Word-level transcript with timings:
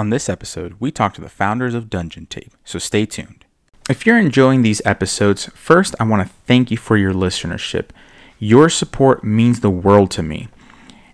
On 0.00 0.08
this 0.08 0.30
episode, 0.30 0.76
we 0.80 0.90
talk 0.90 1.12
to 1.12 1.20
the 1.20 1.28
founders 1.28 1.74
of 1.74 1.90
Dungeon 1.90 2.24
Tape, 2.24 2.54
so 2.64 2.78
stay 2.78 3.04
tuned. 3.04 3.44
If 3.90 4.06
you're 4.06 4.16
enjoying 4.16 4.62
these 4.62 4.80
episodes, 4.86 5.50
first 5.54 5.94
I 6.00 6.04
want 6.04 6.26
to 6.26 6.34
thank 6.46 6.70
you 6.70 6.78
for 6.78 6.96
your 6.96 7.12
listenership. 7.12 7.90
Your 8.38 8.70
support 8.70 9.22
means 9.22 9.60
the 9.60 9.68
world 9.68 10.10
to 10.12 10.22
me. 10.22 10.48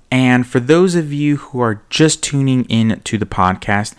And 0.09 0.46
for 0.46 0.61
those 0.61 0.95
of 0.95 1.12
you 1.12 1.38
who 1.38 1.59
are 1.59 1.83
just 1.91 2.22
tuning 2.22 2.64
in 2.67 3.01
to 3.01 3.19
the 3.19 3.27
podcast, 3.27 3.96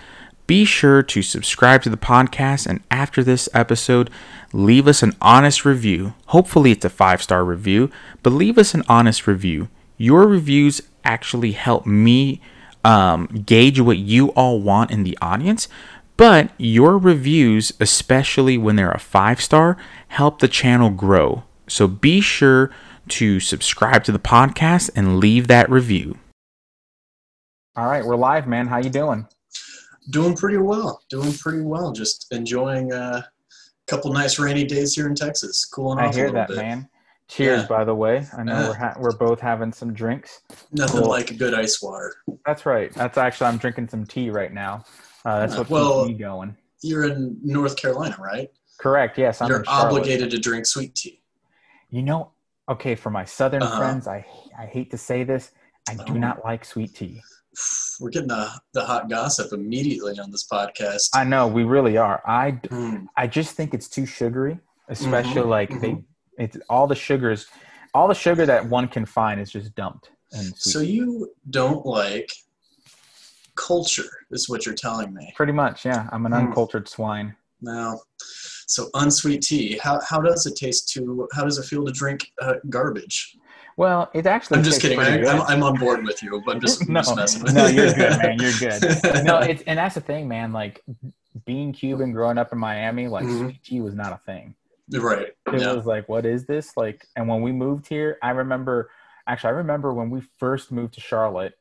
be 0.47 0.63
sure 0.63 1.03
to 1.03 1.21
subscribe 1.21 1.83
to 1.83 1.89
the 1.89 1.97
podcast 1.97 2.65
and 2.65 2.79
after 2.89 3.25
this 3.25 3.49
episode, 3.53 4.09
leave 4.53 4.87
us 4.87 5.03
an 5.03 5.17
honest 5.19 5.65
review. 5.65 6.13
Hopefully, 6.27 6.71
it's 6.71 6.85
a 6.85 6.89
five 6.89 7.21
star 7.21 7.43
review, 7.43 7.91
but 8.23 8.29
leave 8.29 8.57
us 8.57 8.73
an 8.73 8.83
honest 8.87 9.27
review. 9.27 9.67
Your 9.97 10.25
reviews 10.25 10.81
actually 11.03 11.51
help 11.51 11.85
me 11.85 12.39
um, 12.87 13.27
gauge 13.45 13.81
what 13.81 13.97
you 13.97 14.29
all 14.29 14.61
want 14.61 14.91
in 14.91 15.03
the 15.03 15.17
audience, 15.21 15.67
but 16.15 16.51
your 16.57 16.97
reviews, 16.97 17.73
especially 17.81 18.57
when 18.57 18.77
they're 18.77 18.91
a 18.91 18.99
five 18.99 19.41
star, 19.41 19.77
help 20.07 20.39
the 20.39 20.47
channel 20.47 20.89
grow. 20.89 21.43
So 21.67 21.87
be 21.87 22.21
sure 22.21 22.71
to 23.09 23.41
subscribe 23.41 24.05
to 24.05 24.11
the 24.13 24.19
podcast 24.19 24.89
and 24.95 25.19
leave 25.19 25.47
that 25.47 25.69
review. 25.69 26.17
All 27.75 27.87
right, 27.87 28.05
we're 28.05 28.15
live, 28.15 28.47
man. 28.47 28.67
How 28.67 28.77
you 28.77 28.89
doing? 28.89 29.27
Doing 30.09 30.35
pretty 30.35 30.57
well. 30.57 31.01
Doing 31.09 31.33
pretty 31.33 31.61
well. 31.61 31.91
Just 31.91 32.27
enjoying 32.31 32.93
a 32.93 33.27
couple 33.87 34.13
nice 34.13 34.39
rainy 34.39 34.63
days 34.63 34.95
here 34.95 35.07
in 35.07 35.15
Texas. 35.15 35.65
Cooling 35.65 35.99
I 35.99 36.07
off 36.07 36.13
a 36.13 36.17
hear 36.17 36.25
little 36.27 36.39
that, 36.39 36.47
bit. 36.47 36.57
man. 36.57 36.89
Cheers, 37.27 37.61
Yeah. 37.63 37.67
by 37.67 37.83
the 37.83 37.93
way. 37.95 38.25
I 38.37 38.43
know 38.43 38.53
Yeah. 38.59 38.67
we're 38.69 38.73
ha- 38.75 38.95
we're 38.99 39.17
both 39.17 39.39
having 39.41 39.73
some 39.73 39.93
drinks. 39.93 40.41
Nothing 40.71 41.01
Cool. 41.01 41.09
like 41.09 41.31
a 41.31 41.33
good 41.33 41.53
ice 41.53 41.81
water. 41.81 42.13
That's 42.45 42.65
right. 42.65 42.93
That's 42.93 43.17
actually 43.17 43.47
I'm 43.47 43.57
drinking 43.57 43.89
some 43.89 44.05
tea 44.05 44.29
right 44.29 44.53
now. 44.53 44.85
Uh, 45.25 45.39
that's 45.41 45.55
Uh, 45.55 45.57
what 45.59 45.69
well- 45.69 46.05
keeps 46.05 46.17
me 46.17 46.23
going. 46.23 46.55
You're 46.81 47.05
in 47.05 47.37
North 47.43 47.75
Carolina, 47.75 48.15
right? 48.19 48.49
Correct. 48.79 49.17
Yes, 49.17 49.41
I'm 49.41 49.49
You're 49.49 49.63
obligated 49.67 50.29
to 50.31 50.37
drink 50.39 50.65
sweet 50.65 50.95
tea. 50.95 51.21
You 51.89 52.03
know, 52.03 52.31
okay, 52.69 52.95
for 52.95 53.09
my 53.09 53.25
southern 53.25 53.63
Uh-huh. 53.63 53.77
friends, 53.77 54.07
I 54.07 54.25
I 54.57 54.65
hate 54.65 54.89
to 54.91 54.97
say 54.97 55.23
this, 55.23 55.51
I 55.89 55.95
do 55.95 56.13
Oh. 56.13 56.13
not 56.13 56.43
like 56.45 56.63
sweet 56.65 56.95
tea. 56.95 57.21
We're 57.99 58.09
getting 58.09 58.27
the, 58.29 58.49
the 58.73 58.85
hot 58.85 59.09
gossip 59.09 59.51
immediately 59.53 60.17
on 60.19 60.31
this 60.31 60.47
podcast. 60.47 61.09
I 61.13 61.23
know 61.23 61.47
we 61.47 61.63
really 61.63 61.97
are. 61.97 62.21
I 62.25 62.51
Mm, 62.51 63.07
I 63.17 63.27
just 63.27 63.55
think 63.55 63.73
it's 63.73 63.87
too 63.89 64.05
sugary, 64.05 64.59
especially 64.89 65.41
Mhm, 65.41 65.47
like 65.47 65.81
they 65.81 66.03
it's 66.37 66.57
all 66.69 66.87
the 66.87 66.95
sugars, 66.95 67.47
all 67.93 68.07
the 68.07 68.13
sugar 68.15 68.45
that 68.45 68.65
one 68.65 68.87
can 68.87 69.05
find 69.05 69.39
is 69.41 69.51
just 69.51 69.73
dumped 69.75 70.11
So 70.55 70.79
you 70.81 71.31
don't 71.49 71.85
like 71.85 72.31
culture, 73.55 74.09
is 74.31 74.47
what 74.49 74.65
you're 74.65 74.75
telling 74.75 75.13
me. 75.13 75.33
Pretty 75.35 75.51
much, 75.53 75.85
yeah. 75.85 76.07
I'm 76.11 76.25
an 76.25 76.31
Hmm. 76.31 76.37
uncultured 76.47 76.87
swine. 76.87 77.35
No. 77.59 77.99
so 78.67 78.87
unsweet 78.93 79.41
tea. 79.41 79.79
How, 79.81 79.99
how 80.07 80.21
does 80.21 80.45
it 80.45 80.55
taste 80.55 80.89
to? 80.93 81.27
How 81.33 81.43
does 81.43 81.57
it 81.57 81.65
feel 81.65 81.83
to 81.85 81.91
drink 81.91 82.31
uh, 82.39 82.55
garbage? 82.69 83.35
Well, 83.77 84.11
it 84.13 84.27
actually 84.27 84.57
I'm 84.59 84.63
just 84.63 84.79
kidding. 84.81 84.99
I, 84.99 85.25
I'm. 85.25 85.41
I'm 85.41 85.63
on 85.63 85.75
board 85.79 86.03
with 86.03 86.21
you, 86.21 86.39
but 86.45 86.55
I'm 86.55 86.61
just, 86.61 86.87
no, 86.89 87.01
just 87.01 87.15
messing 87.15 87.43
with 87.43 87.53
you. 87.53 87.57
no, 87.57 87.67
you. 87.67 87.81
you're 87.83 87.93
good, 87.93 88.17
man. 88.19 88.39
You're 88.39 88.59
good. 88.59 89.23
no, 89.25 89.39
it's 89.51 89.63
and 89.63 89.79
that's 89.79 89.95
the 89.95 90.01
thing, 90.01 90.27
man. 90.27 90.51
Like 90.53 90.83
being 91.45 91.73
Cuban, 91.73 92.11
growing 92.11 92.37
up 92.37 92.51
in 92.53 92.59
Miami, 92.59 93.07
like 93.07 93.25
Mhm. 93.25 93.39
sweet 93.39 93.63
tea 93.63 93.81
was 93.81 93.95
not 93.95 94.11
a 94.13 94.19
thing. 94.25 94.53
Right. 94.91 95.27
It 95.53 95.61
Yeah. 95.61 95.73
was 95.73 95.85
like, 95.85 96.07
what 96.09 96.25
is 96.25 96.45
this? 96.45 96.75
Like, 96.77 97.05
and 97.15 97.27
when 97.27 97.41
we 97.41 97.51
moved 97.51 97.87
here, 97.87 98.17
I 98.21 98.31
remember. 98.31 98.89
Actually, 99.27 99.49
I 99.49 99.57
remember 99.57 99.93
when 99.93 100.09
we 100.09 100.21
first 100.37 100.71
moved 100.71 100.93
to 100.93 101.01
Charlotte, 101.01 101.53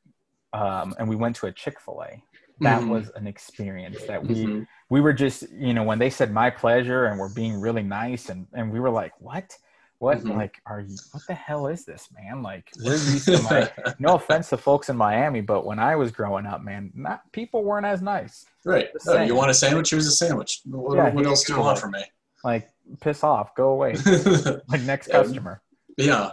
um, 0.53 0.95
and 0.99 1.09
we 1.09 1.17
went 1.17 1.35
to 1.37 1.47
a 1.47 1.53
Chick 1.53 1.81
Fil 1.81 2.03
A. 2.03 2.23
That 2.61 2.83
Mhm. 2.83 2.89
was 2.89 3.11
an 3.17 3.27
experience 3.27 4.03
that 4.07 4.25
we 4.25 4.47
Mhm. 4.47 4.67
we 4.89 5.01
were 5.01 5.13
just 5.13 5.51
you 5.51 5.75
know 5.75 5.83
when 5.83 5.99
they 5.99 6.09
said 6.09 6.33
my 6.33 6.49
pleasure 6.49 7.05
and 7.07 7.19
we're 7.19 7.29
being 7.35 7.61
really 7.61 7.83
nice 7.83 8.31
and 8.31 8.47
and 8.55 8.73
we 8.73 8.81
were 8.81 8.89
like 8.89 9.13
what 9.21 9.59
what 9.99 10.19
Mhm. 10.21 10.37
like 10.37 10.63
are 10.65 10.81
you 10.81 10.97
what 11.13 11.23
the 11.27 11.35
hell 11.35 11.67
is 11.67 11.85
this 11.85 12.09
man 12.13 12.43
like 12.43 12.71
we're 12.83 12.93
used 12.93 13.27
to 13.27 13.43
my 13.43 13.71
no 13.99 14.15
offense 14.15 14.49
to 14.51 14.57
folks 14.57 14.89
in 14.89 14.97
Miami, 14.97 15.43
but 15.43 15.67
when 15.67 15.79
I 15.79 15.97
was 15.97 16.11
growing 16.13 16.47
up, 16.47 16.63
man, 16.63 16.93
not 16.95 17.31
people 17.33 17.63
weren't 17.65 17.85
as 17.87 18.01
nice. 18.01 18.47
right. 18.65 18.89
Oh, 19.07 19.21
you 19.23 19.35
want 19.35 19.51
a 19.51 19.55
sandwich? 19.55 19.91
Here's 19.91 20.07
a 20.07 20.13
sandwich. 20.13 20.63
What, 20.65 20.97
Yeah, 20.97 21.11
what 21.13 21.27
else 21.27 21.45
do 21.45 21.53
you 21.55 21.61
want 21.61 21.79
from 21.79 21.91
me? 21.91 22.05
Like, 22.45 22.71
piss 23.01 23.25
off, 23.25 23.55
go 23.55 23.69
away. 23.71 23.95
like 24.69 24.83
next 24.83 25.09
customer. 25.09 25.63
yeah. 25.97 26.31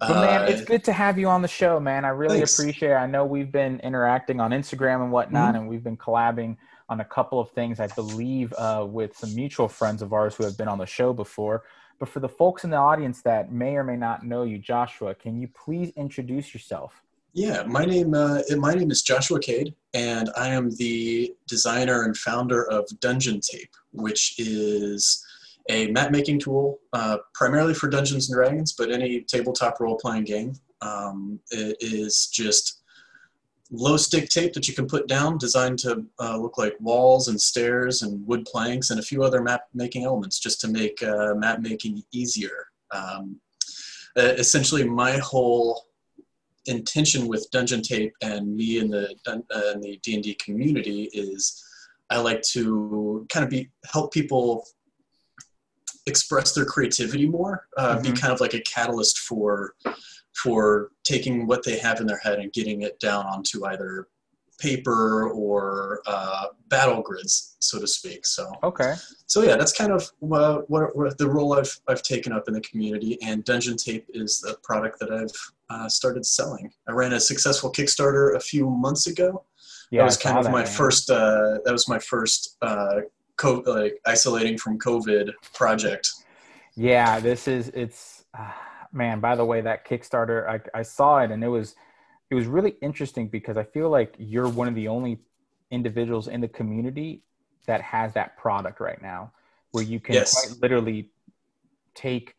But 0.00 0.14
man, 0.14 0.42
Uh, 0.42 0.46
it's 0.46 0.64
good 0.64 0.82
to 0.84 0.92
have 0.94 1.18
you 1.18 1.28
on 1.28 1.42
the 1.42 1.48
show, 1.48 1.78
man. 1.78 2.06
I 2.06 2.08
really 2.08 2.38
thanks. 2.38 2.58
appreciate 2.58 2.92
it. 2.92 2.94
I 2.94 3.06
know 3.06 3.26
we've 3.26 3.52
been 3.52 3.80
interacting 3.80 4.40
on 4.40 4.50
Instagram 4.50 5.02
and 5.02 5.12
whatnot, 5.12 5.48
Mm-hmm. 5.52 5.56
and 5.62 5.68
we've 5.68 5.84
been 5.84 5.98
collabing 5.98 6.56
on 6.88 7.00
a 7.00 7.04
couple 7.04 7.38
of 7.38 7.50
things, 7.50 7.80
I 7.80 7.86
believe, 7.88 8.52
uh, 8.56 8.86
with 8.88 9.14
some 9.16 9.34
mutual 9.34 9.68
friends 9.68 10.00
of 10.00 10.12
ours 10.14 10.34
who 10.34 10.44
have 10.44 10.56
been 10.56 10.68
on 10.68 10.78
the 10.78 10.86
show 10.86 11.12
before. 11.12 11.64
But 11.98 12.08
for 12.08 12.20
the 12.20 12.30
folks 12.30 12.64
in 12.64 12.70
the 12.70 12.78
audience 12.78 13.20
that 13.22 13.52
may 13.52 13.76
or 13.76 13.84
may 13.84 13.96
not 13.96 14.24
know 14.24 14.42
you, 14.44 14.56
Joshua, 14.58 15.14
can 15.14 15.38
you 15.38 15.48
please 15.48 15.92
introduce 15.96 16.54
yourself? 16.54 17.02
Yeah, 17.34 17.62
my 17.64 17.84
name 17.84 18.14
uh, 18.14 18.40
my 18.56 18.72
name 18.74 18.90
is 18.90 19.02
Joshua 19.02 19.38
Cade, 19.38 19.74
and 19.94 20.30
I 20.36 20.48
am 20.48 20.70
the 20.76 21.32
designer 21.46 22.02
and 22.04 22.16
founder 22.16 22.68
of 22.70 22.88
Dungeon 23.00 23.38
Tape, 23.40 23.70
which 23.92 24.34
is 24.38 25.24
a 25.70 25.90
map 25.92 26.10
making 26.10 26.40
tool 26.40 26.78
uh, 26.92 27.18
primarily 27.32 27.74
for 27.74 27.88
Dungeons 27.88 28.28
and 28.28 28.36
Dragons, 28.36 28.72
but 28.72 28.90
any 28.90 29.20
tabletop 29.22 29.80
role 29.80 29.96
playing 29.96 30.24
game. 30.24 30.52
Um, 30.82 31.38
it 31.50 31.76
is 31.80 32.26
just 32.26 32.82
low 33.70 33.96
stick 33.96 34.28
tape 34.28 34.52
that 34.54 34.66
you 34.66 34.74
can 34.74 34.86
put 34.86 35.06
down, 35.06 35.38
designed 35.38 35.78
to 35.80 36.04
uh, 36.18 36.36
look 36.36 36.58
like 36.58 36.74
walls 36.80 37.28
and 37.28 37.40
stairs 37.40 38.02
and 38.02 38.26
wood 38.26 38.44
planks 38.44 38.90
and 38.90 38.98
a 38.98 39.02
few 39.02 39.22
other 39.22 39.42
map 39.42 39.62
making 39.72 40.04
elements, 40.04 40.40
just 40.40 40.60
to 40.62 40.68
make 40.68 41.02
uh, 41.02 41.34
map 41.34 41.60
making 41.60 42.02
easier. 42.12 42.66
Um, 42.90 43.40
essentially, 44.16 44.84
my 44.84 45.18
whole 45.18 45.84
intention 46.66 47.28
with 47.28 47.50
Dungeon 47.52 47.82
Tape 47.82 48.12
and 48.22 48.56
me 48.56 48.78
in 48.78 48.90
the 48.90 49.14
dun- 49.24 49.44
uh, 49.50 49.78
the 49.80 49.98
D 50.02 50.14
and 50.14 50.22
D 50.22 50.34
community 50.34 51.04
is 51.12 51.64
I 52.10 52.18
like 52.18 52.42
to 52.54 53.24
kind 53.32 53.44
of 53.44 53.50
be 53.50 53.70
help 53.92 54.12
people 54.12 54.66
express 56.10 56.52
their 56.52 56.64
creativity 56.74 57.26
more, 57.26 57.66
uh, 57.78 57.98
be 58.00 58.10
Mhm. 58.10 58.20
kind 58.20 58.32
of 58.34 58.40
like 58.40 58.54
a 58.54 58.60
catalyst 58.60 59.18
for 59.28 59.74
for 60.42 60.92
taking 61.04 61.46
what 61.46 61.64
they 61.64 61.76
have 61.78 62.00
in 62.00 62.06
their 62.06 62.18
head 62.18 62.38
and 62.38 62.52
getting 62.52 62.82
it 62.82 62.98
down 63.00 63.26
onto 63.26 63.64
either 63.66 64.08
paper 64.58 65.28
or 65.30 66.00
uh, 66.06 66.46
battle 66.68 67.02
grids, 67.02 67.56
so 67.58 67.78
to 67.80 67.86
speak. 67.86 68.24
So 68.24 68.50
Okay. 68.62 68.94
so 69.26 69.42
yeah, 69.42 69.56
that's 69.56 69.72
kind 69.72 69.90
of 69.92 70.08
what, 70.20 70.70
what, 70.70 70.94
what 70.96 71.18
the 71.18 71.28
role 71.28 71.54
I've, 71.58 71.74
I've 71.88 72.02
taken 72.02 72.32
up 72.32 72.46
in 72.46 72.54
the 72.54 72.60
community. 72.60 73.18
And 73.22 73.44
Dungeon 73.44 73.76
Tape 73.76 74.06
is 74.22 74.40
the 74.40 74.54
product 74.62 75.00
that 75.00 75.10
I've 75.10 75.32
uh, 75.68 75.88
started 75.88 76.24
selling. 76.24 76.70
I 76.88 76.92
ran 76.92 77.12
a 77.14 77.20
successful 77.20 77.72
Kickstarter 77.72 78.36
a 78.36 78.40
few 78.40 78.68
months 78.70 79.06
ago. 79.08 79.44
Yeah, 79.90 80.02
that 80.02 80.04
was 80.04 80.16
kind 80.16 80.38
of 80.38 80.44
that, 80.44 80.52
my 80.52 80.62
man. 80.64 80.72
first. 80.72 81.10
Uh, 81.10 81.58
that 81.64 81.72
was 81.72 81.88
my 81.88 81.98
first 81.98 82.56
uh, 82.62 83.00
co- 83.40 83.62
like 83.66 83.98
isolating 84.06 84.58
from 84.58 84.78
COVID 84.78 85.32
project. 85.54 86.10
Yeah, 86.76 87.20
this 87.20 87.48
is 87.48 87.68
it's 87.74 88.24
uh, 88.38 88.52
man. 88.92 89.20
By 89.20 89.34
the 89.36 89.44
way, 89.44 89.60
that 89.62 89.86
Kickstarter, 89.86 90.46
I, 90.48 90.78
I 90.78 90.82
saw 90.82 91.18
it 91.20 91.30
and 91.30 91.42
it 91.42 91.48
was 91.48 91.74
it 92.30 92.34
was 92.34 92.46
really 92.46 92.76
interesting 92.82 93.28
because 93.28 93.56
I 93.56 93.64
feel 93.64 93.90
like 93.90 94.14
you're 94.18 94.48
one 94.48 94.68
of 94.68 94.74
the 94.74 94.88
only 94.88 95.20
individuals 95.70 96.28
in 96.28 96.40
the 96.40 96.48
community 96.48 97.22
that 97.66 97.80
has 97.80 98.14
that 98.14 98.36
product 98.36 98.80
right 98.80 99.00
now, 99.02 99.32
where 99.72 99.84
you 99.84 100.00
can 100.00 100.14
Yes. 100.14 100.32
quite 100.32 100.60
literally 100.60 101.10
take 101.94 102.34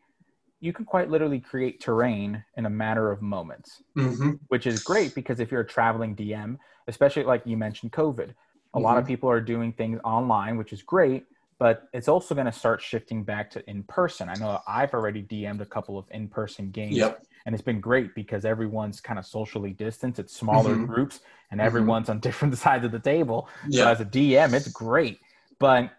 you 0.60 0.72
can 0.72 0.84
quite 0.84 1.10
literally 1.10 1.40
create 1.40 1.80
terrain 1.80 2.44
in 2.56 2.66
a 2.66 2.70
matter 2.70 3.10
of 3.10 3.20
moments, 3.20 3.82
hmm 3.96 4.34
which 4.48 4.66
is 4.66 4.78
great 4.78 5.14
because 5.14 5.40
if 5.40 5.50
you're 5.50 5.62
a 5.62 5.66
traveling 5.66 6.14
DM, 6.14 6.56
especially 6.86 7.24
like 7.24 7.42
you 7.44 7.56
mentioned 7.56 7.92
COVID, 7.92 8.34
a 8.74 8.78
lot 8.80 8.98
of 8.98 9.06
people 9.06 9.28
are 9.30 9.40
doing 9.40 9.72
things 9.72 10.00
online, 10.04 10.56
which 10.56 10.72
is 10.72 10.82
great, 10.82 11.24
but 11.58 11.88
it's 11.92 12.08
also 12.08 12.34
going 12.34 12.46
to 12.46 12.52
start 12.52 12.80
shifting 12.82 13.22
back 13.22 13.50
to 13.52 13.68
in 13.70 13.82
person. 13.84 14.28
I 14.28 14.34
know 14.34 14.60
I've 14.66 14.94
already 14.94 15.22
DM'd 15.22 15.60
a 15.60 15.66
couple 15.66 15.98
of 15.98 16.06
in 16.10 16.28
person 16.28 16.70
games, 16.70 16.96
Yep. 16.96 17.22
and 17.46 17.54
it's 17.54 17.62
been 17.62 17.80
great 17.80 18.14
because 18.14 18.44
everyone's 18.44 19.00
kind 19.00 19.18
of 19.18 19.26
socially 19.26 19.72
distanced. 19.72 20.18
It's 20.18 20.34
smaller 20.36 20.74
Mhm. 20.76 20.86
groups, 20.86 21.20
and 21.50 21.60
Mhm. 21.60 21.64
everyone's 21.64 22.08
on 22.08 22.18
different 22.28 22.56
sides 22.56 22.84
of 22.84 22.92
the 22.92 22.98
table. 22.98 23.48
So 23.70 23.86
as 23.86 24.00
a 24.00 24.04
DM, 24.04 24.54
it's 24.54 24.68
great. 24.68 25.20
But 25.58 25.90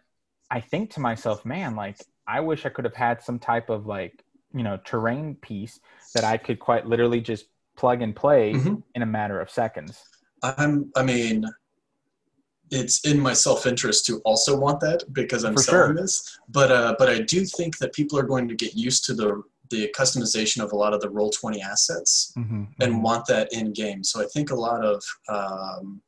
I 0.50 0.60
think 0.60 0.92
to 0.92 1.00
myself, 1.00 1.46
man, 1.46 1.76
like 1.76 1.98
I 2.28 2.40
wish 2.40 2.66
I 2.66 2.70
could 2.70 2.86
have 2.86 2.96
had 2.96 3.22
some 3.22 3.40
type 3.40 3.70
of 3.70 3.86
like, 3.86 4.24
you 4.54 4.64
know, 4.64 4.78
terrain 4.84 5.36
piece 5.36 5.80
that 6.14 6.24
I 6.24 6.38
could 6.38 6.60
quite 6.60 6.86
literally 6.86 7.22
just 7.22 7.46
plug 7.76 8.02
and 8.02 8.16
play 8.16 8.54
Mhm. 8.54 8.84
in 8.96 9.02
a 9.02 9.06
matter 9.06 9.40
of 9.40 9.50
seconds. 9.50 10.06
I'm. 10.42 10.92
I 10.96 11.04
mean, 11.04 11.46
it's 12.72 13.06
in 13.06 13.20
my 13.20 13.34
self-interest 13.34 14.06
to 14.08 14.20
also 14.26 14.58
want 14.58 14.80
that 14.82 15.04
because 15.14 15.44
I'm 15.44 15.56
For 15.56 15.62
selling 15.64 15.88
sure. 15.96 16.02
this. 16.02 16.40
But 16.50 16.72
uh, 16.72 16.96
but 16.98 17.10
I 17.10 17.20
do 17.20 17.46
think 17.46 17.78
that 17.80 17.94
people 17.94 18.18
are 18.18 18.24
going 18.24 18.48
to 18.48 18.56
get 18.56 18.74
used 18.76 19.06
to 19.06 19.14
the 19.14 19.44
the 19.70 19.94
customization 19.98 20.62
of 20.64 20.72
a 20.72 20.76
lot 20.76 20.94
of 20.94 21.02
the 21.02 21.08
Roll20 21.08 21.62
assets 21.62 22.34
Mm-hmm. 22.38 22.64
and 22.82 23.02
want 23.04 23.26
that 23.28 23.52
in 23.54 23.72
game 23.74 24.04
so 24.04 24.22
i 24.22 24.26
think 24.34 24.52
a 24.52 24.56
lot 24.56 24.84
of 24.84 25.02
um, 25.30 26.02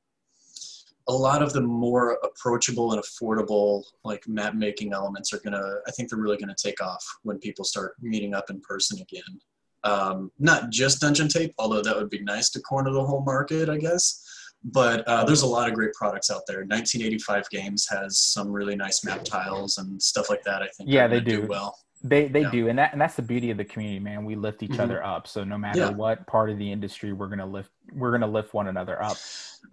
a 1.08 1.14
lot 1.14 1.42
of 1.44 1.54
the 1.54 1.62
more 1.62 2.18
approachable 2.24 2.92
and 2.94 3.02
affordable 3.02 3.84
like 4.04 4.28
map 4.28 4.56
making 4.56 4.92
elements 4.94 5.34
are 5.34 5.40
gonna 5.40 5.76
i 5.88 5.92
think 5.92 6.10
they're 6.10 6.20
really 6.20 6.38
gonna 6.38 6.56
take 6.58 6.82
off 6.82 7.04
when 7.24 7.38
people 7.40 7.64
start 7.64 7.96
meeting 8.02 8.34
up 8.34 8.50
in 8.50 8.60
person 8.62 9.00
again 9.02 9.40
um, 9.84 10.32
not 10.40 10.70
just 10.72 11.00
dungeon 11.02 11.28
tape 11.28 11.54
although 11.60 11.82
that 11.82 11.96
would 11.96 12.10
be 12.10 12.22
nice 12.24 12.50
to 12.50 12.60
corner 12.62 12.92
the 12.92 13.04
whole 13.04 13.22
market 13.22 13.70
i 13.70 13.78
guess 13.78 14.25
but 14.64 15.08
uh, 15.08 15.24
there's 15.26 15.42
a 15.44 15.48
lot 15.48 15.68
of 15.68 15.74
great 15.76 15.94
products 15.94 16.32
out 16.32 16.42
there 16.48 16.60
1985 16.60 17.50
games 17.50 17.88
has 17.90 18.18
some 18.18 18.52
really 18.52 18.76
nice 18.76 19.04
map 19.04 19.24
tiles 19.24 19.78
and 19.78 20.02
stuff 20.02 20.30
like 20.30 20.44
that 20.44 20.62
i 20.62 20.68
think 20.70 20.90
Yeah, 20.90 21.08
they 21.08 21.20
gonna 21.22 21.42
do. 21.42 21.48
well 21.48 21.78
They 22.04 22.28
they 22.28 22.42
Yeah. 22.42 22.52
do, 22.52 22.68
and 22.70 22.78
that 22.78 22.92
and 22.92 23.02
that's 23.02 23.16
the 23.16 23.22
beauty 23.24 23.50
of 23.50 23.58
the 23.58 23.66
community, 23.66 24.00
man. 24.00 24.26
We 24.26 24.36
lift 24.36 24.62
each 24.62 24.72
Mhm. 24.78 24.84
other 24.84 25.04
up. 25.04 25.28
So 25.28 25.44
no 25.44 25.58
matter 25.58 25.80
Yeah. 25.80 25.90
what 25.90 26.28
part 26.28 26.52
of 26.52 26.60
the 26.60 26.72
industry, 26.72 27.14
we're 27.14 27.30
gonna 27.30 27.48
lift 27.48 27.72
we're 27.94 28.12
gonna 28.12 28.28
lift 28.28 28.54
one 28.54 28.68
another 28.68 29.02
up. 29.02 29.18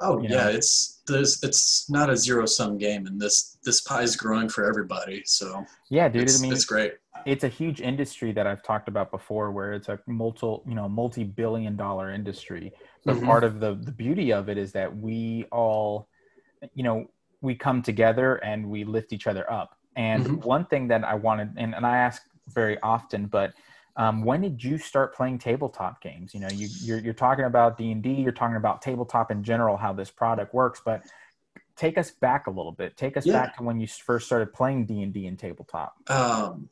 oh 0.01 0.23
you 0.23 0.29
yeah 0.31 0.45
know. 0.45 0.49
it's 0.49 1.03
there's 1.07 1.43
it's 1.43 1.91
not 1.91 2.09
a 2.09 2.17
zero 2.17 2.47
sum 2.47 2.79
game 2.79 3.07
and 3.07 3.21
this 3.21 3.59
this 3.65 3.83
pie 3.83 4.01
is 4.03 4.17
growing 4.17 4.49
for 4.49 4.65
everybody 4.67 5.23
so 5.27 5.63
Yeah, 5.91 6.09
dude. 6.09 6.23
it's, 6.23 6.39
I 6.39 6.43
mean, 6.43 6.53
it's 6.55 6.65
great 6.65 6.95
it's 7.27 7.45
a 7.45 7.49
huge 7.49 7.81
industry 7.81 8.33
that 8.33 8.47
I've 8.47 8.63
talked 8.63 8.89
about 8.89 9.11
before, 9.11 9.51
where 9.53 9.73
it's 9.73 9.89
a 9.89 9.99
multi, 10.07 10.47
you 10.67 10.75
know, 10.75 10.89
multi-billion 10.89 11.77
dollar 11.77 12.11
industry. 12.11 12.73
But 13.05 13.17
Mhm. 13.17 13.27
part 13.27 13.45
of 13.45 13.61
the 13.61 13.75
the 13.75 13.93
beauty 13.93 14.33
of 14.33 14.49
it 14.49 14.59
is 14.59 14.73
that 14.73 14.97
we 14.97 15.47
all, 15.53 16.09
you 16.75 16.83
know, 16.83 17.11
we 17.41 17.55
come 17.55 17.83
together 17.83 18.37
and 18.37 18.69
we 18.69 18.85
lift 18.85 19.13
each 19.13 19.27
other 19.27 19.51
up. 19.51 19.77
And 19.97 20.25
Mhm. 20.27 20.45
one 20.45 20.67
thing 20.67 20.89
that 20.89 21.05
I 21.05 21.15
wanted, 21.15 21.51
and, 21.57 21.75
and 21.75 21.85
I 21.85 21.99
ask 21.99 22.23
very 22.49 22.81
often, 22.81 23.27
but 23.27 23.53
um, 23.97 24.25
when 24.25 24.41
did 24.41 24.63
you 24.65 24.79
start 24.79 25.15
playing 25.15 25.39
tabletop 25.39 26.01
games? 26.01 26.33
You 26.33 26.41
know, 26.41 26.49
you 26.49 26.71
you're, 26.81 26.99
you're 26.99 27.13
talking 27.15 27.45
about 27.45 27.77
D 27.77 27.93
and 27.93 28.03
D, 28.03 28.13
you're 28.13 28.33
talking 28.33 28.57
about 28.57 28.81
tabletop 28.81 29.31
in 29.31 29.43
general, 29.43 29.77
how 29.77 29.93
this 29.93 30.11
product 30.11 30.55
works, 30.55 30.81
but 30.85 31.03
take 31.77 31.99
us 31.99 32.11
back 32.11 32.47
a 32.47 32.51
little 32.51 32.73
bit. 32.73 32.97
Take 32.97 33.17
us 33.17 33.27
Yeah. 33.27 33.33
back 33.33 33.57
to 33.59 33.63
when 33.63 33.81
you 33.81 33.87
first 33.87 34.27
started 34.27 34.53
playing 34.53 34.87
D 34.87 35.03
and 35.03 35.13
D 35.13 35.27
and 35.27 35.39
tabletop. 35.39 35.95
Um, 36.09 36.69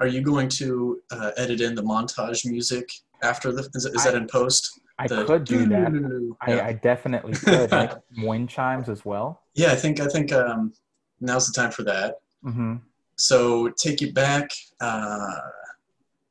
are 0.00 0.06
you 0.06 0.22
going 0.22 0.48
to 0.48 1.00
uh, 1.10 1.30
edit 1.36 1.60
in 1.60 1.74
the 1.74 1.82
montage 1.82 2.44
music 2.46 2.90
after 3.22 3.52
the? 3.52 3.68
Is, 3.74 3.84
is 3.86 4.04
that 4.04 4.14
in 4.14 4.26
post? 4.26 4.80
I 4.98 5.06
The- 5.06 5.24
could 5.24 5.44
do 5.44 5.66
that. 5.66 6.36
I, 6.40 6.54
Yeah. 6.54 6.66
I 6.66 6.72
definitely 6.72 7.34
could. 7.34 7.70
like 7.70 7.92
wind 8.18 8.48
chimes 8.48 8.88
as 8.88 9.04
well. 9.04 9.42
yeah, 9.54 9.72
I 9.72 9.76
think 9.76 10.00
I 10.00 10.06
think 10.06 10.32
um, 10.32 10.72
now's 11.20 11.46
the 11.46 11.52
time 11.52 11.70
for 11.70 11.82
that. 11.84 12.16
Mm-hmm. 12.44 12.76
So 13.16 13.68
take 13.70 14.00
you 14.00 14.12
back 14.12 14.50
uh, 14.80 15.36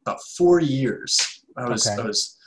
about 0.04 0.20
four 0.38 0.60
years. 0.60 1.20
I 1.58 1.70
was 1.70 1.88
Okay. 1.88 2.02
I 2.02 2.06
was 2.06 2.38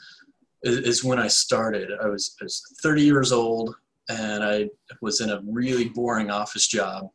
is, 0.63 0.77
is 0.79 1.03
when 1.03 1.19
I 1.19 1.27
started. 1.27 1.89
I 2.01 2.07
was 2.07 2.35
I 2.41 2.45
was 2.45 2.61
30 2.81 3.01
years 3.01 3.31
old 3.31 3.75
and 4.09 4.43
I 4.43 4.69
was 5.01 5.21
in 5.21 5.29
a 5.29 5.41
really 5.45 5.87
boring 5.89 6.29
office 6.31 6.67
job. 6.67 7.09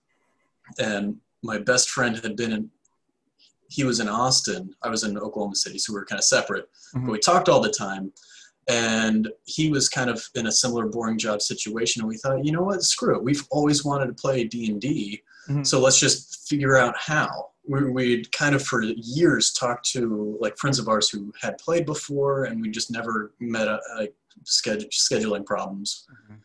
And 0.79 1.17
my 1.43 1.59
best 1.59 1.91
friend 1.91 2.17
had 2.17 2.37
been 2.37 2.53
in. 2.53 2.71
He 3.69 3.85
was 3.85 4.01
in 4.01 4.09
Austin. 4.09 4.75
I 4.83 4.89
was 4.89 5.05
in 5.05 5.17
Oklahoma 5.19 5.55
City, 5.57 5.79
so 5.79 5.93
we 5.93 5.99
were 5.99 6.07
kind 6.07 6.19
of 6.19 6.25
separate. 6.25 6.69
Mhm. 6.95 7.05
But 7.07 7.13
we 7.13 7.19
talked 7.19 7.49
all 7.49 7.61
the 7.61 7.71
time. 7.71 8.13
And 8.69 9.29
he 9.45 9.71
was 9.71 9.89
kind 9.89 10.11
of 10.11 10.23
in 10.35 10.47
a 10.47 10.53
similar 10.53 10.87
boring 10.87 11.17
job 11.19 11.41
situation. 11.41 12.03
And 12.03 12.09
we 12.09 12.19
thought, 12.19 12.45
you 12.45 12.53
know 12.53 12.63
what? 12.63 12.83
Screw 12.83 13.17
it. 13.17 13.23
We've 13.23 13.47
always 13.51 13.83
wanted 13.85 14.07
to 14.09 14.13
play 14.13 14.45
D 14.45 14.71
and 14.71 14.81
D. 14.81 15.23
Mhm. 15.49 15.67
So 15.67 15.81
let's 15.81 15.99
just 15.99 16.47
figure 16.49 16.77
out 16.77 16.95
how. 16.99 17.51
We, 17.67 17.85
we'd 17.91 18.33
kind 18.33 18.55
of 18.55 18.63
for 18.63 18.83
years 18.83 19.53
talked 19.53 19.91
to 19.93 20.39
like 20.41 20.57
friends 20.59 20.79
of 20.79 20.89
ours 20.89 21.11
who 21.11 21.33
had 21.41 21.59
played 21.59 21.85
before, 21.87 22.45
and 22.45 22.61
we 22.63 22.71
just 22.71 22.91
never 22.91 23.33
met 23.41 23.69
a, 23.69 23.79
like 23.99 24.15
schedule, 24.45 24.89
scheduling 24.91 25.45
problems. 25.47 26.07
Mhm. 26.31 26.37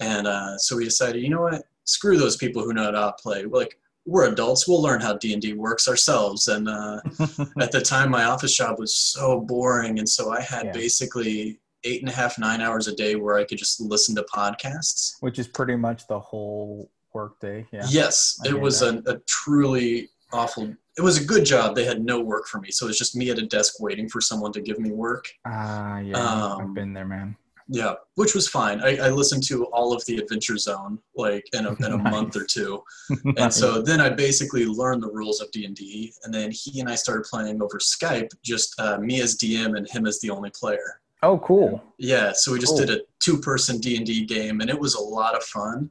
And 0.00 0.26
uh, 0.26 0.58
so 0.58 0.76
we 0.76 0.84
decided, 0.84 1.22
you 1.22 1.28
know 1.30 1.42
what? 1.42 1.64
Screw 1.84 2.16
those 2.18 2.36
people 2.36 2.62
who 2.62 2.72
know 2.74 2.84
how 2.84 2.90
to 2.90 3.12
play. 3.22 3.44
Like 3.44 3.78
we're 4.04 4.30
adults. 4.30 4.66
We'll 4.66 4.82
learn 4.82 5.00
how 5.00 5.16
D 5.16 5.32
and 5.32 5.40
D 5.42 5.52
works 5.52 5.88
ourselves. 5.88 6.48
And 6.48 6.68
uh, 6.68 7.00
at 7.60 7.72
the 7.72 7.80
time, 7.84 8.10
my 8.10 8.24
office 8.24 8.54
job 8.56 8.78
was 8.78 8.94
so 8.94 9.40
boring, 9.40 9.98
and 9.98 10.08
so 10.08 10.30
I 10.32 10.40
had 10.40 10.66
Yeah. 10.66 10.72
basically 10.72 11.60
eight 11.84 12.00
and 12.00 12.08
a 12.10 12.12
half, 12.14 12.38
nine 12.38 12.60
hours 12.60 12.86
a 12.88 12.94
day 12.94 13.16
where 13.16 13.36
I 13.36 13.44
could 13.44 13.58
just 13.58 13.80
listen 13.80 14.14
to 14.16 14.22
podcasts. 14.24 15.14
Which 15.20 15.38
is 15.38 15.48
pretty 15.48 15.76
much 15.76 16.06
the 16.06 16.18
whole 16.20 16.90
workday. 17.12 17.66
Yeah. 17.72 17.86
Yes, 17.88 18.38
I 18.44 18.48
it 18.50 18.60
was 18.60 18.82
a, 18.82 19.02
a 19.06 19.18
truly 19.28 20.08
awful. 20.32 20.74
It 20.98 21.00
was 21.02 21.18
a 21.20 21.24
good 21.24 21.44
job. 21.44 21.74
They 21.74 21.84
had 21.84 22.04
no 22.04 22.20
work 22.20 22.46
for 22.46 22.60
me, 22.60 22.70
so 22.70 22.86
it 22.86 22.88
was 22.88 22.98
just 22.98 23.16
me 23.16 23.30
at 23.30 23.38
a 23.38 23.46
desk 23.46 23.80
waiting 23.80 24.08
for 24.08 24.20
someone 24.20 24.52
to 24.52 24.60
give 24.60 24.78
me 24.78 24.90
work. 24.90 25.26
Ah, 25.46 25.98
yeah. 26.00 26.16
Um, 26.18 26.60
I've 26.60 26.74
been 26.74 26.92
there, 26.92 27.06
man. 27.06 27.36
Yeah, 27.68 27.94
which 28.16 28.34
was 28.34 28.48
fine. 28.48 28.80
I, 28.80 28.96
I 28.96 29.10
listened 29.10 29.44
to 29.44 29.64
all 29.66 29.92
of 29.92 30.04
the 30.06 30.16
Adventure 30.18 30.56
Zone 30.58 30.98
like 31.16 31.44
in 31.52 31.66
a, 31.66 31.72
in 31.86 31.92
a 31.92 31.98
month 32.14 32.36
or 32.36 32.40
Nice. 32.40 32.52
two, 32.54 32.82
and 33.38 33.52
so 33.52 33.80
then 33.82 34.00
I 34.00 34.08
basically 34.10 34.66
learned 34.66 35.02
the 35.02 35.10
rules 35.10 35.40
of 35.40 35.50
D 35.52 35.64
and 35.64 35.74
D, 35.76 36.12
and 36.24 36.32
then 36.34 36.50
he 36.50 36.80
and 36.80 36.88
I 36.88 36.94
started 36.94 37.24
playing 37.24 37.62
over 37.62 37.78
Skype, 37.78 38.30
just 38.44 38.74
uh, 38.80 38.98
me 38.98 39.20
as 39.20 39.36
DM 39.36 39.76
and 39.76 39.88
him 39.88 40.06
as 40.06 40.20
the 40.20 40.30
only 40.30 40.50
player. 40.50 41.00
oh, 41.22 41.38
cool. 41.38 41.80
Yeah, 41.98 42.32
so 42.32 42.52
we 42.52 42.58
just 42.58 42.76
Cool. 42.76 42.86
did 42.86 42.90
a 42.98 43.00
two-person 43.22 43.78
D 43.78 43.96
and 43.96 44.04
D 44.04 44.24
game, 44.24 44.60
and 44.60 44.68
it 44.68 44.78
was 44.78 44.94
a 44.96 45.00
lot 45.00 45.36
of 45.36 45.42
fun. 45.44 45.90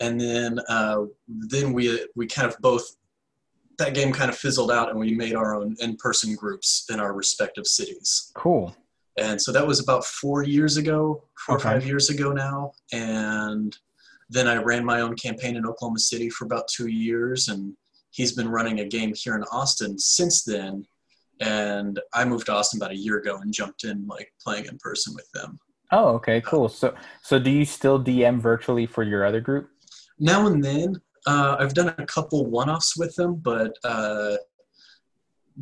And 0.00 0.20
then, 0.20 0.60
uh, 0.68 1.04
then 1.26 1.72
we 1.72 2.04
we 2.16 2.26
kind 2.26 2.46
of 2.48 2.56
both 2.60 2.84
that 3.78 3.94
game 3.94 4.12
kind 4.12 4.28
of 4.30 4.36
fizzled 4.36 4.72
out, 4.72 4.90
and 4.90 4.98
we 4.98 5.14
made 5.14 5.34
our 5.36 5.54
own 5.54 5.76
in-person 5.80 6.34
groups 6.34 6.84
in 6.90 6.98
our 6.98 7.12
respective 7.14 7.66
cities. 7.66 8.32
Cool. 8.34 8.74
And 9.18 9.40
so 9.40 9.50
that 9.52 9.66
was 9.66 9.80
about 9.80 10.04
four 10.04 10.44
years 10.44 10.76
ago, 10.76 11.24
four 11.44 11.56
Okay. 11.56 11.68
or 11.68 11.72
five 11.72 11.86
years 11.86 12.08
ago 12.08 12.32
now. 12.32 12.72
And 12.92 13.76
then 14.30 14.46
I 14.46 14.56
ran 14.56 14.84
my 14.84 15.00
own 15.00 15.16
campaign 15.16 15.56
in 15.56 15.66
Oklahoma 15.66 15.98
City 15.98 16.30
for 16.30 16.44
about 16.44 16.68
two 16.68 16.86
years, 16.88 17.48
and 17.48 17.74
he's 18.10 18.32
been 18.32 18.48
running 18.48 18.80
a 18.80 18.84
game 18.84 19.12
here 19.14 19.34
in 19.34 19.42
Austin 19.50 19.98
since 19.98 20.44
then. 20.44 20.84
And 21.40 21.98
I 22.14 22.24
moved 22.24 22.46
to 22.46 22.52
Austin 22.52 22.78
about 22.80 22.92
a 22.92 22.96
year 22.96 23.18
ago 23.18 23.38
and 23.38 23.52
jumped 23.52 23.84
in 23.84 24.06
like 24.06 24.32
playing 24.42 24.66
in 24.66 24.78
person 24.78 25.14
with 25.14 25.30
them. 25.32 25.58
Oh, 25.90 26.08
okay, 26.16 26.40
cool. 26.42 26.68
So, 26.68 26.94
so 27.22 27.38
do 27.38 27.50
you 27.50 27.64
still 27.64 28.02
DM 28.02 28.40
virtually 28.40 28.86
for 28.86 29.02
your 29.02 29.24
other 29.24 29.40
group? 29.40 29.70
Now 30.18 30.46
and 30.46 30.62
then, 30.62 31.00
uh, 31.26 31.56
I've 31.58 31.74
done 31.74 31.94
a 31.98 32.06
couple 32.06 32.44
one-offs 32.46 32.96
with 32.96 33.14
them, 33.14 33.36
but 33.36 33.72
uh, 33.84 34.36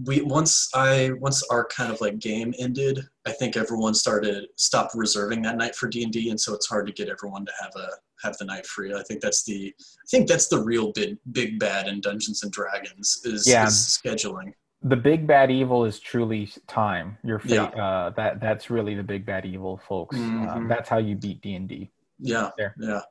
we 0.04 0.20
once 0.22 0.68
I 0.74 1.10
once 1.20 1.42
our 1.50 1.66
kind 1.66 1.92
of 1.92 2.00
like 2.00 2.18
game 2.18 2.52
ended, 2.58 3.00
I 3.26 3.32
think 3.32 3.56
everyone 3.56 3.92
started 3.94 4.46
stopped 4.56 4.94
reserving 4.94 5.42
that 5.42 5.56
night 5.56 5.74
for 5.74 5.88
D 5.88 6.04
and 6.04 6.12
D, 6.12 6.30
and 6.30 6.40
so 6.40 6.54
it's 6.54 6.66
hard 6.68 6.86
to 6.86 6.92
get 6.92 7.08
everyone 7.08 7.44
to 7.46 7.52
have 7.60 7.72
a 7.76 7.88
have 8.22 8.36
the 8.38 8.44
night 8.44 8.64
free. 8.66 8.94
I 8.94 9.02
think 9.02 9.20
that's 9.20 9.42
the 9.44 9.74
I 9.78 10.06
think 10.08 10.28
that's 10.28 10.48
the 10.48 10.60
real 10.62 10.92
big 10.92 11.18
big 11.32 11.58
bad 11.58 11.88
in 11.88 12.00
Dungeons 12.00 12.42
and 12.44 12.52
Dragons 12.52 13.20
is, 13.24 13.46
Yeah. 13.46 13.66
is 13.66 13.74
scheduling. 14.02 14.52
The 14.82 14.96
big 14.96 15.26
bad 15.26 15.50
evil 15.50 15.84
is 15.84 15.98
truly 15.98 16.48
time. 16.68 17.18
Your 17.24 17.40
fate. 17.40 17.54
Yeah. 17.54 17.64
Uh, 17.64 18.10
that 18.10 18.40
that's 18.40 18.70
really 18.70 18.94
the 18.94 19.02
big 19.02 19.26
bad 19.26 19.44
evil, 19.44 19.80
folks. 19.88 20.16
Uh, 20.16 20.20
Mhm. 20.20 20.68
that's 20.68 20.88
how 20.88 20.98
you 20.98 21.16
beat 21.16 21.40
D 21.42 21.54
and 21.56 21.68
D. 21.68 21.90
Yeah, 22.20 22.50
There. 22.56 22.74
yeah. 22.78 23.02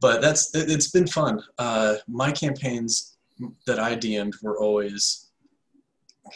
But 0.00 0.20
that's 0.20 0.54
it, 0.54 0.70
it's 0.70 0.90
been 0.90 1.06
fun. 1.06 1.42
Uh, 1.58 1.96
my 2.06 2.30
campaigns 2.30 3.16
that 3.66 3.78
I 3.80 3.96
DM'd 3.96 4.34
were 4.42 4.58
always 4.60 5.30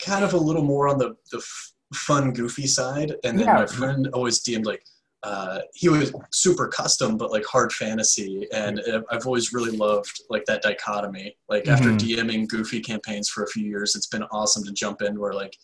kind 0.03 0.25
of 0.25 0.33
a 0.33 0.39
little 0.39 0.63
more 0.65 0.89
on 0.89 0.97
the 0.99 1.17
the 1.31 1.39
f- 1.39 1.73
fun, 1.95 2.33
goofy 2.33 2.67
side, 2.67 3.15
and 3.25 3.39
then 3.39 3.47
Yeah. 3.47 3.55
my 3.55 3.67
friend 3.67 4.09
always 4.13 4.41
DM'd 4.41 4.67
like 4.67 4.83
uh, 5.25 5.59
he 5.75 5.89
was 5.89 6.13
super 6.31 6.69
custom, 6.69 7.17
but 7.17 7.33
like 7.33 7.45
hard 7.45 7.73
fantasy, 7.73 8.47
and 8.53 8.79
uh, 8.81 9.03
I've 9.11 9.27
always 9.27 9.53
really 9.53 9.77
loved 9.77 10.17
like 10.31 10.45
that 10.45 10.63
dichotomy. 10.63 11.37
Like 11.49 11.67
after 11.67 11.91
Mhm. 11.91 11.99
DMing 11.99 12.47
goofy 12.49 12.81
campaigns 12.81 13.29
for 13.29 13.43
a 13.43 13.49
few 13.49 13.67
years, 13.67 13.97
it's 13.97 14.07
been 14.07 14.23
awesome 14.31 14.63
to 14.65 14.73
jump 14.73 15.03
in 15.03 15.19
where 15.19 15.33
like 15.33 15.57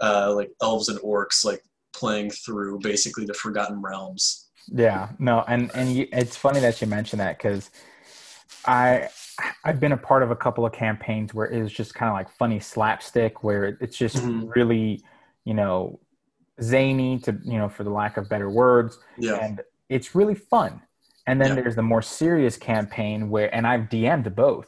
uh, 0.00 0.32
like 0.34 0.50
elves 0.60 0.88
and 0.90 0.98
orcs 1.00 1.42
like 1.44 1.62
playing 1.94 2.30
through 2.30 2.80
basically 2.80 3.24
the 3.24 3.32
Forgotten 3.34 3.80
Realms. 3.80 4.50
Yeah, 4.70 5.08
no, 5.18 5.42
and 5.48 5.70
and 5.74 5.96
you, 5.96 6.06
it's 6.12 6.36
funny 6.36 6.60
that 6.60 6.80
you 6.82 6.86
mentioned 6.86 7.20
that 7.20 7.38
because 7.38 7.70
I 8.66 9.08
I've 9.64 9.80
been 9.80 9.92
a 9.92 9.96
part 9.96 10.22
of 10.22 10.30
a 10.30 10.36
couple 10.36 10.66
of 10.66 10.72
campaigns 10.72 11.32
where 11.32 11.46
it 11.46 11.62
was 11.62 11.72
just 11.72 11.94
kind 11.94 12.10
of 12.10 12.14
like 12.14 12.28
funny 12.30 12.60
slapstick, 12.60 13.42
where 13.42 13.78
it's 13.80 13.96
just 13.96 14.16
Mhm. 14.16 14.54
really, 14.54 15.02
you 15.44 15.54
know, 15.54 15.98
zany 16.60 17.18
to 17.20 17.38
you 17.44 17.58
know, 17.58 17.68
for 17.68 17.84
the 17.84 17.90
lack 17.90 18.16
of 18.16 18.28
better 18.28 18.50
words, 18.50 18.98
Yeah. 19.18 19.36
and 19.36 19.60
it's 19.88 20.14
really 20.14 20.34
fun. 20.34 20.82
And 21.26 21.40
then 21.40 21.50
Yeah. 21.50 21.62
there's 21.62 21.76
the 21.76 21.82
more 21.82 22.02
serious 22.02 22.56
campaign 22.56 23.30
where, 23.30 23.54
and 23.54 23.66
I've 23.66 23.88
DM'd 23.88 24.34
both. 24.34 24.66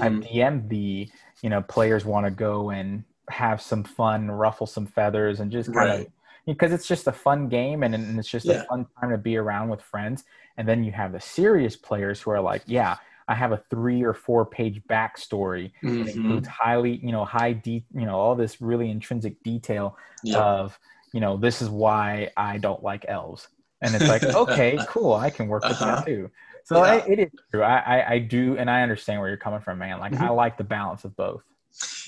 I've 0.00 0.12
Mhm. 0.12 0.22
DM'd 0.32 0.68
the, 0.68 1.08
you 1.42 1.50
know, 1.50 1.62
players 1.62 2.04
want 2.04 2.26
to 2.26 2.30
go 2.30 2.70
and 2.70 3.04
have 3.28 3.60
some 3.60 3.84
fun, 3.84 4.30
ruffle 4.30 4.66
some 4.66 4.86
feathers, 4.86 5.40
and 5.40 5.50
just 5.52 5.72
kind 5.72 5.90
of 5.90 6.06
because 6.44 6.72
it's 6.72 6.88
just 6.88 7.06
a 7.06 7.12
fun 7.12 7.48
game 7.48 7.84
and, 7.84 7.94
and 7.94 8.18
it's 8.18 8.28
just 8.28 8.46
Yeah. 8.46 8.62
a 8.62 8.64
fun 8.64 8.84
time 9.00 9.10
to 9.10 9.18
be 9.18 9.36
around 9.36 9.68
with 9.68 9.80
friends. 9.80 10.24
And 10.56 10.66
then 10.68 10.82
you 10.82 10.90
have 10.90 11.12
the 11.12 11.20
serious 11.20 11.76
players 11.76 12.20
who 12.20 12.32
are 12.32 12.40
like, 12.40 12.62
yeah, 12.66 12.96
I 13.28 13.34
have 13.34 13.52
a 13.52 13.62
three 13.70 14.02
or 14.02 14.14
four 14.14 14.44
page 14.46 14.82
backstory 14.88 15.72
Mhm. 15.82 16.08
includes 16.08 16.48
highly, 16.48 16.96
you 16.96 17.12
know, 17.12 17.24
high 17.24 17.52
de- 17.52 17.84
you 17.94 18.06
know, 18.06 18.16
all 18.16 18.34
this 18.34 18.60
really 18.60 18.90
intrinsic 18.90 19.42
detail 19.42 19.96
Yeah. 20.22 20.38
of, 20.40 20.78
you 21.12 21.20
know, 21.20 21.36
this 21.36 21.62
is 21.62 21.68
why 21.68 22.30
I 22.36 22.58
don't 22.58 22.82
like 22.82 23.04
elves. 23.08 23.48
And 23.80 23.94
it's 23.94 24.08
like, 24.08 24.22
okay, 24.34 24.78
cool, 24.88 25.14
I 25.14 25.30
can 25.30 25.48
work 25.48 25.62
with 25.64 25.72
Uh-huh. 25.80 25.96
that 25.96 26.06
too. 26.06 26.30
So 26.64 26.76
Yeah. 26.76 26.82
I, 26.82 26.94
it 27.08 27.18
is 27.18 27.30
true. 27.50 27.62
I, 27.62 27.78
I 27.78 28.10
I 28.12 28.18
do, 28.18 28.56
and 28.56 28.70
I 28.70 28.82
understand 28.82 29.20
where 29.20 29.28
you're 29.28 29.36
coming 29.36 29.60
from, 29.60 29.78
man. 29.78 29.98
Like 30.00 30.14
I 30.14 30.28
Mhm. 30.28 30.36
like 30.36 30.56
the 30.56 30.64
balance 30.64 31.04
of 31.04 31.16
both. 31.16 31.42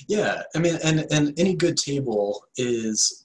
Yeah, 0.07 0.43
I 0.55 0.59
mean, 0.59 0.77
and 0.83 1.05
and 1.11 1.37
any 1.39 1.55
good 1.55 1.75
table 1.77 2.45
is, 2.57 3.24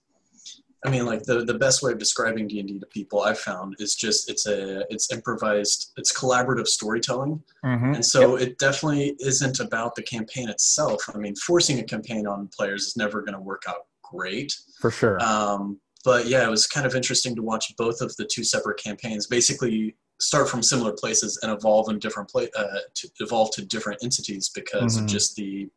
I 0.85 0.91
mean, 0.91 1.05
like 1.05 1.25
the 1.25 1.45
the 1.45 1.55
best 1.55 1.83
way 1.83 1.93
of 1.93 1.99
describing 1.99 2.49
D 2.49 2.59
and 2.61 2.69
D 2.69 2.79
to 2.79 2.87
people 2.87 3.21
I've 3.23 3.39
found 3.39 3.77
is 3.79 3.95
just 3.95 4.31
it's 4.31 4.47
a 4.47 4.85
it's 4.93 5.13
improvised, 5.13 5.93
it's 5.97 6.13
collaborative 6.17 6.67
storytelling, 6.67 7.43
Mhm. 7.65 7.97
and 7.97 8.05
so 8.05 8.37
it 8.37 8.59
definitely 8.59 9.15
isn't 9.21 9.61
about 9.61 9.95
the 9.95 10.03
campaign 10.03 10.49
itself. 10.49 11.03
I 11.15 11.19
mean, 11.19 11.37
forcing 11.37 11.79
a 11.81 11.85
campaign 11.85 12.27
on 12.27 12.49
players 12.57 12.87
is 12.87 12.97
never 12.97 13.21
going 13.21 13.35
to 13.35 13.41
work 13.41 13.65
out 13.69 13.87
great. 14.03 14.57
For 14.81 14.91
sure. 14.91 15.23
Um, 15.23 15.81
but 16.03 16.27
yeah, 16.27 16.47
it 16.47 16.51
was 16.51 16.67
kind 16.67 16.87
of 16.87 16.95
interesting 16.95 17.37
to 17.37 17.43
watch 17.43 17.75
both 17.77 18.01
of 18.01 18.17
the 18.17 18.25
two 18.25 18.43
separate 18.43 18.79
campaigns 18.83 19.27
basically 19.27 19.97
start 20.19 20.49
from 20.49 20.63
similar 20.63 20.93
places 20.93 21.39
and 21.43 21.53
evolve 21.53 21.89
in 21.91 21.99
different 21.99 22.29
pla- 22.31 22.47
uh, 22.57 22.79
to 22.95 23.09
evolve 23.21 23.51
to 23.53 23.63
different 23.65 24.03
entities 24.03 24.51
because 24.55 24.97
Mhm. 24.97 25.01
of 25.03 25.07
just 25.07 25.35
the 25.37 25.69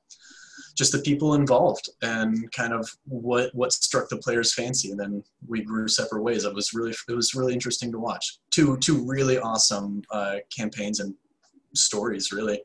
just 0.75 0.91
the 0.91 0.99
people 0.99 1.35
involved 1.35 1.89
and 2.01 2.51
kind 2.51 2.73
of 2.73 2.89
what 3.05 3.53
what 3.53 3.71
struck 3.73 4.09
the 4.09 4.17
players 4.17 4.53
fancy 4.53 4.89
and 4.91 4.99
then 4.99 5.23
we 5.47 5.61
grew 5.61 5.87
separate 5.87 6.23
ways 6.23 6.45
it 6.45 6.53
was 6.53 6.73
really 6.73 6.93
it 7.09 7.13
was 7.13 7.35
really 7.35 7.53
interesting 7.53 7.91
to 7.91 7.99
watch 7.99 8.37
two 8.49 8.77
two 8.77 9.05
really 9.05 9.37
awesome 9.37 10.01
uh, 10.11 10.37
campaigns 10.55 10.99
and 10.99 11.13
stories 11.73 12.31
really 12.31 12.61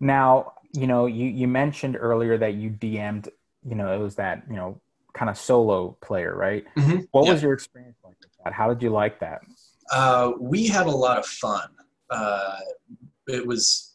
Now, 0.00 0.52
you 0.72 0.86
know, 0.86 1.06
you, 1.06 1.26
you 1.26 1.46
mentioned 1.48 1.96
earlier 1.98 2.36
that 2.38 2.54
you 2.54 2.70
DM'd, 2.70 3.28
you 3.64 3.74
know, 3.74 3.92
it 3.94 3.98
was 3.98 4.16
that, 4.16 4.42
you 4.48 4.56
know, 4.56 4.80
kind 5.14 5.30
of 5.30 5.36
solo 5.38 5.96
player, 6.00 6.34
right? 6.34 6.64
Mhm. 6.76 7.06
What 7.12 7.26
Yeah. 7.26 7.32
was 7.32 7.42
your 7.42 7.52
experience 7.52 7.98
like 8.04 8.16
with 8.20 8.30
that? 8.44 8.52
How 8.52 8.68
did 8.72 8.82
you 8.82 8.90
like 8.90 9.20
that? 9.20 9.40
Uh, 9.92 10.32
we 10.40 10.66
had 10.66 10.86
a 10.86 10.90
lot 10.90 11.18
of 11.18 11.26
fun. 11.26 11.68
Uh, 12.10 12.58
it 13.28 13.46
was, 13.46 13.94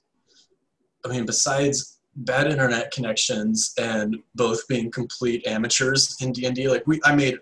I 1.05 1.09
mean, 1.09 1.25
besides 1.25 1.96
bad 2.17 2.47
internet 2.47 2.91
connections 2.91 3.73
and 3.77 4.17
both 4.35 4.67
being 4.67 4.89
complete 4.91 5.45
amateurs 5.47 6.17
in 6.21 6.31
D 6.31 6.45
and 6.45 6.55
D, 6.55 6.67
like 6.67 6.85
we, 6.87 6.99
I 7.05 7.15
made, 7.15 7.37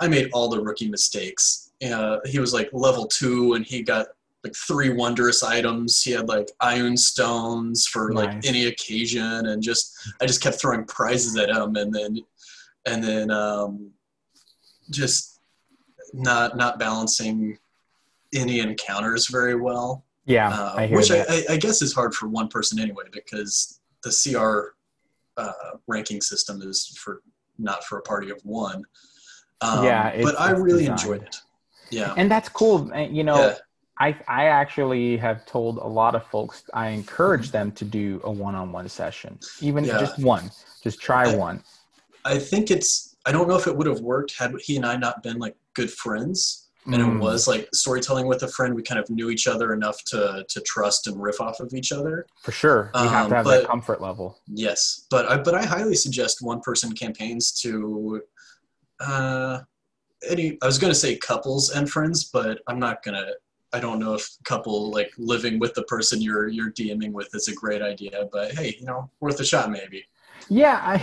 I 0.00 0.08
made 0.08 0.30
all 0.32 0.48
the 0.48 0.60
rookie 0.60 0.88
mistakes. 0.88 1.72
Uh, 1.84 2.18
he 2.24 2.38
was 2.38 2.54
like 2.54 2.70
level 2.72 3.06
two, 3.06 3.54
and 3.54 3.66
he 3.66 3.82
got 3.82 4.06
like 4.44 4.54
three 4.54 4.90
wondrous 4.90 5.42
items. 5.42 6.02
He 6.02 6.12
had 6.12 6.28
like 6.28 6.48
ioun 6.62 6.96
stones 6.98 7.86
for 7.86 8.12
like 8.12 8.32
Nice. 8.34 8.46
any 8.46 8.66
occasion, 8.66 9.46
and 9.46 9.62
just 9.62 9.92
I 10.20 10.26
just 10.26 10.40
kept 10.40 10.60
throwing 10.60 10.84
prizes 10.84 11.36
at 11.36 11.50
him, 11.50 11.74
and 11.76 11.92
then, 11.92 12.18
and 12.86 13.02
then 13.02 13.30
um, 13.30 13.90
just 14.90 15.40
not 16.12 16.56
not 16.56 16.78
balancing 16.78 17.58
any 18.34 18.60
encounters 18.60 19.28
very 19.28 19.56
well, 19.56 20.04
Yeah, 20.24 20.48
uh, 20.48 20.74
I 20.76 20.86
hear 20.86 20.96
which 20.96 21.08
that. 21.08 21.28
I, 21.28 21.54
I 21.54 21.56
guess 21.56 21.82
is 21.82 21.92
hard 21.92 22.14
for 22.14 22.28
one 22.28 22.48
person 22.48 22.78
anyway 22.78 23.04
because 23.12 23.80
the 24.02 24.10
CR 24.10 24.74
uh, 25.40 25.52
ranking 25.86 26.20
system 26.20 26.60
is 26.62 26.96
for 27.02 27.22
not 27.58 27.84
for 27.84 27.98
a 27.98 28.02
party 28.02 28.30
of 28.30 28.40
one. 28.44 28.82
Um, 29.60 29.84
Yeah, 29.84 30.20
but 30.22 30.38
I 30.40 30.50
really 30.50 30.80
designed. 30.80 31.00
enjoyed 31.00 31.22
it. 31.22 31.36
Yeah, 31.90 32.14
and 32.16 32.30
that's 32.30 32.48
cool. 32.48 32.90
You 32.96 33.22
know, 33.24 33.36
yeah, 33.36 33.54
I 33.98 34.16
I 34.26 34.44
actually 34.46 35.16
have 35.18 35.44
told 35.46 35.78
a 35.78 35.86
lot 35.86 36.14
of 36.14 36.24
folks 36.26 36.64
I 36.74 36.88
encourage 36.88 37.50
them 37.50 37.70
to 37.72 37.84
do 37.84 38.20
a 38.24 38.30
one-on-one 38.30 38.88
session, 38.88 39.38
even 39.60 39.84
Yeah. 39.84 39.98
just 39.98 40.18
one. 40.18 40.50
Just 40.82 41.00
try 41.00 41.30
I- 41.30 41.36
one. 41.36 41.62
I 42.24 42.38
think 42.38 42.70
it's. 42.70 43.16
I 43.26 43.30
don't 43.32 43.46
know 43.48 43.56
if 43.56 43.66
it 43.68 43.76
would 43.76 43.86
have 43.86 44.00
worked 44.00 44.36
had 44.38 44.52
he 44.60 44.76
and 44.76 44.84
I 44.86 44.96
not 44.96 45.22
been 45.22 45.38
like 45.38 45.56
good 45.74 45.90
friends. 45.92 46.61
And 46.84 46.94
Mm. 46.96 47.16
it 47.16 47.18
was 47.20 47.46
like 47.46 47.68
storytelling 47.72 48.26
with 48.26 48.42
a 48.42 48.48
friend. 48.48 48.74
We 48.74 48.82
kind 48.82 48.98
of 48.98 49.08
knew 49.08 49.30
each 49.30 49.46
other 49.46 49.72
enough 49.72 50.02
to 50.06 50.44
to 50.48 50.60
trust 50.62 51.06
and 51.06 51.20
riff 51.22 51.40
off 51.40 51.60
of 51.60 51.72
each 51.74 51.92
other. 51.92 52.26
for 52.42 52.50
sure. 52.52 52.90
You 52.94 53.00
have 53.08 53.24
Um, 53.26 53.30
to 53.30 53.36
have 53.36 53.44
but- 53.44 53.60
that 53.60 53.66
comfort 53.68 54.00
level. 54.02 54.40
Yes, 54.48 55.06
but 55.10 55.30
I 55.30 55.36
but 55.36 55.54
I 55.54 55.64
highly 55.64 55.94
suggest 55.94 56.42
one 56.42 56.60
person 56.60 56.92
campaigns 56.92 57.52
to 57.62 58.22
uh 59.00 59.60
any 60.28 60.58
I 60.62 60.66
was 60.66 60.78
gonna 60.78 60.94
say 60.94 61.16
couples 61.16 61.70
and 61.70 61.88
friends, 61.90 62.24
but 62.24 62.60
I'm 62.66 62.78
not 62.80 63.02
gonna 63.04 63.26
I 63.72 63.78
don't 63.80 63.98
know 64.00 64.14
if 64.14 64.28
couple 64.44 64.90
like 64.90 65.10
living 65.18 65.58
with 65.58 65.74
the 65.74 65.82
person 65.84 66.20
you're 66.20 66.48
you're 66.48 66.72
DMing 66.72 67.12
with 67.12 67.28
is 67.34 67.46
a 67.48 67.54
great 67.54 67.80
idea, 67.82 68.28
but 68.32 68.52
hey, 68.52 68.76
you 68.78 68.86
know, 68.86 69.10
worth 69.20 69.38
a 69.40 69.44
shot 69.44 69.70
maybe. 69.70 70.04
Yeah, 70.48 70.80
I. 70.82 71.02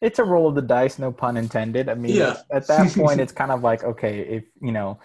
It's 0.00 0.18
a 0.18 0.24
roll 0.24 0.48
of 0.48 0.54
the 0.54 0.62
dice, 0.62 0.98
no 0.98 1.12
pun 1.12 1.36
intended. 1.36 1.88
I 1.88 1.94
mean, 1.94 2.16
Yeah. 2.16 2.36
at 2.50 2.66
that 2.68 2.92
point, 2.94 3.20
it's 3.20 3.32
kind 3.32 3.50
of 3.50 3.62
like, 3.62 3.84
okay, 3.84 4.20
if 4.20 4.44
you 4.60 4.72
know, 4.72 4.98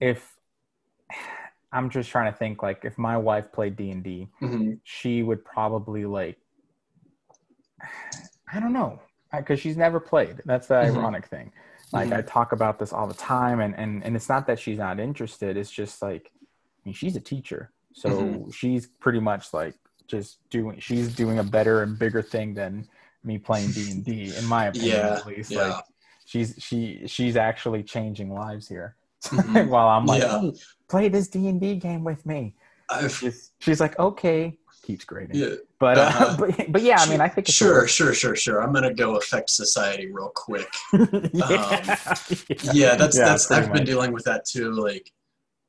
if 0.00 0.36
I'm 1.72 1.88
just 1.90 2.10
trying 2.10 2.32
to 2.32 2.36
think, 2.36 2.62
like, 2.62 2.84
if 2.84 2.98
my 2.98 3.16
wife 3.16 3.52
played 3.52 3.76
D 3.76 3.90
and 3.90 4.02
D, 4.02 4.28
Mhm. 4.42 4.80
she 4.82 5.22
would 5.22 5.44
probably 5.44 6.04
like, 6.04 6.38
I 8.52 8.58
don't 8.58 8.72
know, 8.72 9.00
because 9.32 9.60
she's 9.60 9.76
never 9.76 10.00
played. 10.00 10.42
That's 10.44 10.66
the 10.66 10.74
Mhm. 10.74 10.96
ironic 10.96 11.26
thing. 11.26 11.52
Like, 11.92 12.12
I 12.12 12.22
talk 12.22 12.52
about 12.52 12.78
this 12.78 12.92
all 12.92 13.06
the 13.06 13.14
time, 13.14 13.60
and 13.60 13.74
and 13.76 14.04
and 14.04 14.16
it's 14.16 14.28
not 14.28 14.46
that 14.48 14.58
she's 14.58 14.78
not 14.78 14.98
interested. 15.00 15.56
It's 15.56 15.70
just 15.70 16.02
like, 16.02 16.32
I 16.34 16.80
mean, 16.86 16.94
she's 16.94 17.16
a 17.16 17.20
teacher, 17.20 17.72
so 17.92 18.10
Mhm. 18.10 18.54
she's 18.54 18.86
pretty 18.86 19.20
much 19.20 19.52
like 19.52 19.74
just 20.08 20.38
doing. 20.50 20.78
She's 20.80 21.14
doing 21.14 21.38
a 21.38 21.44
better 21.44 21.82
and 21.82 21.98
bigger 21.98 22.22
thing 22.22 22.54
than 22.54 22.88
me 23.24 23.38
playing 23.38 23.70
D 23.72 23.90
and 23.90 24.04
D, 24.04 24.32
in 24.36 24.44
my 24.46 24.66
opinion, 24.68 24.90
Yeah, 24.90 25.14
at 25.16 25.26
least. 25.26 25.50
yeah. 25.50 25.68
Like, 25.74 25.84
she's 26.26 26.54
she 26.58 27.02
she's 27.06 27.36
actually 27.36 27.82
changing 27.82 28.32
lives 28.32 28.68
here. 28.68 28.96
Mhm. 29.24 29.68
While 29.72 29.88
I'm 29.88 30.06
like, 30.06 30.22
Yeah. 30.22 30.40
"Hey, 30.40 30.52
play 30.88 31.08
this 31.08 31.28
D 31.28 31.48
and 31.48 31.60
D 31.60 31.76
game 31.76 32.04
with 32.04 32.24
me. 32.26 32.54
She's, 33.08 33.52
she's 33.60 33.80
like, 33.80 33.96
okay, 34.00 34.58
keeps 34.82 35.04
grading. 35.04 35.36
yeah, 35.36 35.54
But, 35.78 35.96
uh, 35.98 36.00
Uh-huh. 36.00 36.36
but 36.40 36.72
but 36.72 36.82
yeah, 36.82 36.96
I 36.98 37.08
mean, 37.08 37.20
I 37.20 37.28
think 37.28 37.46
sure, 37.46 37.86
sure, 37.86 38.12
sure, 38.14 38.34
sure. 38.34 38.60
I'm 38.62 38.72
gonna 38.72 38.92
go 38.92 39.16
affect 39.16 39.50
society 39.50 40.10
real 40.10 40.32
quick. 40.34 40.66
yeah. 41.34 42.14
yeah 42.72 42.94
that's 42.96 43.16
that's 43.16 43.50
i've 43.50 43.66
been 43.72 43.80
much. 43.82 43.86
dealing 43.86 44.12
with 44.12 44.24
that 44.24 44.44
too 44.44 44.72
like 44.72 45.12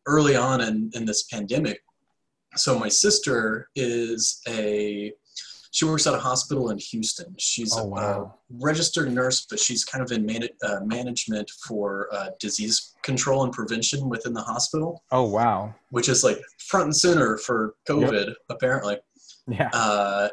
early 0.08 0.36
on 0.36 0.62
in 0.62 0.89
in 0.96 1.05
this 1.05 1.24
pandemic 1.24 1.84
so 2.55 2.77
my 2.79 2.89
sister 2.89 3.70
is 3.75 4.41
a 4.48 5.13
she 5.71 5.85
works 5.85 6.05
at 6.05 6.13
a 6.13 6.19
hospital 6.19 6.69
in 6.69 6.77
houston 6.77 7.33
she's 7.39 7.73
Oh, 7.77 7.83
a, 7.83 7.87
wow. 7.87 8.35
registered 8.59 9.11
nurse 9.11 9.45
but 9.49 9.59
she's 9.59 9.83
kind 9.85 10.03
of 10.03 10.11
in 10.11 10.25
man, 10.25 10.43
uh, 10.63 10.79
management 10.85 11.49
for 11.67 12.07
uh, 12.13 12.29
disease 12.39 12.93
control 13.03 13.43
and 13.43 13.51
prevention 13.53 14.09
within 14.09 14.33
the 14.33 14.41
hospital 14.41 15.03
Oh 15.11 15.23
wow. 15.23 15.73
which 15.89 16.09
is 16.09 16.23
like 16.23 16.39
front 16.59 16.85
and 16.85 16.95
center 16.95 17.37
for 17.37 17.75
covid 17.87 18.33
apparently 18.49 18.97
Yeah. 19.47 19.69
uh, 19.73 20.29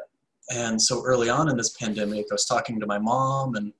and 0.51 0.81
so 0.81 1.03
early 1.05 1.29
on 1.29 1.47
in 1.49 1.55
this 1.57 1.75
pandemic, 1.77 2.25
I 2.31 2.33
was 2.33 2.45
talking 2.45 2.79
to 2.79 2.87
my 2.87 2.97
mom, 2.97 3.53
and 3.55 3.71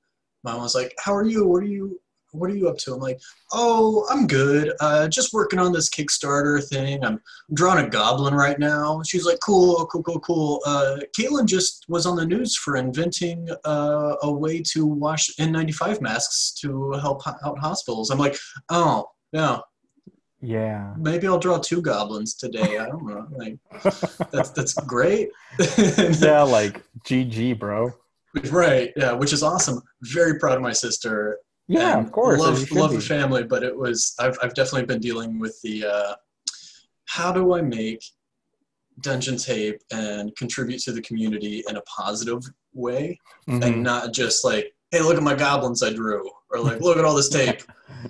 my 0.44 0.52
mom 0.54 0.62
was 0.62 0.76
like, 0.76 0.94
"How 1.04 1.16
are 1.16 1.26
you? 1.26 1.48
What 1.48 1.64
are 1.64 1.66
you? 1.66 2.00
What 2.32 2.50
are 2.52 2.56
you 2.56 2.70
up 2.70 2.78
to?" 2.80 2.94
I'm 2.94 3.00
like, 3.00 3.20
"Oh, 3.52 4.06
I'm 4.10 4.28
good. 4.28 4.74
Uh, 4.80 5.08
just 5.08 5.34
working 5.34 5.60
on 5.60 5.72
this 5.72 5.90
Kickstarter 5.90 6.64
thing. 6.68 7.04
I'm 7.04 7.20
drawing 7.54 7.86
a 7.86 7.90
goblin 7.90 8.34
right 8.34 8.60
now." 8.60 9.02
She's 9.04 9.26
like, 9.26 9.40
"Cool, 9.40 9.86
cool, 9.92 10.04
cool, 10.04 10.20
cool." 10.20 10.62
Uh, 10.66 10.98
Caitlin 11.18 11.46
just 11.46 11.86
was 11.90 12.06
on 12.06 12.16
the 12.16 12.26
news 12.26 12.56
for 12.56 12.76
inventing 12.78 13.50
uh, 13.66 14.16
a 14.24 14.32
way 14.32 14.62
to 14.74 14.86
wash 14.86 15.30
N95 15.40 16.02
masks 16.02 16.54
to 16.62 16.92
help 16.94 17.22
out 17.28 17.60
hospitals. 17.60 18.10
I'm 18.10 18.20
like, 18.20 18.38
"Oh, 18.70 19.10
yeah, 19.32 19.60
Yeah. 20.42 20.94
maybe 20.98 21.28
I'll 21.28 21.40
draw 21.40 21.58
two 21.60 21.82
goblins 21.82 22.34
today. 22.36 22.78
I 22.78 22.86
don't 22.88 23.06
know. 23.06 23.28
Like, 23.32 23.58
that's 24.32 24.52
that's 24.52 24.74
great." 24.74 25.30
yeah, 25.78 26.44
like 26.44 26.82
GG, 27.06 27.60
bro. 27.60 27.92
Right. 28.52 28.92
Yeah, 28.96 29.14
which 29.14 29.34
is 29.34 29.42
awesome. 29.42 29.82
Very 30.04 30.38
proud 30.40 30.56
of 30.56 30.62
my 30.62 30.72
sister. 30.72 31.40
Yeah, 31.70 31.98
and 31.98 32.06
of 32.08 32.12
course. 32.12 32.40
Love 32.40 32.70
love 32.72 32.92
the 32.94 33.00
family, 33.02 33.44
but 33.44 33.64
it 33.64 33.76
was 33.76 34.16
I've 34.20 34.38
I've 34.44 34.54
definitely 34.56 34.86
been 34.88 35.00
dealing 35.00 35.40
with 35.40 35.58
the 35.62 35.86
uh, 35.86 36.16
how 37.06 37.32
do 37.32 37.54
I 37.54 37.62
make 37.62 38.04
dungeon 39.02 39.38
tape 39.38 39.80
and 39.92 40.36
contribute 40.36 40.80
to 40.82 40.92
the 40.92 41.02
community 41.02 41.64
in 41.70 41.78
a 41.78 41.82
positive 41.84 42.42
way 42.74 43.18
Mhm. 43.48 43.64
and 43.64 43.84
not 43.84 44.12
just 44.14 44.44
like 44.44 44.74
hey 44.92 45.00
look 45.02 45.16
at 45.16 45.24
my 45.24 45.36
goblins 45.36 45.82
I 45.82 45.94
drew 45.94 46.30
or 46.52 46.60
like 46.60 46.82
look 46.82 46.98
at 46.98 47.06
all 47.06 47.16
this 47.16 47.30
tape. 47.40 47.62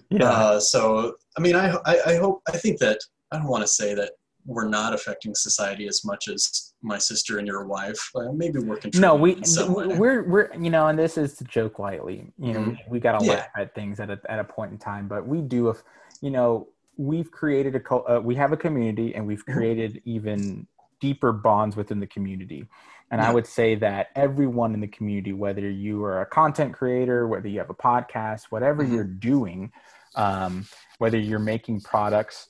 Yeah. 0.09 0.29
Uh, 0.31 0.59
so 0.59 1.15
I 1.37 1.41
mean 1.41 1.55
I, 1.55 1.75
I 1.85 1.99
I 2.07 2.15
hope 2.15 2.41
I 2.47 2.57
think 2.57 2.79
that 2.79 2.99
I 3.31 3.37
don't 3.37 3.47
want 3.47 3.61
to 3.63 3.67
say 3.67 3.93
that 3.93 4.13
we're 4.45 4.67
not 4.67 4.93
affecting 4.93 5.35
society 5.35 5.87
as 5.87 6.03
much 6.05 6.27
as 6.27 6.73
my 6.81 6.97
sister 6.97 7.37
and 7.37 7.47
your 7.47 7.65
wife. 7.65 8.09
Uh, 8.15 8.31
maybe 8.31 8.59
we're 8.59 8.79
no, 8.95 9.15
we 9.15 9.33
in 9.33 9.45
some 9.45 9.73
way. 9.73 9.85
we're 9.87 10.23
we're 10.23 10.53
you 10.55 10.69
know, 10.69 10.87
and 10.87 10.97
this 10.97 11.17
is 11.17 11.35
to 11.35 11.43
joke 11.43 11.79
lightly. 11.79 12.31
You 12.37 12.53
know, 12.53 12.59
Mhm. 12.59 12.77
we 12.89 12.99
got 12.99 13.19
to 13.19 13.25
Yeah. 13.25 13.33
laugh 13.33 13.49
at 13.57 13.75
things 13.75 13.99
at 13.99 14.09
a 14.09 14.19
at 14.29 14.39
a 14.39 14.43
point 14.43 14.71
in 14.71 14.77
time, 14.77 15.07
but 15.07 15.27
we 15.27 15.41
do. 15.41 15.69
If 15.69 15.83
you 16.21 16.31
know, 16.31 16.67
we've 16.97 17.31
created 17.31 17.75
a 17.75 17.93
uh, 17.93 18.19
we 18.19 18.35
have 18.35 18.51
a 18.51 18.57
community, 18.57 19.13
and 19.15 19.27
we've 19.27 19.45
Mhm. 19.45 19.53
created 19.53 20.01
even 20.05 20.67
deeper 20.99 21.31
bonds 21.31 21.75
within 21.75 21.99
the 21.99 22.07
community. 22.07 22.67
And 23.11 23.21
I 23.21 23.33
would 23.33 23.47
say 23.47 23.73
that 23.75 24.09
everyone 24.15 24.73
in 24.73 24.81
the 24.81 24.87
community, 24.87 25.33
whether 25.33 25.67
you 25.67 26.03
are 26.03 26.21
a 26.21 26.25
content 26.25 26.73
creator, 26.73 27.27
whether 27.27 27.47
you 27.47 27.57
have 27.59 27.69
a 27.69 27.73
podcast, 27.73 28.43
whatever 28.51 28.83
Mhm. 28.83 28.93
you're 28.93 29.03
doing, 29.05 29.71
um, 30.15 30.65
whether 30.99 31.17
you're 31.17 31.39
making 31.39 31.81
products 31.81 32.49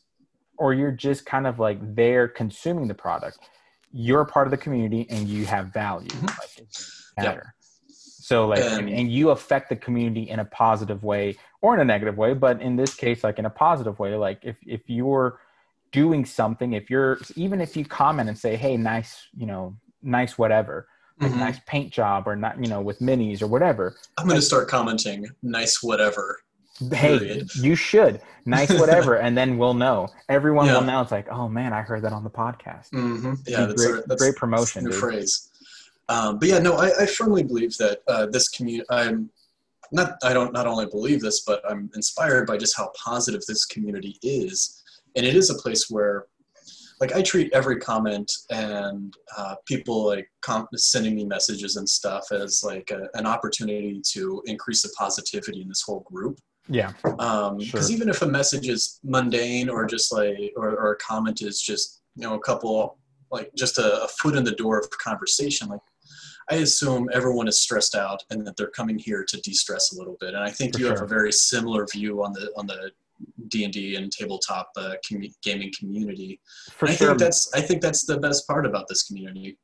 or 0.60 0.74
you're 0.74 0.92
just 0.92 1.26
kind 1.26 1.48
of 1.48 1.58
like 1.58 1.80
there 1.96 2.28
consuming 2.28 2.88
the 2.88 2.94
product 2.94 3.40
you're 3.92 4.22
a 4.22 4.26
part 4.26 4.46
of 4.46 4.52
the 4.52 4.58
community 4.58 5.08
and 5.10 5.28
you 5.28 5.46
have 5.46 5.74
value 5.74 6.08
Mhm. 6.10 6.28
like 6.28 6.68
doesn't 7.18 7.44
so 8.22 8.48
like 8.48 8.60
and, 8.60 8.88
And- 8.88 8.90
and 9.00 9.12
you 9.12 9.32
affect 9.32 9.70
the 9.70 9.76
community 9.76 10.30
in 10.30 10.40
a 10.40 10.46
positive 10.46 11.04
way 11.04 11.38
or 11.62 11.74
in 11.74 11.80
a 11.80 11.86
negative 11.86 12.16
way 12.18 12.34
but 12.34 12.62
in 12.62 12.76
this 12.76 12.94
case 12.94 13.24
like 13.24 13.40
in 13.40 13.46
a 13.46 13.50
positive 13.50 13.98
way 13.98 14.14
like 14.16 14.40
if 14.44 14.58
if 14.68 14.82
you're 14.88 15.40
doing 15.92 16.24
something 16.26 16.74
if 16.74 16.90
you're 16.92 17.18
even 17.36 17.62
if 17.62 17.76
you 17.76 17.84
comment 17.84 18.30
and 18.30 18.38
say 18.38 18.56
hey 18.56 18.78
nice 18.78 19.28
you 19.36 19.48
know 19.48 19.76
nice 20.04 20.38
whatever 20.38 20.88
like 21.20 21.32
Mhm. 21.32 21.38
nice 21.38 21.60
paint 21.66 21.92
job 21.92 22.28
or 22.28 22.36
not 22.36 22.64
you 22.64 22.70
know 22.70 22.80
with 22.82 23.00
minis 23.00 23.42
or 23.42 23.48
whatever 23.48 23.96
I'm 24.20 24.28
going 24.28 24.40
to 24.40 24.46
start 24.46 24.68
commenting 24.70 25.26
nice 25.42 25.82
whatever. 25.82 26.40
Hey 26.94 27.44
you 27.56 27.76
should 27.76 28.22
nice 28.46 28.70
whatever 28.80 29.16
and 29.24 29.38
then 29.38 29.58
we'll 29.58 29.74
know 29.74 30.08
everyone 30.30 30.68
will 30.68 30.82
know 30.82 31.02
it's 31.02 31.12
like 31.12 31.30
oh 31.30 31.48
man 31.50 31.74
i 31.74 31.82
heard 31.82 32.02
that 32.04 32.14
on 32.14 32.24
the 32.24 32.30
podcast 32.30 32.90
hmm 32.92 33.34
Yeah, 33.46 33.66
that's, 33.66 33.86
great, 33.86 34.04
a, 34.04 34.08
that's 34.08 34.22
great 34.22 34.36
promotion 34.36 34.86
new 34.86 34.92
phrase. 34.92 35.50
Um, 36.10 36.40
but 36.40 36.48
yeah, 36.50 36.58
no, 36.58 36.74
I, 36.76 36.90
I 37.02 37.06
firmly 37.06 37.44
believe 37.44 37.78
that 37.78 38.00
uh, 38.08 38.26
this 38.26 38.50
community. 38.50 38.86
I'm 38.90 39.30
not. 39.92 40.14
I 40.24 40.34
don't 40.34 40.52
not 40.52 40.66
only 40.66 40.88
believe 40.88 41.22
this, 41.22 41.42
but 41.42 41.62
I'm 41.70 41.90
inspired 41.96 42.48
by 42.48 42.58
just 42.58 42.76
how 42.76 42.92
positive 42.98 43.42
this 43.48 43.66
community 43.66 44.18
is, 44.24 44.82
and 45.16 45.24
it 45.24 45.36
is 45.36 45.52
a 45.52 45.56
place 45.56 45.88
where, 45.88 46.26
like, 47.00 47.14
I 47.14 47.22
treat 47.22 47.54
every 47.54 47.78
comment 47.78 48.32
and 48.50 49.14
uh, 49.38 49.56
people 49.66 50.08
like 50.08 50.28
com- 50.42 50.68
sending 50.76 51.16
me 51.16 51.26
messages 51.26 51.76
and 51.76 51.88
stuff 51.88 52.32
as 52.32 52.64
like 52.64 52.90
a, 52.90 53.08
an 53.14 53.28
opportunity 53.28 54.02
to 54.14 54.42
increase 54.48 54.82
the 54.82 54.90
positivity 54.98 55.62
in 55.62 55.68
this 55.68 55.84
whole 55.84 56.02
group. 56.12 56.40
Yeah 56.70 56.92
because 57.02 57.88
Sure. 57.88 57.92
even 57.92 58.10
if 58.10 58.22
a 58.22 58.28
message 58.28 58.68
is 58.68 59.00
mundane 59.04 59.70
or 59.70 59.86
just 59.86 60.14
like 60.14 60.54
or, 60.56 60.70
or 60.70 60.92
a 60.94 60.98
comment 60.98 61.42
is 61.42 61.62
just 61.62 62.02
you 62.16 62.24
know 62.24 62.36
a 62.36 62.40
couple 62.40 62.98
like 63.32 63.52
just 63.56 63.78
a, 63.78 64.04
a 64.04 64.08
foot 64.08 64.36
in 64.36 64.44
the 64.44 64.52
door 64.56 64.80
of 64.80 64.90
conversation 64.92 65.68
like 65.68 65.82
i 66.52 66.56
assume 66.56 67.10
everyone 67.14 67.48
is 67.48 67.60
stressed 67.60 67.96
out 67.96 68.24
and 68.30 68.46
that 68.46 68.56
they're 68.58 68.68
coming 68.70 68.98
here 68.98 69.24
to 69.28 69.38
de-stress 69.42 69.94
a 69.94 69.98
little 69.98 70.18
bit. 70.20 70.34
And 70.34 70.44
i 70.44 70.50
think 70.52 70.74
For 70.76 70.80
you 70.82 70.88
have 70.88 71.02
a 71.02 71.08
very 71.08 71.32
similar 71.32 71.86
view 71.92 72.24
on 72.24 72.34
the 72.34 72.52
on 72.58 72.68
the 72.68 72.92
d&d 73.50 73.96
and 73.96 74.12
tabletop 74.12 74.72
uh, 74.78 74.94
commu- 75.06 75.34
gaming 75.44 75.72
community. 75.78 76.40
For 76.72 76.86
And 76.86 76.94
i 76.94 76.98
sure. 76.98 77.08
think 77.10 77.20
that's 77.20 77.54
i 77.54 77.62
think 77.62 77.82
that's 77.82 78.06
the 78.06 78.18
best 78.18 78.48
part 78.48 78.66
about 78.66 78.88
this 78.88 79.04
community. 79.04 79.58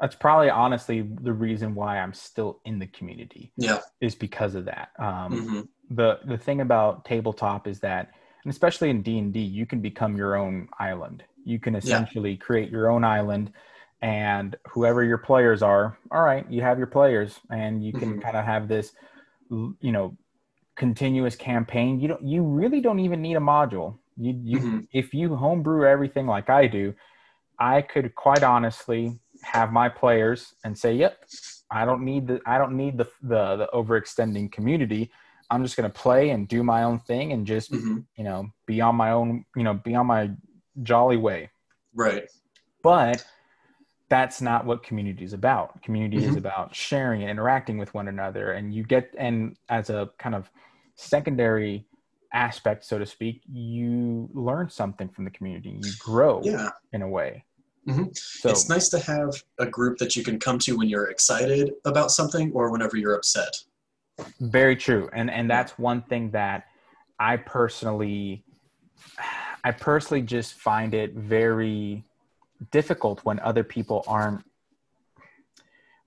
That's 0.00 0.14
probably 0.14 0.50
honestly 0.50 1.08
the 1.22 1.32
reason 1.32 1.74
why 1.74 1.98
i'm 2.00 2.12
still 2.14 2.60
in 2.64 2.78
the 2.78 2.86
community 2.88 3.52
yeah. 3.56 3.78
is 4.00 4.14
because 4.14 4.54
of 4.54 4.64
that. 4.66 4.88
Um, 4.98 5.30
hmm 5.32 5.60
the 5.90 6.18
the 6.26 6.36
thing 6.38 6.60
about 6.60 7.04
tabletop 7.04 7.66
is 7.66 7.80
that 7.80 8.10
and 8.44 8.50
especially 8.52 8.90
in 8.90 9.02
d&d 9.02 9.38
you 9.40 9.66
can 9.66 9.80
become 9.80 10.16
your 10.16 10.36
own 10.36 10.68
island. 10.78 11.22
You 11.44 11.58
can 11.60 11.76
essentially 11.76 12.36
create 12.36 12.70
your 12.70 12.90
own 12.90 13.04
island 13.04 13.52
and 14.02 14.56
whoever 14.72 15.02
your 15.04 15.18
players 15.18 15.62
are 15.62 15.96
all 16.10 16.22
right 16.22 16.44
you 16.50 16.60
have 16.62 16.78
your 16.78 16.86
players 16.88 17.40
and 17.50 17.84
you 17.84 17.92
can 17.92 18.18
Mhm. 18.18 18.22
kind 18.22 18.36
of 18.36 18.44
have 18.44 18.68
this 18.68 18.92
you 19.50 19.92
know 19.92 20.16
continuous 20.76 21.36
campaign. 21.36 22.00
You 22.00 22.08
don't 22.08 22.22
you 22.22 22.42
really 22.42 22.80
don't 22.80 23.00
even 23.00 23.22
need 23.22 23.36
a 23.36 23.40
module. 23.40 23.98
You 24.16 24.38
you 24.42 24.58
Mhm. 24.60 24.88
if 24.92 25.14
you 25.14 25.34
homebrew 25.36 25.86
everything 25.86 26.26
like 26.26 26.48
i 26.50 26.66
do 26.66 26.94
i 27.58 27.80
could 27.82 28.14
quite 28.14 28.42
honestly 28.42 29.18
have 29.42 29.72
my 29.72 29.88
players 29.88 30.54
and 30.64 30.76
say 30.76 30.92
yep 30.94 31.24
i 31.70 31.84
don't 31.84 32.02
need 32.04 32.26
the 32.26 32.40
i 32.46 32.56
don't 32.58 32.76
need 32.76 32.96
the 32.98 33.04
the, 33.22 33.56
the 33.56 33.68
overextending 33.74 34.50
community 34.50 35.10
i'm 35.50 35.62
just 35.62 35.76
going 35.76 35.90
to 35.90 35.98
play 35.98 36.30
and 36.30 36.48
do 36.48 36.62
my 36.62 36.82
own 36.82 36.98
thing 36.98 37.32
and 37.32 37.46
just 37.46 37.70
hmm 37.70 37.98
you 38.16 38.24
know 38.24 38.48
be 38.66 38.80
on 38.80 38.94
my 38.94 39.10
own 39.10 39.44
you 39.54 39.62
know 39.62 39.74
be 39.74 39.94
on 39.94 40.06
my 40.06 40.30
jolly 40.82 41.16
way. 41.16 41.50
Right. 41.94 42.28
But 42.82 43.24
that's 44.08 44.40
not 44.40 44.64
what 44.66 44.82
community 44.84 45.24
is 45.24 45.32
about. 45.32 45.82
Community 45.82 46.18
is 46.18 46.34
Mhm. 46.34 46.38
about 46.38 46.74
sharing 46.74 47.22
and 47.22 47.30
interacting 47.30 47.78
with 47.78 47.92
one 47.94 48.08
another 48.08 48.52
and 48.52 48.72
you 48.74 48.84
get 48.84 49.12
and 49.18 49.56
as 49.68 49.90
a 49.90 50.10
kind 50.18 50.34
of 50.34 50.50
secondary 50.94 51.86
aspect 52.32 52.84
so 52.84 52.98
to 52.98 53.06
speak 53.06 53.42
you 53.50 54.28
learn 54.32 54.68
something 54.68 55.08
from 55.08 55.24
the 55.24 55.30
community. 55.30 55.70
You 55.70 55.90
grow 55.98 56.42
yeah. 56.44 56.70
in 56.92 57.02
a 57.02 57.08
way. 57.08 57.44
Mhm. 57.88 58.16
so 58.16 58.50
it's 58.50 58.68
nice 58.68 58.88
to 58.88 58.98
have 58.98 59.30
a 59.58 59.66
group 59.66 59.98
that 59.98 60.16
you 60.16 60.24
can 60.24 60.38
come 60.38 60.58
to 60.58 60.76
when 60.76 60.88
you're 60.88 61.08
excited 61.08 61.72
about 61.84 62.10
something 62.10 62.52
or 62.52 62.70
whenever 62.70 62.96
you're 62.96 63.14
upset 63.14 63.54
very 64.40 64.76
true. 64.76 65.08
And 65.12 65.30
and 65.30 65.48
that's 65.50 65.78
one 65.78 66.02
thing 66.02 66.30
that 66.32 66.64
i 67.18 67.36
personally 67.36 68.44
i 69.64 69.70
personally 69.70 70.20
just 70.20 70.52
find 70.54 70.92
it 70.92 71.14
very 71.14 72.04
difficult 72.70 73.24
when 73.24 73.40
other 73.40 73.64
people 73.64 74.04
aren't 74.06 74.44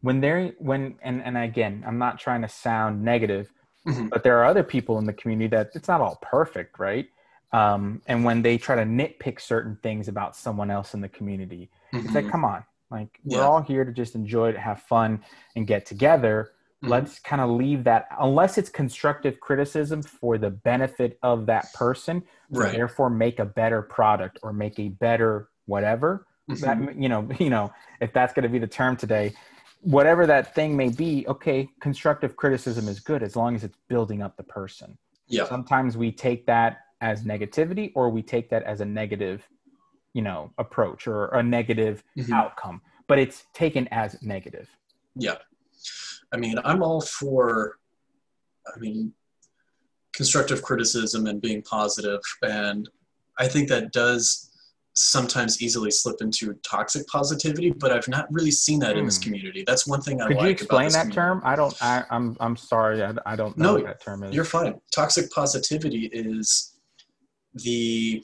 when 0.02 0.22
they're 0.22 0.50
when 0.60 0.96
and 1.02 1.22
and 1.24 1.36
again 1.38 1.84
i'm 1.88 1.98
not 1.98 2.20
trying 2.20 2.42
to 2.42 2.48
sound 2.48 3.04
negative 3.04 3.52
Mhm. 3.88 4.10
but 4.12 4.24
there 4.24 4.38
are 4.38 4.46
other 4.46 4.64
people 4.64 5.00
in 5.00 5.06
the 5.06 5.14
community 5.14 5.48
that 5.48 5.72
it's 5.74 5.88
not 5.88 6.00
all 6.02 6.18
perfect 6.22 6.78
right? 6.80 7.08
Um, 7.52 8.04
and 8.06 8.24
when 8.24 8.44
they 8.44 8.60
try 8.60 8.76
to 8.76 8.84
nitpick 8.84 9.42
certain 9.42 9.76
things 9.82 10.08
about 10.08 10.36
someone 10.36 10.70
else 10.70 10.94
in 10.94 11.02
the 11.02 11.10
community 11.10 11.72
it's 11.92 12.14
like 12.14 12.26
Mhm. 12.26 12.32
come 12.32 12.46
on. 12.46 12.64
Like 12.92 13.20
we're 13.24 13.44
all 13.48 13.62
here 13.64 13.84
to 13.84 13.92
just 13.92 14.14
enjoy 14.14 14.50
it 14.50 14.58
have 14.58 14.82
fun 14.84 15.24
and 15.56 15.66
get 15.66 15.88
together 15.88 16.52
Mhm. 16.84 16.90
let's 16.90 17.20
kind 17.20 17.42
of 17.42 17.50
leave 17.50 17.84
that 17.84 18.08
unless 18.20 18.58
it's 18.58 18.70
constructive 18.70 19.40
criticism 19.40 20.02
for 20.02 20.38
the 20.38 20.50
benefit 20.50 21.20
of 21.24 21.46
that 21.46 21.72
person 21.74 22.22
to 22.22 22.28
right 22.52 22.72
therefore 22.72 23.10
make 23.10 23.40
a 23.40 23.46
better 23.46 23.82
product 23.82 24.40
or 24.44 24.54
make 24.54 24.80
a 24.80 24.88
better 24.90 25.50
whatever 25.66 26.26
Mhm. 26.50 26.62
that 26.62 27.02
you 27.02 27.10
know 27.10 27.28
you 27.40 27.50
know 27.50 27.72
if 28.02 28.14
that's 28.14 28.34
going 28.34 28.44
to 28.44 28.50
be 28.50 28.60
the 28.60 28.68
term 28.68 28.96
today 28.96 29.34
whatever 29.82 30.26
that 30.26 30.56
thing 30.56 30.76
may 30.78 30.90
be 30.90 31.26
okay 31.28 31.68
constructive 31.82 32.36
criticism 32.38 32.88
is 32.88 33.00
good 33.00 33.24
as 33.24 33.36
long 33.36 33.56
as 33.56 33.64
it's 33.64 33.78
building 33.88 34.22
up 34.22 34.38
the 34.38 34.44
person 34.44 34.98
yeah 35.28 35.46
sometimes 35.46 35.98
we 35.98 36.12
take 36.12 36.46
that 36.46 36.80
as 37.02 37.24
negativity 37.24 37.92
or 37.96 38.10
we 38.10 38.22
take 38.22 38.50
that 38.50 38.64
as 38.64 38.80
a 38.82 38.86
negative 38.86 39.48
you 40.14 40.22
know 40.22 40.52
approach 40.58 41.08
or 41.08 41.28
a 41.36 41.44
negative 41.44 42.04
Mhm. 42.18 42.32
outcome 42.34 42.82
but 43.08 43.20
it's 43.20 43.46
taken 43.54 43.88
as 43.90 44.22
negative 44.24 44.70
yeah 45.16 45.36
i 46.34 46.38
mean 46.38 46.56
i'm 46.66 46.82
all 46.84 47.02
for 47.02 47.78
i 48.76 48.80
mean 48.80 49.14
constructive 50.14 50.62
criticism 50.62 51.28
and 51.28 51.42
being 51.42 51.62
positive 51.64 52.20
and 52.44 52.90
i 53.40 53.48
think 53.48 53.70
that 53.70 53.92
does 53.92 54.46
sometimes 54.94 55.62
easily 55.62 55.92
slip 55.92 56.18
into 56.20 56.54
toxic 56.64 57.06
positivity 57.08 57.72
but 57.72 57.92
i've 57.92 58.08
not 58.08 58.26
really 58.32 58.52
seen 58.52 58.80
that 58.80 58.98
in 58.98 59.06
this 59.06 59.18
Hmm. 59.18 59.24
community 59.24 59.64
that's 59.66 59.88
one 59.88 60.02
thing 60.02 60.20
i 60.22 60.28
could 60.28 60.38
like 60.38 60.46
you 60.46 60.50
explain 60.52 60.90
that 60.90 61.08
community. 61.10 61.16
term 61.16 61.42
i 61.46 61.56
don't 61.56 61.76
I, 61.82 62.04
i'm 62.10 62.36
i'm 62.40 62.58
sorry 62.58 63.02
i, 63.04 63.14
I 63.26 63.36
don't 63.36 63.58
know 63.58 63.66
No, 63.66 63.74
what 63.76 63.86
that 63.86 64.02
term 64.02 64.24
is 64.24 64.36
You're 64.36 64.46
fine. 64.46 64.74
Toxic 64.94 65.32
positivity 65.32 66.10
is 66.12 66.76
the 67.54 68.24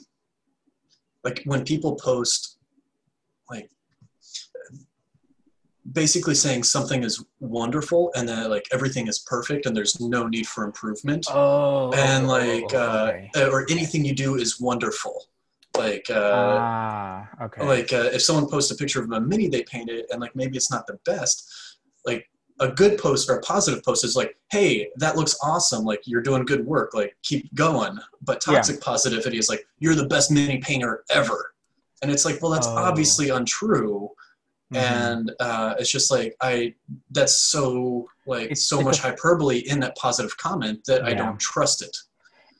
like 1.23 1.41
when 1.45 1.63
people 1.63 1.95
post 1.95 2.57
like 3.49 3.69
basically 5.95 6.35
saying 6.35 6.61
something 6.61 7.03
is 7.03 7.23
wonderful 7.39 8.11
and 8.15 8.27
that 8.29 8.49
like 8.51 8.67
everything 8.71 9.07
is 9.07 9.19
perfect 9.19 9.65
and 9.65 9.75
there's 9.75 9.99
no 9.99 10.27
need 10.27 10.45
for 10.45 10.63
improvement. 10.65 11.25
Oh 11.29 11.91
and 11.93 12.27
like 12.27 12.71
uh, 12.73 13.13
okay. 13.35 13.49
or 13.49 13.65
anything 13.71 14.05
you 14.05 14.13
do 14.13 14.35
is 14.35 14.59
wonderful. 14.59 15.25
Like 15.75 16.05
uh, 16.09 16.57
ah 16.59 17.29
okay. 17.45 17.65
like 17.65 17.91
uh, 17.93 18.09
if 18.13 18.21
someone 18.21 18.47
posts 18.47 18.71
a 18.71 18.75
picture 18.75 19.01
of 19.01 19.09
a 19.11 19.19
mini 19.19 19.47
they 19.47 19.63
painted 19.63 20.05
and 20.11 20.21
like 20.21 20.35
maybe 20.35 20.55
it's 20.57 20.71
not 20.71 20.85
the 20.85 20.99
best 21.05 21.51
like 22.05 22.29
a 22.61 22.69
good 22.69 22.97
post 22.97 23.29
or 23.29 23.37
a 23.37 23.41
positive 23.41 23.83
post 23.83 24.03
is 24.05 24.15
like 24.15 24.37
hey 24.51 24.89
that 24.97 25.15
looks 25.15 25.35
awesome. 25.41 25.83
Like 25.85 26.01
you're 26.05 26.21
doing 26.21 26.45
good 26.45 26.65
work. 26.65 26.93
Like 26.93 27.15
keep 27.23 27.53
going. 27.55 27.97
But 28.21 28.43
Yeah. 28.45 28.55
toxic 28.55 28.81
positivity 28.81 29.37
is 29.37 29.49
like 29.49 29.65
you're 29.79 29.95
the 29.95 30.07
best 30.07 30.29
mini 30.29 30.59
painter 30.59 31.03
ever. 31.09 31.53
And 32.01 32.11
it's 32.11 32.25
like 32.25 32.41
well 32.41 32.51
that's 32.51 32.67
Oh. 32.67 32.75
obviously 32.75 33.29
untrue 33.29 34.09
Mhm. 34.73 34.77
and 34.77 35.31
uh, 35.39 35.75
it's 35.77 35.91
just 35.91 36.09
like 36.09 36.35
i 36.41 36.73
that's 37.11 37.35
so 37.39 38.07
like 38.25 38.45
It's- 38.45 38.63
so 38.67 38.77
it's 38.79 38.85
much 38.85 38.99
a- 38.99 39.03
hyperbole 39.03 39.59
in 39.59 39.79
that 39.81 39.95
positive 39.95 40.35
comment 40.37 40.79
that 40.87 41.03
i 41.03 41.13
don't 41.13 41.39
trust 41.39 41.81
it 41.83 41.95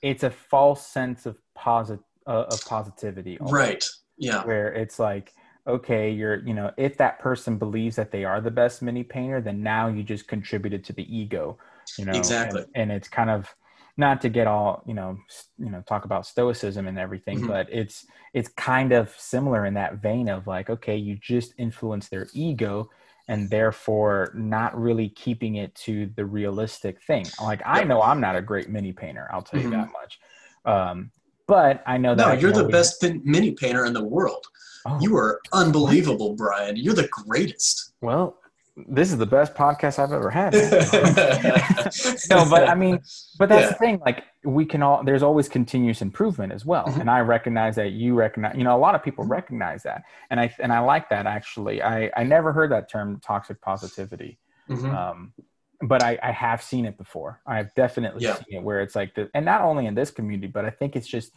it's 0.02 0.22
a 0.22 0.30
false 0.30 0.86
sense 0.86 1.26
of 1.26 1.36
posit 1.54 1.98
uh, 2.28 2.44
of 2.48 2.64
positivity 2.64 3.38
almost. 3.38 3.54
right 3.54 3.84
yeah 4.18 4.44
where 4.44 4.72
it's 4.72 4.98
like 5.00 5.32
okay 5.66 6.10
you're 6.10 6.36
you 6.46 6.54
know 6.54 6.70
if 6.76 6.96
that 6.96 7.18
person 7.18 7.58
believes 7.58 7.96
that 7.96 8.12
they 8.12 8.24
are 8.24 8.40
the 8.40 8.50
best 8.52 8.82
mini 8.82 9.02
painter 9.02 9.40
then 9.40 9.62
now 9.62 9.88
you 9.88 10.02
just 10.04 10.28
contributed 10.28 10.84
to 10.84 10.92
the 10.92 11.04
ego 11.16 11.58
you 11.98 12.04
know 12.04 12.12
Exactly. 12.12 12.62
and, 12.76 12.90
and 12.90 12.92
it's 12.92 13.08
kind 13.08 13.30
of 13.30 13.52
not 13.96 14.20
to 14.20 14.28
get 14.28 14.46
all 14.46 14.82
you 14.86 14.94
know 14.94 15.18
you 15.58 15.70
know 15.70 15.82
talk 15.86 16.04
about 16.04 16.26
stoicism 16.26 16.86
and 16.86 16.98
everything 16.98 17.40
Mhm. 17.40 17.48
but 17.48 17.66
it's 17.72 18.06
it's 18.34 18.48
kind 18.50 18.92
of 18.92 19.14
similar 19.18 19.64
in 19.66 19.74
that 19.74 19.96
vein 19.96 20.28
of 20.28 20.46
like 20.46 20.68
okay 20.70 20.96
you 20.96 21.16
just 21.16 21.54
influence 21.58 22.08
their 22.08 22.26
ego 22.34 22.90
and 23.28 23.50
therefore 23.50 24.30
not 24.34 24.78
really 24.78 25.08
keeping 25.08 25.56
it 25.56 25.74
to 25.74 26.06
the 26.16 26.24
realistic 26.24 27.00
thing 27.02 27.26
like 27.42 27.62
i 27.64 27.82
know 27.84 28.02
i'm 28.02 28.20
not 28.20 28.36
a 28.36 28.42
great 28.42 28.68
mini 28.68 28.92
painter 28.92 29.28
i'll 29.32 29.42
tell 29.42 29.60
you 29.60 29.68
Mhm. 29.68 29.72
that 29.72 29.90
much 29.92 30.20
um 30.64 31.10
but 31.48 31.80
I 31.86 31.96
know 31.96 32.16
that 32.16 32.26
No, 32.26 32.32
I 32.32 32.36
you're 32.38 32.50
the 32.50 32.62
always- 32.66 32.72
best 32.72 33.04
mini 33.22 33.52
painter 33.52 33.84
in 33.84 33.92
the 33.92 34.02
world. 34.02 34.44
Oh, 34.84 34.98
You 35.00 35.16
are 35.16 35.40
unbelievable, 35.52 36.34
Brian. 36.34 36.74
You're 36.74 36.92
the 36.92 37.06
greatest. 37.06 37.92
well, 38.00 38.40
this 38.76 39.10
is 39.10 39.16
the 39.18 39.26
best 39.26 39.54
podcast 39.54 39.98
I've 39.98 40.12
ever 40.12 40.30
had. 40.30 40.52
no, 42.30 42.48
but 42.50 42.68
I 42.68 42.74
mean, 42.74 43.00
but 43.38 43.48
that's 43.48 43.68
the 43.68 43.74
thing. 43.78 44.00
Like 44.04 44.24
we 44.44 44.66
can 44.66 44.82
all, 44.82 45.02
there's 45.02 45.22
always 45.22 45.48
continuous 45.48 46.02
improvement 46.02 46.52
as 46.52 46.66
well, 46.66 46.84
Mhm. 46.86 47.00
and 47.00 47.10
I 47.10 47.20
recognize 47.20 47.76
that. 47.76 47.92
You 47.92 48.14
recognize, 48.14 48.54
you 48.56 48.64
know, 48.64 48.76
a 48.76 48.78
lot 48.78 48.94
of 48.94 49.02
people 49.02 49.24
recognize 49.24 49.82
that, 49.84 50.02
and 50.30 50.38
I 50.38 50.54
and 50.60 50.72
I 50.72 50.80
like 50.80 51.08
that 51.08 51.26
actually. 51.26 51.82
I 51.82 52.10
I 52.16 52.24
never 52.24 52.52
heard 52.52 52.70
that 52.72 52.90
term 52.90 53.18
toxic 53.20 53.60
positivity, 53.62 54.38
Mhm. 54.68 54.94
um, 54.94 55.32
but 55.80 56.02
I 56.02 56.18
I 56.22 56.32
have 56.32 56.62
seen 56.62 56.84
it 56.84 56.98
before. 56.98 57.40
I've 57.46 57.74
definitely 57.74 58.24
Yeah. 58.24 58.34
seen 58.34 58.58
it 58.58 58.62
where 58.62 58.80
it's 58.80 58.94
like 58.94 59.14
the, 59.14 59.30
and 59.34 59.44
not 59.44 59.62
only 59.62 59.86
in 59.86 59.94
this 59.94 60.10
community, 60.10 60.48
but 60.48 60.64
I 60.66 60.70
think 60.70 60.96
it's 60.96 61.06
just, 61.08 61.32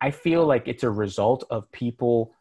I 0.00 0.12
feel 0.12 0.46
like 0.46 0.68
it's 0.68 0.84
a 0.84 0.90
result 0.90 1.44
of 1.50 1.70
people 1.72 2.34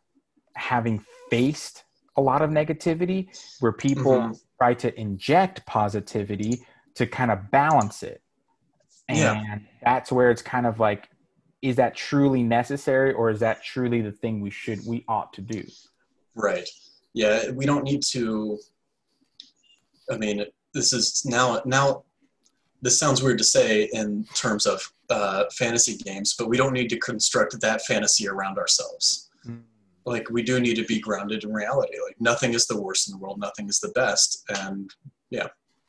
having 0.56 1.04
faced 1.32 1.83
a 2.16 2.22
lot 2.22 2.42
of 2.42 2.50
negativity 2.50 3.28
where 3.60 3.72
people 3.72 4.14
Mhm. 4.22 4.40
try 4.58 4.74
to 4.76 5.00
inject 5.00 5.66
positivity 5.66 6.66
to 6.96 7.08
kind 7.08 7.32
of 7.32 7.50
balance 7.52 8.04
it. 8.04 8.22
And 9.10 9.18
Yeah. 9.18 9.60
that's 9.84 10.12
where 10.12 10.30
it's 10.32 10.42
kind 10.42 10.66
of 10.66 10.80
like, 10.80 11.10
is 11.62 11.76
that 11.78 11.96
truly 11.96 12.44
necessary 12.44 13.14
or 13.14 13.30
is 13.30 13.40
that 13.40 13.64
truly 13.64 14.02
the 14.02 14.12
thing 14.12 14.42
we 14.42 14.50
should, 14.50 14.86
we 14.86 15.04
ought 15.08 15.34
to 15.34 15.42
do? 15.42 15.66
Right. 16.36 16.68
Yeah, 17.14 17.52
we 17.52 17.66
don't 17.66 17.84
need 17.84 18.04
to. 18.12 18.60
I 20.10 20.18
mean, 20.18 20.46
this 20.74 20.94
is 20.94 21.24
now 21.26 21.62
now. 21.66 22.04
This 22.82 23.00
sounds 23.00 23.24
weird 23.24 23.38
to 23.38 23.46
say 23.46 23.84
in 23.94 24.26
terms 24.36 24.66
of 24.66 24.92
uh, 25.10 25.46
fantasy 25.54 25.96
games, 25.96 26.34
but 26.38 26.50
we 26.50 26.58
don't 26.58 26.74
need 26.74 26.90
to 26.90 26.98
construct 27.00 27.62
that 27.62 27.82
fantasy 27.86 28.28
around 28.28 28.58
ourselves. 28.58 29.30
Like 30.06 30.30
we 30.30 30.44
do 30.44 30.60
need 30.60 30.76
to 30.76 30.86
be 30.86 31.00
grounded 31.00 31.44
in 31.44 31.54
reality. 31.54 31.98
Like 32.06 32.20
nothing 32.20 32.54
is 32.54 32.66
the 32.68 32.80
worst 32.80 33.08
in 33.08 33.14
the 33.14 33.18
world, 33.18 33.40
nothing 33.40 33.68
is 33.70 33.80
the 33.80 33.90
best, 33.90 34.44
and 34.50 34.90
yeah, 35.30 35.48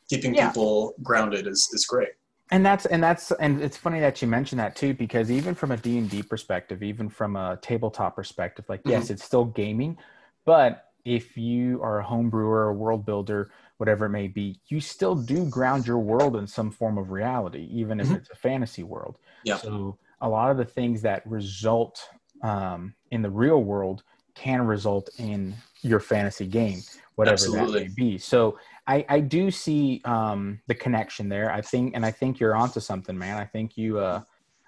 keeping 0.09 0.35
Yeah. 0.35 0.49
people 0.49 0.95
grounded 1.03 1.47
is 1.47 1.69
is 1.73 1.85
great. 1.87 2.11
and 2.51 2.65
that's 2.65 2.87
and 2.87 3.03
that's 3.03 3.33
and 3.33 3.61
it's 3.61 3.77
funny 3.77 4.01
that 4.01 4.21
you 4.23 4.29
mentioned 4.29 4.61
that 4.61 4.77
too 4.77 4.93
because 4.95 5.31
even 5.31 5.55
from 5.55 5.71
a 5.73 5.77
d&d 5.79 6.23
perspective 6.25 6.83
even 6.83 7.09
from 7.09 7.37
a 7.37 7.59
tabletop 7.63 8.15
perspective 8.15 8.67
like 8.69 8.83
yes 8.85 9.09
it's 9.09 9.25
still 9.25 9.47
gaming 9.47 9.97
but 10.45 10.91
if 11.07 11.39
you 11.39 11.81
are 11.83 12.01
a 12.01 12.05
home 12.05 12.29
brewer 12.29 12.69
a 12.69 12.75
world 12.75 13.07
builder 13.07 13.51
whatever 13.79 14.05
it 14.07 14.11
may 14.11 14.29
be 14.29 14.61
you 14.69 14.79
still 14.79 15.15
do 15.15 15.47
ground 15.47 15.87
your 15.87 15.99
world 15.99 16.37
in 16.37 16.47
some 16.47 16.71
form 16.71 16.99
of 16.99 17.11
reality 17.11 17.67
even 17.73 17.99
if 17.99 18.09
Mhm. 18.09 18.17
it's 18.17 18.29
a 18.31 18.37
fantasy 18.37 18.83
world 18.83 19.17
Yeah. 19.43 19.57
so 19.57 19.97
a 20.21 20.29
lot 20.29 20.51
of 20.51 20.59
the 20.59 20.67
things 20.67 21.01
that 21.01 21.27
result 21.27 21.97
um, 22.45 22.95
in 23.11 23.23
the 23.23 23.31
real 23.31 23.65
world 23.65 24.05
can 24.35 24.63
result 24.67 25.11
in 25.19 25.55
your 25.83 26.01
fantasy 26.01 26.47
game 26.47 26.81
whatever 27.17 27.35
Absolutely. 27.35 27.81
that 27.81 27.89
may 27.89 27.95
be 27.95 28.19
so 28.19 28.57
I, 28.87 29.05
I 29.09 29.21
do 29.21 29.51
see 29.51 30.03
um, 30.05 30.61
the 30.67 30.75
connection 30.75 31.29
there. 31.29 31.51
I 31.51 31.63
think, 31.63 31.95
and 31.95 32.05
I 32.05 32.11
think 32.11 32.39
you're 32.39 32.55
onto 32.55 32.81
something, 32.81 33.17
man. 33.17 33.39
I 33.39 33.45
think 33.45 33.77
you, 33.77 33.99
uh, 33.99 34.23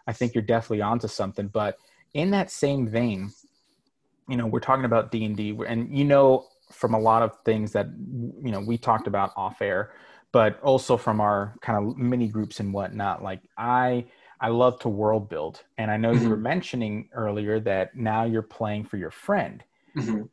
I 0.07 0.13
think 0.13 0.35
you're 0.35 0.43
definitely 0.43 0.81
onto 0.81 1.09
something. 1.09 1.49
But 1.49 1.77
in 2.15 2.31
that 2.31 2.51
same 2.51 2.89
vein, 2.89 3.31
you 4.29 4.37
know, 4.37 4.47
we're 4.47 4.61
talking 4.61 4.87
about 4.87 5.11
D 5.11 5.25
and 5.25 5.37
D, 5.37 5.57
and 5.67 5.97
you 5.97 6.05
know, 6.05 6.47
from 6.73 6.95
a 6.95 6.99
lot 6.99 7.23
of 7.23 7.33
things 7.45 7.73
that 7.73 7.87
you 8.43 8.51
know 8.51 8.61
we 8.61 8.79
talked 8.79 9.07
about 9.07 9.33
off 9.37 9.61
air, 9.61 9.93
but 10.33 10.61
also 10.63 10.97
from 10.97 11.21
our 11.21 11.55
kind 11.61 11.79
of 11.79 11.97
mini 11.99 12.27
groups 12.27 12.59
and 12.59 12.73
whatnot. 12.73 13.23
Like 13.23 13.43
I, 13.59 14.07
I 14.41 14.49
love 14.49 14.79
to 14.81 14.89
world 14.89 15.29
build, 15.29 15.63
and 15.79 15.91
I 15.91 15.97
know 15.97 16.13
you 16.13 16.29
were 16.29 16.37
mentioning 16.37 17.09
earlier 17.13 17.61
that 17.61 17.97
now 17.97 18.25
you're 18.25 18.43
playing 18.43 18.85
for 18.85 18.97
your 18.97 19.11
friend. 19.11 19.63
Mhm. 19.97 20.29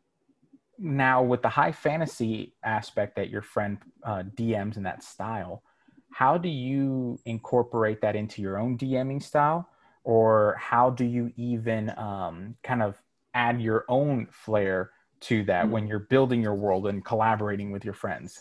now 0.78 1.24
with 1.24 1.42
the 1.42 1.50
high 1.50 1.72
fantasy 1.72 2.54
aspect 2.64 3.16
that 3.16 3.30
your 3.30 3.42
friend 3.42 3.78
uh, 4.04 4.24
DMs 4.36 4.76
in 4.76 4.84
that 4.84 5.04
style, 5.04 5.64
how 6.12 6.38
do 6.38 6.50
you 6.50 7.18
incorporate 7.26 8.02
that 8.02 8.16
into 8.16 8.42
your 8.42 8.58
own 8.58 8.78
DMing 8.78 9.22
style, 9.22 9.70
or 10.04 10.56
how 10.60 10.90
do 10.90 11.06
you 11.06 11.32
even 11.38 11.90
um, 11.98 12.56
kind 12.64 12.82
of 12.84 13.02
add 13.34 13.62
your 13.62 13.86
own 13.88 14.28
flair 14.32 14.92
to 15.22 15.44
that 15.46 15.70
when 15.70 15.88
you're 15.88 16.00
building 16.00 16.42
your 16.42 16.56
world 16.56 16.88
and 16.88 17.06
collaborating 17.06 17.72
with 17.72 17.86
your 17.86 17.94
friends? 17.94 18.40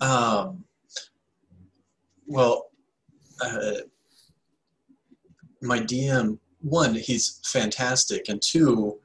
Um, 0.00 0.64
well, 2.26 2.70
uh, 3.40 3.72
my 5.62 5.78
DM, 5.80 6.38
one, 6.60 6.94
he's 6.94 7.40
fantastic, 7.44 8.28
and 8.28 8.40
two, 8.42 8.98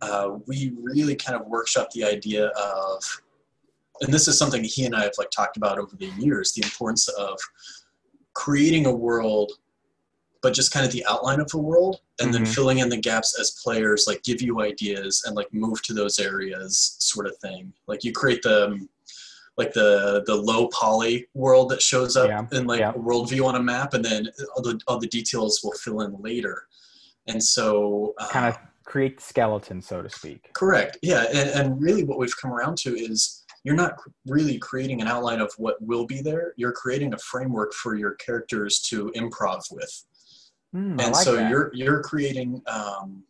uh, 0.00 0.30
we 0.46 0.72
really 0.80 1.16
kind 1.16 1.40
of 1.40 1.46
workshop 1.46 1.90
the 1.92 2.04
idea 2.04 2.46
of, 2.48 3.02
and 4.00 4.12
this 4.14 4.28
is 4.28 4.38
something 4.38 4.62
he 4.62 4.84
and 4.86 4.94
I 4.94 5.02
have 5.02 5.14
like 5.18 5.30
talked 5.30 5.56
about 5.56 5.78
over 5.78 5.96
the 5.96 6.12
years, 6.18 6.52
the 6.52 6.62
importance 6.62 7.08
of 7.08 7.38
creating 8.34 8.86
a 8.86 8.94
world, 8.94 9.52
but 10.40 10.54
just 10.54 10.70
kind 10.70 10.86
of 10.86 10.92
the 10.92 11.04
outline 11.06 11.40
of 11.40 11.50
a 11.52 11.58
world, 11.58 12.00
and 12.20 12.32
then 12.32 12.44
Mhm. 12.44 12.54
filling 12.54 12.78
in 12.78 12.88
the 12.88 12.96
gaps 12.96 13.38
as 13.40 13.50
players, 13.62 14.06
like 14.06 14.22
give 14.22 14.40
you 14.40 14.60
ideas 14.60 15.24
and 15.26 15.34
like 15.34 15.52
move 15.52 15.82
to 15.82 15.92
those 15.92 16.20
areas, 16.20 16.96
sort 17.00 17.26
of 17.26 17.36
thing. 17.38 17.72
Like 17.88 18.04
you 18.04 18.12
create 18.12 18.42
the 18.42 18.86
like 19.58 19.72
the 19.72 20.22
the 20.26 20.34
low 20.34 20.68
poly 20.68 21.26
world 21.34 21.68
that 21.70 21.82
shows 21.82 22.16
up 22.16 22.28
Yeah, 22.28 22.46
in 22.58 22.66
like 22.66 22.80
yeah. 22.80 22.90
a 22.90 22.94
worldview 22.94 23.44
on 23.44 23.56
a 23.56 23.62
map, 23.62 23.92
and 23.94 24.04
then 24.04 24.28
all 24.54 24.62
the 24.62 24.80
all 24.86 24.98
the 24.98 25.08
details 25.08 25.60
will 25.62 25.72
fill 25.72 26.00
in 26.02 26.16
later. 26.22 26.62
And 27.26 27.42
so, 27.42 28.14
uh, 28.18 28.28
Kind 28.28 28.46
of 28.46 28.56
create 28.86 29.18
the 29.18 29.22
skeleton, 29.22 29.82
so 29.82 30.00
to 30.00 30.08
speak. 30.08 30.50
correct, 30.54 30.96
yeah. 31.02 31.24
And, 31.34 31.50
and 31.50 31.82
really, 31.82 32.04
what 32.04 32.18
we've 32.18 32.34
come 32.40 32.52
around 32.52 32.78
to 32.78 32.96
is 32.96 33.44
you're 33.64 33.74
not 33.76 33.94
really 34.26 34.56
creating 34.58 35.02
an 35.02 35.08
outline 35.08 35.40
of 35.40 35.52
what 35.58 35.76
will 35.82 36.06
be 36.06 36.22
there. 36.22 36.54
You're 36.56 36.72
creating 36.72 37.12
a 37.12 37.18
framework 37.18 37.74
for 37.74 37.96
your 37.96 38.12
characters 38.14 38.80
to 38.88 39.12
improv 39.14 39.60
with. 39.70 40.04
I 40.74 40.78
and 40.78 40.96
like 40.98 41.16
so 41.16 41.34
that. 41.36 41.50
you're 41.50 41.70
you're 41.74 42.02
creating. 42.02 42.62
Um, 42.66 43.24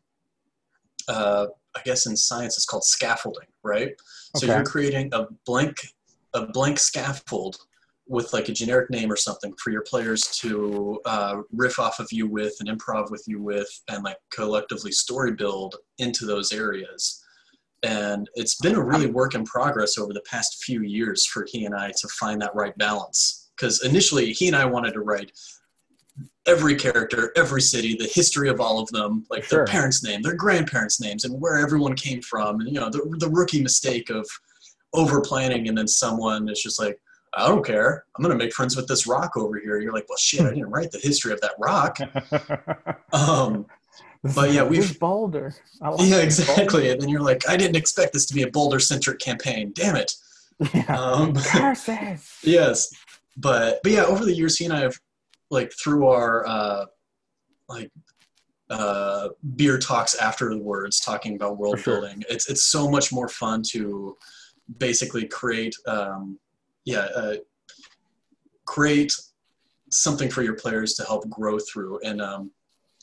uh, 1.09 1.47
I 1.75 1.81
guess 1.85 2.07
in 2.07 2.17
science 2.17 2.57
it's 2.57 2.67
called 2.67 2.85
scaffolding, 2.85 3.47
right? 3.63 3.89
Okay. 3.89 3.99
So 4.37 4.47
you're 4.47 4.65
creating 4.65 5.09
a 5.13 5.27
blank 5.47 5.77
a 6.35 6.47
blank 6.47 6.79
scaffold 6.79 7.57
with 8.07 8.33
like 8.33 8.49
a 8.49 8.53
generic 8.53 8.89
name 8.91 9.13
or 9.13 9.17
something 9.17 9.53
for 9.63 9.71
your 9.71 9.83
players 9.83 10.23
to 10.39 10.99
uh, 11.05 11.37
riff 11.53 11.79
off 11.79 11.99
of 12.01 12.09
you 12.11 12.27
with 12.27 12.55
and 12.61 12.69
improv 12.69 13.11
with 13.11 13.23
you 13.27 13.41
with 13.43 13.69
and 13.89 14.03
like 14.03 14.17
collectively 14.33 14.91
story 14.93 15.33
build 15.33 15.77
into 15.99 16.25
those 16.25 16.53
areas 16.53 17.23
and 17.85 18.29
it's 18.35 18.57
been 18.57 18.75
a 18.75 18.83
really 18.83 19.07
work 19.07 19.35
in 19.35 19.45
progress 19.45 19.99
over 19.99 20.13
the 20.13 20.23
past 20.23 20.65
few 20.65 20.83
years 20.83 21.27
for 21.27 21.47
he 21.49 21.65
and 21.65 21.75
i 21.75 21.91
to 21.97 22.09
find 22.09 22.41
that 22.43 22.55
right 22.55 22.77
balance 22.79 23.51
because 23.57 23.85
initially 23.85 24.33
he 24.33 24.49
and 24.49 24.57
i 24.57 24.65
wanted 24.65 24.93
to 24.93 25.01
write 25.01 25.31
every 26.47 26.75
character 26.75 27.31
every 27.37 27.61
city 27.61 27.95
the 27.95 28.11
history 28.13 28.49
of 28.49 28.61
all 28.61 28.81
of 28.81 28.89
them 28.89 29.25
like 29.31 29.45
Sure. 29.45 29.59
their 29.59 29.67
parents 29.67 30.03
name 30.03 30.23
their 30.23 30.35
grandparents 30.35 31.01
names 31.01 31.25
and 31.25 31.41
where 31.41 31.59
everyone 31.59 31.95
came 31.95 32.21
from 32.23 32.61
and 32.61 32.69
you 32.69 32.81
know 32.81 32.91
the, 32.91 33.03
the 33.19 33.29
rookie 33.29 33.63
mistake 33.63 34.11
of 34.11 34.27
over 34.95 35.21
planning 35.21 35.69
and 35.69 35.77
then 35.77 35.87
someone 35.89 36.49
is 36.49 36.63
just 36.63 36.81
like 36.81 36.99
i 37.35 37.47
don't 37.47 37.65
care 37.65 38.05
i'm 38.17 38.23
going 38.25 38.37
to 38.37 38.43
make 38.43 38.53
friends 38.55 38.75
with 38.77 38.87
this 38.89 39.07
rock 39.07 39.37
over 39.37 39.59
here 39.59 39.81
you're 39.81 39.93
like 39.93 40.09
well 40.09 40.17
shit 40.19 40.41
i 40.41 40.49
didn't 40.51 40.71
write 40.71 40.91
the 40.91 40.99
history 40.99 41.33
of 41.33 41.41
that 41.41 41.53
rock 41.59 41.99
um, 43.13 43.67
But 44.35 44.53
yeah, 44.53 44.65
we've- 44.65 44.95
Boulder. 44.99 45.55
I 45.83 45.91
like 45.91 46.01
yeah 46.01 46.07
Boulder. 46.11 46.23
exactly 46.25 46.91
and 46.91 47.01
then 47.01 47.09
you're 47.09 47.21
like 47.21 47.49
i 47.49 47.57
didn't 47.57 47.77
expect 47.77 48.13
this 48.13 48.27
to 48.27 48.35
be 48.35 48.43
a 48.43 48.51
boulder 48.51 48.81
centric 48.81 49.19
campaign 49.19 49.73
damn 49.75 49.97
it 49.97 50.15
Yeah. 50.75 50.99
um, 50.99 51.35
yes 52.43 52.91
but 53.37 53.81
but 53.83 53.93
yeah 53.93 54.05
over 54.05 54.25
the 54.25 54.35
years 54.35 54.57
he 54.57 54.65
and 54.65 54.75
i 54.75 54.81
have 54.81 54.97
like 55.51 55.73
through 55.73 56.09
our 56.09 56.47
uh 56.47 56.85
like 57.69 57.91
uh 58.71 59.29
beer 59.57 59.79
talks 59.79 60.15
afterwards 60.17 60.99
talking 61.01 61.37
about 61.37 61.57
world 61.59 61.79
sure. 61.79 62.01
building 62.01 62.25
it's 62.29 62.51
it's 62.51 62.65
so 62.65 62.91
much 62.91 63.13
more 63.13 63.29
fun 63.29 63.63
to 63.63 64.17
basically 64.77 65.27
create 65.27 65.75
um 65.87 66.39
yeah 66.85 67.09
uh, 67.17 67.35
create 68.67 69.13
something 69.91 70.31
for 70.31 70.43
your 70.43 70.55
players 70.55 70.95
to 70.95 71.05
help 71.05 71.29
grow 71.31 71.59
through 71.59 71.99
and 72.05 72.21
um 72.21 72.51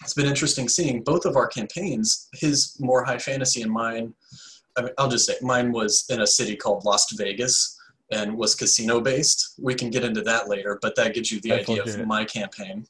it's 0.02 0.14
been 0.14 0.28
interesting 0.28 0.68
seeing 0.68 1.02
both 1.02 1.26
of 1.26 1.36
our 1.36 1.48
campaigns 1.48 2.30
his 2.34 2.78
more 2.80 3.04
high 3.04 3.18
fantasy 3.18 3.62
and 3.64 3.72
mine 3.72 4.14
I 4.78 4.84
mean, 4.84 4.92
i'll 4.98 5.10
just 5.10 5.26
say 5.26 5.36
mine 5.42 5.72
was 5.72 6.06
in 6.10 6.22
a 6.22 6.28
city 6.28 6.56
called 6.56 6.86
las 6.86 7.12
vegas 7.14 7.76
and 8.12 8.38
was 8.38 8.56
casino 8.56 9.02
based. 9.02 9.56
We 9.60 9.74
can 9.74 9.90
get 9.90 10.04
into 10.04 10.22
that 10.24 10.48
later, 10.48 10.80
but 10.82 10.96
that 10.96 11.14
gives 11.14 11.32
you 11.32 11.40
the 11.42 11.50
That's 11.50 11.70
idea 11.70 11.84
of 11.84 12.08
my 12.08 12.26
campaign. 12.26 12.86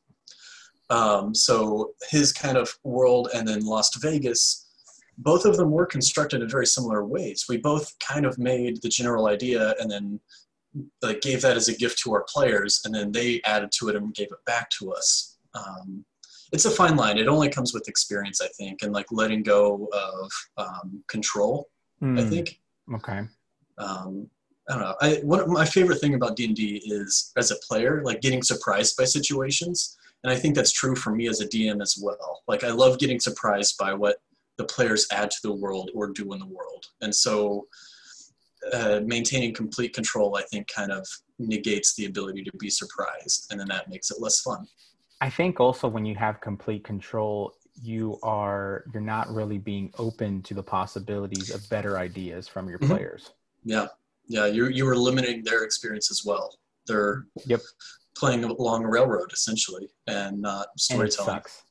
Um, 0.89 1.33
so 1.33 1.93
his 2.09 2.31
kind 2.31 2.57
of 2.57 2.77
world 2.83 3.29
and 3.33 3.47
then 3.47 3.65
Las 3.65 3.95
Vegas, 3.95 4.64
both 5.17 5.45
of 5.45 5.57
them 5.57 5.71
were 5.71 5.85
constructed 5.85 6.41
in 6.41 6.49
very 6.49 6.65
similar 6.67 7.05
ways. 7.05 7.45
We 7.47 7.57
both 7.57 7.97
kind 7.99 8.25
of 8.25 8.37
made 8.37 8.81
the 8.81 8.89
general 8.89 9.27
idea 9.27 9.73
and 9.79 9.89
then 9.89 10.19
like 11.01 11.21
gave 11.21 11.41
that 11.41 11.55
as 11.55 11.69
a 11.69 11.75
gift 11.75 11.99
to 11.99 12.13
our 12.13 12.25
players, 12.27 12.81
and 12.83 12.93
then 12.93 13.11
they 13.11 13.41
added 13.45 13.71
to 13.79 13.89
it 13.89 13.95
and 13.95 14.13
gave 14.13 14.27
it 14.27 14.43
back 14.45 14.69
to 14.79 14.91
us. 14.91 15.37
Um, 15.53 16.03
it's 16.51 16.65
a 16.65 16.71
fine 16.71 16.95
line. 16.95 17.17
It 17.17 17.27
only 17.27 17.49
comes 17.49 17.73
with 17.73 17.87
experience, 17.87 18.41
I 18.41 18.47
think, 18.57 18.81
and 18.81 18.91
like 18.93 19.05
letting 19.11 19.41
go 19.43 19.87
of 19.93 20.31
um, 20.57 21.03
control. 21.07 21.69
I 22.01 22.05
Mm, 22.05 22.29
think. 22.29 22.59
Okay. 22.93 23.21
Um, 23.77 24.29
I 24.69 24.73
don't 24.73 24.81
know. 24.81 24.95
I 25.01 25.15
one 25.23 25.39
of 25.39 25.47
my 25.47 25.63
favorite 25.65 25.99
thing 26.01 26.15
about 26.15 26.35
D 26.35 26.45
and 26.45 26.55
D 26.55 26.81
is 26.85 27.31
as 27.37 27.51
a 27.51 27.55
player, 27.67 28.01
like 28.03 28.19
getting 28.21 28.41
surprised 28.43 28.97
by 28.97 29.05
situations, 29.05 29.97
and 30.23 30.31
I 30.33 30.35
think 30.35 30.55
that's 30.55 30.73
true 30.73 30.95
for 30.95 31.11
me 31.11 31.29
as 31.29 31.39
a 31.39 31.47
DM 31.47 31.81
as 31.81 31.97
well. 32.01 32.41
Like 32.49 32.63
I 32.65 32.71
love 32.71 32.99
getting 32.99 33.19
surprised 33.19 33.77
by 33.77 33.93
what 33.93 34.17
the 34.57 34.65
players 34.65 35.07
add 35.11 35.29
to 35.31 35.37
the 35.43 35.53
world 35.53 35.91
or 35.93 36.07
do 36.07 36.33
in 36.33 36.39
the 36.39 36.45
world, 36.45 36.85
and 37.01 37.13
so 37.13 37.67
uh, 38.73 38.99
maintaining 39.05 39.53
complete 39.53 39.93
control, 39.93 40.35
I 40.37 40.43
think, 40.43 40.67
kind 40.67 40.91
of 40.91 41.05
negates 41.37 41.93
the 41.95 42.05
ability 42.05 42.43
to 42.45 42.51
be 42.57 42.69
surprised, 42.69 43.47
and 43.51 43.59
then 43.59 43.67
that 43.67 43.89
makes 43.89 44.09
it 44.11 44.19
less 44.19 44.41
fun. 44.41 44.65
I 45.21 45.29
think 45.29 45.59
also 45.59 45.87
when 45.87 46.05
you 46.05 46.15
have 46.15 46.41
complete 46.41 46.83
control, 46.83 47.53
you 47.81 48.17
are 48.23 48.85
you're 48.93 49.01
not 49.01 49.33
really 49.33 49.57
being 49.57 49.91
open 49.99 50.41
to 50.43 50.53
the 50.53 50.63
possibilities 50.63 51.49
of 51.51 51.67
better 51.69 51.97
ideas 51.97 52.47
from 52.47 52.69
your 52.69 52.79
Mhm. 52.79 52.87
players. 52.87 53.31
Yeah, 53.65 53.87
yeah. 54.27 54.45
You 54.45 54.67
you 54.69 54.87
are 54.87 54.95
limiting 54.95 55.43
their 55.43 55.63
experience 55.63 56.09
as 56.09 56.23
well. 56.25 56.57
They're 56.87 57.25
Yep. 57.45 57.61
playing 58.15 58.45
along 58.45 58.85
a 58.85 58.89
railroad 58.89 59.31
essentially, 59.33 59.89
and 60.07 60.39
not 60.41 60.67
And 60.67 61.01
it 61.01 61.11
storytelling. 61.13 61.35
sucks. 61.35 61.63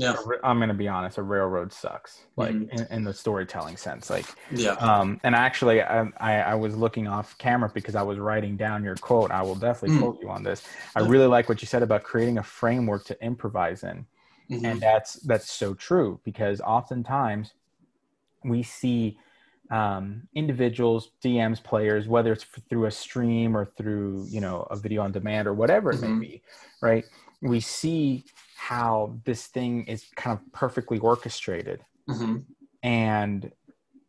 Yeah, 0.00 0.14
I'm 0.44 0.60
gonna 0.60 0.74
be 0.74 0.86
honest. 0.86 1.18
A 1.18 1.22
railroad 1.22 1.72
sucks, 1.72 2.26
like 2.36 2.54
Mhm. 2.54 2.70
in, 2.70 2.86
in 2.90 3.04
the 3.04 3.12
storytelling 3.12 3.76
sense. 3.76 4.08
Like, 4.08 4.26
yeah. 4.52 4.74
um, 4.74 5.18
and 5.24 5.34
actually, 5.34 5.82
I, 5.82 6.02
I 6.20 6.34
I 6.40 6.54
was 6.54 6.76
looking 6.76 7.08
off 7.08 7.36
camera 7.38 7.68
because 7.74 7.96
I 7.96 8.02
was 8.02 8.18
writing 8.18 8.56
down 8.56 8.84
your 8.84 8.94
quote. 8.94 9.32
I 9.32 9.42
will 9.42 9.56
definitely 9.56 9.96
Mm. 9.96 10.00
quote 10.02 10.18
you 10.22 10.30
on 10.30 10.44
this. 10.44 10.62
I 10.94 11.00
really 11.00 11.26
like 11.26 11.48
what 11.48 11.60
you 11.60 11.66
said 11.66 11.82
about 11.82 12.04
creating 12.04 12.38
a 12.38 12.42
framework 12.44 13.04
to 13.06 13.20
improvise 13.24 13.82
in. 13.82 14.06
Mhm. 14.50 14.64
and 14.64 14.80
that's 14.80 15.14
that's 15.26 15.50
so 15.50 15.74
true 15.74 16.20
because 16.24 16.60
oftentimes 16.62 17.52
we 18.44 18.62
see 18.62 19.18
um, 19.70 20.22
individuals 20.34 21.10
dms 21.22 21.62
players 21.62 22.08
whether 22.08 22.32
it's 22.32 22.44
f- 22.44 22.62
through 22.70 22.86
a 22.86 22.90
stream 22.90 23.54
or 23.54 23.66
through 23.66 24.24
you 24.30 24.40
know 24.40 24.62
a 24.70 24.76
video 24.76 25.02
on 25.02 25.12
demand 25.12 25.46
or 25.46 25.52
whatever 25.52 25.90
it 25.90 25.96
Mhm. 26.00 26.18
may 26.18 26.26
be 26.26 26.42
right 26.80 27.04
we 27.40 27.60
see 27.60 28.24
how 28.56 29.14
this 29.24 29.46
thing 29.46 29.84
is 29.84 30.06
kind 30.16 30.36
of 30.38 30.52
perfectly 30.52 30.98
orchestrated 30.98 31.84
Mhm. 32.08 32.44
and 32.82 33.52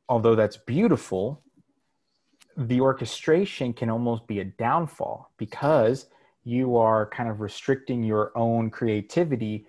although 0.07 0.35
that's 0.35 0.57
beautiful 0.57 1.43
the 2.57 2.81
orchestration 2.81 3.73
can 3.73 3.89
almost 3.89 4.25
be 4.27 4.39
a 4.39 4.43
downfall 4.45 5.31
because 5.37 6.09
you 6.43 6.75
are 6.77 7.07
kind 7.09 7.29
of 7.29 7.39
restricting 7.41 8.03
your 8.03 8.31
own 8.37 8.69
creativity 8.69 9.65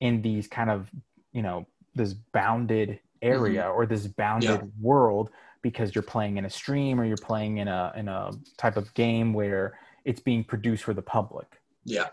in 0.00 0.20
these 0.20 0.46
kind 0.48 0.68
of 0.70 0.90
you 1.32 1.42
know 1.42 1.66
this 1.94 2.12
bounded 2.12 2.98
area 3.22 3.68
or 3.68 3.86
this 3.86 4.06
bounded 4.06 4.60
Yeah. 4.60 4.66
world 4.80 5.30
because 5.62 5.94
you're 5.94 6.02
playing 6.02 6.36
in 6.36 6.44
a 6.44 6.50
stream 6.50 7.00
or 7.00 7.04
you're 7.06 7.16
playing 7.16 7.58
in 7.58 7.68
a 7.68 7.92
in 7.96 8.08
a 8.08 8.30
type 8.58 8.76
of 8.76 8.92
game 8.94 9.32
where 9.32 9.78
it's 10.04 10.20
being 10.20 10.44
produced 10.44 10.82
for 10.84 10.92
the 10.92 11.02
public 11.02 11.60
Yeah. 11.84 12.08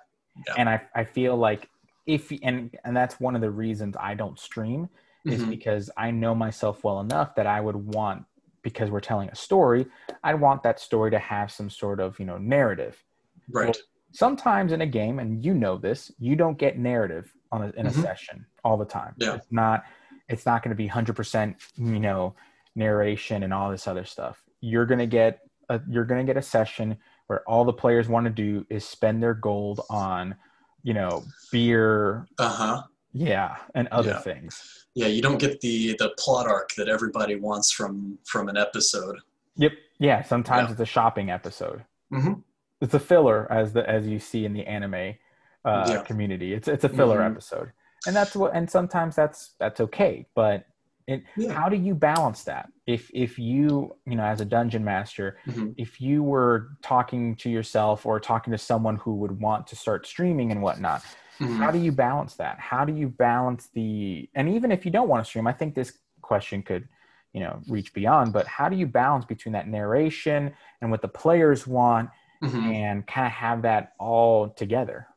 Yeah. 0.48 0.54
and 0.58 0.70
i 0.70 0.82
i 0.96 1.04
feel 1.04 1.36
like 1.36 1.70
if 2.08 2.32
and 2.44 2.76
and 2.84 2.96
that's 2.96 3.20
one 3.20 3.36
of 3.36 3.42
the 3.42 3.52
reasons 3.52 3.96
i 4.00 4.14
don't 4.14 4.40
stream 4.40 4.90
is 5.26 5.44
Mhm. 5.44 5.50
because 5.52 5.92
I 5.96 6.10
know 6.10 6.34
myself 6.34 6.84
well 6.84 7.00
enough 7.00 7.36
that 7.36 7.46
I 7.46 7.62
would 7.62 7.76
want 7.76 8.26
because 8.64 8.90
we're 8.90 9.02
telling 9.02 9.30
a 9.30 9.36
story, 9.36 9.86
I'd 10.24 10.42
want 10.42 10.64
that 10.64 10.80
story 10.80 11.12
to 11.12 11.20
have 11.20 11.52
some 11.52 11.70
sort 11.70 12.00
of, 12.00 12.18
you 12.20 12.26
know, 12.26 12.40
narrative. 12.40 13.04
Right. 13.52 13.78
Sometimes 14.14 14.72
in 14.72 14.82
a 14.82 14.88
game, 14.88 15.20
and 15.20 15.46
you 15.46 15.54
know 15.54 15.78
this, 15.78 16.12
you 16.18 16.36
don't 16.36 16.58
get 16.58 16.80
narrative 16.80 17.32
on 17.52 17.62
a, 17.66 17.70
in 17.80 17.86
a 17.86 17.92
Mhm. 17.92 18.02
session 18.02 18.48
all 18.64 18.78
the 18.78 18.86
time. 19.00 19.14
Yeah. 19.18 19.36
It's 19.36 19.52
not 19.52 19.84
it's 20.28 20.48
not 20.48 20.64
going 20.64 20.70
to 20.76 20.76
be 20.76 20.88
100%, 20.88 21.56
you 21.76 22.00
know, 22.00 22.34
narration 22.76 23.44
and 23.44 23.54
all 23.54 23.70
this 23.70 23.88
other 23.88 24.06
stuff. 24.06 24.42
You're 24.60 24.88
going 24.88 25.00
to 25.00 25.06
get 25.06 25.42
a, 25.70 25.80
you're 25.88 26.06
going 26.06 26.26
to 26.26 26.28
get 26.28 26.38
a 26.38 26.42
session 26.42 26.98
where 27.28 27.42
all 27.50 27.64
the 27.66 27.74
players 27.74 28.08
want 28.10 28.26
to 28.26 28.30
do 28.30 28.66
is 28.70 28.86
spend 28.86 29.22
their 29.22 29.34
gold 29.34 29.82
on, 29.90 30.36
you 30.84 30.94
know, 30.94 31.24
beer, 31.52 32.28
Uh 32.40 32.50
huh. 32.50 32.84
yeah, 33.14 33.58
and 33.76 33.88
other 33.90 34.12
Yeah. 34.12 34.20
things. 34.20 34.86
Yeah. 34.94 35.08
You 35.08 35.22
don't 35.22 35.38
get 35.38 35.62
the 35.62 35.96
the 36.00 36.10
plot 36.20 36.48
arc 36.48 36.74
that 36.76 36.90
everybody 36.90 37.36
wants 37.36 37.72
from 37.72 38.18
from 38.26 38.50
an 38.50 38.58
episode. 38.58 39.20
Yep. 39.56 39.72
Yeah. 40.00 40.22
Sometimes 40.24 40.68
Yeah. 40.68 40.72
it's 40.74 40.82
a 40.82 40.86
shopping 40.86 41.30
episode. 41.32 41.86
Mm-hmm. 42.14 42.34
It's 42.82 42.94
a 42.94 43.00
filler, 43.00 43.50
as 43.52 43.74
the 43.74 43.88
as 43.90 44.08
you 44.08 44.20
see 44.20 44.44
in 44.46 44.54
the 44.54 44.66
anime 44.66 45.16
uh, 45.64 45.86
Yeah. 45.88 46.02
community. 46.04 46.54
It's 46.54 46.68
it's 46.68 46.84
a 46.84 46.90
filler 46.90 47.20
Mhm. 47.20 47.32
episode, 47.32 47.72
and 48.08 48.16
that's 48.16 48.36
what. 48.36 48.54
And 48.56 48.70
sometimes 48.70 49.16
that's 49.16 49.54
that's 49.60 49.80
okay. 49.80 50.26
But 50.36 50.66
it, 51.12 51.24
Yeah. 51.38 51.54
how 51.54 51.70
do 51.70 51.76
you 51.78 51.94
balance 51.94 52.44
that? 52.46 52.70
If 52.88 53.12
if 53.14 53.38
you 53.38 53.96
you 54.06 54.16
know 54.16 54.24
as 54.24 54.42
a 54.42 54.46
dungeon 54.46 54.84
master, 54.84 55.38
Mhm. 55.46 55.76
if 55.78 56.02
you 56.02 56.24
were 56.24 56.70
talking 56.82 57.36
to 57.38 57.50
yourself 57.50 58.06
or 58.06 58.20
talking 58.20 58.52
to 58.52 58.58
someone 58.58 58.96
who 58.98 59.16
would 59.16 59.40
want 59.40 59.68
to 59.68 59.76
start 59.76 60.06
streaming 60.08 60.52
and 60.52 60.62
whatnot, 60.62 61.04
Mhm. 61.40 61.58
how 61.58 61.72
do 61.72 61.80
you 61.80 61.92
balance 61.92 62.36
that 62.36 62.60
how 62.60 62.86
do 62.86 62.94
you 62.94 63.08
balance 63.10 63.70
the 63.74 64.30
and 64.36 64.48
even 64.50 64.72
if 64.72 64.86
you 64.86 64.92
don't 64.92 65.08
want 65.10 65.24
to 65.24 65.28
stream 65.30 65.48
i 65.48 65.54
think 65.54 65.74
this 65.74 65.98
question 66.22 66.62
could 66.62 66.88
you 67.34 67.40
know 67.40 67.60
reach 67.68 67.94
beyond 67.96 68.32
but 68.32 68.46
how 68.46 68.70
do 68.70 68.76
you 68.76 68.86
balance 68.86 69.26
between 69.26 69.54
that 69.54 69.68
narration 69.68 70.54
and 70.82 70.92
what 70.92 71.02
the 71.02 71.08
players 71.08 71.66
want 71.66 72.10
Mhm. 72.44 72.64
and 72.76 73.08
kind 73.08 73.26
of 73.26 73.34
have 73.34 73.64
that 73.64 73.94
all 74.00 74.50
together 74.50 75.08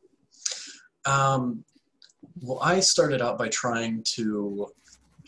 Um, 1.05 1.63
well, 2.41 2.59
I 2.61 2.79
started 2.79 3.21
out 3.21 3.37
by 3.37 3.49
trying 3.49 4.01
to 4.15 4.67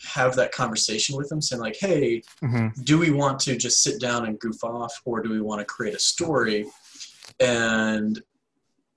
have 0.06 0.36
that 0.36 0.52
conversation 0.52 1.16
with 1.16 1.28
them, 1.28 1.40
saying 1.40 1.60
like, 1.60 1.76
"Hey, 1.78 2.22
mm-hmm. 2.42 2.82
do 2.82 2.98
we 2.98 3.10
want 3.10 3.40
to 3.40 3.56
just 3.56 3.82
sit 3.82 4.00
down 4.00 4.26
and 4.26 4.38
goof 4.38 4.62
off, 4.62 4.92
or 5.04 5.22
do 5.22 5.30
we 5.30 5.40
want 5.40 5.60
to 5.60 5.64
create 5.64 5.94
a 5.94 5.98
story?" 5.98 6.66
And 7.40 8.20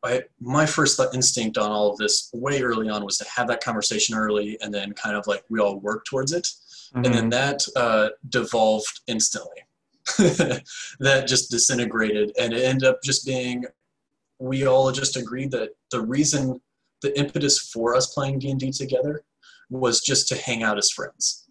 I, 0.04 0.24
my 0.40 0.66
first 0.66 1.00
instinct 1.14 1.58
on 1.58 1.72
all 1.72 1.92
of 1.92 1.98
this 1.98 2.30
way 2.34 2.62
early 2.62 2.90
on 2.90 3.06
was 3.06 3.18
to 3.20 3.26
have 3.30 3.48
that 3.48 3.64
conversation 3.64 4.16
early, 4.16 4.58
and 4.62 4.74
then 4.74 4.94
kind 4.94 5.16
of 5.16 5.28
like 5.28 5.44
we 5.50 5.60
all 5.60 5.80
work 5.80 6.06
towards 6.06 6.32
it, 6.32 6.48
and 6.94 7.06
then 7.06 7.30
that 7.30 7.66
uh, 7.76 8.10
devolved 8.30 9.02
instantly. 9.08 9.58
that 11.00 11.26
just 11.28 11.52
disintegrated, 11.52 12.32
and 12.40 12.54
it 12.54 12.64
ended 12.64 12.88
up 12.88 13.02
just 13.04 13.26
being 13.26 13.66
we 14.42 14.66
all 14.66 14.92
just 14.92 15.16
agreed 15.16 15.52
that 15.52 15.70
the 15.92 16.02
reason 16.02 16.60
the 17.02 17.18
impetus 17.18 17.60
for 17.72 17.96
us 17.96 18.14
playing 18.14 18.40
d&d 18.40 18.72
together 18.72 19.24
was 19.72 20.02
just 20.02 20.28
to 20.28 20.36
hang 20.36 20.62
out 20.62 20.78
as 20.78 20.92
friends. 20.92 21.48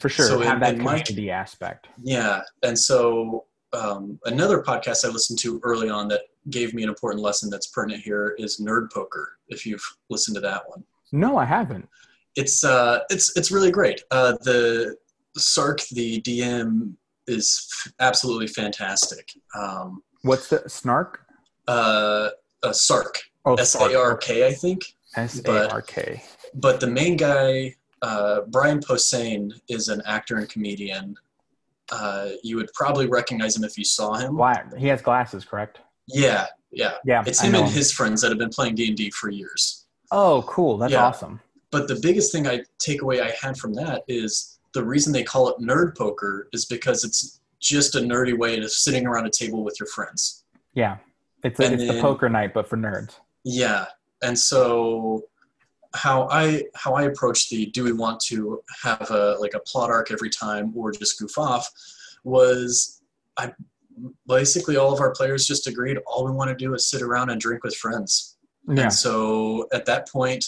For 0.00 0.08
sure 0.08 0.26
so 0.26 0.40
have 0.40 0.58
that 0.60 0.76
my- 0.78 0.98
community 1.00 1.30
aspect. 1.30 1.86
Yeah 2.02 2.42
and 2.62 2.76
so 2.78 3.44
um, 3.72 4.18
another 4.24 4.62
podcast 4.62 5.04
i 5.04 5.08
listened 5.08 5.38
to 5.40 5.60
early 5.64 5.88
on 5.88 6.06
that 6.08 6.22
gave 6.50 6.74
me 6.74 6.82
an 6.82 6.88
important 6.88 7.22
lesson 7.22 7.50
that's 7.50 7.68
pertinent 7.68 8.02
here 8.02 8.34
is 8.38 8.60
nerd 8.60 8.92
poker 8.92 9.36
if 9.48 9.64
you've 9.66 9.84
listened 10.10 10.34
to 10.36 10.40
that 10.40 10.62
one. 10.68 10.82
No 11.12 11.36
i 11.38 11.44
haven't. 11.44 11.88
It's 12.36 12.64
uh 12.64 13.00
it's 13.10 13.36
it's 13.36 13.50
really 13.52 13.70
great. 13.70 14.02
Uh 14.10 14.32
the 14.42 14.96
sark 15.36 15.80
the 15.92 16.20
dm 16.22 16.94
is 17.26 17.66
f- 17.86 17.92
absolutely 18.00 18.46
fantastic. 18.48 19.28
Um 19.58 20.02
what's 20.22 20.48
the 20.48 20.68
snark? 20.68 21.20
uh, 21.68 22.28
uh 22.62 22.72
sark. 22.72 23.18
Oh 23.46 23.54
s-a-r-k. 23.54 24.46
I 24.46 24.52
think. 24.52 24.82
S-a-r-k 25.16 26.22
but 26.54 26.80
the 26.80 26.86
main 26.86 27.16
guy, 27.16 27.74
uh, 28.02 28.42
Brian 28.48 28.80
Posehn, 28.80 29.52
is 29.68 29.88
an 29.88 30.02
actor 30.06 30.36
and 30.36 30.48
comedian. 30.48 31.16
Uh, 31.92 32.30
you 32.42 32.56
would 32.56 32.72
probably 32.74 33.06
recognize 33.06 33.56
him 33.56 33.64
if 33.64 33.76
you 33.76 33.84
saw 33.84 34.14
him. 34.14 34.36
Black. 34.36 34.74
he 34.76 34.86
has 34.88 35.02
glasses 35.02 35.44
correct 35.44 35.80
Yeah, 36.08 36.46
yeah. 36.70 36.94
yeah 37.04 37.22
It's 37.26 37.40
him 37.42 37.54
and 37.54 37.68
his 37.68 37.92
friends 37.92 38.22
that 38.22 38.30
have 38.30 38.38
been 38.38 38.48
playing 38.50 38.74
D 38.74 38.88
and 38.88 38.96
D 38.96 39.10
for 39.10 39.28
years. 39.30 39.86
oh 40.10 40.42
cool 40.46 40.78
that's 40.78 40.92
Yeah. 40.92 41.04
awesome 41.04 41.40
But 41.70 41.86
the 41.88 41.96
biggest 41.96 42.32
thing 42.32 42.46
I 42.46 42.62
takeaway 42.82 43.20
I 43.22 43.32
had 43.40 43.58
from 43.58 43.74
that 43.74 44.02
is 44.08 44.58
the 44.72 44.82
reason 44.82 45.12
they 45.12 45.22
call 45.24 45.48
it 45.50 45.58
nerd 45.60 45.96
poker 45.96 46.48
is 46.52 46.64
because 46.64 47.04
it's 47.04 47.40
just 47.60 47.94
a 47.96 48.00
nerdy 48.00 48.36
way 48.36 48.58
of 48.58 48.70
sitting 48.70 49.06
around 49.06 49.26
a 49.26 49.30
table 49.30 49.62
with 49.62 49.76
your 49.78 49.86
friends. 49.88 50.44
yeah 50.72 50.96
it's, 51.42 51.60
a, 51.60 51.70
it's 51.70 51.86
the 51.86 52.00
poker 52.00 52.30
night 52.30 52.54
but 52.54 52.66
for 52.66 52.76
nerds 52.78 53.16
Yeah, 53.44 53.84
and 54.22 54.38
so 54.38 55.24
how 55.94 56.28
I 56.30 56.64
how 56.74 56.94
I 56.94 57.02
approached 57.02 57.50
the 57.50 57.66
do 57.66 57.84
we 57.84 57.92
want 57.92 58.20
to 58.26 58.62
have 58.82 59.10
a 59.10 59.36
like 59.40 59.54
a 59.54 59.60
plot 59.60 59.90
arc 59.90 60.10
every 60.10 60.30
time 60.30 60.72
or 60.76 60.92
just 60.92 61.18
goof 61.18 61.38
off 61.38 61.70
was 62.24 63.00
I 63.36 63.52
basically 64.26 64.76
all 64.76 64.92
of 64.92 65.00
our 65.00 65.12
players 65.12 65.46
just 65.46 65.66
agreed 65.66 65.98
all 66.06 66.24
we 66.24 66.32
want 66.32 66.50
to 66.50 66.56
do 66.56 66.74
is 66.74 66.88
sit 66.88 67.02
around 67.02 67.30
and 67.30 67.40
drink 67.40 67.62
with 67.62 67.76
friends. 67.76 68.36
yeah 68.68 68.84
And 68.84 68.92
so 68.92 69.68
at 69.72 69.86
that 69.86 70.08
point, 70.08 70.44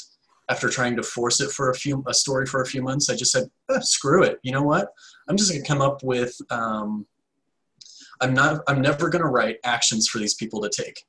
after 0.49 0.69
trying 0.69 0.97
to 0.97 1.03
force 1.03 1.41
it 1.41 1.51
for 1.51 1.71
a 1.71 1.75
few 1.75 2.03
a 2.07 2.15
story 2.15 2.47
for 2.47 2.63
a 2.63 2.67
few 2.67 2.83
months, 2.83 3.09
I 3.11 3.17
just 3.17 3.33
said, 3.33 3.51
"Eh, 3.71 3.81
screw 3.81 4.23
it. 4.23 4.39
You 4.43 4.53
know 4.53 4.63
what? 4.63 4.93
I'm 5.29 5.37
just 5.37 5.51
gonna 5.53 5.65
come 5.65 5.83
up 5.83 6.03
with. 6.03 6.37
Um, 6.51 7.07
I'm 8.21 8.33
not. 8.33 8.63
I'm 8.69 8.81
never 8.81 9.09
gonna 9.09 9.31
write 9.31 9.59
actions 9.65 10.09
for 10.09 10.19
these 10.19 10.35
people 10.35 10.61
to 10.63 10.71
take. 10.71 11.05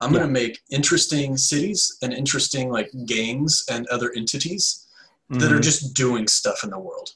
I'm 0.00 0.12
going 0.12 0.24
to 0.24 0.30
make 0.30 0.60
interesting 0.70 1.36
cities 1.36 1.98
and 2.02 2.12
interesting 2.12 2.70
like 2.70 2.90
gangs 3.06 3.64
and 3.70 3.86
other 3.88 4.12
entities 4.16 4.86
that 5.30 5.52
are 5.52 5.58
Mhm. 5.58 5.62
just 5.62 5.94
doing 5.94 6.26
stuff 6.28 6.62
in 6.64 6.70
the 6.70 6.78
world. 6.78 7.10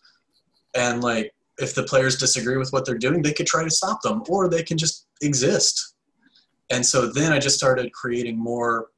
And 0.74 1.02
like 1.02 1.32
if 1.58 1.74
the 1.74 1.84
players 1.84 2.16
disagree 2.16 2.56
with 2.56 2.72
what 2.72 2.84
they're 2.84 2.98
doing, 2.98 3.22
they 3.22 3.32
could 3.32 3.46
try 3.46 3.62
to 3.62 3.70
stop 3.70 4.02
them 4.02 4.22
or 4.28 4.48
they 4.48 4.62
can 4.62 4.76
just 4.78 5.06
exist. 5.22 5.94
And 6.70 6.84
so 6.84 7.06
then 7.12 7.32
I 7.32 7.38
just 7.38 7.56
started 7.56 7.92
creating 7.92 8.36
more 8.38 8.90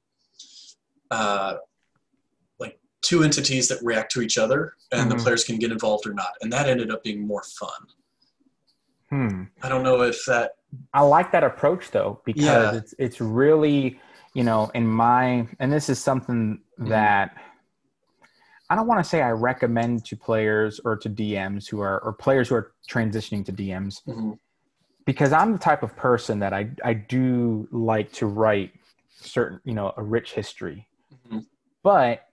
uh, 1.11 1.57
like 2.59 2.79
two 3.03 3.23
entities 3.23 3.69
that 3.69 3.79
react 3.83 4.11
to 4.13 4.23
each 4.23 4.39
other 4.39 4.75
and 4.91 5.11
the 5.11 5.15
Mhm. 5.15 5.23
players 5.23 5.45
can 5.45 5.59
get 5.59 5.71
involved 5.71 6.07
or 6.07 6.15
not. 6.15 6.33
And 6.41 6.53
that 6.53 6.69
ended 6.69 6.91
up 6.91 7.05
being 7.05 7.25
more 7.27 7.43
fun. 7.45 7.87
Hmm. 9.15 9.45
I 9.63 9.69
don't 9.69 9.85
know 9.85 10.03
if 10.03 10.25
that 10.27 10.57
I 10.93 11.03
like 11.03 11.31
that 11.31 11.45
approach 11.45 11.93
though 11.93 12.21
because 12.25 12.73
Yeah. 12.73 12.79
it's 12.79 12.95
it's 12.99 13.21
really 13.21 14.01
you 14.33 14.43
know 14.43 14.73
in 14.75 14.85
my 14.89 15.47
and 15.61 15.73
this 15.73 15.89
is 15.89 16.01
something 16.01 16.61
Mhm. 16.81 16.89
that 16.89 17.37
I 18.69 18.75
don't 18.75 18.89
want 18.89 19.05
to 19.05 19.09
say 19.09 19.23
I 19.23 19.31
recommend 19.31 20.05
to 20.07 20.17
players 20.17 20.81
or 20.85 20.97
to 20.97 21.09
DMs 21.09 21.69
who 21.69 21.79
are 21.81 22.01
or 22.03 22.13
players 22.13 22.49
who 22.49 22.57
are 22.57 22.73
transitioning 22.89 23.45
to 23.45 23.53
DMs 23.53 24.03
Mhm. 24.05 24.37
because 25.05 25.33
I'm 25.33 25.53
the 25.53 25.59
type 25.61 25.85
of 25.85 25.95
person 25.95 26.41
that 26.41 26.53
I 26.53 26.71
I 26.85 26.95
do 26.95 27.69
like 27.71 28.11
to 28.15 28.27
write 28.27 28.73
certain 29.11 29.61
you 29.63 29.75
know 29.75 29.93
a 29.97 30.03
rich 30.03 30.33
history 30.33 30.89
Mhm. 31.31 31.47
but 31.85 32.27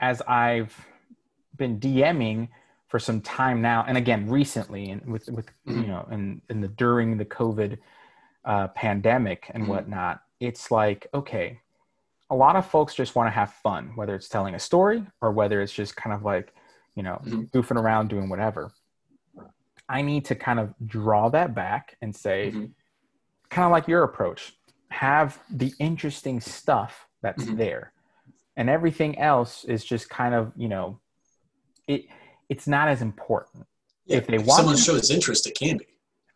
as 0.00 0.20
I've 0.22 0.74
been 1.56 1.78
DMing 1.78 2.48
for 2.88 2.98
some 2.98 3.20
time 3.20 3.60
now, 3.60 3.84
and 3.86 3.96
again 3.98 4.28
recently, 4.28 4.90
and 4.90 5.04
with 5.06 5.28
with 5.28 5.46
Mhm. 5.66 5.82
you 5.82 5.86
know, 5.88 6.08
in 6.10 6.42
in 6.48 6.60
the 6.60 6.68
during 6.68 7.16
the 7.16 7.24
COVID 7.24 7.78
uh, 8.44 8.68
pandemic 8.68 9.50
and 9.54 9.64
Mhm. 9.64 9.68
whatnot, 9.68 10.22
it's 10.40 10.70
like 10.70 11.06
okay, 11.12 11.60
a 12.30 12.34
lot 12.34 12.56
of 12.56 12.66
folks 12.66 12.94
just 12.94 13.14
want 13.14 13.26
to 13.26 13.30
have 13.30 13.52
fun, 13.52 13.92
whether 13.94 14.14
it's 14.14 14.28
telling 14.28 14.54
a 14.54 14.58
story 14.58 15.06
or 15.20 15.32
whether 15.32 15.60
it's 15.60 15.72
just 15.72 15.96
kind 15.96 16.14
of 16.14 16.22
like 16.24 16.54
you 16.94 17.02
know 17.02 17.20
Mhm. 17.24 17.50
goofing 17.50 17.76
around 17.80 18.08
doing 18.08 18.28
whatever. 18.28 18.72
I 19.88 20.02
need 20.02 20.24
to 20.26 20.34
kind 20.34 20.60
of 20.60 20.74
draw 20.86 21.28
that 21.30 21.54
back 21.54 21.96
and 22.02 22.14
say, 22.14 22.52
Mhm. 22.52 22.72
kind 23.48 23.64
of 23.64 23.72
like 23.72 23.88
your 23.88 24.02
approach, 24.02 24.54
have 24.90 25.42
the 25.50 25.72
interesting 25.78 26.40
stuff 26.40 27.06
that's 27.22 27.44
Mhm. 27.44 27.56
there, 27.58 27.92
and 28.56 28.70
everything 28.70 29.18
else 29.18 29.64
is 29.64 29.84
just 29.84 30.08
kind 30.08 30.34
of 30.34 30.52
you 30.56 30.68
know, 30.68 31.00
it 31.86 32.06
it's 32.48 32.66
not 32.66 32.88
as 32.88 33.02
important. 33.02 33.66
yeah, 34.06 34.18
If 34.18 34.26
they 34.26 34.36
if 34.36 34.46
want 34.46 34.58
someone 34.58 34.76
to- 34.76 34.82
shows 34.82 35.10
interest, 35.10 35.46
it 35.46 35.56
can 35.58 35.76
be. 35.78 35.86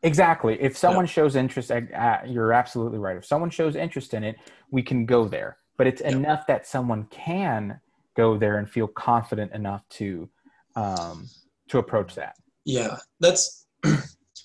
Exactly. 0.05 0.61
If 0.61 0.77
someone 0.77 1.07
shows 1.07 1.37
interest, 1.37 1.71
uh, 1.71 2.19
you're 2.27 2.53
absolutely 2.53 2.99
right. 2.99 3.17
If 3.17 3.25
someone 3.25 3.51
shows 3.51 3.77
interest 3.77 4.15
in 4.15 4.25
it, 4.25 4.37
we 4.71 4.83
can 4.83 5.07
go 5.07 5.29
there. 5.29 5.59
But 5.77 5.87
it's 5.87 6.01
Yeah. 6.03 6.09
enough 6.11 6.47
that 6.49 6.67
someone 6.67 7.05
can 7.11 7.81
go 8.17 8.37
there 8.37 8.59
and 8.59 8.69
feel 8.69 8.89
confident 8.89 9.53
enough 9.53 9.89
to 9.91 10.29
um, 10.75 11.29
to 11.69 11.79
approach 11.79 12.15
that. 12.17 12.35
Yeah, 12.65 12.97
that's 13.21 13.67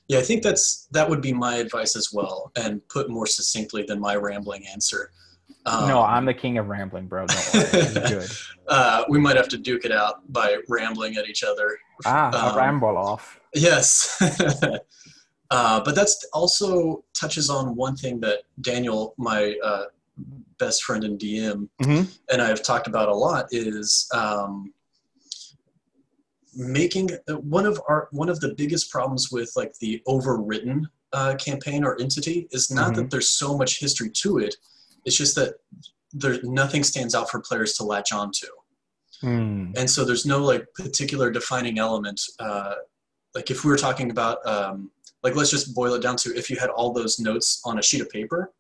yeah. 0.10 0.20
I 0.20 0.22
think 0.22 0.44
that's 0.44 0.88
that 0.92 1.10
would 1.10 1.22
be 1.22 1.32
my 1.34 1.56
advice 1.56 1.96
as 1.96 2.12
well, 2.14 2.52
and 2.56 2.86
put 2.90 3.10
more 3.10 3.26
succinctly 3.26 3.84
than 3.84 4.00
my 4.00 4.16
rambling 4.16 4.68
answer. 4.68 5.12
Um, 5.68 5.88
no, 5.88 6.02
I'm 6.02 6.26
the 6.26 6.34
king 6.34 6.58
of 6.58 6.68
rambling, 6.68 7.08
bro. 7.08 7.26
Don't 7.28 7.54
worry. 7.54 7.94
Good. 8.10 8.30
Uh, 8.68 9.04
we 9.10 9.20
might 9.20 9.36
have 9.36 9.50
to 9.50 9.58
duke 9.58 9.84
it 9.86 9.92
out 9.92 10.32
by 10.32 10.58
rambling 10.70 11.18
at 11.18 11.28
each 11.28 11.44
other. 11.44 11.78
Ah, 12.06 12.52
Um, 12.52 12.58
ramble 12.58 12.98
off. 12.98 13.40
Yes. 13.54 14.18
uh, 15.52 15.82
but 15.82 15.94
that's 15.94 16.26
also 16.34 17.04
touches 17.14 17.50
on 17.50 17.76
one 17.76 17.96
thing 17.98 18.20
that 18.22 18.40
Daniel, 18.62 19.14
my 19.18 19.56
uh, 19.64 19.86
best 20.58 20.84
friend 20.84 21.04
in 21.04 21.18
DM, 21.18 21.68
Mhm. 21.82 22.08
and 22.32 22.42
I've 22.42 22.64
talked 22.64 22.88
about 22.88 23.10
a 23.10 23.14
lot 23.16 23.48
is 23.52 24.08
um, 24.14 24.74
making 26.56 27.12
uh, 27.30 27.34
one 27.36 27.66
of 27.66 27.80
our 27.88 28.08
one 28.12 28.30
of 28.30 28.40
the 28.40 28.54
biggest 28.56 28.90
problems 28.90 29.32
with 29.32 29.52
like 29.56 29.74
the 29.80 30.02
overwritten 30.08 30.84
uh, 31.14 31.36
campaign 31.36 31.84
or 31.84 32.00
entity 32.02 32.48
is 32.52 32.72
not 32.72 32.96
that 32.96 33.10
there's 33.12 33.30
so 33.30 33.58
much 33.58 33.80
history 33.80 34.10
to 34.10 34.40
it. 34.40 34.56
It's 35.08 35.18
just 35.18 35.36
that 35.36 35.56
there's 36.14 36.44
nothing 36.44 36.84
stands 36.84 37.16
out 37.16 37.30
for 37.32 37.40
players 37.42 37.74
to 37.78 37.84
latch 37.84 38.12
onto 38.12 38.48
Hmm. 39.22 39.72
and 39.76 39.90
so 39.90 40.06
there's 40.06 40.28
no 40.28 40.44
like 40.44 40.68
particular 40.76 41.32
defining 41.32 41.80
element 41.80 42.22
uh, 42.40 42.76
like 43.34 43.50
if 43.50 43.64
we 43.64 43.72
were 43.72 43.78
talking 43.88 44.12
about 44.12 44.38
um, 44.46 44.92
like 45.24 45.36
let's 45.36 45.50
just 45.50 45.74
boil 45.74 45.96
it 45.96 46.04
down 46.04 46.18
to 46.18 46.30
if 46.38 46.52
you 46.52 46.58
had 46.58 46.70
all 46.70 46.94
those 46.94 47.20
notes 47.20 47.60
on 47.66 47.80
a 47.80 47.82
sheet 47.82 48.02
of 48.02 48.10
paper 48.12 48.54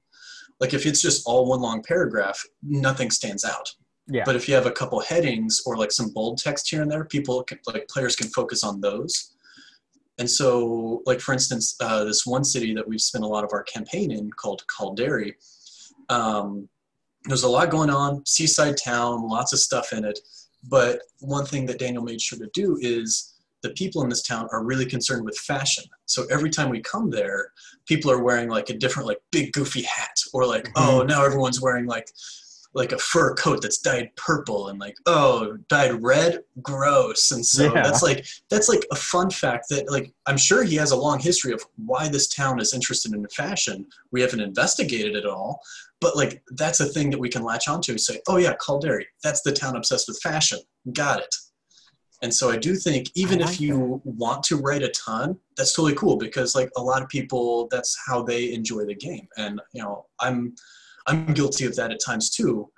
like 0.59 0.73
if 0.73 0.87
it's 0.87 0.99
just 1.07 1.21
all 1.27 1.47
one 1.47 1.61
long 1.61 1.83
paragraph 1.83 2.43
nothing 2.63 3.11
stands 3.11 3.45
out 3.45 3.67
Yeah. 4.07 4.23
but 4.25 4.35
if 4.35 4.47
you 4.49 4.55
have 4.55 4.65
a 4.65 4.71
couple 4.71 4.99
headings 4.99 5.61
or 5.67 5.77
like 5.77 5.91
some 5.91 6.09
bold 6.11 6.39
text 6.39 6.67
here 6.71 6.81
and 6.81 6.89
there 6.91 7.05
people 7.05 7.43
can, 7.43 7.59
like 7.71 7.87
players 7.87 8.15
can 8.15 8.29
focus 8.29 8.63
on 8.63 8.81
those 8.81 9.13
and 10.17 10.27
so 10.39 11.03
like 11.05 11.19
for 11.19 11.33
instance 11.33 11.75
uh, 11.81 12.03
this 12.03 12.25
one 12.25 12.43
city 12.43 12.73
that 12.73 12.87
we've 12.87 13.01
spent 13.11 13.23
a 13.23 13.27
lot 13.35 13.43
of 13.43 13.51
our 13.53 13.61
campaign 13.61 14.09
in 14.09 14.31
called 14.31 14.63
calderi 14.75 15.33
um, 16.09 16.67
there's 17.25 17.43
a 17.43 17.49
lot 17.49 17.69
going 17.69 17.89
on 17.89 18.25
seaside 18.25 18.77
town 18.77 19.27
lots 19.27 19.53
of 19.53 19.59
stuff 19.59 19.93
in 19.93 20.05
it 20.05 20.19
but 20.69 20.99
one 21.19 21.45
thing 21.45 21.65
that 21.65 21.79
Daniel 21.79 22.03
made 22.03 22.21
sure 22.21 22.39
to 22.39 22.49
do 22.53 22.77
is 22.81 23.33
the 23.63 23.69
people 23.71 24.03
in 24.03 24.09
this 24.09 24.21
town 24.21 24.47
are 24.51 24.63
really 24.63 24.85
concerned 24.85 25.25
with 25.25 25.35
fashion. 25.37 25.83
So 26.05 26.25
every 26.29 26.49
time 26.49 26.69
we 26.69 26.79
come 26.81 27.09
there, 27.09 27.51
people 27.87 28.11
are 28.11 28.21
wearing 28.23 28.49
like 28.49 28.69
a 28.69 28.77
different, 28.77 29.07
like 29.07 29.19
big 29.31 29.51
goofy 29.51 29.81
hat, 29.81 30.15
or 30.33 30.45
like, 30.45 30.65
Mhm. 30.65 30.71
oh, 30.75 31.03
now 31.03 31.23
everyone's 31.25 31.59
wearing 31.59 31.85
like 31.85 32.11
like 32.77 32.91
a 32.91 32.97
fur 32.99 33.33
coat 33.33 33.59
that's 33.61 33.79
dyed 33.79 34.09
purple 34.15 34.67
and 34.69 34.79
like 34.79 34.95
oh 35.07 35.57
dyed 35.67 36.01
red? 36.01 36.43
Gross. 36.61 37.31
And 37.31 37.43
so 37.45 37.73
Yeah. 37.73 37.81
that's 37.81 38.03
like 38.03 38.25
that's 38.51 38.69
like 38.69 38.85
a 38.91 38.95
fun 38.95 39.29
fact 39.31 39.65
that 39.69 39.89
like 39.91 40.13
i'm 40.27 40.37
sure 40.37 40.63
he 40.63 40.75
has 40.75 40.91
a 40.91 40.95
long 41.05 41.19
history 41.19 41.51
of 41.53 41.61
why 41.75 42.07
this 42.07 42.27
town 42.27 42.61
is 42.61 42.73
interested 42.73 43.13
in 43.13 43.25
fashion. 43.29 43.85
We 44.11 44.21
haven't 44.21 44.41
investigated 44.41 45.15
it 45.15 45.25
all 45.25 45.59
but 45.99 46.15
like 46.15 46.43
that's 46.51 46.79
a 46.79 46.85
thing 46.85 47.09
that 47.09 47.19
we 47.19 47.29
can 47.29 47.43
latch 47.43 47.67
onto 47.67 47.93
and 47.93 47.99
say 48.01 48.21
oh 48.27 48.37
yeah 48.37 48.53
calderi 48.65 49.05
that's 49.23 49.41
the 49.41 49.51
town 49.51 49.75
obsessed 49.75 50.07
with 50.07 50.21
fashion. 50.21 50.59
Got 50.93 51.19
it. 51.21 51.35
And 52.21 52.31
so 52.33 52.51
i 52.51 52.57
do 52.57 52.75
think 52.75 53.07
even 53.15 53.39
I 53.41 53.45
if 53.45 53.49
like 53.51 53.59
you 53.59 54.01
want 54.05 54.43
to 54.49 54.57
write 54.57 54.83
a 54.83 54.89
ton 54.89 55.37
that's 55.55 55.73
totally 55.73 55.95
cool 55.95 56.15
because 56.17 56.53
like 56.53 56.69
a 56.77 56.81
lot 56.81 57.01
of 57.01 57.09
people 57.09 57.67
that's 57.71 57.97
how 58.07 58.21
they 58.21 58.53
enjoy 58.53 58.85
the 58.85 58.95
game. 58.95 59.27
And 59.37 59.59
you 59.73 59.81
know 59.81 60.05
i'm 60.19 60.53
i'm 61.07 61.33
guilty 61.33 61.65
of 61.65 61.75
that 61.75 61.91
at 61.91 61.99
times 62.05 62.29
too 62.29 62.69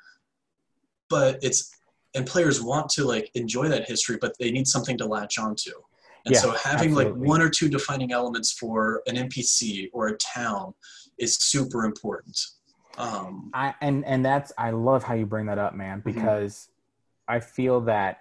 but 1.09 1.37
it's 1.41 1.71
and 2.15 2.25
players 2.25 2.61
want 2.61 2.89
to 2.89 3.03
like 3.03 3.29
enjoy 3.35 3.67
that 3.67 3.87
history 3.87 4.17
but 4.19 4.33
they 4.39 4.51
need 4.51 4.67
something 4.67 4.97
to 4.97 5.05
latch 5.05 5.37
onto 5.37 5.71
and 6.25 6.35
Yeah, 6.35 6.41
so 6.41 6.51
having 6.51 6.93
like 6.93 7.13
one 7.13 7.41
or 7.41 7.49
two 7.49 7.69
defining 7.69 8.11
elements 8.11 8.51
for 8.51 9.01
an 9.07 9.15
npc 9.15 9.89
or 9.93 10.07
a 10.09 10.17
town 10.17 10.73
is 11.17 11.37
super 11.37 11.85
important 11.85 12.37
um, 12.97 13.49
I 13.53 13.73
and 13.79 14.03
and 14.05 14.25
that's 14.25 14.51
I 14.57 14.71
love 14.71 15.03
how 15.03 15.13
you 15.13 15.25
bring 15.25 15.45
that 15.45 15.57
up, 15.57 15.73
man, 15.73 15.99
Mm-hmm. 15.99 16.17
because 16.17 16.67
I 17.29 17.39
feel 17.39 17.79
that 17.81 18.17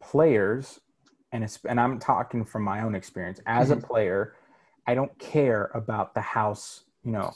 players 0.00 0.78
and 1.32 1.42
it's, 1.42 1.58
and 1.68 1.80
I'm 1.80 1.98
talking 1.98 2.44
from 2.44 2.62
my 2.62 2.82
own 2.82 2.94
experience 2.94 3.40
as 3.46 3.70
a 3.72 3.76
Mhm. 3.76 3.82
player, 3.82 4.36
I 4.86 4.94
don't 4.94 5.16
care 5.18 5.70
about 5.74 6.14
the 6.14 6.20
house. 6.20 6.84
You 7.02 7.10
know, 7.12 7.32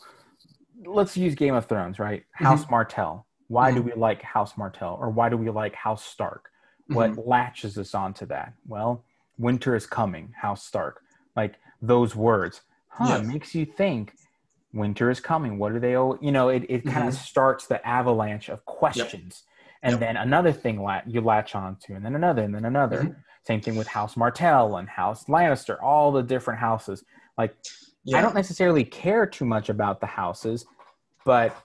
let's 0.86 1.16
use 1.16 1.34
Game 1.34 1.54
of 1.54 1.66
Thrones, 1.66 1.98
right? 1.98 2.20
Mm-hmm. 2.22 2.44
House 2.44 2.70
Martell. 2.70 3.26
Why 3.48 3.72
do 3.72 3.82
we 3.82 3.92
like 3.94 4.22
House 4.22 4.56
Martell, 4.56 4.96
or 5.00 5.10
why 5.10 5.28
do 5.28 5.36
we 5.36 5.50
like 5.50 5.74
House 5.74 6.04
Stark? 6.04 6.50
What 6.88 7.10
Mm-hmm. 7.12 7.28
latches 7.28 7.78
us 7.78 7.94
onto 7.94 8.26
that? 8.26 8.54
Well, 8.66 9.04
winter 9.38 9.74
is 9.76 9.86
coming. 9.86 10.32
House 10.40 10.64
Stark. 10.64 11.00
Like 11.36 11.54
those 11.82 12.16
words, 12.16 12.62
huh? 12.88 13.20
It 13.20 13.26
makes 13.26 13.54
you 13.54 13.64
think 13.66 14.12
winter 14.72 15.10
is 15.10 15.20
coming. 15.20 15.58
What 15.58 15.72
do 15.72 15.78
they 15.80 15.96
owe? 15.96 16.18
You 16.20 16.32
know, 16.32 16.48
it, 16.48 16.64
it 16.68 16.84
kind 16.86 17.06
of 17.08 17.14
Mhm. 17.14 17.18
starts 17.18 17.66
the 17.66 17.86
avalanche 17.86 18.48
of 18.48 18.64
questions. 18.64 19.44
And 19.82 19.92
Yep. 19.92 20.00
then 20.00 20.16
another 20.16 20.52
thing 20.52 20.82
la- 20.82 21.02
you 21.06 21.20
latch 21.20 21.54
onto, 21.54 21.94
and 21.94 22.04
then 22.04 22.14
another, 22.14 22.42
and 22.42 22.54
then 22.54 22.64
another. 22.64 23.02
Mhm. 23.02 23.16
Same 23.46 23.60
thing 23.60 23.76
with 23.76 23.86
House 23.88 24.16
Martell 24.16 24.76
and 24.78 24.88
House 24.88 25.24
Lannister, 25.26 25.76
all 25.82 26.10
the 26.12 26.22
different 26.22 26.60
houses. 26.60 27.04
Like, 27.36 27.54
yeah 28.04 28.18
I 28.18 28.22
don't 28.22 28.34
necessarily 28.34 28.84
care 28.84 29.26
too 29.26 29.44
much 29.44 29.68
about 29.68 30.00
the 30.00 30.06
houses, 30.06 30.66
but 31.24 31.56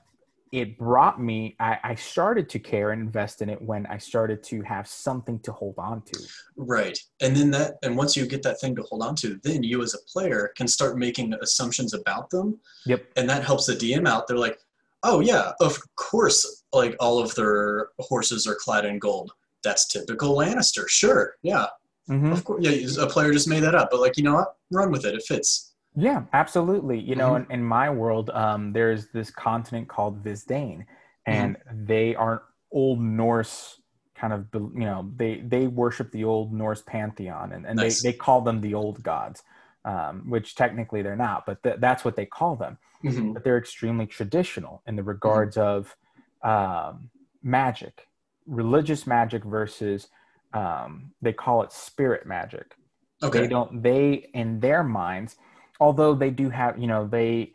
it 0.52 0.78
brought 0.78 1.22
me, 1.22 1.56
I, 1.60 1.78
I 1.84 1.96
started 1.96 2.50
to 2.50 2.60
care 2.60 2.92
and 2.92 3.02
invest 3.02 3.42
in 3.42 3.50
it 3.50 3.62
when 3.62 3.86
I 3.86 3.98
started 3.98 4.42
to 4.46 4.62
have 4.64 4.88
something 4.88 5.40
to 5.42 5.52
hold 5.52 5.76
on 5.78 6.02
to. 6.04 6.20
Right. 6.58 6.98
And 7.22 7.36
then 7.36 7.52
that, 7.52 7.76
and 7.84 7.96
once 7.96 8.18
you 8.18 8.26
get 8.26 8.42
that 8.44 8.60
thing 8.60 8.76
to 8.78 8.82
hold 8.84 9.04
on 9.04 9.16
to, 9.18 9.40
then 9.44 9.62
you 9.62 9.84
as 9.84 9.94
a 9.94 10.00
player 10.12 10.52
can 10.58 10.68
start 10.68 10.98
making 10.98 11.36
assumptions 11.42 11.94
about 11.94 12.30
them. 12.32 12.60
Yep. 12.88 13.06
And 13.16 13.30
that 13.30 13.44
helps 13.44 13.68
the 13.68 13.74
DM 13.74 14.08
out. 14.08 14.28
They're 14.28 14.38
like, 14.38 14.60
oh, 15.04 15.20
yeah, 15.20 15.52
of 15.62 15.78
course, 15.96 16.64
like 16.74 16.96
all 17.00 17.20
of 17.20 17.34
their 17.36 17.90
horses 18.00 18.48
are 18.48 18.56
clad 18.56 18.86
in 18.86 18.98
gold. 18.98 19.32
That's 19.64 19.88
typical 19.88 20.36
Lannister. 20.36 20.88
Sure. 20.88 21.36
Yeah. 21.44 21.68
Mm-hmm. 22.10 22.32
Of 22.32 22.44
course. 22.44 22.66
Yeah. 22.66 23.04
A 23.04 23.08
player 23.08 23.32
just 23.32 23.48
made 23.48 23.62
that 23.62 23.76
up. 23.76 23.90
But 23.92 24.00
like, 24.00 24.18
you 24.18 24.24
know 24.24 24.36
what? 24.36 24.56
Run 24.72 24.92
with 24.92 25.06
it. 25.06 25.14
It 25.14 25.24
fits. 25.28 25.69
Yeah, 25.96 26.26
absolutely. 26.34 27.00
You 27.00 27.16
know, 27.16 27.34
Mhm. 27.34 27.46
in, 27.50 27.52
in 27.52 27.64
my 27.64 27.90
world, 27.90 28.30
um, 28.30 28.74
there's 28.74 29.10
this 29.10 29.32
continent 29.32 29.88
called 29.90 30.24
Visdane, 30.24 30.86
and 31.26 31.58
they 31.72 32.16
are 32.16 32.44
Old 32.72 33.02
Norse 33.02 33.82
kind 34.16 34.34
of, 34.34 34.48
you 34.54 34.86
know, 34.86 35.12
they 35.16 35.40
they 35.42 35.68
worship 35.68 36.12
the 36.12 36.24
Old 36.26 36.54
Norse 36.54 36.82
pantheon, 36.84 37.52
and, 37.54 37.66
and 37.66 37.78
Nice. 37.80 38.02
they 38.02 38.12
they 38.12 38.18
call 38.18 38.42
them 38.42 38.62
the 38.62 38.74
old 38.74 39.02
gods, 39.04 39.44
um, 39.86 40.30
which 40.30 40.56
technically 40.56 41.02
they're 41.02 41.16
not, 41.16 41.46
but 41.46 41.62
th- 41.64 41.78
that's 41.80 42.06
what 42.06 42.16
they 42.16 42.26
call 42.26 42.56
them. 42.56 42.78
Mhm. 43.04 43.34
But 43.34 43.44
they're 43.44 43.58
extremely 43.58 44.06
traditional 44.06 44.84
in 44.86 44.96
the 44.96 45.04
regards 45.04 45.58
of 45.58 45.96
um, 46.44 47.10
magic, 47.42 48.08
religious 48.46 49.08
magic 49.08 49.44
versus 49.44 50.08
um, 50.54 51.14
they 51.22 51.34
call 51.34 51.64
it 51.64 51.72
spirit 51.72 52.26
magic 52.26 52.76
they 53.22 53.48
don't 53.48 53.84
they 53.84 54.30
in 54.34 54.60
their 54.62 54.84
minds 54.84 55.36
although 55.80 56.14
they 56.16 56.30
do 56.30 56.50
have 56.50 56.78
you 56.80 56.88
know 56.88 57.08
they 57.08 57.54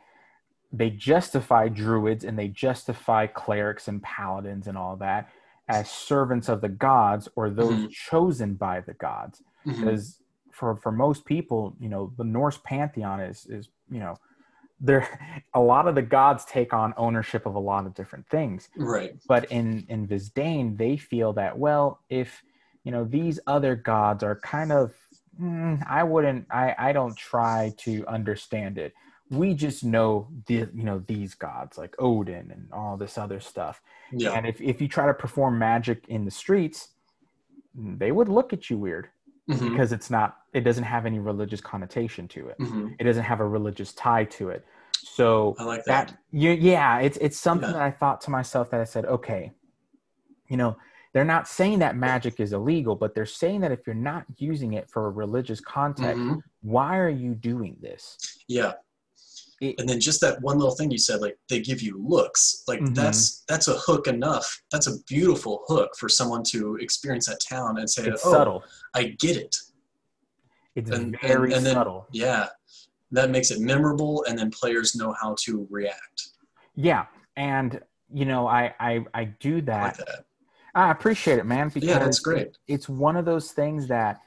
they 0.72 0.90
justify 0.90 1.68
druids 1.68 2.24
and 2.24 2.38
they 2.38 2.48
justify 2.48 3.26
clerics 3.26 3.86
and 3.88 4.02
paladins 4.02 4.66
and 4.66 4.76
all 4.76 4.96
that 4.96 5.28
as 5.68 5.90
servants 5.90 6.48
of 6.48 6.60
the 6.60 6.68
gods 6.68 7.28
or 7.36 7.48
those 7.50 7.84
Mhm. 7.84 7.90
chosen 7.90 8.54
by 8.54 8.80
the 8.80 8.94
gods 8.94 9.42
because 9.78 10.20
for 10.52 10.76
for 10.76 10.92
most 10.92 11.24
people 11.24 11.76
you 11.80 11.88
know 11.88 12.12
the 12.16 12.24
norse 12.24 12.58
pantheon 12.64 13.20
is 13.20 13.46
is 13.46 13.68
you 13.90 14.00
know 14.00 14.16
there 14.80 15.06
a 15.54 15.60
lot 15.60 15.86
of 15.88 15.94
the 15.94 16.02
gods 16.02 16.44
take 16.44 16.72
on 16.72 16.92
ownership 16.96 17.46
of 17.46 17.54
a 17.54 17.58
lot 17.60 17.86
of 17.86 17.94
different 17.94 18.26
things 18.28 18.68
Right. 18.76 19.14
but 19.26 19.50
in 19.50 19.86
in 19.88 20.06
Visdane, 20.06 20.76
they 20.76 20.96
feel 20.96 21.32
that 21.34 21.58
well, 21.58 22.00
if 22.10 22.42
you 22.84 22.92
know 22.92 23.04
these 23.04 23.40
other 23.46 23.74
gods 23.76 24.22
are 24.22 24.36
kind 24.40 24.72
of, 24.72 24.92
mm, 25.40 25.82
I 25.88 26.02
wouldn't, 26.02 26.46
I 26.50 26.74
I 26.78 26.92
don't 26.92 27.16
try 27.16 27.72
to 27.78 28.06
understand 28.06 28.78
it. 28.78 28.94
We 29.30 29.54
just 29.54 29.82
know 29.84 30.28
the 30.46 30.68
you 30.74 30.84
know 30.84 31.02
these 31.06 31.34
gods 31.34 31.78
like 31.78 31.94
Odin 31.98 32.50
and 32.50 32.68
all 32.72 32.96
this 32.96 33.16
other 33.18 33.40
stuff. 33.40 33.80
Yeah. 34.12 34.32
And 34.32 34.46
if 34.46 34.60
if 34.60 34.80
you 34.80 34.88
try 34.88 35.06
to 35.06 35.14
perform 35.14 35.58
magic 35.58 36.04
in 36.08 36.24
the 36.24 36.30
streets, 36.30 36.88
they 37.74 38.12
would 38.12 38.28
look 38.28 38.52
at 38.52 38.70
you 38.70 38.78
weird 38.78 39.08
Mhm. 39.48 39.70
because 39.70 39.92
it's 39.92 40.08
not, 40.10 40.38
it 40.54 40.60
doesn't 40.62 40.84
have 40.84 41.04
any 41.04 41.18
religious 41.18 41.60
connotation 41.60 42.26
to 42.28 42.48
it. 42.48 42.58
Mhm. 42.58 42.94
It 42.98 43.04
doesn't 43.04 43.24
have 43.24 43.40
a 43.40 43.46
religious 43.46 43.92
tie 43.92 44.24
to 44.24 44.48
it. 44.50 44.64
So 45.02 45.54
I 45.58 45.64
like 45.64 45.84
that. 45.84 46.08
that 46.08 46.18
you, 46.30 46.50
yeah 46.52 46.98
it's 47.00 47.18
it's 47.18 47.36
something 47.38 47.68
Yeah. 47.68 47.74
that 47.74 47.82
i 47.82 47.90
thought 47.90 48.22
to 48.22 48.30
myself 48.30 48.70
that 48.70 48.80
i 48.80 48.84
said 48.84 49.04
okay 49.04 49.52
you 50.48 50.56
know 50.56 50.76
they're 51.14 51.24
not 51.24 51.48
saying 51.48 51.78
that 51.78 51.96
magic 51.96 52.40
is 52.40 52.52
illegal 52.52 52.94
but 52.94 53.14
they're 53.14 53.24
saying 53.24 53.60
that 53.62 53.72
if 53.72 53.86
you're 53.86 53.94
not 53.94 54.24
using 54.36 54.74
it 54.74 54.90
for 54.90 55.06
a 55.06 55.10
religious 55.10 55.60
context 55.60 56.20
Mhm. 56.20 56.42
why 56.60 56.98
are 56.98 57.08
you 57.08 57.34
doing 57.34 57.76
this 57.80 58.18
Yeah. 58.48 58.74
It- 59.60 59.78
and 59.78 59.88
then 59.88 60.00
just 60.00 60.20
that 60.20 60.42
one 60.42 60.58
little 60.58 60.74
thing 60.74 60.90
you 60.90 60.98
said, 60.98 61.20
like 61.20 61.38
they 61.48 61.60
give 61.60 61.80
you 61.80 61.96
looks, 61.96 62.64
like 62.66 62.80
Mhm. 62.80 62.94
that's 62.94 63.44
that's 63.48 63.68
a 63.68 63.78
hook 63.78 64.08
enough. 64.08 64.60
That's 64.72 64.88
a 64.88 64.98
beautiful 65.04 65.62
hook 65.68 65.90
for 65.96 66.08
someone 66.08 66.42
to 66.54 66.74
experience 66.76 67.26
that 67.26 67.40
town 67.40 67.78
and 67.78 67.88
say, 67.88 68.02
it's 68.08 68.26
"Oh, 68.26 68.32
subtle 68.32 68.64
I 68.94 69.04
get 69.20 69.36
it." 69.36 69.54
it's 70.74 70.90
And- 70.90 71.14
and- 71.14 71.18
very 71.22 71.54
and 71.54 71.64
then- 71.64 71.74
subtle 71.76 72.08
Yeah, 72.10 72.48
that 73.12 73.30
makes 73.30 73.52
it 73.52 73.60
memorable, 73.60 74.24
and 74.24 74.36
then 74.36 74.50
players 74.50 74.96
know 74.96 75.12
how 75.22 75.36
to 75.44 75.66
react. 75.70 76.18
yeah 76.74 77.06
and 77.36 77.80
you 78.12 78.24
know 78.24 78.48
i 78.48 78.74
i, 78.80 79.04
I 79.14 79.24
do 79.46 79.58
I 79.58 79.60
that 79.60 79.82
like 79.84 79.96
that. 79.98 80.24
I 80.74 80.90
appreciate 80.90 81.38
it 81.38 81.46
man 81.46 81.68
because 81.68 81.84
Yeah, 81.86 81.98
that's 81.98 82.20
great. 82.20 82.56
it's 82.68 82.88
one 82.88 83.16
of 83.16 83.24
those 83.24 83.52
things 83.52 83.86
that 83.88 84.20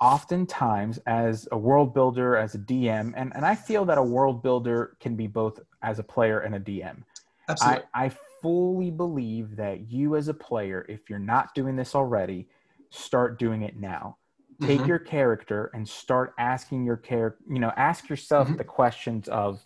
oftentimes 0.00 0.98
as 1.06 1.48
a 1.52 1.58
world 1.58 1.92
builder 1.92 2.36
as 2.36 2.54
a 2.54 2.58
dm 2.58 3.12
and, 3.16 3.32
and 3.34 3.44
i 3.44 3.54
feel 3.54 3.84
that 3.84 3.98
a 3.98 4.02
world 4.02 4.42
builder 4.42 4.96
can 5.00 5.16
be 5.16 5.26
both 5.26 5.58
as 5.82 5.98
a 5.98 6.02
player 6.04 6.40
and 6.40 6.54
a 6.54 6.60
dm 6.60 7.02
Absolutely. 7.48 7.84
I, 7.94 8.06
I 8.06 8.08
fully 8.42 8.90
believe 8.90 9.56
that 9.56 9.90
you 9.90 10.14
as 10.16 10.28
a 10.28 10.34
player 10.34 10.86
if 10.88 11.10
you're 11.10 11.18
not 11.18 11.54
doing 11.54 11.74
this 11.76 11.94
already 11.94 12.46
start 12.90 13.38
doing 13.38 13.62
it 13.62 13.76
now 13.76 14.18
take 14.60 14.80
Mhm. 14.80 14.88
your 14.88 14.98
character 15.00 15.70
and 15.74 15.88
start 15.88 16.34
asking 16.38 16.84
your 16.84 16.96
character 16.96 17.42
you 17.48 17.58
know 17.58 17.72
ask 17.76 18.08
yourself 18.08 18.48
Mhm. 18.48 18.58
the 18.58 18.64
questions 18.64 19.28
of 19.28 19.60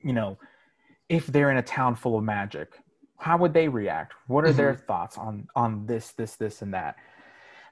you 0.00 0.12
know 0.12 0.38
if 1.08 1.26
they're 1.26 1.50
in 1.50 1.56
a 1.58 1.62
town 1.62 1.94
full 1.94 2.16
of 2.16 2.24
magic 2.24 2.78
how 3.18 3.36
would 3.36 3.52
they 3.52 3.68
react 3.68 4.14
what 4.26 4.44
are 4.44 4.52
their 4.52 4.74
thoughts 4.74 5.18
on 5.18 5.46
on 5.54 5.86
this 5.86 6.12
this 6.12 6.36
this 6.36 6.62
and 6.62 6.72
that 6.74 6.96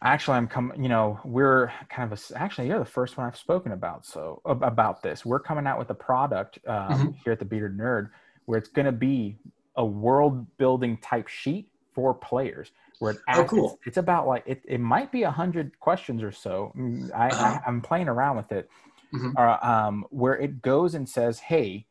actually 0.02 0.36
i'm 0.36 0.46
coming 0.48 0.82
you 0.82 0.88
know 0.88 1.18
we're 1.24 1.70
kind 1.88 2.12
of 2.12 2.18
a, 2.18 2.38
actually 2.38 2.68
you're 2.68 2.78
the 2.78 2.84
first 2.84 3.16
one 3.16 3.26
i've 3.26 3.36
spoken 3.36 3.72
about 3.72 4.04
so 4.04 4.40
about 4.44 5.02
this 5.02 5.24
we're 5.24 5.40
coming 5.40 5.66
out 5.66 5.78
with 5.78 5.90
a 5.90 5.94
product 5.94 6.58
um, 6.68 6.98
Mhm. 6.98 7.14
here 7.24 7.32
at 7.32 7.38
the 7.38 7.44
bearded 7.44 7.78
nerd 7.78 8.10
where 8.44 8.58
it's 8.58 8.68
going 8.68 8.86
to 8.86 8.92
be 8.92 9.38
a 9.76 9.84
world 9.84 10.46
building 10.58 10.98
type 10.98 11.28
sheet 11.28 11.70
for 11.94 12.12
players 12.14 12.72
where 12.98 13.12
it 13.12 13.18
Oh, 13.28 13.44
cool. 13.44 13.70
it's, 13.70 13.86
it's 13.88 13.96
about 13.96 14.26
like 14.26 14.42
it, 14.46 14.62
it 14.66 14.80
might 14.80 15.10
be 15.12 15.22
a 15.22 15.30
hundred 15.30 15.78
questions 15.80 16.22
or 16.22 16.32
so 16.32 16.72
Mm, 16.76 17.10
I, 17.14 17.30
Uh-huh. 17.30 17.44
I 17.44 17.60
i'm 17.66 17.80
playing 17.80 18.08
around 18.08 18.36
with 18.36 18.52
it 18.52 18.68
Mhm. 19.12 19.34
uh, 19.38 19.58
um, 19.62 20.04
where 20.10 20.34
it 20.34 20.62
goes 20.62 20.94
and 20.94 21.08
says 21.08 21.38
hey 21.40 21.86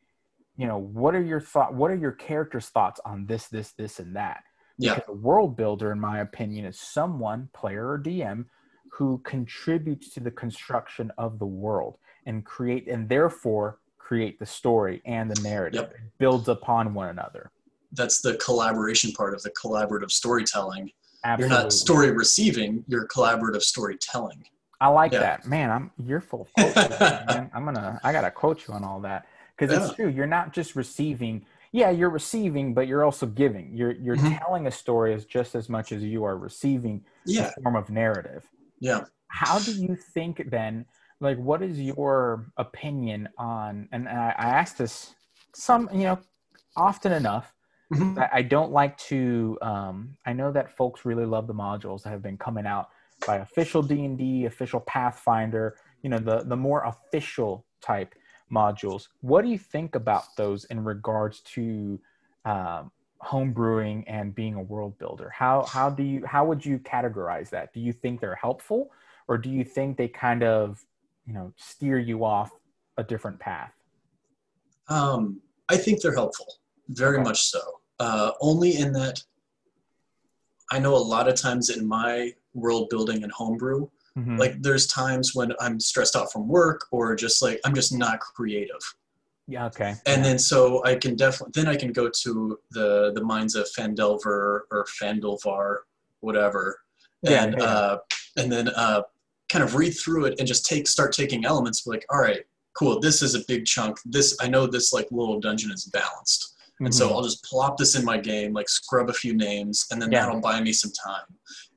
you 0.56 0.66
know 0.66 0.78
what 0.78 1.14
are 1.14 1.22
your 1.22 1.40
thought 1.40 1.74
what 1.74 1.90
are 1.90 1.96
your 1.96 2.12
characters 2.12 2.68
thoughts 2.68 3.00
on 3.04 3.26
this 3.26 3.48
this 3.48 3.72
this 3.72 3.98
and 3.98 4.14
that 4.16 4.42
Yeah. 4.78 4.94
because 4.94 5.08
a 5.08 5.12
world 5.12 5.56
builder 5.56 5.92
in 5.92 6.00
my 6.00 6.20
opinion 6.20 6.64
is 6.64 6.78
someone 6.80 7.48
player 7.52 7.88
or 7.90 7.98
dm 7.98 8.46
who 8.92 9.18
contributes 9.24 10.10
to 10.14 10.20
the 10.20 10.30
construction 10.30 11.12
of 11.18 11.38
the 11.38 11.46
world 11.46 11.98
and 12.24 12.44
create 12.44 12.88
and 12.88 13.08
therefore 13.08 13.78
create 13.98 14.38
the 14.38 14.46
story 14.46 15.02
and 15.04 15.30
the 15.30 15.40
narrative 15.42 15.82
Yep. 15.82 15.90
It 15.94 16.18
builds 16.18 16.48
upon 16.48 16.94
one 16.94 17.08
another 17.08 17.50
That's 17.92 18.20
the 18.20 18.34
collaboration 18.36 19.12
part 19.12 19.34
of 19.34 19.42
the 19.42 19.50
collaborative 19.50 20.10
storytelling. 20.10 20.90
Absolutely. 21.24 21.54
You're 21.56 21.62
not 21.64 21.72
story 21.72 22.10
receiving; 22.12 22.84
you're 22.86 23.08
collaborative 23.08 23.62
storytelling. 23.62 24.44
I 24.80 24.88
like 24.88 25.12
Yeah. 25.12 25.20
that, 25.20 25.46
man. 25.46 25.70
I'm 25.70 25.90
you're 26.08 26.20
full 26.20 26.42
of 26.42 26.52
quotes, 26.52 27.00
man. 27.00 27.50
I'm 27.54 27.64
gonna 27.64 27.98
I 28.04 28.12
gotta 28.12 28.30
quote 28.30 28.66
you 28.66 28.74
on 28.74 28.84
all 28.84 29.00
that 29.00 29.26
because 29.56 29.72
Yeah. 29.74 29.86
it's 29.86 29.94
true. 29.94 30.08
You're 30.08 30.26
not 30.26 30.52
just 30.52 30.76
receiving. 30.76 31.46
Yeah, 31.72 31.90
you're 31.90 32.10
receiving, 32.10 32.74
but 32.74 32.86
you're 32.86 33.04
also 33.04 33.26
giving. 33.26 33.74
You're 33.74 33.92
you're 33.92 34.16
Mhm. 34.16 34.38
telling 34.38 34.66
a 34.66 34.70
story 34.70 35.14
as 35.14 35.24
just 35.24 35.54
as 35.54 35.68
much 35.68 35.92
as 35.92 36.02
you 36.02 36.24
are 36.24 36.36
receiving 36.36 37.04
Yeah, 37.24 37.48
a 37.56 37.62
form 37.62 37.76
of 37.76 37.90
narrative. 37.90 38.48
yeah. 38.80 39.04
How 39.28 39.58
do 39.58 39.72
you 39.72 39.96
think 39.96 40.50
then? 40.50 40.86
Like, 41.20 41.38
what 41.38 41.62
is 41.62 41.80
your 41.80 42.46
opinion 42.56 43.28
on? 43.38 43.88
And 43.92 44.08
I, 44.08 44.34
I 44.36 44.46
ask 44.50 44.76
this 44.76 45.14
some, 45.54 45.88
you 45.92 46.04
know, 46.04 46.18
often 46.76 47.12
enough. 47.12 47.52
Mhm. 47.92 48.18
I, 48.18 48.28
I 48.38 48.42
don't 48.42 48.70
like 48.72 48.96
to. 49.10 49.58
Um, 49.62 50.16
I 50.26 50.32
know 50.32 50.52
that 50.52 50.70
folks 50.76 51.04
really 51.04 51.24
love 51.26 51.46
the 51.46 51.54
modules 51.54 52.02
that 52.02 52.10
have 52.10 52.22
been 52.22 52.36
coming 52.38 52.66
out 52.66 52.88
by 53.26 53.36
official 53.38 53.82
D 53.82 54.04
and 54.04 54.16
D, 54.18 54.44
official 54.44 54.80
Pathfinder. 54.80 55.76
You 56.02 56.10
know, 56.10 56.18
the 56.18 56.42
the 56.44 56.56
more 56.56 56.84
official 56.84 57.64
type 57.80 58.14
modules. 58.50 59.08
What 59.20 59.42
do 59.42 59.48
you 59.48 59.58
think 59.58 59.94
about 59.94 60.24
those 60.36 60.64
in 60.66 60.84
regards 60.84 61.40
to 61.54 61.98
um, 62.44 62.90
home 63.18 63.52
brewing 63.52 64.04
and 64.06 64.34
being 64.34 64.54
a 64.54 64.62
world 64.62 64.98
builder? 64.98 65.30
How 65.30 65.64
how 65.64 65.90
do 65.90 66.02
you 66.02 66.24
how 66.24 66.44
would 66.44 66.64
you 66.64 66.78
categorize 66.78 67.50
that? 67.50 67.72
Do 67.72 67.80
you 67.80 67.92
think 67.92 68.20
they're 68.20 68.36
helpful, 68.36 68.90
or 69.28 69.38
do 69.38 69.50
you 69.50 69.64
think 69.64 69.96
they 69.96 70.08
kind 70.08 70.42
of 70.42 70.84
you 71.26 71.34
know 71.34 71.52
steer 71.56 71.98
you 71.98 72.24
off 72.24 72.50
a 72.96 73.04
different 73.04 73.38
path? 73.38 73.72
Um, 74.88 75.40
I 75.68 75.76
think 75.76 76.00
they're 76.00 76.14
helpful, 76.14 76.46
very 76.88 77.16
Okay. 77.16 77.24
much 77.24 77.42
so. 77.42 77.60
Uh, 77.98 78.32
only 78.40 78.76
in 78.76 78.92
that 78.92 79.22
I 80.70 80.78
know 80.78 80.94
a 80.94 80.98
lot 80.98 81.28
of 81.28 81.34
times 81.34 81.70
in 81.70 81.86
my 81.86 82.34
world 82.54 82.88
building 82.88 83.22
and 83.22 83.32
homebrew, 83.32 83.88
Mhm. 84.16 84.38
like 84.38 84.60
there's 84.62 84.86
times 84.86 85.34
when 85.34 85.52
I'm 85.60 85.78
stressed 85.78 86.16
out 86.16 86.32
from 86.32 86.48
work 86.48 86.86
or 86.90 87.14
just 87.14 87.42
like 87.42 87.60
I'm 87.64 87.74
just 87.74 87.92
not 87.92 88.18
creative. 88.20 88.80
yeah, 89.48 89.66
okay, 89.66 89.94
And 90.06 90.24
then 90.24 90.38
so 90.38 90.84
I 90.84 90.96
can 90.96 91.14
definitely 91.16 91.52
then 91.54 91.68
I 91.68 91.76
can 91.76 91.92
go 91.92 92.08
to 92.22 92.58
the 92.70 93.12
the 93.14 93.22
minds 93.22 93.54
of 93.54 93.66
Phandelver 93.76 94.62
or 94.70 94.86
Fandelvar, 95.00 95.78
whatever, 96.20 96.80
Yeah, 97.22 97.44
and 97.44 97.54
yeah. 97.58 97.64
uh, 97.64 97.98
and 98.38 98.50
then 98.50 98.68
uh, 98.70 99.02
kind 99.48 99.62
of 99.62 99.74
read 99.76 99.92
through 99.92 100.24
it 100.26 100.34
and 100.38 100.48
just 100.48 100.66
take 100.66 100.88
start 100.88 101.12
taking 101.12 101.44
elements 101.44 101.86
like 101.86 102.04
all 102.10 102.18
right, 102.20 102.42
cool, 102.72 102.98
this 103.00 103.22
is 103.22 103.34
a 103.34 103.40
big 103.46 103.66
chunk. 103.66 103.98
This 104.06 104.36
I 104.40 104.48
know 104.48 104.66
this 104.66 104.92
like 104.92 105.06
little 105.12 105.38
dungeon 105.40 105.70
is 105.70 105.84
balanced. 105.84 106.55
And 106.80 106.94
so 106.94 107.08
Mhm. 107.08 107.12
I'll 107.12 107.22
just 107.22 107.42
plop 107.44 107.78
this 107.78 107.94
in 107.96 108.04
my 108.04 108.18
game, 108.18 108.52
like 108.52 108.68
scrub 108.68 109.08
a 109.08 109.12
few 109.14 109.32
names, 109.34 109.86
and 109.90 110.00
then 110.00 110.12
Yeah. 110.12 110.26
that'll 110.26 110.40
buy 110.40 110.60
me 110.60 110.72
some 110.74 110.92
time. 110.92 111.24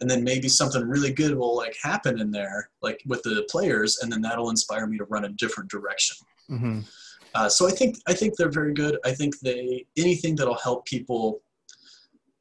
And 0.01 0.09
then 0.09 0.23
maybe 0.23 0.49
something 0.49 0.81
really 0.83 1.13
good 1.13 1.35
will 1.37 1.55
like 1.55 1.75
happen 1.81 2.19
in 2.19 2.31
there, 2.31 2.69
like 2.81 3.01
with 3.05 3.23
the 3.23 3.45
players, 3.49 3.99
and 3.99 4.11
then 4.11 4.21
that'll 4.21 4.49
inspire 4.49 4.87
me 4.87 4.97
to 4.97 5.05
run 5.05 5.23
a 5.25 5.29
different 5.29 5.69
direction. 5.71 6.17
Mhm. 6.49 6.85
Uh, 7.33 7.47
so 7.47 7.67
I 7.67 7.71
think 7.71 7.97
I 8.07 8.13
think 8.13 8.35
they're 8.35 8.51
very 8.51 8.73
good. 8.73 8.97
I 9.05 9.13
think 9.13 9.39
they 9.39 9.85
anything 9.95 10.35
that'll 10.35 10.55
help 10.55 10.85
people 10.85 11.41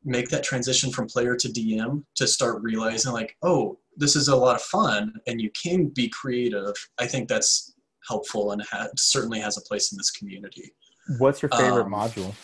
make 0.05 0.29
that 0.31 0.43
transition 0.43 0.91
from 0.91 1.07
player 1.07 1.37
to 1.37 1.49
DM 1.49 2.05
to 2.17 2.27
start 2.27 2.63
realizing 2.63 3.13
like, 3.13 3.37
oh, 3.43 3.79
this 3.97 4.17
is 4.17 4.29
a 4.29 4.37
lot 4.37 4.57
of 4.57 4.63
fun, 4.63 5.13
and 5.27 5.41
you 5.41 5.51
can 5.51 5.89
be 5.89 6.09
creative. 6.09 6.75
I 6.99 7.07
think 7.07 7.29
that's 7.29 7.75
helpful 8.09 8.53
and 8.53 8.63
ha- 8.63 8.89
certainly 8.97 9.39
has 9.41 9.59
a 9.59 9.61
place 9.61 9.93
in 9.93 9.99
this 9.99 10.11
community. 10.11 10.73
What's 11.17 11.41
your 11.43 11.49
favorite 11.51 11.87
Um, 11.87 11.93
module? 11.93 12.35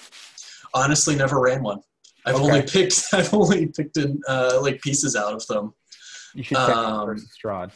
Honestly, 0.72 1.14
never 1.14 1.40
ran 1.40 1.62
one. 1.62 1.80
I've 2.26 2.36
Okay. 2.36 2.44
only 2.44 2.62
picked 2.62 3.04
I've 3.12 3.32
only 3.34 3.66
picked 3.66 3.96
in 3.98 4.20
uh, 4.26 4.58
like 4.62 4.80
pieces 4.80 5.14
out 5.14 5.34
of 5.34 5.46
them. 5.46 5.74
You 6.34 6.42
should 6.42 6.56
check 6.56 6.68
out 6.70 6.84
um, 6.84 7.06
Curse 7.08 7.22
of 7.22 7.28
Strahd. 7.42 7.70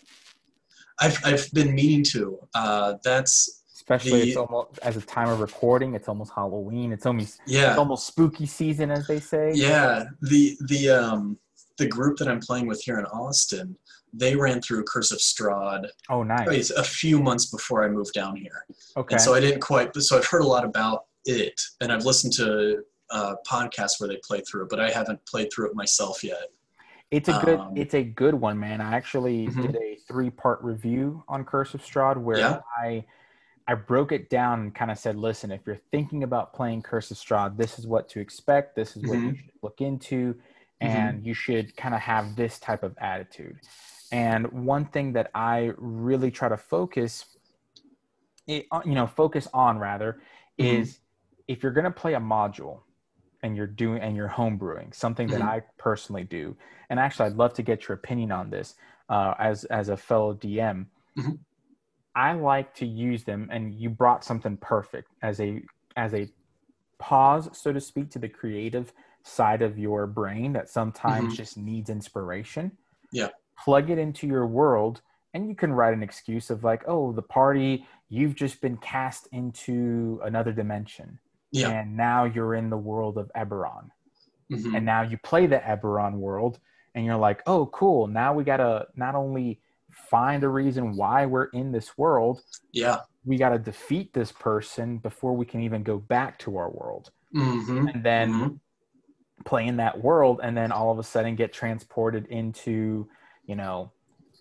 I've 1.01 1.19
I've 1.25 1.53
been 1.53 1.75
meaning 1.75 2.03
to. 2.13 2.39
Uh, 2.55 2.95
that's 3.05 3.55
Especially 3.75 4.29
it's 4.29 4.37
almost 4.37 4.79
as 4.83 4.97
a 4.97 5.01
time 5.01 5.29
of 5.29 5.41
recording, 5.41 5.95
it's 5.95 6.09
almost 6.09 6.33
Halloween. 6.35 6.93
It's 6.93 7.07
almost 7.07 7.41
yeah. 7.47 7.71
it's 7.71 7.79
almost 7.79 8.07
spooky 8.07 8.45
season, 8.47 8.91
as 8.91 9.07
they 9.07 9.21
say. 9.21 9.53
Yeah, 9.55 10.05
the 10.23 10.57
the 10.67 10.91
um 10.91 11.39
the 11.79 11.87
group 11.87 12.19
that 12.19 12.29
I'm 12.29 12.41
playing 12.41 12.67
with 12.67 12.83
here 12.85 12.99
in 12.99 13.07
Austin, 13.07 13.77
they 14.13 14.35
ran 14.37 14.61
through 14.61 14.85
Curse 14.85 15.13
of 15.13 15.19
Strahd 15.19 15.89
Oh, 16.09 16.23
nice. 16.23 16.71
a 16.71 16.85
few 16.85 17.21
months 17.21 17.47
before 17.47 17.85
I 17.85 17.89
moved 17.89 18.13
down 18.15 18.37
here, 18.37 18.65
Okay. 18.97 19.15
and 19.15 19.21
so 19.21 19.35
I 19.35 19.41
didn't 19.41 19.61
quite. 19.61 19.95
So 19.97 20.17
I've 20.19 20.27
heard 20.27 20.43
a 20.43 20.47
lot 20.47 20.65
about 20.65 21.07
it, 21.25 21.61
and 21.81 21.93
I've 21.93 22.05
listened 22.05 22.33
to 22.35 22.83
uh, 23.11 23.37
podcasts 23.47 23.99
where 23.99 24.09
they 24.09 24.21
play 24.23 24.41
through 24.43 24.65
it, 24.65 24.69
but 24.69 24.81
I 24.81 24.91
haven't 24.91 25.25
played 25.27 25.49
through 25.53 25.71
it 25.71 25.75
myself 25.75 26.23
yet. 26.23 26.49
It's 27.11 27.29
a 27.31 27.39
good 27.43 27.59
Um, 27.59 27.73
it's 27.75 27.95
a 27.95 28.03
good 28.05 28.35
one, 28.35 28.59
man. 28.59 28.81
I 28.83 28.95
actually 28.95 29.49
Mhm. 29.49 29.63
did 29.63 29.77
a 29.77 29.97
three 30.07 30.29
part 30.31 30.63
review 30.63 31.25
on 31.27 31.45
Curse 31.45 31.73
of 31.75 31.81
Strahd 31.83 32.19
where 32.19 32.39
Yeah. 32.39 32.61
I 32.77 33.05
I 33.67 33.75
broke 33.75 34.13
it 34.13 34.31
down 34.31 34.61
and 34.61 34.75
kind 34.75 34.91
of 34.91 34.99
said, 34.99 35.15
listen, 35.17 35.51
if 35.51 35.61
you're 35.67 35.81
thinking 35.91 36.23
about 36.23 36.55
playing 36.55 36.81
Curse 36.81 37.11
of 37.11 37.19
Strahd, 37.19 37.59
this 37.59 37.79
is 37.79 37.87
what 37.87 38.09
to 38.11 38.21
expect, 38.21 38.75
this 38.77 38.97
is 38.97 39.05
what 39.05 39.19
you 39.19 39.33
Mhm. 39.33 39.37
should 39.37 39.51
look 39.63 39.81
into, 39.83 40.41
and 40.81 41.27
you 41.27 41.35
should 41.35 41.77
kind 41.77 41.95
of 41.95 42.01
have 42.01 42.35
this 42.35 42.59
type 42.59 42.83
of 42.83 42.97
attitude. 42.99 43.59
And 44.11 44.51
one 44.67 44.87
thing 44.87 45.13
that 45.15 45.31
I 45.35 45.73
really 45.77 46.31
try 46.31 46.49
to 46.49 46.57
focus 46.57 47.37
uh, 48.71 48.81
you 48.85 48.95
know, 48.95 49.07
focus 49.07 49.47
on 49.53 49.79
rather 49.79 50.21
Mhm. 50.59 50.89
is 50.89 51.01
if 51.47 51.63
you're 51.63 51.73
going 51.73 51.85
to 51.85 51.91
play 51.91 52.15
a 52.15 52.21
module 52.21 52.83
and 53.43 53.57
you're 53.57 53.67
doing 53.67 54.03
and 54.03 54.17
you're 54.17 54.29
homebrewing 54.29 54.95
something 54.95 55.31
that 55.31 55.43
Mhm. 55.43 55.43
I 55.43 55.63
personally 55.79 56.25
do, 56.25 56.57
and 56.91 56.99
actually 56.99 57.27
I'd 57.27 57.37
love 57.37 57.55
to 57.55 57.63
get 57.63 57.89
your 57.89 57.97
opinion 57.97 58.33
on 58.33 58.51
this 58.51 58.75
uh, 59.09 59.35
as 59.39 59.65
as 59.67 59.89
a 59.89 59.97
fellow 59.97 60.35
DM. 60.35 60.91
Mhm. 61.17 61.39
I 62.15 62.33
like 62.33 62.75
to 62.77 62.87
use 62.87 63.25
them, 63.25 63.49
and 63.51 63.75
you 63.75 63.91
brought 63.91 64.25
something 64.25 64.57
perfect 64.57 65.15
as 65.23 65.41
a 65.41 65.63
as 65.97 66.15
a 66.15 66.33
pause, 66.99 67.57
so 67.59 67.73
to 67.73 67.81
speak, 67.81 68.11
to 68.13 68.21
the 68.21 68.29
creative 68.29 68.93
side 69.25 69.63
of 69.63 69.79
your 69.79 70.07
brain 70.07 70.53
that 70.55 70.69
sometimes 70.71 71.35
Mhm. 71.35 71.37
just 71.37 71.57
needs 71.59 71.91
inspiration. 71.91 72.79
Yeah. 73.13 73.31
Plug 73.65 73.91
it 73.91 73.99
into 73.99 74.27
your 74.27 74.47
world, 74.47 75.01
and 75.35 75.49
you 75.49 75.55
can 75.55 75.73
write 75.73 75.95
an 75.95 76.03
excuse 76.03 76.51
of 76.51 76.65
like, 76.65 76.85
"Oh, 76.87 77.13
the 77.13 77.23
party, 77.23 77.87
you've 78.09 78.35
just 78.35 78.61
been 78.61 78.77
cast 78.79 79.27
into 79.33 80.21
another 80.25 80.53
dimension." 80.53 81.19
Yeah. 81.51 81.71
and 81.71 81.97
now 81.97 82.25
you're 82.25 82.55
in 82.55 82.69
the 82.69 82.77
world 82.77 83.17
of 83.17 83.31
Eberron. 83.35 83.91
Mhm. 84.51 84.77
And 84.77 84.85
now 84.85 85.01
you 85.01 85.17
play 85.17 85.47
the 85.47 85.57
Eberron 85.59 86.19
world 86.19 86.59
and 86.95 87.07
you're 87.07 87.17
like, 87.17 87.43
oh, 87.47 87.65
cool. 87.67 88.07
Now 88.07 88.35
we 88.35 88.45
got 88.45 88.59
to 88.59 88.87
not 88.97 89.15
only 89.15 89.59
find 89.91 90.45
a 90.45 90.49
reason 90.51 90.95
why 90.95 91.25
we're 91.25 91.47
in 91.47 91.73
this 91.73 91.97
world, 91.97 92.43
Yeah. 92.73 93.01
we 93.25 93.39
got 93.39 93.49
to 93.51 93.59
defeat 93.59 94.13
this 94.13 94.31
person 94.31 94.99
before 94.99 95.35
we 95.35 95.47
can 95.47 95.63
even 95.63 95.83
go 95.83 95.97
back 95.97 96.39
to 96.41 96.59
our 96.59 96.69
world. 96.69 97.13
hmm 97.33 97.89
And 97.89 98.05
then 98.05 98.61
play 99.47 99.67
in 99.67 99.79
that 99.79 99.99
world 100.03 100.41
and 100.43 100.55
then 100.55 100.71
all 100.71 100.91
of 100.93 100.99
a 100.99 101.03
sudden 101.03 101.35
get 101.35 101.51
transported 101.55 102.27
into, 102.27 103.09
you 103.49 103.57
know, 103.57 103.91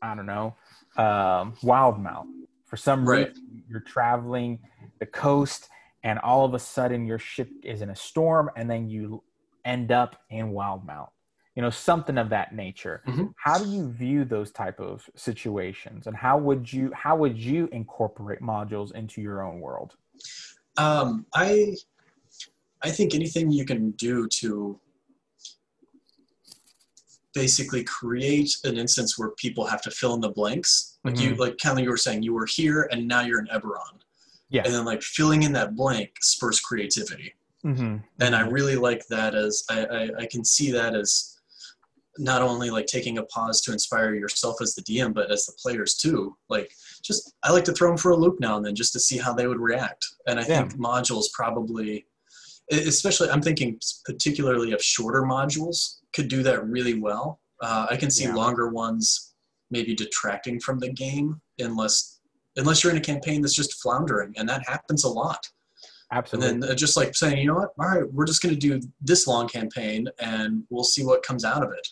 I 0.02 0.14
don't 0.14 0.28
know, 0.28 0.56
um, 0.98 1.54
Wildemount. 1.64 2.28
For 2.66 2.78
some 2.78 3.08
Right. 3.08 3.30
reason, 3.30 3.64
you're 3.68 3.80
traveling 3.80 4.60
the 5.00 5.06
coast 5.08 5.70
and 6.04 6.20
all 6.20 6.46
of 6.46 6.54
a 6.54 6.60
sudden 6.60 7.06
your 7.08 7.18
ship 7.18 7.50
is 7.64 7.82
in 7.82 7.90
a 7.90 7.96
storm 7.96 8.52
and 8.56 8.70
then 8.70 8.90
you 8.90 9.24
end 9.66 9.92
up 9.92 10.18
in 10.30 10.52
Wild 10.52 10.86
Wildemount. 10.86 11.08
You 11.56 11.64
know, 11.64 11.70
something 11.72 12.20
of 12.20 12.30
that 12.30 12.54
nature. 12.54 13.02
Mhm. 13.08 13.34
How 13.38 13.58
do 13.58 13.68
you 13.68 13.90
view 13.90 14.26
those 14.26 14.52
type 14.52 14.80
of 14.80 15.10
situations 15.16 16.06
and 16.06 16.16
how 16.16 16.38
would 16.38 16.72
you 16.72 16.92
how 16.94 17.16
would 17.16 17.38
you 17.38 17.68
incorporate 17.72 18.42
modules 18.42 18.92
into 18.94 19.22
your 19.22 19.42
own 19.42 19.60
world? 19.60 19.96
Um, 20.78 21.26
I 21.34 21.76
I 22.84 22.92
think 22.92 23.16
anything 23.16 23.50
you 23.50 23.66
can 23.66 23.92
do 23.92 24.28
to 24.28 24.80
basically 27.42 27.84
create 27.84 28.50
an 28.64 28.78
instance 28.78 29.18
where 29.18 29.30
people 29.32 29.64
have 29.66 29.82
to 29.84 29.92
fill 29.92 30.16
in 30.16 30.22
the 30.22 30.30
blanks. 30.30 30.98
Like 31.04 31.20
you, 31.20 31.36
like 31.36 31.58
kind 31.60 31.78
of 31.78 31.84
you 31.84 31.92
were 31.92 31.98
saying, 31.98 32.24
you 32.24 32.34
were 32.34 32.48
here 32.48 32.90
and 32.92 33.08
now 33.08 33.22
you're 33.22 33.40
in 33.40 33.48
Eberron, 33.48 33.98
Yeah. 34.50 34.64
and 34.66 34.74
then 34.74 34.86
like 34.86 35.02
filling 35.04 35.44
in 35.44 35.54
that 35.54 35.76
blank 35.76 36.10
spurs 36.22 36.60
creativity. 36.60 37.34
Mm-hmm. 37.64 37.98
And 38.20 38.36
I 38.36 38.42
really 38.42 38.76
like 38.76 39.06
that 39.08 39.36
as 39.36 39.64
I, 39.70 39.86
I, 39.86 40.10
I 40.22 40.26
can 40.26 40.44
see 40.44 40.72
that 40.72 40.96
as 40.96 41.36
not 42.18 42.42
only 42.42 42.72
like 42.72 42.88
taking 42.88 43.20
a 43.20 43.24
pause 43.26 43.62
to 43.62 43.72
inspire 43.72 44.16
yourself 44.16 44.56
as 44.62 44.74
the 44.74 44.82
DM, 44.82 45.14
but 45.14 45.30
as 45.32 45.46
the 45.46 45.54
players 45.62 45.96
too. 45.96 46.36
Like 46.50 46.72
just 47.04 47.36
I 47.44 47.52
like 47.52 47.66
to 47.66 47.74
throw 47.74 47.90
them 47.90 47.98
for 47.98 48.12
a 48.12 48.18
loop 48.18 48.40
now 48.40 48.58
and 48.58 48.66
then 48.66 48.76
just 48.76 48.94
to 48.94 49.00
see 49.00 49.18
how 49.20 49.34
they 49.34 49.46
would 49.48 49.60
react. 49.60 50.04
And 50.26 50.40
I 50.40 50.44
Yeah. 50.48 50.62
think 50.68 50.74
modules 50.82 51.26
probably, 51.34 52.08
especially 52.72 53.30
I'm 53.30 53.42
thinking 53.44 53.80
particularly 54.06 54.72
of 54.74 54.82
shorter 54.84 55.22
modules 55.22 55.98
could 56.18 56.28
do 56.30 56.42
that 56.44 56.68
really 56.68 57.00
well. 57.00 57.40
Uh, 57.62 57.86
I 57.92 57.96
can 57.96 58.10
see 58.12 58.24
Yeah. 58.26 58.34
longer 58.34 58.68
ones 58.70 59.36
maybe 59.70 59.94
detracting 59.96 60.60
from 60.60 60.80
the 60.80 60.92
game 60.92 61.40
unless 61.60 62.16
unless 62.60 62.84
you're 62.84 62.90
in 62.92 62.98
a 62.98 63.02
campaign 63.14 63.40
that's 63.44 63.54
just 63.54 63.80
floundering, 63.84 64.34
and 64.36 64.50
that 64.50 64.68
happens 64.68 65.04
a 65.04 65.08
lot. 65.10 65.48
Absolutely. 66.12 66.50
And 66.50 66.64
then 66.64 66.72
uh, 66.72 66.74
just 66.74 66.98
like 66.98 67.16
saying, 67.16 67.38
you 67.38 67.46
know 67.48 67.54
what, 67.54 67.70
all 67.80 67.88
right, 67.88 68.12
we're 68.12 68.26
just 68.26 68.42
going 68.42 68.56
to 68.56 68.60
do 68.60 68.82
this 69.00 69.28
long 69.28 69.48
campaign 69.48 70.08
and 70.20 70.64
we'll 70.72 70.84
see 70.84 71.06
what 71.06 71.22
comes 71.22 71.46
out 71.46 71.62
of 71.64 71.72
it. 71.72 71.88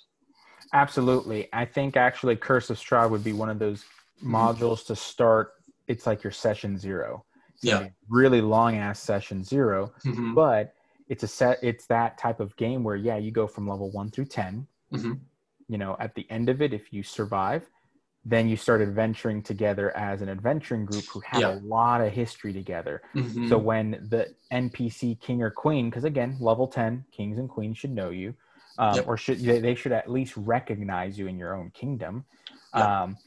Absolutely. 0.73 1.49
I 1.53 1.65
think 1.65 1.97
actually 1.97 2.35
Curse 2.35 2.69
of 2.71 2.77
Strahd 2.77 3.09
would 3.11 3.23
be 3.23 3.33
one 3.33 3.49
of 3.49 3.59
those 3.59 3.83
Mhm. 4.23 4.29
modules 4.31 4.85
to 4.87 4.95
start. 4.95 5.51
It's 5.87 6.07
like 6.07 6.23
your 6.23 6.31
session 6.31 6.77
zero. 6.79 7.25
It's 7.53 7.63
Yeah. 7.63 7.89
Really 8.09 8.41
long 8.41 8.75
ass 8.77 8.99
session 8.99 9.43
0 9.43 9.93
Mhm. 10.05 10.33
but 10.33 10.73
it's 11.07 11.23
a 11.23 11.27
set. 11.27 11.59
It's 11.63 11.85
that 11.87 12.17
type 12.17 12.39
of 12.39 12.55
game 12.55 12.83
where 12.83 12.95
yeah, 12.95 13.17
you 13.17 13.31
go 13.31 13.47
from 13.47 13.67
level 13.67 13.91
one 13.91 14.11
through 14.11 14.25
10 14.25 14.67
Mhm. 14.93 15.19
You 15.67 15.77
know, 15.79 15.97
at 15.99 16.13
the 16.15 16.29
end 16.29 16.49
of 16.49 16.61
it, 16.61 16.73
if 16.73 16.93
you 16.93 17.01
survive, 17.03 17.69
then 18.23 18.47
you 18.47 18.55
start 18.57 18.81
adventuring 18.81 19.41
together 19.43 19.95
as 19.97 20.21
an 20.21 20.29
adventuring 20.29 20.85
group 20.85 21.05
who 21.05 21.19
have 21.21 21.41
Yeah. 21.41 21.55
a 21.55 21.59
lot 21.59 22.01
of 22.01 22.11
history 22.13 22.53
together. 22.53 23.01
Mhm. 23.15 23.49
So 23.49 23.57
when 23.57 23.91
the 24.09 24.35
NPC 24.51 25.15
king 25.15 25.41
or 25.41 25.49
queen, 25.51 25.89
because 25.89 26.03
again, 26.03 26.37
level 26.39 26.67
ten 26.67 27.05
kings 27.11 27.39
and 27.39 27.49
queens 27.49 27.77
should 27.79 27.91
know 27.91 28.11
you, 28.11 28.35
um, 28.77 28.95
Yep. 28.97 29.07
or 29.07 29.17
should 29.17 29.39
they 29.39 29.59
they 29.59 29.75
should 29.75 29.91
at 29.91 30.09
least 30.09 30.37
recognize 30.37 31.17
you 31.17 31.27
in 31.27 31.37
your 31.39 31.55
own 31.55 31.71
kingdom. 31.71 32.25
Yeah. 32.75 33.03
Um, 33.03 33.17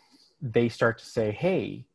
they 0.41 0.69
start 0.69 0.99
to 0.99 1.07
say, 1.07 1.33
"Hey, 1.33 1.88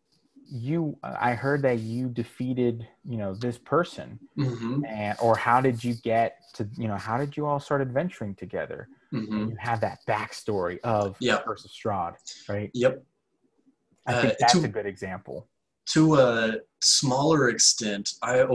you, 0.49 0.97
I 1.03 1.33
heard 1.33 1.61
that 1.63 1.79
you 1.79 2.09
defeated, 2.09 2.87
you 3.05 3.17
know, 3.17 3.33
this 3.33 3.57
person, 3.57 4.19
Mhm. 4.37 4.85
and 4.87 5.17
or 5.21 5.35
how 5.35 5.61
did 5.61 5.83
you 5.83 5.93
get 5.95 6.37
to, 6.55 6.67
you 6.77 6.87
know, 6.87 6.97
how 6.97 7.17
did 7.17 7.35
you 7.37 7.45
all 7.45 7.59
start 7.59 7.81
adventuring 7.81 8.35
together?" 8.35 8.87
Mhm. 9.13 9.49
You 9.51 9.55
have 9.59 9.81
that 9.81 9.99
backstory 10.07 10.79
of. 10.81 11.17
Curse 11.19 11.65
of 11.65 11.71
Strahd, 11.71 12.15
right? 12.49 12.69
Yep. 12.73 13.03
I 14.05 14.13
Uh, 14.13 14.21
think 14.21 14.37
that's 14.39 14.53
to- 14.53 14.63
a 14.65 14.67
good 14.67 14.85
example. 14.85 15.47
To 15.87 16.15
a 16.15 16.59
smaller 16.81 17.49
extent, 17.49 18.11
I 18.21 18.37
have 18.37 18.51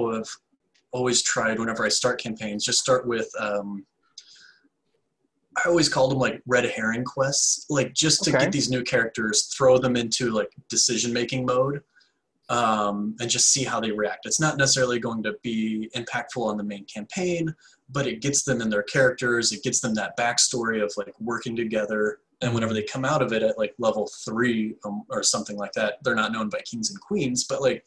always 0.92 1.22
tried 1.22 1.58
whenever 1.58 1.84
I 1.84 1.88
start 1.88 2.20
campaigns, 2.20 2.64
just 2.64 2.78
start 2.80 3.06
with. 3.06 3.30
Um, 3.38 3.86
I 5.64 5.68
always 5.68 5.88
called 5.88 6.12
them 6.12 6.18
like 6.18 6.42
red 6.46 6.64
herring 6.66 7.04
quests, 7.04 7.66
like 7.68 7.92
just 7.94 8.22
to 8.24 8.30
Okay. 8.30 8.44
get 8.44 8.52
these 8.52 8.70
new 8.70 8.82
characters, 8.82 9.44
throw 9.46 9.78
them 9.78 9.96
into 9.96 10.30
like 10.30 10.50
decision 10.68 11.12
making 11.12 11.44
mode, 11.46 11.82
um, 12.48 13.16
and 13.20 13.28
just 13.28 13.50
see 13.50 13.64
how 13.64 13.80
they 13.80 13.90
react. 13.90 14.26
It's 14.26 14.40
not 14.40 14.56
necessarily 14.56 14.98
going 14.98 15.22
to 15.24 15.36
be 15.42 15.90
impactful 15.94 16.42
on 16.42 16.56
the 16.56 16.64
main 16.64 16.84
campaign, 16.84 17.54
but 17.90 18.06
it 18.06 18.22
gets 18.22 18.42
them 18.44 18.60
in 18.60 18.70
their 18.70 18.82
characters. 18.84 19.52
It 19.52 19.62
gets 19.62 19.80
them 19.80 19.94
that 19.94 20.16
backstory 20.16 20.82
of 20.82 20.92
like 20.96 21.14
working 21.20 21.56
together. 21.56 22.20
And 22.40 22.54
whenever 22.54 22.72
they 22.72 22.84
come 22.84 23.04
out 23.04 23.22
of 23.22 23.32
it 23.32 23.42
at 23.42 23.58
like 23.58 23.74
level 23.78 24.08
three 24.24 24.76
um, 24.84 25.02
or 25.10 25.22
something 25.22 25.56
like 25.56 25.72
that, 25.72 25.98
they're 26.04 26.14
not 26.14 26.32
known 26.32 26.48
by 26.48 26.60
kings 26.60 26.90
and 26.90 27.00
queens, 27.00 27.44
but 27.44 27.60
like, 27.60 27.84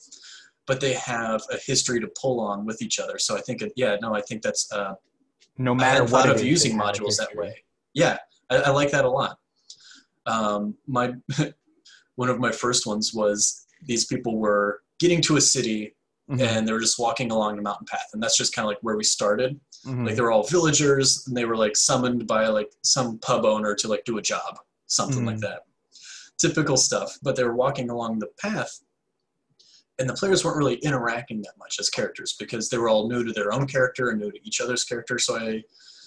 but 0.68 0.82
they 0.82 0.94
have 0.94 1.42
a 1.52 1.58
history 1.58 2.00
to 2.02 2.10
pull 2.22 2.40
on 2.40 2.66
with 2.66 2.82
each 2.82 3.00
other. 3.00 3.18
So 3.18 3.38
I 3.38 3.42
think, 3.42 3.62
it, 3.62 3.72
yeah, 3.76 3.96
no, 4.02 4.14
I 4.14 4.22
think 4.22 4.42
that's. 4.42 4.72
Uh, 4.72 4.96
No 5.62 5.76
matter 5.76 6.00
hadn't 6.00 6.12
what 6.12 6.30
of 6.30 6.44
using 6.44 6.78
they 6.78 6.84
have 6.86 6.96
a 6.96 7.00
modules 7.00 7.18
that 7.18 7.36
way. 7.36 7.64
Yeah, 7.94 8.18
I, 8.50 8.56
I 8.58 8.70
like 8.72 8.92
that 8.92 9.06
a 9.06 9.10
lot. 9.10 9.38
Um, 10.26 10.76
my 10.88 11.14
one 12.16 12.30
of 12.30 12.40
my 12.40 12.52
first 12.52 12.86
ones 12.86 13.14
was 13.14 13.66
these 13.84 14.06
people 14.06 14.38
were 14.38 14.82
getting 15.00 15.22
to 15.24 15.38
a 15.38 15.42
city 15.42 15.96
Mhm. 16.30 16.40
and 16.40 16.68
they 16.68 16.72
were 16.72 16.80
just 16.80 16.98
walking 17.00 17.30
along 17.32 17.58
the 17.58 17.62
mountain 17.62 17.86
path, 17.88 18.08
and 18.14 18.24
that's 18.24 18.38
just 18.38 18.54
kind 18.56 18.64
of 18.66 18.70
like 18.70 18.78
where 18.82 18.96
we 18.96 19.04
started. 19.04 19.60
Mhm. 19.86 20.06
Like 20.06 20.16
they 20.16 20.22
were 20.22 20.32
all 20.32 20.44
villagers, 20.44 21.26
and 21.28 21.36
they 21.36 21.44
were 21.46 21.58
like 21.58 21.76
summoned 21.76 22.26
by 22.26 22.48
like 22.48 22.72
some 22.84 23.18
pub 23.20 23.44
owner 23.44 23.76
to 23.76 23.88
like 23.90 24.06
do 24.06 24.18
a 24.18 24.22
job, 24.22 24.60
something 24.86 25.26
like 25.26 25.38
Mhm. 25.38 25.42
that. 25.42 25.64
Typical 26.38 26.78
stuff. 26.78 27.18
But 27.22 27.36
they 27.36 27.44
were 27.44 27.56
walking 27.56 27.90
along 27.90 28.20
the 28.20 28.28
path, 28.40 28.80
and 30.02 30.10
the 30.10 30.14
players 30.14 30.44
weren't 30.44 30.58
really 30.58 30.76
interacting 30.78 31.42
that 31.44 31.58
much 31.58 31.78
as 31.80 31.90
characters 31.90 32.36
because 32.40 32.70
they 32.70 32.78
were 32.78 32.90
all 32.90 33.08
new 33.08 33.24
to 33.24 33.32
their 33.32 33.54
own 33.54 33.68
character 33.68 34.10
and 34.10 34.20
new 34.20 34.32
to 34.32 34.48
each 34.48 34.60
other's 34.60 34.84
character. 34.84 35.20
So 35.20 35.38
I, 35.38 35.64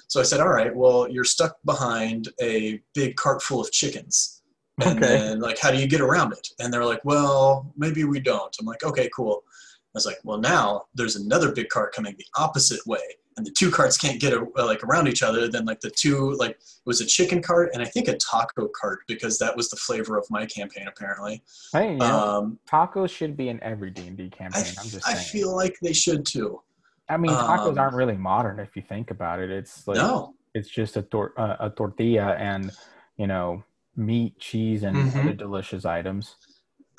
so 0.09 0.21
I 0.21 0.25
said, 0.25 0.41
all 0.41 0.49
right, 0.49 0.75
well, 0.75 1.09
you're 1.09 1.25
stuck 1.25 1.57
behind 1.65 2.29
a 2.43 2.81
big 2.93 3.17
cart 3.17 3.41
full 3.41 3.61
of 3.61 3.71
chickens. 3.73 4.43
And 4.85 4.99
Okay. 4.99 5.07
then, 5.07 5.39
like, 5.39 5.59
how 5.61 5.71
do 5.71 5.79
you 5.79 5.87
get 5.87 6.01
around 6.01 6.33
it? 6.33 6.49
And 6.59 6.73
they're 6.73 6.85
like, 6.85 7.05
well, 7.05 7.73
maybe 7.77 8.03
we 8.03 8.19
don't. 8.19 8.55
I'm 8.59 8.67
like, 8.67 8.83
okay, 8.83 9.09
cool. 9.15 9.45
I 9.47 9.91
was 9.95 10.05
like, 10.07 10.19
well, 10.25 10.39
now 10.39 10.83
there's 10.97 11.15
another 11.15 11.53
big 11.53 11.69
cart 11.69 11.95
coming 11.95 12.17
the 12.19 12.27
opposite 12.37 12.85
way, 12.85 12.99
and 13.37 13.45
the 13.47 13.51
two 13.51 13.71
carts 13.71 13.97
can't 13.97 14.21
get 14.21 14.33
uh, 14.33 14.47
like 14.65 14.83
around 14.85 15.09
each 15.09 15.23
other. 15.23 15.49
Then 15.49 15.65
like 15.65 15.81
the 15.81 15.91
two 15.91 16.33
like 16.35 16.53
it 16.53 16.87
was 16.87 17.01
a 17.01 17.07
chicken 17.07 17.43
cart 17.43 17.71
and 17.73 17.83
I 17.83 17.87
think 17.87 18.09
a 18.09 18.17
taco 18.17 18.69
cart 18.69 19.01
because 19.09 19.39
that 19.39 19.57
was 19.57 19.71
the 19.71 19.77
flavor 19.77 20.17
of 20.17 20.25
my 20.31 20.47
campaign 20.47 20.87
apparently. 20.89 21.43
Hey, 21.73 21.93
you 21.93 21.99
know, 21.99 22.21
Um, 22.21 22.59
tacos 22.69 23.11
should 23.11 23.37
be 23.37 23.49
in 23.49 23.63
every 23.63 23.91
d&d 23.91 24.31
campaign. 24.31 24.65
I'm 24.79 24.91
just 24.91 25.09
I 25.09 25.15
feel 25.15 25.55
like 25.55 25.77
they 25.83 25.93
should 25.93 26.25
too. 26.25 26.61
I 27.09 27.17
mean, 27.17 27.33
tacos 27.33 27.73
um, 27.73 27.79
aren't 27.79 27.97
really 27.97 28.17
modern 28.17 28.59
if 28.61 28.77
you 28.77 28.83
think 28.83 29.11
about 29.11 29.41
it. 29.41 29.51
It's 29.51 29.87
like 29.87 29.97
no, 29.99 30.35
it's 30.55 30.69
just 30.69 30.97
a 30.97 31.03
tor- 31.03 31.35
uh, 31.39 31.57
a 31.61 31.71
tortilla 31.71 32.35
and 32.39 32.73
you 33.17 33.27
know 33.27 33.63
meat, 33.97 34.39
cheese, 34.39 34.83
and 34.85 34.97
Mhm. 34.97 35.21
other 35.21 35.35
delicious 35.35 35.85
items. 35.85 36.37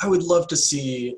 I 0.02 0.08
would 0.08 0.24
love 0.24 0.48
to 0.50 0.56
see. 0.58 1.16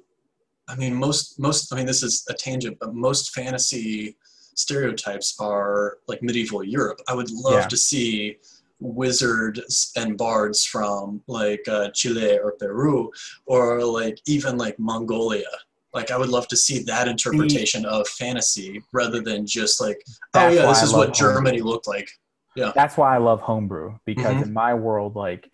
I 0.70 0.76
mean, 0.76 0.93
most 0.95 1.39
most. 1.39 1.74
I 1.74 1.78
mean, 1.78 1.86
this 1.86 2.03
is 2.03 2.24
a 2.30 2.34
tangent, 2.34 2.78
but 2.80 2.93
most 2.93 3.34
fantasy 3.34 4.15
stereotypes 4.58 5.36
are 5.39 5.97
like 6.08 6.22
medieval 6.24 6.64
Europe. 6.64 6.99
I 7.08 7.14
would 7.14 7.30
love 7.32 7.62
Yeah. 7.62 7.68
to 7.68 7.78
see 7.78 8.38
wizards 8.80 9.91
and 9.95 10.18
bards 10.18 10.66
from 10.66 11.22
like 11.28 11.68
uh, 11.68 11.89
Chile 11.93 12.38
or 12.39 12.51
Peru, 12.53 13.12
or 13.45 13.84
like 13.84 14.20
even 14.28 14.58
like 14.58 14.78
Mongolia. 14.80 15.45
Like, 15.93 16.12
I 16.12 16.18
would 16.18 16.30
love 16.30 16.47
to 16.49 16.58
see 16.58 16.84
that 16.84 17.08
interpretation 17.08 17.86
of 17.86 18.08
fantasy 18.08 18.84
rather 18.93 19.20
than 19.22 19.47
just 19.47 19.82
like, 19.82 20.03
oh 20.36 20.49
yeah, 20.49 20.66
this 20.68 20.82
I 20.82 20.84
is 20.84 20.93
what 20.93 21.14
Germany 21.14 21.62
looked 21.62 21.88
like. 21.88 22.10
Yeah, 22.55 22.72
that's 22.76 22.97
why 22.97 23.16
I 23.16 23.20
love 23.20 23.41
homebrew 23.41 23.97
because 24.05 24.38
Mhm. 24.38 24.43
in 24.47 24.53
my 24.53 24.74
world, 24.74 25.16
like 25.16 25.49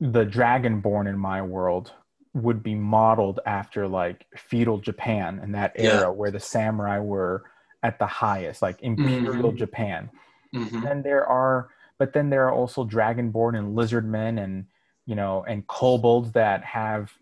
the 0.00 0.24
dragonborn 0.26 1.08
in 1.08 1.18
my 1.18 1.40
world 1.42 1.92
would 2.34 2.62
be 2.62 2.74
modeled 2.74 3.40
after 3.46 3.86
like 3.86 4.26
feudal 4.36 4.78
Japan 4.78 5.40
in 5.44 5.52
that 5.52 5.72
Yeah. 5.78 5.90
era 6.00 6.12
where 6.12 6.30
the 6.30 6.40
samurai 6.40 6.98
were 6.98 7.44
at 7.82 7.98
the 7.98 8.06
highest, 8.06 8.62
like 8.62 8.80
imperial 8.82 9.52
Mhm. 9.52 9.56
Japan. 9.58 10.10
hmm 10.52 10.84
then 10.84 11.02
there 11.02 11.26
are 11.26 11.70
but 11.98 12.12
then 12.12 12.30
there 12.30 12.46
are 12.48 12.52
also 12.52 12.84
dragonborn 12.84 13.56
and 13.58 13.74
lizard 13.76 14.06
men 14.08 14.38
and 14.38 14.66
you 15.06 15.14
know 15.14 15.44
and 15.44 15.66
kobolds 15.68 16.32
that 16.32 16.64
have 16.64 17.12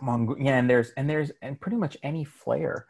Mongol 0.00 0.36
yeah 0.38 0.58
and 0.58 0.68
there's 0.70 0.90
and 0.92 1.08
there's 1.10 1.30
and 1.42 1.60
pretty 1.60 1.76
much 1.76 1.96
any 2.02 2.24
flair 2.24 2.86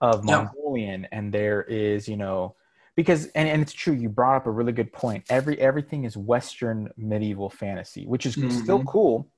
of 0.00 0.24
Yeah. 0.28 0.48
Mongolian 0.48 1.06
and 1.06 1.32
there 1.32 1.62
is 1.64 2.08
you 2.08 2.16
know 2.16 2.56
because 2.96 3.26
and, 3.28 3.48
and 3.48 3.62
it's 3.62 3.72
true 3.72 3.94
you 3.94 4.08
brought 4.08 4.36
up 4.36 4.46
a 4.46 4.50
really 4.50 4.72
good 4.72 4.92
point 4.92 5.24
every 5.30 5.58
everything 5.60 6.04
is 6.04 6.16
western 6.16 6.90
medieval 6.96 7.48
fantasy 7.50 8.06
which 8.06 8.26
is 8.26 8.34
still 8.48 8.80
Mhm. 8.80 8.86
cool 8.86 9.30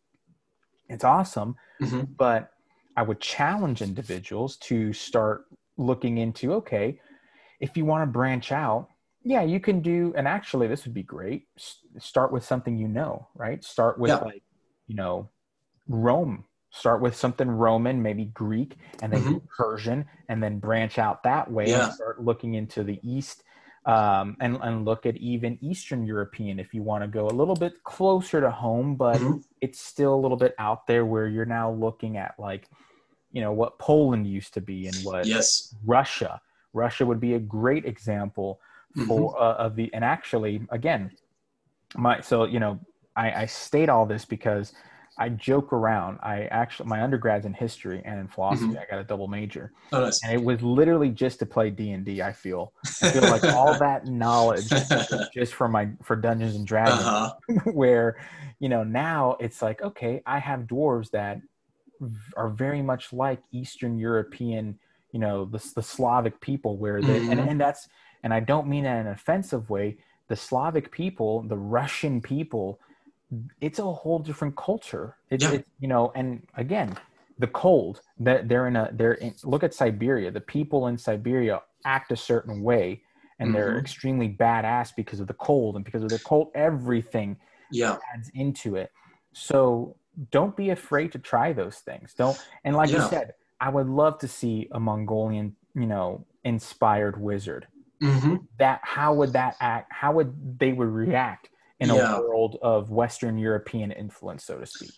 it's 0.88 1.04
awesome 1.04 1.56
hmm 1.80 2.02
but 2.18 2.52
I 2.96 3.02
would 3.02 3.20
challenge 3.20 3.82
individuals 3.82 4.56
to 4.58 4.92
start 4.92 5.46
looking 5.76 6.18
into 6.18 6.54
okay, 6.54 7.00
if 7.60 7.76
you 7.76 7.84
want 7.84 8.02
to 8.02 8.06
branch 8.06 8.52
out, 8.52 8.88
yeah, 9.22 9.42
you 9.42 9.60
can 9.60 9.80
do, 9.80 10.12
and 10.16 10.26
actually, 10.26 10.66
this 10.66 10.84
would 10.84 10.94
be 10.94 11.02
great. 11.04 11.46
S- 11.56 11.78
Start 11.98 12.32
with 12.32 12.44
something 12.44 12.76
you 12.76 12.88
know, 12.88 13.28
right? 13.34 13.62
Start 13.62 13.98
with 13.98 14.10
Yeah. 14.10 14.16
like, 14.18 14.42
you 14.88 14.96
know, 14.96 15.28
Rome. 15.88 16.44
Start 16.70 17.00
with 17.02 17.14
something 17.14 17.48
Roman, 17.48 18.02
maybe 18.02 18.24
Greek, 18.26 18.78
and 19.02 19.12
then 19.12 19.22
do 19.22 19.42
Persian, 19.56 20.06
and 20.28 20.42
then 20.42 20.58
branch 20.58 20.98
out 20.98 21.22
that 21.22 21.50
way 21.50 21.68
Yeah. 21.68 21.84
and 21.84 21.92
start 21.92 22.22
looking 22.24 22.54
into 22.54 22.82
the 22.82 22.98
East. 23.02 23.44
Um, 23.84 24.36
and, 24.40 24.58
and 24.62 24.84
look 24.84 25.06
at 25.06 25.16
even 25.16 25.58
Eastern 25.60 26.06
European 26.06 26.60
if 26.60 26.72
you 26.72 26.84
want 26.84 27.02
to 27.02 27.08
go 27.08 27.26
a 27.26 27.34
little 27.34 27.56
bit 27.56 27.82
closer 27.82 28.40
to 28.40 28.48
home, 28.50 28.94
but 28.94 29.20
Mhm. 29.20 29.42
it's 29.60 29.80
still 29.80 30.14
a 30.14 30.20
little 30.20 30.36
bit 30.36 30.54
out 30.58 30.86
there 30.86 31.04
where 31.04 31.26
you're 31.26 31.44
now 31.44 31.72
looking 31.72 32.16
at 32.16 32.38
like 32.38 32.68
you 33.32 33.40
know 33.40 33.52
what 33.52 33.78
Poland 33.78 34.26
used 34.26 34.54
to 34.54 34.60
be 34.60 34.86
and 34.86 34.96
what 35.04 35.26
Yes. 35.26 35.74
Russia. 35.84 36.40
Russia 36.74 37.04
would 37.04 37.20
be 37.20 37.34
a 37.34 37.38
great 37.38 37.84
example 37.84 38.60
for 39.06 39.36
uh, 39.40 39.54
of 39.56 39.74
the 39.76 39.92
and 39.94 40.04
actually 40.04 40.62
again 40.70 41.10
my 41.96 42.20
so 42.20 42.44
you 42.44 42.60
know 42.60 42.78
I, 43.16 43.42
I 43.42 43.46
state 43.46 43.88
all 43.88 44.06
this 44.06 44.24
because 44.24 44.72
I 45.18 45.28
joke 45.28 45.72
around. 45.74 46.18
I 46.22 46.44
actually 46.46 46.88
my 46.88 46.98
undergrad's 47.00 47.44
in 47.44 47.52
history 47.52 48.00
and 48.04 48.18
in 48.18 48.28
philosophy. 48.28 48.78
I 48.78 48.86
got 48.90 49.00
a 49.00 49.04
double 49.04 49.28
major. 49.28 49.72
Oh, 49.92 50.00
nice. 50.00 50.22
and 50.22 50.32
it 50.32 50.42
was 50.42 50.62
literally 50.62 51.10
just 51.10 51.38
to 51.40 51.46
play 51.46 51.68
D&D 51.70 52.22
I 52.22 52.32
feel. 52.32 52.72
I 53.02 53.12
feel 53.12 53.28
like 53.28 53.44
all 53.44 53.74
that 53.80 54.06
knowledge 54.06 54.70
just 55.34 55.52
for 55.54 55.68
my 55.68 55.90
for 56.02 56.16
Dungeons 56.16 56.54
and 56.56 56.66
Dragons 56.66 57.02
Uh-huh. 57.02 57.32
where 57.72 58.16
you 58.60 58.68
know 58.68 58.84
now 58.84 59.36
it's 59.40 59.60
like 59.60 59.82
okay 59.82 60.22
i 60.26 60.38
have 60.38 60.60
dwarves 60.60 61.10
that 61.10 61.38
are 62.36 62.48
very 62.50 62.82
much 62.82 63.12
like 63.12 63.40
eastern 63.52 63.98
european 63.98 64.78
you 65.12 65.20
know 65.20 65.44
the, 65.44 65.58
the 65.76 65.82
slavic 65.82 66.40
people 66.40 66.78
where 66.78 67.02
they 67.02 67.24
and, 67.28 67.40
Mhm. 67.40 67.48
and 67.48 67.60
that's 67.60 67.88
and 68.22 68.32
i 68.34 68.40
don't 68.40 68.66
mean 68.68 68.84
that 68.84 69.00
in 69.00 69.06
an 69.06 69.12
offensive 69.12 69.68
way 69.70 69.96
the 70.28 70.36
slavic 70.36 70.90
people 70.90 71.42
the 71.48 71.56
russian 71.56 72.20
people 72.20 72.80
it's 73.60 73.78
a 73.78 73.84
whole 73.84 74.18
different 74.18 74.56
culture 74.56 75.16
it's, 75.30 75.42
Yeah. 75.42 75.52
it's 75.52 75.68
you 75.78 75.88
know 75.88 76.12
and 76.14 76.46
again 76.54 76.96
the 77.38 77.46
cold 77.48 78.00
that 78.18 78.48
they're 78.48 78.66
in 78.66 78.76
a 78.76 78.90
they're 78.92 79.14
in 79.14 79.34
look 79.44 79.62
at 79.62 79.74
siberia 79.74 80.30
the 80.30 80.40
people 80.40 80.86
in 80.88 80.98
siberia 80.98 81.60
act 81.84 82.12
a 82.12 82.16
certain 82.16 82.62
way 82.62 83.02
and 83.38 83.54
they're 83.54 83.72
Mhm. 83.72 83.78
extremely 83.78 84.28
badass 84.28 84.90
because 84.96 85.18
of 85.20 85.26
the 85.26 85.34
cold 85.34 85.76
and 85.76 85.84
because 85.84 86.02
of 86.04 86.10
the 86.10 86.18
cold 86.20 86.50
everything 86.54 87.36
Yeah. 87.70 87.96
adds 88.14 88.30
into 88.34 88.76
it. 88.76 88.90
So 89.32 89.96
don't 90.30 90.56
be 90.56 90.70
afraid 90.70 91.12
to 91.12 91.18
try 91.18 91.52
those 91.52 91.78
things. 91.78 92.14
Don't 92.14 92.38
and 92.64 92.76
like 92.76 92.90
you 92.90 93.00
said, 93.00 93.32
I 93.60 93.68
would 93.68 93.88
love 93.88 94.18
to 94.18 94.28
see 94.28 94.68
a 94.72 94.80
Mongolian, 94.80 95.56
you 95.74 95.86
know, 95.86 96.26
inspired 96.44 97.20
wizard. 97.20 97.66
hmm 98.00 98.36
That 98.58 98.80
how 98.82 99.14
would 99.14 99.32
that 99.34 99.56
act? 99.60 99.92
How 99.92 100.12
would 100.12 100.58
they 100.58 100.72
would 100.72 100.88
react 100.88 101.48
in 101.80 101.88
Yeah. 101.90 102.16
a 102.16 102.20
world 102.20 102.58
of 102.62 102.90
Western 102.90 103.38
European 103.38 103.90
influence, 103.92 104.44
so 104.44 104.58
to 104.58 104.66
speak? 104.66 104.94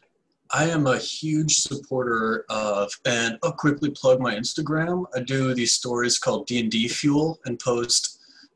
I 0.50 0.68
am 0.68 0.86
a 0.86 0.98
huge 0.98 1.56
supporter 1.56 2.44
of, 2.48 2.92
and 3.06 3.38
I'll 3.42 3.52
quickly 3.52 3.90
plug 3.90 4.20
my 4.20 4.34
Instagram. 4.34 5.04
I 5.14 5.20
do 5.20 5.54
these 5.54 5.72
stories 5.72 6.18
called 6.18 6.46
D 6.46 6.60
and 6.60 6.70
D 6.70 6.86
Fuel 6.88 7.38
and 7.44 7.58
post 7.58 8.13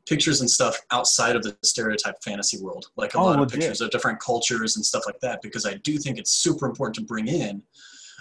pictures 0.09 0.41
and 0.41 0.49
stuff 0.49 0.75
outside 0.91 1.35
of 1.35 1.43
the 1.43 1.55
stereotype 1.63 2.15
fantasy 2.23 2.59
world, 2.59 2.87
like 2.97 3.13
a 3.13 3.17
Oh, 3.17 3.25
lot 3.25 3.35
of 3.35 3.41
legit. 3.41 3.59
pictures 3.59 3.81
of 3.81 3.91
different 3.91 4.19
cultures 4.19 4.75
and 4.75 4.83
stuff 4.83 5.03
like 5.05 5.19
that, 5.21 5.41
because 5.41 5.65
I 5.65 5.75
do 5.75 5.97
think 5.99 6.17
it's 6.17 6.31
super 6.31 6.65
important 6.65 6.95
to 6.95 7.01
bring 7.03 7.27
in 7.27 7.61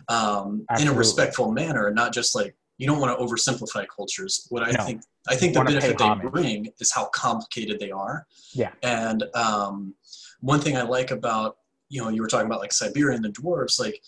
um, 0.08 0.64
in 0.80 0.86
a 0.88 0.92
respectful 0.92 1.50
manner, 1.50 1.86
and 1.86 1.96
not 1.96 2.12
just 2.12 2.34
like 2.34 2.54
you 2.76 2.86
don't 2.86 3.00
want 3.00 3.10
to 3.18 3.24
oversimplify 3.24 3.84
cultures. 3.94 4.46
What 4.50 4.62
I 4.62 4.70
No. 4.70 4.84
think 4.84 5.02
I 5.28 5.34
think 5.34 5.54
You 5.54 5.60
the 5.60 5.64
benefit 5.64 5.98
they 5.98 6.04
homage. 6.04 6.30
bring 6.32 6.68
is 6.78 6.92
how 6.92 7.06
complicated 7.06 7.80
they 7.80 7.90
are. 7.90 8.26
Yeah. 8.52 8.70
And 8.82 9.24
um, 9.34 9.94
one 10.40 10.60
thing 10.60 10.76
I 10.76 10.82
like 10.82 11.10
about 11.10 11.56
you 11.88 12.00
know 12.02 12.08
you 12.10 12.20
were 12.22 12.28
talking 12.28 12.46
about 12.46 12.60
like 12.60 12.72
Siberia 12.72 13.16
and 13.16 13.24
the 13.24 13.30
dwarves, 13.30 13.80
like 13.80 14.00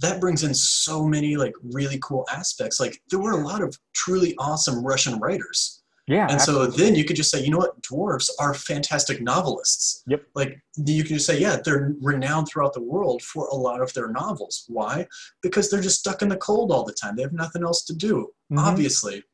that 0.00 0.20
brings 0.20 0.42
in 0.42 0.54
so 0.54 1.06
many 1.06 1.36
like 1.36 1.54
really 1.62 1.98
cool 2.02 2.26
aspects. 2.32 2.80
Like 2.80 3.00
there 3.10 3.18
were 3.20 3.32
a 3.32 3.44
lot 3.46 3.62
of 3.62 3.78
truly 3.94 4.34
awesome 4.38 4.84
Russian 4.84 5.18
writers. 5.18 5.81
Yeah. 6.12 6.26
And 6.30 6.40
so 6.40 6.66
then 6.66 6.94
you 6.94 7.04
could 7.04 7.16
just 7.16 7.30
say, 7.30 7.42
you 7.42 7.50
know 7.50 7.58
what, 7.58 7.80
dwarves 7.82 8.28
are 8.38 8.52
fantastic 8.54 9.22
novelists. 9.22 10.02
Yep. 10.06 10.22
Like 10.34 10.60
you 10.76 11.02
can 11.04 11.14
just 11.14 11.26
say, 11.26 11.38
yeah, 11.40 11.56
they're 11.64 11.94
renowned 12.00 12.48
throughout 12.48 12.74
the 12.74 12.82
world 12.82 13.22
for 13.22 13.46
a 13.48 13.54
lot 13.54 13.80
of 13.80 13.92
their 13.94 14.08
novels. 14.08 14.64
Why? 14.68 15.06
Because 15.42 15.70
they're 15.70 15.80
just 15.80 16.00
stuck 16.00 16.20
in 16.22 16.28
the 16.28 16.36
cold 16.36 16.70
all 16.70 16.84
the 16.84 16.92
time. 16.92 17.16
They 17.16 17.22
have 17.22 17.32
nothing 17.32 17.62
else 17.62 17.82
to 17.84 17.94
do. 17.94 18.28
Mhm. 18.52 18.58
Obviously, 18.58 19.24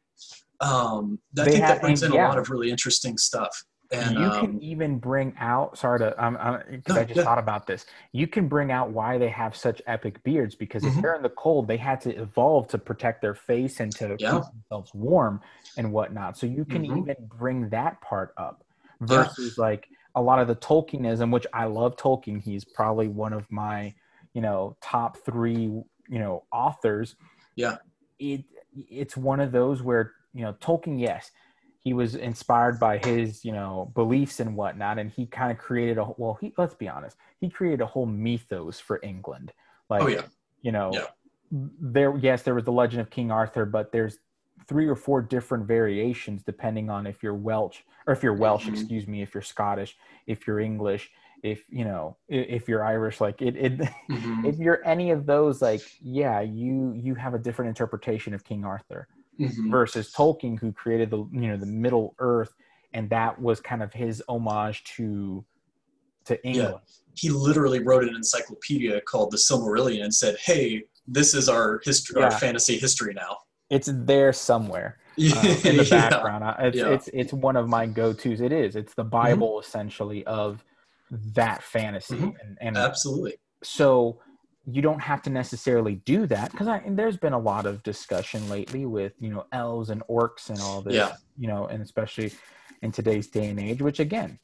um, 0.61 1.19
I 1.39 1.45
They 1.45 1.51
think 1.53 1.65
have- 1.65 1.77
that 1.77 1.81
brings 1.83 2.03
and 2.03 2.13
in 2.15 2.19
yeah. 2.19 2.27
a 2.27 2.29
lot 2.29 2.39
of 2.39 2.51
really 2.51 2.71
interesting 2.71 3.19
stuff. 3.19 3.65
And 3.91 4.17
you 4.19 4.25
um, 4.27 4.41
can 4.41 4.63
even 4.63 4.99
bring 4.99 5.35
out 5.41 5.79
sorry 5.79 5.99
to 6.01 6.23
um, 6.23 6.37
um 6.39 6.61
No, 6.91 6.95
i 6.97 7.05
just 7.05 7.21
thought 7.23 7.39
about 7.39 7.67
this 7.67 7.87
you 8.13 8.27
can 8.27 8.47
bring 8.47 8.71
out 8.71 8.91
why 8.91 9.17
they 9.17 9.31
have 9.31 9.57
such 9.57 9.81
epic 9.87 10.23
beards 10.25 10.55
because 10.55 10.85
if 10.85 10.93
Mhm. 10.93 11.01
they're 11.01 11.15
in 11.15 11.23
the 11.23 11.31
cold 11.31 11.67
they 11.69 11.79
had 11.79 11.99
to 12.03 12.11
evolve 12.21 12.69
to 12.69 12.77
protect 12.77 13.23
their 13.23 13.35
face 13.35 13.81
and 13.81 13.91
to 13.97 14.15
Yeah. 14.19 14.33
keep 14.33 14.43
themselves 14.53 14.93
warm 14.93 15.41
and 15.77 15.93
whatnot 15.93 16.37
so 16.37 16.47
you 16.47 16.65
can 16.65 16.83
Mhm. 16.85 16.99
even 16.99 17.17
bring 17.29 17.69
that 17.69 18.01
part 18.01 18.33
up 18.37 18.65
Yeah. 19.01 19.07
versus 19.29 19.59
like 19.59 19.89
a 20.15 20.23
lot 20.23 20.41
of 20.41 20.49
the 20.49 20.57
tolkienism 20.57 21.33
which 21.33 21.47
i 21.53 21.65
love 21.65 21.97
tolkien 21.97 22.41
he's 22.43 22.65
probably 22.65 23.09
one 23.09 23.33
of 23.33 23.51
my 23.51 23.95
you 24.35 24.41
know 24.41 24.77
top 24.81 25.17
three 25.19 25.63
you 25.63 26.19
know 26.19 26.45
authors 26.53 27.15
Yeah. 27.57 27.77
it 28.19 28.45
it's 28.75 29.17
one 29.17 29.41
of 29.41 29.53
those 29.53 29.83
where 29.83 30.15
you 30.35 30.43
know 30.43 30.53
tolkien 30.55 31.01
yes 31.01 31.31
he 31.81 31.93
was 31.95 32.17
inspired 32.17 32.81
by 32.81 32.99
his 32.99 33.45
you 33.45 33.53
know 33.53 33.93
beliefs 33.95 34.41
and 34.41 34.57
whatnot 34.57 34.99
and 34.99 35.11
he 35.11 35.27
kind 35.27 35.53
of 35.53 35.59
created 35.59 35.99
a 35.99 36.05
well 36.17 36.37
he 36.41 36.53
let's 36.59 36.75
be 36.75 36.89
honest 36.89 37.17
he 37.41 37.49
created 37.49 37.81
a 37.81 37.87
whole 37.87 38.07
mythos 38.07 38.81
for 38.81 38.99
england 39.03 39.53
like 39.89 40.03
oh 40.03 40.09
yeah, 40.09 40.25
you 40.63 40.73
know 40.73 40.93
Yeah. 40.93 41.07
there 41.51 42.17
yes 42.19 42.43
there 42.43 42.55
was 42.55 42.65
the 42.65 42.73
legend 42.73 43.01
of 43.01 43.11
king 43.11 43.31
arthur 43.31 43.65
but 43.65 43.93
there's 43.93 44.19
three 44.69 44.87
or 44.87 44.95
four 44.97 45.23
different 45.23 45.67
variations 45.67 46.43
depending 46.43 46.91
on 46.91 47.07
if 47.07 47.23
you're 47.23 47.35
welsh 47.35 47.81
or 48.07 48.13
if 48.13 48.23
you're 48.23 48.35
welsh 48.35 48.67
Mhm. 48.67 48.73
excuse 48.75 49.07
me 49.07 49.23
if 49.23 49.35
you're 49.35 49.43
scottish 49.43 49.97
if 50.27 50.47
you're 50.47 50.61
english 50.61 51.11
if 51.43 51.65
you 51.69 51.85
know 51.85 52.17
if 52.29 52.69
you're 52.69 52.85
irish 52.85 53.21
like 53.21 53.41
it, 53.43 53.57
it 53.57 53.73
Mhm, 54.11 54.45
if 54.47 54.59
you're 54.59 54.85
any 54.87 55.11
of 55.11 55.27
those 55.27 55.63
like 55.63 55.83
yeah 56.01 56.41
you 56.41 56.93
you 56.95 57.15
have 57.15 57.35
a 57.35 57.39
different 57.39 57.69
interpretation 57.69 58.35
of 58.35 58.45
king 58.45 58.65
arthur 58.65 59.09
mhm. 59.41 59.71
versus 59.71 60.13
tolkien 60.13 60.59
who 60.59 60.73
created 60.73 61.11
the 61.11 61.19
you 61.33 61.49
know 61.49 61.57
the 61.57 61.67
middle 61.67 62.15
earth 62.19 62.53
and 62.93 63.09
that 63.11 63.41
was 63.41 63.61
kind 63.61 63.83
of 63.83 63.93
his 63.93 64.23
homage 64.29 64.85
to 64.85 65.45
to 66.25 66.35
england 66.47 66.81
He 67.15 67.31
literally 67.31 67.81
wrote 67.83 68.05
an 68.05 68.15
encyclopedia 68.15 69.01
called 69.01 69.31
the 69.33 69.39
Silmarillion 69.39 70.05
and 70.05 70.15
said, 70.15 70.37
"Hey, 70.45 70.85
this 71.09 71.35
is 71.35 71.49
our 71.49 71.81
history, 71.85 72.23
our 72.23 72.31
fantasy 72.31 72.79
history 72.79 73.13
now." 73.13 73.37
It's 73.71 73.89
there 73.93 74.33
somewhere 74.33 74.99
uh, 75.19 75.23
in 75.65 75.77
the 75.77 75.87
background. 75.91 76.45
I- 76.45 76.67
It's, 76.69 76.77
Yeah. 76.77 76.89
it's 76.91 77.09
it's 77.13 77.33
one 77.33 77.57
of 77.57 77.69
my 77.69 77.87
go 77.87 78.13
tos. 78.13 78.41
It 78.41 78.53
is. 78.53 78.77
It's 78.77 78.95
the 78.95 79.05
Bible 79.05 79.61
essentially 79.61 80.25
of 80.27 80.65
that 81.11 81.63
fantasy, 81.63 82.17
Mhm. 82.17 82.35
and, 82.43 82.59
and 82.61 82.77
Absolutely. 82.77 83.35
so 83.63 84.21
you 84.71 84.83
don't 84.83 85.01
have 85.01 85.23
to 85.23 85.31
necessarily 85.31 85.95
do 86.05 86.27
that 86.27 86.51
because 86.51 86.69
I 86.69 86.79
and 86.79 86.99
there's 86.99 87.17
been 87.17 87.33
a 87.33 87.39
lot 87.39 87.65
of 87.65 87.83
discussion 87.83 88.47
lately 88.51 88.85
with 88.85 89.13
you 89.19 89.31
know 89.31 89.47
elves 89.53 89.89
and 89.91 90.03
orcs 90.09 90.51
and 90.51 90.61
all 90.61 90.83
this, 90.83 90.95
Yeah. 90.95 91.13
you 91.39 91.49
know, 91.49 91.67
and 91.67 91.83
especially 91.83 92.33
in 92.83 92.93
today's 92.93 93.27
day 93.29 93.49
and 93.49 93.59
age. 93.59 93.81
Which 93.81 93.99
again, 94.01 94.39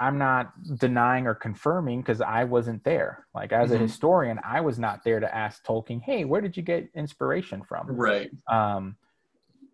I'm 0.00 0.18
not 0.18 0.52
denying 0.78 1.26
or 1.26 1.34
confirming 1.34 2.00
because 2.02 2.20
I 2.20 2.44
wasn't 2.44 2.84
there. 2.84 3.26
Like 3.34 3.52
as 3.52 3.72
a 3.72 3.78
Mhm. 3.78 3.78
historian, 3.78 4.40
I 4.44 4.60
was 4.60 4.78
not 4.78 5.04
there 5.04 5.20
to 5.20 5.34
ask 5.34 5.64
Tolkien, 5.64 6.02
"Hey, 6.02 6.24
where 6.24 6.40
did 6.40 6.56
you 6.56 6.62
get 6.62 6.90
inspiration 6.94 7.64
from?" 7.64 7.94
Right. 7.96 8.30
um, 8.48 8.96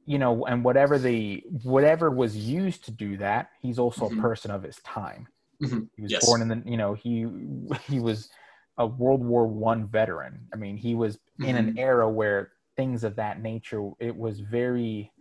you 0.07 0.19
know, 0.19 0.47
and 0.47 0.65
whatever 0.65 0.99
the 0.99 1.45
whatever 1.63 2.11
was 2.11 2.37
used 2.37 2.85
to 2.87 2.91
do 2.93 3.17
that, 3.19 3.51
he's 3.61 3.79
also 3.79 4.07
Mhm. 4.07 4.15
a 4.19 4.23
person 4.23 4.51
of 4.51 4.63
his 4.63 4.77
time. 4.81 5.29
Mhm. 5.61 5.89
He 5.97 6.03
was 6.03 6.13
Yes. 6.13 6.25
born 6.27 6.43
in 6.43 6.49
the, 6.49 6.63
you 6.67 6.77
know, 6.77 6.95
he 6.95 7.27
he 7.89 8.01
was 8.01 8.31
a 8.79 8.87
World 8.87 9.25
War 9.25 9.47
One 9.47 9.89
veteran. 9.89 10.49
I 10.53 10.57
mean, 10.57 10.77
he 10.77 10.95
was 10.95 11.19
in 11.43 11.57
an 11.57 11.73
Mhm. 11.73 11.79
era 11.79 12.11
where 12.11 12.53
things 12.77 13.05
of 13.05 13.17
that 13.17 13.41
nature. 13.41 13.91
It 14.01 14.17
was 14.17 14.41
very, 14.41 15.13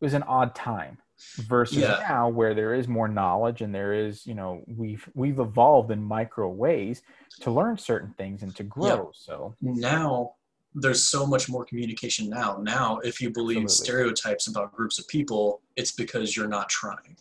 it 0.00 0.04
was 0.04 0.14
an 0.14 0.24
odd 0.24 0.54
time 0.54 0.98
versus 1.38 1.78
Yeah. 1.78 1.98
now 2.08 2.28
where 2.28 2.54
there 2.54 2.74
is 2.74 2.86
more 2.88 3.08
knowledge 3.08 3.60
and 3.60 3.74
there 3.74 3.92
is, 3.92 4.26
you 4.26 4.34
know, 4.34 4.62
we've 4.66 5.08
we've 5.14 5.38
evolved 5.40 5.90
in 5.90 6.02
micro 6.02 6.48
ways 6.48 7.02
to 7.40 7.50
learn 7.50 7.76
certain 7.76 8.14
things 8.16 8.42
and 8.42 8.54
to 8.56 8.62
grow. 8.62 9.10
So 9.14 9.54
Now 9.60 10.34
there's 10.74 11.04
so 11.04 11.24
much 11.26 11.48
more 11.48 11.64
communication 11.64 12.28
now. 12.28 12.58
Now, 12.60 12.98
if 12.98 13.20
you 13.20 13.30
believe 13.30 13.62
Absolutely. 13.64 13.86
stereotypes 13.86 14.48
about 14.48 14.72
groups 14.74 14.98
of 14.98 15.06
people, 15.08 15.62
it's 15.76 15.92
because 15.92 16.36
you're 16.36 16.48
not 16.48 16.68
trying. 16.68 17.16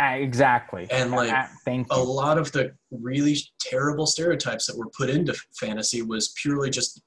Ah, 0.00 0.12
exactly, 0.14 0.86
And, 0.90 1.10
like, 1.10 1.32
Ah, 1.32 1.50
thank 1.64 1.88
a 1.92 1.98
you. 1.98 2.04
lot 2.04 2.38
of 2.38 2.50
the 2.52 2.72
really 2.92 3.36
terrible 3.60 4.06
stereotypes 4.06 4.66
that 4.66 4.76
were 4.76 4.88
put 4.96 5.10
into 5.10 5.34
fantasy 5.58 6.02
was 6.02 6.32
purely 6.40 6.70
just 6.70 7.02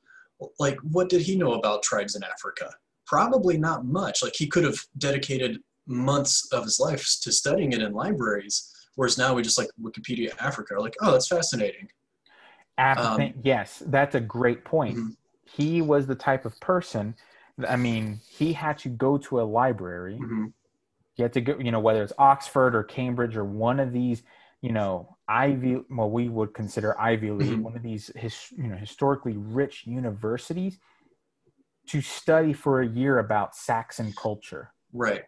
like 0.60 0.78
what 0.80 1.08
did 1.08 1.22
he 1.22 1.36
know 1.36 1.54
about 1.54 1.84
tribes 1.84 2.16
in 2.16 2.24
africa 2.24 2.74
probably 3.06 3.58
not 3.58 3.86
much 3.86 4.24
like 4.24 4.34
he 4.36 4.48
could 4.48 4.64
have 4.64 4.80
dedicated 4.98 5.60
months 5.92 6.52
of 6.52 6.64
his 6.64 6.80
life 6.80 7.06
to 7.22 7.32
studying 7.32 7.72
it 7.74 7.82
in 7.82 7.92
libraries 7.94 8.72
whereas 8.96 9.18
now 9.18 9.34
we 9.34 9.42
just 9.42 9.58
like 9.58 9.70
wikipedia 9.82 10.30
africa 10.39 10.74
are 10.76 10.80
like 10.82 10.96
oh 11.02 11.12
that's 11.12 11.28
fascinating 11.28 11.88
Um, 12.78 13.34
yes, 13.44 13.84
that's 13.88 14.16
a 14.16 14.20
great 14.20 14.66
point. 14.66 14.98
Mhm. 14.98 15.16
He 15.46 15.82
was 15.84 16.08
the 16.08 16.16
type 16.16 16.46
of 16.46 16.60
person. 16.60 17.16
I 17.68 17.76
mean, 17.76 18.22
he 18.28 18.54
had 18.54 18.80
to 18.80 18.89
go 18.89 19.18
to 19.20 19.42
a 19.42 19.44
library. 19.44 20.18
Mhm. 20.20 20.54
He 21.14 21.22
had 21.22 21.34
to 21.34 21.42
go, 21.42 21.60
you 21.60 21.72
know, 21.72 21.80
whether 21.80 22.02
it's 22.02 22.14
Oxford 22.18 22.74
or 22.74 22.84
Cambridge 22.84 23.36
or 23.38 23.46
one 23.46 23.80
of 23.80 23.92
these, 23.92 24.24
you 24.62 24.72
know, 24.72 25.16
Ivy, 25.28 25.84
well, 25.89 26.10
we 26.10 26.30
would 26.30 26.54
consider 26.56 27.00
Ivy 27.00 27.32
League, 27.32 27.60
Mhm. 27.60 27.62
one 27.62 27.76
of 27.76 27.84
these, 27.84 28.08
his, 28.16 28.36
you 28.52 28.68
know, 28.68 28.78
historically 28.78 29.38
rich 29.38 29.86
universities, 29.86 30.80
to 31.88 32.02
study 32.02 32.54
for 32.54 32.82
a 32.82 32.88
year 32.88 33.20
about 33.20 33.56
Saxon 33.56 34.14
culture 34.14 34.74
right 34.94 35.24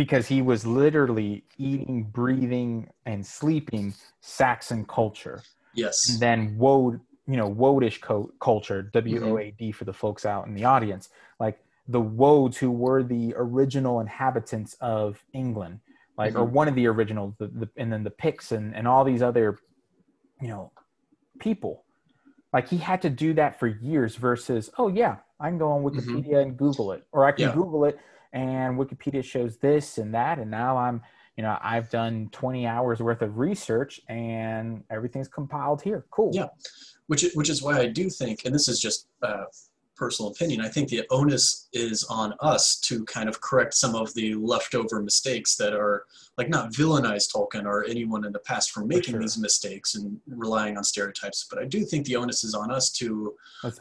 because 0.00 0.26
he 0.26 0.40
was 0.40 0.66
literally 0.66 1.44
eating, 1.58 2.04
breathing, 2.04 2.88
and 3.04 3.26
sleeping 3.26 3.92
Saxon 4.22 4.86
culture 4.86 5.42
yes 5.74 6.08
and 6.08 6.22
then 6.22 6.56
woad 6.56 7.00
you 7.26 7.36
know 7.36 7.50
woadish 7.50 8.00
co- 8.00 8.32
culture 8.40 8.80
Mm-hmm. 9.06 9.22
w-o-a-d 9.24 9.72
for 9.72 9.84
the 9.84 9.92
folks 9.92 10.24
out 10.24 10.46
in 10.46 10.54
the 10.54 10.64
audience 10.64 11.10
like 11.38 11.58
the 11.86 12.00
woads 12.00 12.56
who 12.56 12.70
were 12.70 13.02
the 13.02 13.34
original 13.36 14.00
inhabitants 14.00 14.74
of 14.80 15.22
england 15.34 15.80
like 16.16 16.34
or 16.34 16.44
Mhm. 16.46 16.52
one 16.60 16.66
of 16.66 16.74
the 16.74 16.86
original 16.86 17.36
the, 17.38 17.48
the, 17.48 17.68
and 17.76 17.92
then 17.92 18.02
the 18.04 18.10
picts 18.10 18.52
and, 18.52 18.74
and 18.74 18.88
all 18.88 19.04
these 19.04 19.20
other 19.22 19.58
you 20.40 20.48
know 20.48 20.72
people 21.38 21.84
like 22.54 22.68
he 22.68 22.78
had 22.78 23.02
to 23.02 23.10
do 23.10 23.34
that 23.34 23.58
for 23.60 23.66
years 23.66 24.16
versus 24.16 24.70
oh 24.78 24.88
yeah 24.88 25.16
i 25.38 25.48
can 25.50 25.58
go 25.58 25.70
on 25.72 25.82
wikipedia 25.82 26.40
and 26.42 26.56
google 26.56 26.90
it 26.92 27.06
or 27.12 27.26
i 27.26 27.32
can 27.32 27.44
Mm-hmm. 27.44 27.58
Yeah. 27.58 27.64
google 27.64 27.84
it 27.84 27.98
and 28.32 28.78
wikipedia 28.78 29.22
shows 29.24 29.56
this 29.58 29.98
and 29.98 30.14
that 30.14 30.38
and 30.38 30.50
now 30.50 30.76
i'm 30.76 31.00
you 31.36 31.42
know 31.42 31.56
i've 31.62 31.88
done 31.90 32.28
20 32.32 32.66
hours 32.66 33.00
worth 33.00 33.22
of 33.22 33.38
research 33.38 34.00
and 34.08 34.82
everything's 34.90 35.28
compiled 35.28 35.80
here 35.82 36.04
cool 36.10 36.30
Yeah. 36.34 36.48
which 37.06 37.24
is, 37.24 37.34
which 37.34 37.48
is 37.50 37.60
why 37.62 37.78
I 37.80 37.86
do 37.86 38.08
think, 38.08 38.44
and 38.44 38.54
this 38.54 38.68
is 38.68 38.78
just 38.80 39.06
uh, 39.22 39.44
personal 39.96 40.30
opinion, 40.30 40.60
I 40.62 40.68
think 40.68 40.88
the 40.88 41.02
onus 41.10 41.68
is 41.72 42.04
on 42.04 42.34
us 42.40 42.78
to 42.80 43.04
kind 43.04 43.28
of 43.28 43.40
correct 43.40 43.74
some 43.74 43.94
of 43.94 44.14
the 44.14 44.34
leftover 44.36 45.02
mistakes 45.02 45.56
that 45.56 45.74
are 45.74 46.04
like 46.38 46.48
not 46.48 46.72
villainize 46.72 47.28
Tolkien 47.30 47.66
or 47.66 47.84
anyone 47.84 48.24
in 48.24 48.32
the 48.32 48.38
past 48.38 48.70
for 48.70 48.84
making 48.84 49.12
sure. 49.14 49.20
these 49.20 49.36
mistakes 49.38 49.96
and 49.96 50.18
relying 50.28 50.76
on 50.78 50.84
stereotypes. 50.84 51.46
But 51.50 51.58
I 51.58 51.66
do 51.66 51.84
think 51.84 52.06
the 52.06 52.16
onus 52.16 52.44
is 52.44 52.54
on 52.54 52.70
us 52.70 52.90
to 52.92 53.34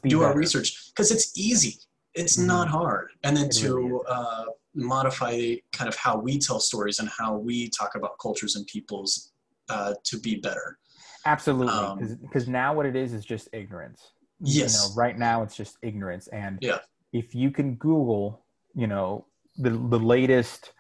do 0.08 0.24
our 0.24 0.36
research 0.36 0.88
because 0.90 1.12
it's 1.12 1.38
easy. 1.38 1.78
It's 2.16 2.38
Mhm. 2.38 2.48
not 2.48 2.68
hard, 2.68 3.12
and 3.24 3.36
then 3.38 3.50
to 3.50 4.04
uh, 4.08 4.46
modify 4.74 5.56
kind 5.72 5.88
of 5.88 5.96
how 5.96 6.18
we 6.18 6.40
tell 6.40 6.60
stories 6.60 7.00
and 7.00 7.10
how 7.10 7.38
we 7.38 7.70
talk 7.70 7.96
about 7.96 8.18
cultures 8.20 8.56
and 8.56 8.66
peoples 8.68 9.32
uh, 9.70 9.94
to 10.04 10.20
be 10.20 10.36
better. 10.38 10.80
absolutely 11.26 11.72
Um, 11.74 12.18
because 12.22 12.48
now 12.48 12.74
what 12.74 12.86
it 12.86 12.96
is 12.96 13.14
is 13.14 13.26
just 13.26 13.50
ignorance 13.54 14.14
Yes. 14.42 14.74
you 14.74 14.80
know 14.80 14.96
right 14.96 15.18
now 15.18 15.44
it's 15.44 15.56
just 15.56 15.78
ignorance 15.84 16.28
and 16.30 16.58
Yeah. 16.62 16.80
if 17.12 17.36
you 17.36 17.52
can 17.52 17.76
google 17.76 18.46
you 18.74 18.88
know 18.88 19.26
the 19.58 19.70
the 19.70 20.00
latest 20.00 20.72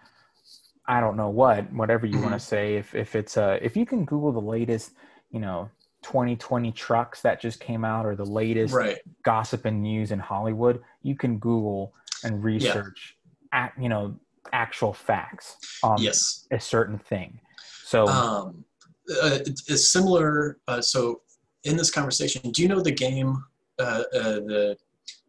i 0.87 1.01
don't 1.01 1.17
know 1.17 1.29
what 1.29 1.71
whatever 1.73 2.05
you 2.05 2.19
want 2.21 2.33
to 2.33 2.39
say 2.39 2.75
if 2.77 2.95
if 2.95 3.15
it's 3.15 3.35
uh 3.37 3.59
if 3.61 3.75
you 3.75 3.85
can 3.85 4.05
google 4.05 4.31
the 4.31 4.39
latest 4.57 4.91
you 5.29 5.41
know 5.41 5.69
2020 6.01 6.71
trucks 6.71 7.21
that 7.21 7.41
just 7.41 7.59
came 7.59 7.83
out 7.83 8.05
or 8.05 8.15
the 8.15 8.25
latest 8.25 8.73
Right. 8.73 8.97
gossip 9.23 9.65
and 9.65 9.81
news 9.81 10.11
in 10.11 10.19
hollywood 10.19 10.81
you 11.01 11.15
can 11.15 11.37
google 11.39 11.93
and 12.23 12.43
research 12.43 13.17
at 13.51 13.73
you 13.79 13.89
know 13.89 14.15
actual 14.53 14.93
facts 14.93 15.57
on 15.83 16.01
yes. 16.01 16.47
a 16.51 16.59
certain 16.59 16.97
thing 16.97 17.39
so 17.83 18.07
um, 18.07 18.63
uh, 19.23 19.39
is 19.67 19.91
similar. 19.91 20.59
Uh, 20.67 20.79
so, 20.81 21.21
in 21.63 21.75
this 21.75 21.89
conversation, 21.89 22.51
do 22.51 22.61
you 22.61 22.67
know 22.67 22.81
the 22.81 22.91
game? 22.91 23.43
Uh, 23.79 24.03
uh, 24.13 24.21
the 24.41 24.77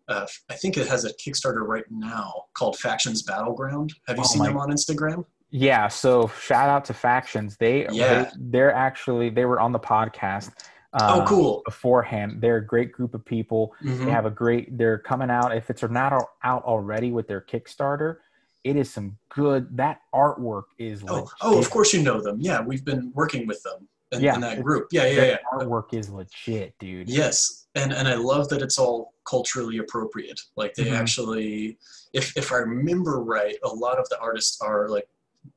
uh, 0.09 0.27
I 0.51 0.55
think 0.57 0.77
it 0.77 0.87
has 0.87 1.05
a 1.05 1.13
Kickstarter 1.15 1.67
right 1.67 1.85
now 1.91 2.45
called 2.55 2.79
Factions 2.79 3.23
Battleground. 3.23 3.95
Have 4.09 4.17
you 4.19 4.25
Oh 4.25 4.27
seen 4.27 4.41
my- 4.41 4.49
them 4.49 4.59
on 4.59 4.71
Instagram? 4.71 5.25
Yeah, 5.51 5.89
so 5.89 6.29
shout 6.41 6.69
out 6.69 6.85
to 6.87 6.95
Factions. 6.95 7.57
They, 7.57 7.87
Yeah. 7.91 8.31
they 8.39 8.61
are 8.61 8.71
actually 8.73 9.31
they 9.31 9.45
were 9.45 9.59
on 9.61 9.73
the 9.73 9.81
podcast. 9.81 10.53
Uh, 10.93 11.23
oh, 11.23 11.25
cool. 11.27 11.63
Beforehand, 11.65 12.41
they're 12.41 12.57
a 12.57 12.67
great 12.67 12.93
group 12.93 13.15
of 13.15 13.25
people. 13.25 13.73
Mhm. 13.83 14.05
They 14.07 14.11
have 14.11 14.27
a 14.27 14.31
great. 14.31 14.77
They're 14.77 14.99
coming 14.99 15.31
out. 15.31 15.57
If 15.57 15.71
it's 15.71 15.83
not 15.83 16.13
out 16.43 16.65
already 16.65 17.13
with 17.13 17.29
their 17.29 17.41
Kickstarter, 17.41 18.17
it 18.65 18.75
is 18.77 18.93
some 18.93 19.17
good. 19.29 19.77
That 19.77 20.01
artwork 20.13 20.65
is. 20.79 21.05
Oh, 21.07 21.15
legit. 21.15 21.29
oh, 21.43 21.59
of 21.59 21.71
course 21.71 21.93
you 21.93 22.03
know 22.03 22.21
them. 22.21 22.39
Yeah, 22.41 22.61
we've 22.61 22.85
been 22.85 23.13
working 23.15 23.47
with 23.47 23.63
them 23.63 23.89
in, 24.11 24.21
Yeah, 24.21 24.35
in 24.35 24.41
that 24.41 24.63
group. 24.65 24.89
Yeah, 24.91 25.07
yeah, 25.07 25.23
yeah. 25.25 25.37
artwork 25.53 25.95
is 25.95 26.11
legit, 26.11 26.75
dude. 26.81 27.09
Yes, 27.09 27.67
and 27.77 27.93
and 27.93 28.09
I 28.09 28.15
love 28.15 28.49
that 28.49 28.61
it's 28.61 28.77
all 28.79 29.15
culturally 29.25 29.79
appropriate. 29.79 30.41
Like 30.57 30.75
they 30.75 30.87
Mhm. 30.87 30.99
actually, 30.99 31.79
if 32.13 32.37
if 32.37 32.51
I 32.53 32.57
remember 32.57 33.23
right, 33.23 33.57
a 33.63 33.69
lot 33.69 33.99
of 34.01 34.09
the 34.09 34.19
artists 34.21 34.61
are 34.61 34.89
like 34.89 35.09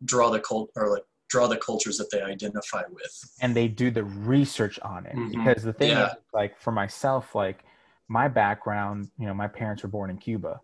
draw 0.06 0.30
the 0.30 0.40
cult 0.40 0.70
or 0.76 0.90
like 0.90 1.04
draw 1.30 1.48
the 1.48 1.58
cultures 1.58 1.98
that 1.98 2.10
they 2.12 2.22
identify 2.22 2.84
with. 2.92 3.14
and 3.42 3.56
they 3.56 3.68
do 3.68 3.90
the 3.92 4.04
research 4.04 4.80
on 4.82 5.06
it 5.06 5.16
Mhm. 5.16 5.32
because 5.32 5.64
the 5.64 5.74
thing 5.74 5.90
Yeah. 5.90 6.06
is 6.06 6.16
like 6.34 6.60
for 6.60 6.72
myself 6.72 7.34
like 7.36 7.64
my 8.08 8.28
background 8.28 9.10
you 9.18 9.26
know 9.26 9.34
my 9.34 9.48
parents 9.48 9.82
were 9.84 9.90
born 9.90 10.10
in 10.10 10.18
cuba 10.18 10.62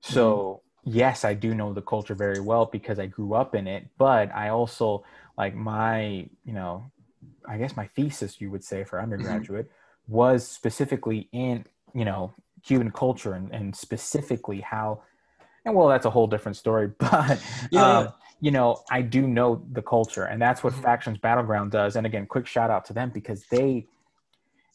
so 0.00 0.60
Mm-hmm. 0.84 0.90
yes 1.00 1.24
i 1.24 1.32
do 1.34 1.54
know 1.54 1.72
the 1.72 1.82
culture 1.82 2.14
very 2.14 2.40
well 2.40 2.66
because 2.66 2.98
i 2.98 3.06
grew 3.06 3.34
up 3.34 3.54
in 3.54 3.66
it 3.66 3.88
but 3.98 4.30
i 4.34 4.48
also 4.50 5.02
like 5.38 5.54
my 5.54 6.28
you 6.44 6.52
know 6.52 6.90
i 7.48 7.56
guess 7.56 7.76
my 7.76 7.86
thesis 7.96 8.40
you 8.40 8.50
would 8.50 8.62
say 8.64 8.78
Mm-hmm. 8.78 8.88
for 8.88 9.00
undergraduate 9.00 9.70
was 10.08 10.46
specifically 10.46 11.28
in 11.32 11.64
you 11.94 12.04
know 12.04 12.32
Cuban 12.62 12.90
culture 12.90 13.34
and, 13.34 13.52
and 13.52 13.76
specifically 13.76 14.60
how, 14.60 15.02
and 15.64 15.72
well, 15.76 15.86
that's 15.86 16.04
a 16.06 16.10
whole 16.10 16.26
different 16.26 16.56
story, 16.56 16.88
but 16.98 17.38
Yeah. 17.70 17.98
um, 17.98 18.08
you 18.40 18.50
know, 18.50 18.84
I 18.90 19.02
do 19.02 19.26
know 19.26 19.64
the 19.72 19.82
culture, 19.82 20.24
and 20.24 20.40
that's 20.40 20.62
what 20.62 20.74
Mhm. 20.74 20.82
Factions 20.82 21.18
Battleground 21.18 21.70
does. 21.72 21.96
And 21.96 22.06
again, 22.06 22.26
quick 22.26 22.46
shout 22.46 22.70
out 22.70 22.84
to 22.86 22.92
them 22.92 23.10
because 23.10 23.44
they 23.50 23.86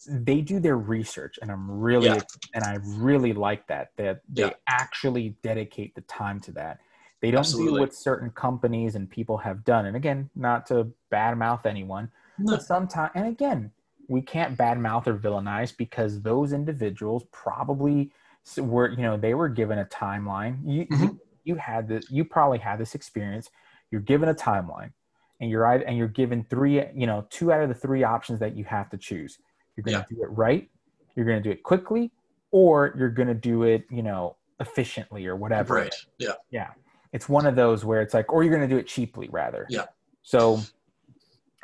they 0.08 0.42
do 0.42 0.60
their 0.60 0.78
research, 0.78 1.38
and 1.42 1.52
I'm 1.52 1.70
really 1.70 2.08
Yeah. 2.08 2.22
and 2.56 2.64
I 2.64 2.80
really 2.84 3.34
like 3.34 3.68
that 3.68 3.92
that 3.98 4.22
they 4.28 4.44
Yeah. 4.44 4.54
actually 4.68 5.38
dedicate 5.44 5.94
the 5.96 6.02
time 6.02 6.40
to 6.42 6.52
that. 6.54 6.80
They 7.22 7.30
don't 7.30 7.44
do 7.44 7.50
Absolutely. 7.50 7.80
what 7.82 7.94
certain 7.94 8.32
companies 8.32 8.96
and 8.96 9.08
people 9.10 9.38
have 9.38 9.64
done. 9.64 9.86
And 9.86 9.96
again, 9.96 10.32
not 10.36 10.66
to 10.68 10.92
badmouth 11.12 11.68
anyone, 11.68 12.12
No. 12.40 12.54
but 12.54 12.64
sometimes, 12.64 13.12
and 13.14 13.28
again, 13.28 13.72
we 14.08 14.24
can't 14.24 14.58
badmouth 14.58 15.06
or 15.06 15.16
villainize 15.16 15.76
because 15.78 16.22
those 16.24 16.52
individuals 16.52 17.24
probably 17.32 18.12
were, 18.58 18.90
you 18.90 19.04
know, 19.04 19.18
they 19.18 19.36
were 19.36 19.50
given 19.50 19.78
a 19.78 19.86
timeline. 19.86 20.58
You, 20.66 20.88
Mhm. 20.88 21.20
You 21.44 21.56
had 21.56 21.88
this, 21.88 22.10
you 22.10 22.26
probably 22.26 22.60
had 22.60 22.80
this 22.80 22.96
experience. 22.96 23.50
You're 23.92 24.02
given 24.02 24.30
a 24.30 24.34
timeline, 24.34 24.92
and 25.40 25.50
you're 25.50 25.66
and 25.66 25.98
you're 25.98 26.08
given 26.08 26.46
three, 26.50 26.84
you 26.94 27.08
know, 27.08 27.28
two 27.30 27.52
out 27.52 27.62
of 27.62 27.70
the 27.70 27.76
three 27.76 28.04
options 28.04 28.40
that 28.40 28.56
you 28.56 28.64
have 28.66 28.90
to 28.92 28.98
choose. 28.98 29.38
You're 29.76 29.84
going 29.84 30.04
to 30.04 30.16
do 30.16 30.24
it 30.24 30.30
right, 30.30 30.70
you're 31.16 31.26
going 31.26 31.42
to 31.42 31.44
do 31.44 31.52
it 31.52 31.64
quickly, 31.64 32.12
or 32.52 32.94
you're 32.98 33.10
going 33.10 33.28
to 33.28 33.34
do 33.34 33.64
it, 33.64 33.86
you 33.90 34.04
know, 34.04 34.38
efficiently 34.60 35.26
or 35.28 35.36
whatever. 35.36 35.76
Right. 35.76 35.96
Yeah. 36.20 36.34
Yeah. 36.52 36.70
It's 37.14 37.28
one 37.28 37.46
of 37.46 37.56
those 37.56 37.84
where 37.84 38.02
it's 38.02 38.14
like, 38.14 38.32
or 38.32 38.44
you're 38.44 38.56
going 38.56 38.68
to 38.68 38.74
do 38.74 38.80
it 38.80 38.88
cheaply 38.88 39.28
rather. 39.32 39.66
Yeah. 39.70 39.86
So 40.22 40.62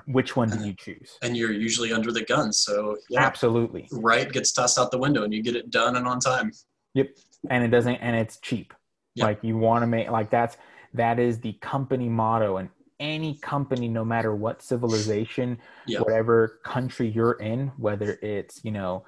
which 0.08 0.36
one 0.36 0.50
do 0.50 0.66
you 0.66 0.74
choose? 0.74 1.18
And 1.22 1.38
you're 1.38 1.52
usually 1.52 1.94
under 1.94 2.12
the 2.12 2.24
gun, 2.24 2.52
so 2.52 2.98
yeah. 3.10 3.26
Absolutely. 3.26 3.88
Right 3.92 4.32
gets 4.32 4.52
tossed 4.52 4.80
out 4.80 4.92
the 4.92 4.98
window, 4.98 5.24
and 5.24 5.34
you 5.34 5.44
get 5.44 5.56
it 5.56 5.70
done 5.70 5.96
and 5.96 6.08
on 6.08 6.20
time. 6.20 6.52
Yep. 6.94 7.10
And 7.50 7.64
it 7.64 7.68
doesn't, 7.68 7.96
and 7.96 8.16
it's 8.16 8.40
cheap. 8.40 8.74
Yeah. 9.18 9.26
Like 9.26 9.40
you 9.44 9.58
want 9.58 9.82
to 9.84 9.88
make, 9.88 10.10
like 10.10 10.30
that's, 10.30 10.58
that 10.94 11.20
is 11.20 11.40
the 11.40 11.54
company 11.54 12.08
motto. 12.08 12.58
And 12.58 12.70
any 13.00 13.36
company, 13.36 13.88
no 13.88 14.06
matter 14.06 14.36
what 14.36 14.62
civilization, 14.62 15.58
Yeah. 15.86 16.00
whatever 16.00 16.60
country 16.64 17.08
you're 17.10 17.34
in, 17.34 17.72
whether 17.78 18.20
it's, 18.22 18.64
you 18.64 18.72
know, 18.72 19.04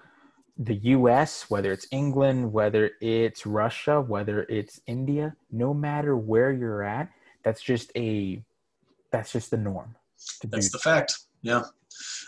the 0.58 0.76
US, 0.76 1.50
whether 1.50 1.72
it's 1.72 1.88
England, 1.92 2.52
whether 2.52 2.92
it's 3.02 3.46
Russia, 3.46 4.02
whether 4.02 4.44
it's 4.50 4.82
India, 4.88 5.36
no 5.52 5.74
matter 5.74 6.18
where 6.18 6.52
you're 6.52 6.84
at, 6.84 7.10
that's 7.44 7.62
just 7.62 7.92
a, 7.96 8.44
that's 9.12 9.32
just 9.32 9.52
the 9.52 9.58
norm. 9.58 9.96
That's 10.44 10.72
the 10.72 10.80
fact. 10.80 11.20
Yeah. 11.42 11.64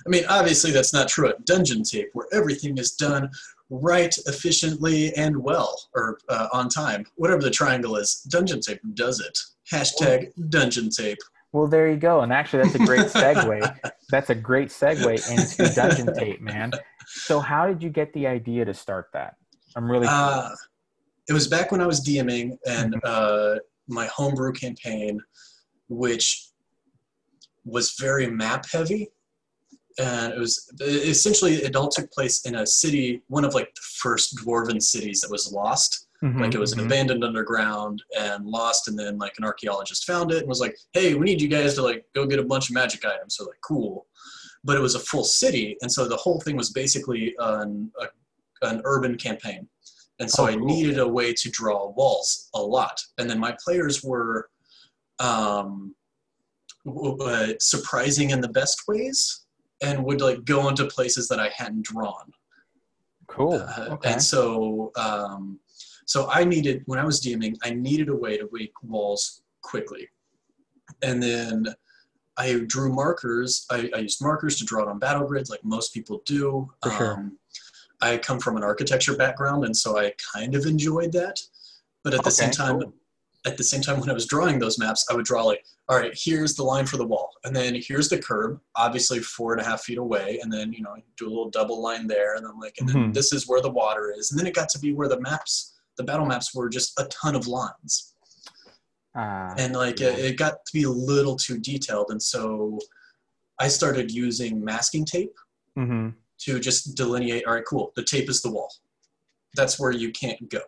I 0.06 0.10
mean, 0.10 0.24
obviously, 0.30 0.72
that's 0.72 0.94
not 0.94 1.08
true 1.10 1.30
at 1.30 1.46
Dungeon 1.46 1.84
Tape, 1.84 2.10
where 2.14 2.28
everything 2.32 2.78
is 2.78 2.92
done 2.92 3.30
right, 3.72 4.14
efficiently, 4.28 5.12
and 5.16 5.36
well, 5.36 5.76
or 5.96 6.20
uh, 6.30 6.48
on 6.54 6.70
time. 6.70 7.06
Whatever 7.16 7.42
the 7.42 7.50
triangle 7.50 7.96
is, 7.96 8.22
Dungeon 8.30 8.60
Tape 8.60 8.82
does 8.94 9.20
it. 9.20 9.38
Hashtag 9.72 10.28
Dungeon 10.50 10.90
Tape. 10.90 11.18
Well, 11.54 11.68
there 11.68 11.90
you 11.90 11.98
go. 11.98 12.22
And 12.22 12.32
actually, 12.32 12.64
that's 12.64 12.76
a 12.76 12.80
great 12.86 13.08
segue. 13.08 13.78
that's 14.10 14.30
a 14.30 14.36
great 14.36 14.70
segue 14.70 15.32
into 15.32 15.74
Dungeon 15.74 16.14
Tape, 16.14 16.42
man. 16.42 16.72
So, 17.08 17.40
how 17.40 17.66
did 17.66 17.82
you 17.82 17.90
get 17.90 18.14
the 18.14 18.28
idea 18.28 18.66
to 18.66 18.74
start 18.74 19.08
that? 19.14 19.36
I'm 19.76 19.90
really 19.90 20.08
Uh, 20.10 20.50
it 21.30 21.34
was 21.34 21.48
back 21.48 21.72
when 21.72 21.82
I 21.82 21.88
was 21.88 22.02
DMing 22.06 22.58
and 22.68 22.94
Mhm. 22.94 23.00
uh, 23.06 23.60
my 23.88 24.06
homebrew 24.08 24.52
campaign, 24.54 25.20
which 25.90 26.50
was 27.64 27.96
very 28.00 28.28
map 28.28 28.66
heavy. 28.72 29.12
And 30.00 30.34
it 30.34 30.40
was 30.40 30.72
essentially, 30.82 31.56
it 31.56 31.76
all 31.76 31.90
took 31.90 32.12
place 32.12 32.46
in 32.46 32.56
a 32.56 32.66
city, 32.66 33.22
one 33.28 33.44
of 33.46 33.54
like 33.54 33.74
the 33.76 33.82
first 33.98 34.36
dwarven 34.38 34.82
cities 34.82 35.22
that 35.22 35.32
was 35.32 35.52
lost. 35.52 36.08
Like 36.24 36.54
it 36.54 36.60
was 36.60 36.72
an 36.72 36.78
Mhm. 36.80 36.86
abandoned 36.86 37.24
underground 37.24 38.04
and 38.16 38.46
lost, 38.46 38.88
and 38.88 38.98
then 38.98 39.18
like 39.18 39.34
an 39.40 39.44
archaeologist 39.44 40.06
found 40.06 40.32
it 40.32 40.38
and 40.38 40.48
was 40.48 40.60
like, 40.60 40.78
"Hey, 40.94 41.16
we 41.16 41.26
need 41.26 41.42
you 41.42 41.48
guys 41.48 41.74
to 41.76 41.82
like 41.82 42.06
go 42.14 42.28
get 42.28 42.38
a 42.38 42.44
bunch 42.44 42.70
of 42.70 42.76
magic 42.76 43.04
items." 43.04 43.38
So 43.38 43.46
like, 43.46 43.60
cool, 43.62 44.06
but 44.64 44.78
it 44.78 44.82
was 44.82 44.94
a 44.94 45.00
full 45.00 45.24
city, 45.24 45.78
and 45.82 45.92
so 45.92 46.08
the 46.08 46.16
whole 46.16 46.40
thing 46.42 46.56
was 46.56 46.70
basically 46.70 47.34
an 47.40 47.92
a, 48.00 48.68
an 48.68 48.84
urban 48.86 49.18
campaign, 49.18 49.68
and 50.20 50.30
so 50.30 50.44
Oh, 50.44 50.46
I 50.46 50.54
cool. 50.54 50.66
needed 50.68 51.00
a 51.00 51.08
way 51.08 51.34
to 51.34 51.50
draw 51.50 51.90
walls 51.90 52.50
a 52.54 52.62
lot, 52.62 53.02
and 53.18 53.28
then 53.28 53.40
my 53.40 53.58
players 53.66 54.04
were 54.04 54.52
um, 55.18 55.96
uh, 56.88 57.54
surprising 57.60 58.30
in 58.30 58.42
the 58.42 58.48
best 58.50 58.88
ways, 58.88 59.46
and 59.82 60.04
would 60.04 60.22
like 60.22 60.46
go 60.46 60.70
into 60.70 60.86
places 60.86 61.28
that 61.30 61.40
I 61.40 61.50
hadn't 61.56 61.86
drawn. 61.86 62.32
cool. 63.28 63.54
Uh, 63.54 63.88
okay. 63.92 64.14
And 64.14 64.22
so, 64.22 64.92
um, 64.96 65.60
so 66.06 66.30
I 66.30 66.44
needed 66.44 66.84
when 66.86 67.00
I 67.00 67.06
was 67.06 67.22
DMing, 67.22 67.56
I 67.64 67.72
needed 67.72 68.10
a 68.10 68.16
way 68.16 68.38
to 68.38 68.50
make 68.52 68.74
walls 68.84 69.44
quickly, 69.62 70.10
and 71.02 71.22
then 71.22 71.68
I 72.38 72.62
drew 72.68 72.92
markers. 72.94 73.66
I, 73.70 73.90
I 73.96 74.00
used 74.00 74.22
markers 74.22 74.58
to 74.58 74.66
draw 74.66 74.84
it 74.84 74.90
on 74.90 75.00
battle 75.00 75.28
grids, 75.28 75.50
like 75.50 75.64
most 75.64 75.94
people 75.94 76.22
do. 76.26 76.70
For 76.84 76.92
sure. 76.92 77.14
Um, 77.14 77.38
I 78.02 78.18
come 78.18 78.40
from 78.40 78.58
an 78.58 78.64
architecture 78.64 79.16
background, 79.16 79.64
and 79.64 79.78
so 79.78 79.98
I 79.98 80.14
kind 80.34 80.56
of 80.56 80.66
enjoyed 80.66 81.12
that. 81.14 81.40
But 82.04 82.16
at 82.16 82.24
the 82.24 82.32
same 82.32 82.50
time, 82.50 82.82
cool. 82.82 82.94
At 83.46 83.58
the 83.58 83.64
same 83.64 83.82
time, 83.82 84.00
when 84.00 84.10
I 84.10 84.14
was 84.14 84.28
drawing 84.28 84.60
those 84.60 84.78
maps, 84.78 85.06
I 85.10 85.16
would 85.16 85.26
draw 85.26 85.44
like, 85.44 85.66
all 85.90 85.98
right, 85.98 86.14
here's 86.16 86.56
the 86.56 86.64
line 86.64 86.86
for 86.86 86.98
the 86.98 87.06
wall, 87.06 87.32
and 87.44 87.56
then 87.56 87.74
here's 87.76 88.08
the 88.08 88.20
curb, 88.20 88.60
obviously 88.76 89.20
four 89.20 89.52
and 89.54 89.62
a 89.62 89.66
half 89.66 89.82
feet 89.84 89.98
away, 89.98 90.40
and 90.42 90.54
then 90.54 90.72
you 90.72 90.82
know 90.84 90.96
do 91.18 91.28
a 91.28 91.30
little 91.30 91.50
double 91.50 91.82
line 91.82 92.06
there, 92.08 92.36
and 92.36 92.46
then 92.46 92.60
like, 92.60 92.76
and 92.80 92.88
then 92.88 92.96
Mhm. 92.96 93.14
this 93.14 93.34
is 93.34 93.48
where 93.48 93.62
the 93.62 93.70
water 93.70 94.14
is, 94.16 94.32
and 94.32 94.40
then 94.40 94.46
it 94.48 94.54
got 94.54 94.70
to 94.70 94.80
be 94.80 94.94
where 94.94 95.08
the 95.10 95.20
maps, 95.20 95.74
the 95.98 96.04
battle 96.04 96.26
maps 96.26 96.54
were 96.54 96.70
just 96.70 96.98
a 97.00 97.06
ton 97.06 97.36
of 97.36 97.48
lines, 97.48 98.14
Uh, 99.16 99.54
and 99.58 99.76
like 99.76 100.00
yeah. 100.00 100.10
it, 100.10 100.20
it 100.26 100.38
got 100.38 100.64
to 100.66 100.72
be 100.74 100.84
a 100.84 100.90
little 100.90 101.36
too 101.36 101.58
detailed, 101.58 102.12
and 102.12 102.22
so 102.22 102.80
I 103.60 103.68
started 103.68 104.12
using 104.12 104.64
masking 104.64 105.04
tape 105.04 105.36
mhm. 105.78 106.14
to 106.42 106.60
just 106.60 106.96
delineate. 106.96 107.46
All 107.46 107.54
right, 107.54 107.66
cool. 107.66 107.92
The 107.96 108.04
tape 108.04 108.30
is 108.30 108.42
the 108.42 108.52
wall. 108.52 108.72
That's 109.56 109.78
where 109.80 109.92
you 109.92 110.12
can't 110.12 110.48
go. 110.50 110.62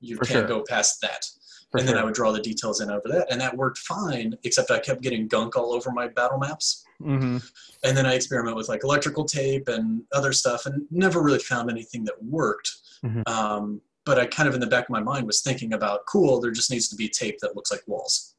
You 0.00 0.16
For 0.16 0.24
can't 0.24 0.40
sure. 0.40 0.48
go 0.48 0.64
past 0.68 1.00
that 1.02 1.24
For 1.74 1.80
and 1.80 1.88
then. 1.88 1.98
I 1.98 2.04
would 2.04 2.14
draw 2.14 2.30
the 2.30 2.40
details 2.40 2.80
in 2.80 2.88
over 2.88 3.08
that, 3.08 3.26
and 3.32 3.40
that 3.40 3.56
worked 3.56 3.78
fine. 3.78 4.38
Except 4.44 4.70
I 4.70 4.78
kept 4.78 5.02
getting 5.02 5.26
gunk 5.26 5.56
all 5.56 5.72
over 5.74 5.90
my 5.90 6.06
battle 6.06 6.38
maps, 6.38 6.84
Mhm. 7.02 7.42
and 7.82 7.96
then 7.96 8.06
I 8.06 8.14
experiment 8.14 8.56
with 8.56 8.68
like 8.68 8.84
electrical 8.84 9.24
tape 9.24 9.66
and 9.68 10.02
other 10.12 10.32
stuff, 10.32 10.66
and 10.66 10.86
never 10.92 11.20
really 11.20 11.40
found 11.40 11.68
anything 11.70 12.04
that 12.04 12.22
worked. 12.22 12.70
Mhm. 13.04 13.28
Um, 13.28 13.80
but 14.04 14.20
I 14.20 14.26
kind 14.26 14.48
of 14.48 14.54
in 14.54 14.60
the 14.60 14.68
back 14.68 14.84
of 14.84 14.90
my 14.90 15.00
mind 15.00 15.26
was 15.26 15.40
thinking 15.42 15.72
about, 15.72 16.06
cool, 16.06 16.40
there 16.40 16.52
just 16.52 16.70
needs 16.70 16.88
to 16.90 16.94
be 16.96 17.08
tape 17.08 17.38
that 17.40 17.56
looks 17.56 17.72
like 17.72 17.82
walls. 17.88 18.34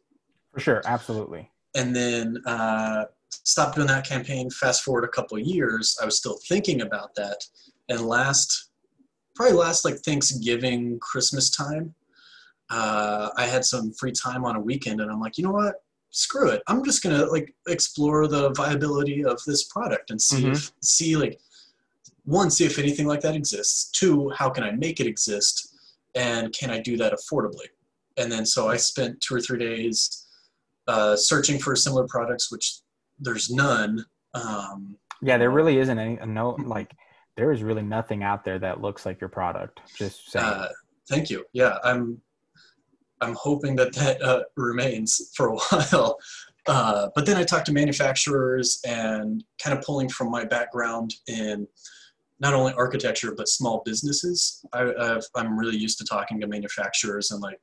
For 0.53 0.61
sure. 0.61 0.81
Absolutely. 0.85 1.51
And 1.75 1.93
then 1.93 2.41
uh, 2.45 3.05
stopped 3.29 3.75
doing 3.75 3.87
that 3.87 4.07
campaign. 4.07 4.49
Fast 4.49 4.81
forward 4.83 5.03
a 5.03 5.09
couple 5.09 5.37
of 5.37 5.43
years, 5.43 5.97
I 6.01 6.05
was 6.05 6.17
still 6.17 6.37
thinking 6.47 6.79
about 6.81 7.15
that, 7.15 7.43
and 7.89 7.99
last, 8.07 8.69
probably 9.35 9.57
last 9.57 9.83
like 9.83 9.97
Thanksgiving, 10.05 10.99
Christmas 10.99 11.49
time, 11.49 11.93
uh, 12.69 13.29
I 13.37 13.45
had 13.45 13.65
some 13.65 13.93
free 13.93 14.11
time 14.11 14.45
on 14.45 14.55
a 14.55 14.59
weekend, 14.59 15.01
and 15.01 15.11
I'm 15.11 15.19
like, 15.19 15.37
you 15.37 15.43
know 15.43 15.51
what? 15.51 15.75
Screw 16.09 16.49
it. 16.49 16.61
I'm 16.67 16.83
just 16.83 17.03
gonna 17.03 17.25
like 17.25 17.53
explore 17.67 18.27
the 18.27 18.51
viability 18.51 19.25
of 19.25 19.39
this 19.45 19.65
product 19.65 20.11
and 20.11 20.21
see 20.21 20.47
if 20.47 20.71
see 20.81 21.15
like 21.15 21.39
one, 22.23 22.49
see 22.49 22.65
if 22.65 22.79
anything 22.79 23.05
like 23.05 23.21
that 23.21 23.35
exists. 23.35 23.91
Two, 23.91 24.29
how 24.31 24.49
can 24.49 24.63
I 24.63 24.71
make 24.71 24.99
it 24.99 25.07
exist, 25.07 25.75
and 26.15 26.53
can 26.53 26.69
I 26.69 26.79
do 26.79 26.97
that 26.97 27.13
affordably? 27.13 27.67
And 28.17 28.31
then 28.31 28.45
so 28.45 28.69
I 28.69 28.77
spent 28.77 29.19
two 29.21 29.35
or 29.35 29.41
three 29.41 29.59
days 29.59 30.25
uh, 30.87 31.15
searching 31.15 31.59
for 31.59 31.75
similar 31.75 32.07
products, 32.07 32.51
which 32.51 32.79
there's 33.19 33.49
none. 33.49 34.05
Um, 34.33 34.97
Yeah, 35.21 35.37
there 35.37 35.51
really 35.51 35.77
isn't 35.79 35.99
any 35.99 36.17
no 36.25 36.57
like 36.65 36.91
there 37.35 37.51
is 37.51 37.61
really 37.61 37.81
nothing 37.81 38.23
out 38.23 38.45
there 38.45 38.59
that 38.59 38.81
looks 38.81 39.05
like 39.05 39.19
your 39.19 39.29
product. 39.29 39.81
Just 39.97 40.31
saying. 40.31 40.45
Uh, 40.45 40.69
thank 41.09 41.29
you. 41.29 41.45
Yeah, 41.53 41.77
I'm. 41.83 42.21
I'm 43.21 43.35
hoping 43.35 43.75
that 43.77 43.93
that 43.93 44.21
uh, 44.21 44.43
remains 44.55 45.31
for 45.35 45.49
a 45.49 45.55
while. 45.69 46.17
Uh, 46.67 47.09
but 47.15 47.25
then 47.25 47.37
I 47.37 47.43
talked 47.43 47.67
to 47.67 47.73
manufacturers 47.73 48.79
and 48.87 49.43
kind 49.63 49.77
of 49.77 49.83
pulling 49.83 50.09
from 50.09 50.31
my 50.31 50.45
background 50.45 51.13
in 51.27 51.67
not 52.39 52.53
only 52.53 52.73
architecture 52.73 53.33
but 53.35 53.47
small 53.47 53.81
businesses. 53.85 54.65
I, 54.73 55.19
I'm 55.35 55.57
really 55.57 55.77
used 55.77 55.97
to 55.99 56.05
talking 56.05 56.39
to 56.41 56.47
manufacturers 56.47 57.31
and 57.31 57.41
like 57.41 57.59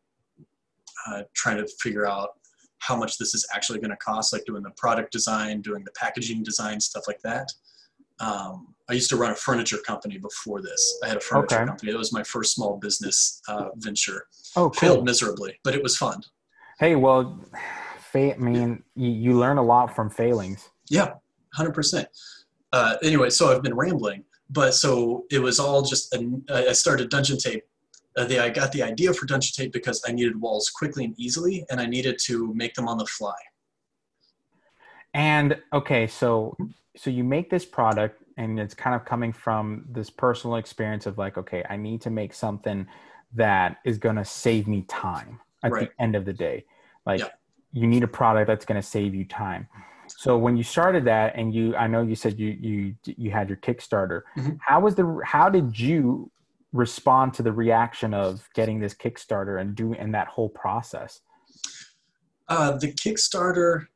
uh, 1.09 1.23
trying 1.35 1.59
to 1.59 1.69
figure 1.81 2.07
out 2.07 2.31
how 2.79 2.97
much 2.97 3.19
this 3.19 3.35
is 3.35 3.47
actually 3.55 3.79
going 3.79 3.91
to 3.91 3.97
cost, 3.97 4.33
like 4.33 4.45
doing 4.45 4.63
the 4.63 4.73
product 4.77 5.13
design, 5.13 5.61
doing 5.61 5.85
the 5.85 5.93
packaging 5.93 6.43
design, 6.43 6.81
stuff 6.81 7.05
like 7.07 7.21
that. 7.23 7.49
Um, 8.19 8.72
I 8.91 8.95
used 8.95 9.09
to 9.11 9.17
run 9.17 9.31
a 9.31 9.35
furniture 9.35 9.79
company 9.87 10.19
before 10.19 10.61
this. 10.61 10.99
I 11.05 11.09
had 11.09 11.17
a 11.17 11.21
furniture 11.21 11.57
Okay. 11.57 11.67
company. 11.67 11.93
It 11.93 11.97
was 11.99 12.13
my 12.13 12.23
first 12.23 12.55
small 12.55 12.77
business 12.79 13.41
uh, 13.49 13.69
venture. 13.77 14.27
oh, 14.57 14.71
Failed 14.71 15.05
miserably, 15.05 15.59
but 15.65 15.75
it 15.75 15.83
was 15.83 15.97
fun. 15.97 16.21
Hey, 16.79 16.97
well, 16.97 17.41
fa- 17.99 18.35
I 18.35 18.39
mean, 18.39 18.83
you, 18.95 19.11
you 19.11 19.39
learn 19.39 19.59
a 19.59 19.63
lot 19.63 19.95
from 19.95 20.11
failings. 20.11 20.69
Yeah, 20.91 21.15
hundred 21.55 21.73
percent. 21.75 22.09
Uh, 22.73 22.97
anyway, 23.03 23.31
so 23.31 23.53
I've 23.55 23.63
been 23.63 23.75
rambling, 23.75 24.25
but 24.51 24.75
so 24.75 25.25
it 25.31 25.39
was 25.39 25.59
all 25.61 25.83
just 25.83 26.13
an, 26.15 26.45
I 26.51 26.73
started 26.73 27.09
Dungeon 27.11 27.39
Tape. 27.39 27.65
Uh, 28.17 28.25
the, 28.25 28.39
I 28.41 28.51
got 28.51 28.73
the 28.73 28.83
idea 28.83 29.13
for 29.15 29.27
Dungeon 29.27 29.53
Tape 29.57 29.73
because 29.73 30.03
I 30.07 30.13
needed 30.13 30.39
walls 30.41 30.71
quickly 30.71 31.05
and 31.05 31.15
easily, 31.19 31.65
and 31.71 31.81
I 31.81 31.87
needed 31.87 32.19
to 32.25 32.53
make 32.55 32.75
them 32.75 32.89
on 32.89 32.99
the 32.99 33.07
fly. 33.07 33.35
And 35.15 35.57
okay, 35.73 36.07
so 36.07 36.57
so 36.97 37.11
you 37.11 37.25
make 37.25 37.49
this 37.51 37.65
product, 37.65 38.22
and 38.37 38.59
it's 38.59 38.75
kind 38.75 38.95
of 38.97 39.05
coming 39.05 39.33
from 39.33 39.85
this 39.91 40.11
personal 40.11 40.57
experience 40.57 41.07
of 41.07 41.19
like, 41.19 41.37
okay, 41.39 41.65
I 41.69 41.77
need 41.77 42.01
to 42.03 42.11
make 42.11 42.35
something 42.35 42.87
that 43.35 43.79
is 43.85 43.99
going 43.99 44.17
to 44.17 44.25
save 44.25 44.67
me 44.67 44.83
time 44.83 45.41
at 45.63 45.73
Right. 45.73 45.91
the 45.97 46.03
end 46.03 46.17
of 46.17 46.25
the 46.25 46.33
day. 46.33 46.65
Like, 47.07 47.21
Yeah. 47.21 47.29
you 47.73 47.87
need 47.87 48.03
a 48.03 48.09
product 48.09 48.47
that's 48.47 48.65
going 48.65 48.81
to 48.81 48.87
save 48.87 49.15
you 49.15 49.25
time. 49.25 49.69
So 50.09 50.37
when 50.37 50.57
you 50.57 50.63
started 50.63 51.05
that, 51.07 51.37
and 51.37 51.55
you, 51.55 51.75
I 51.77 51.87
know 51.87 52.03
you 52.03 52.15
said 52.15 52.39
you 52.39 52.49
you 52.51 52.95
you 53.05 53.31
had 53.31 53.49
your 53.49 53.57
Kickstarter. 53.59 54.23
Mhm. 54.37 54.59
How 54.61 54.81
was 54.81 54.95
the 54.95 55.21
how 55.25 55.49
did 55.49 55.79
you 55.79 56.31
respond 56.73 57.33
to 57.35 57.43
the 57.43 57.53
reaction 57.53 58.13
of 58.13 58.47
getting 58.55 58.79
this 58.81 58.95
Kickstarter 58.95 59.61
and 59.61 59.75
doing 59.75 59.99
and 59.99 60.15
that 60.15 60.27
whole 60.29 60.49
process? 60.51 61.21
Uh, 62.49 62.73
the 62.77 62.93
Kickstarter, 62.93 63.87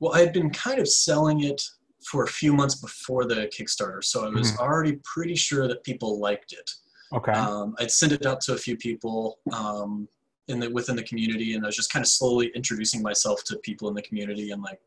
well, 0.00 0.12
I 0.14 0.20
had 0.20 0.32
been 0.34 0.50
kind 0.50 0.78
of 0.80 0.88
selling 0.88 1.42
it 1.42 1.62
for 2.10 2.24
a 2.24 2.28
few 2.28 2.52
months 2.52 2.74
before 2.76 3.24
the 3.26 3.50
Kickstarter, 3.56 4.02
so 4.04 4.24
I 4.26 4.28
was 4.28 4.52
Mhm. 4.52 4.58
already 4.58 4.96
pretty 5.04 5.34
sure 5.34 5.66
that 5.68 5.82
people 5.84 6.18
liked 6.18 6.52
it. 6.52 6.70
Okay. 7.12 7.32
Um, 7.32 7.74
I'd 7.78 7.90
sent 7.90 8.12
it 8.12 8.26
out 8.26 8.40
to 8.42 8.54
a 8.54 8.58
few 8.58 8.76
people 8.76 9.38
um, 9.52 10.08
in 10.48 10.60
the 10.60 10.68
within 10.70 10.96
the 10.96 11.02
community, 11.04 11.54
and 11.54 11.64
I 11.64 11.68
was 11.68 11.76
just 11.76 11.90
kind 11.92 12.04
of 12.04 12.08
slowly 12.08 12.48
introducing 12.54 13.00
myself 13.02 13.42
to 13.44 13.58
people 13.58 13.88
in 13.88 13.94
the 13.94 14.02
community 14.02 14.50
and 14.50 14.62
like 14.62 14.80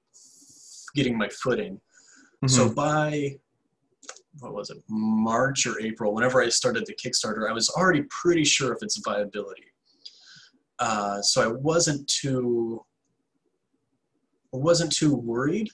getting 0.94 1.18
my 1.18 1.30
footing. 1.30 1.82
So 2.48 2.70
Mhm. 2.70 2.76
by 2.76 3.40
what 4.40 4.54
was 4.54 4.70
it, 4.70 4.78
March 4.88 5.66
or 5.66 5.80
April, 5.82 6.14
whenever 6.14 6.42
I 6.44 6.50
started 6.50 6.86
the 6.86 6.94
Kickstarter, 6.94 7.50
I 7.50 7.54
was 7.54 7.70
already 7.70 8.04
pretty 8.04 8.44
sure 8.46 8.72
of 8.72 8.84
its 8.84 8.98
viability. 8.98 9.66
Uh, 10.78 11.20
so 11.24 11.42
I 11.44 11.48
wasn't 11.48 12.08
too 12.08 12.84
I 14.54 14.58
wasn't 14.58 14.94
too 14.94 15.14
worried, 15.14 15.70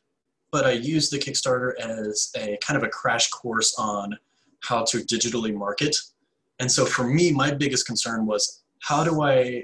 but 0.54 0.66
I 0.66 0.72
used 0.74 1.12
the 1.12 1.18
Kickstarter 1.18 1.74
as 1.80 2.32
a 2.38 2.58
kind 2.66 2.78
of 2.78 2.84
a 2.84 2.88
crash 2.88 3.28
course 3.32 3.76
on 3.80 4.16
how 4.62 4.86
to 4.86 4.98
digitally 5.00 5.54
market. 5.54 5.98
And 6.60 6.72
so 6.72 6.86
for 6.86 7.06
me, 7.06 7.32
my 7.34 7.52
biggest 7.52 7.88
concern 7.88 8.28
was 8.28 8.62
how 8.84 9.04
do 9.04 9.24
I 9.24 9.64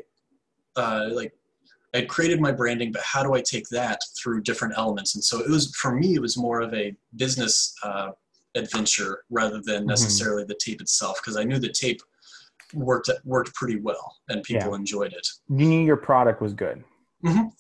uh, 0.76 1.10
like 1.12 1.32
I'd 1.94 2.08
created 2.10 2.40
my 2.42 2.52
branding, 2.52 2.92
but 2.92 3.02
how 3.04 3.22
do 3.24 3.34
I 3.34 3.42
take 3.42 3.68
that 3.70 4.00
through 4.18 4.42
different 4.42 4.74
elements? 4.78 5.14
And 5.16 5.24
so 5.24 5.40
it 5.40 5.50
was 5.50 5.74
for 5.76 5.94
me, 5.94 6.16
it 6.16 6.22
was 6.22 6.38
more 6.38 6.60
of 6.60 6.74
a 6.74 6.96
business 7.16 7.74
uh, 7.84 8.10
adventure 8.56 9.24
rather 9.30 9.62
than 9.64 9.84
Mhm. 9.84 9.88
necessarily 9.88 10.44
the 10.44 10.56
tape 10.56 10.82
itself, 10.82 11.20
because 11.22 11.38
I 11.38 11.44
knew 11.44 11.60
the 11.60 11.72
tape 11.72 12.02
worked 12.74 13.10
worked 13.26 13.54
pretty 13.56 13.80
well 13.80 14.18
and 14.30 14.42
people 14.44 14.70
Yeah. 14.70 14.76
enjoyed 14.76 15.14
it. 15.14 15.28
you 15.50 15.66
knew 15.68 15.84
your 15.86 15.98
product 15.98 16.42
was 16.42 16.54
good. 16.54 16.84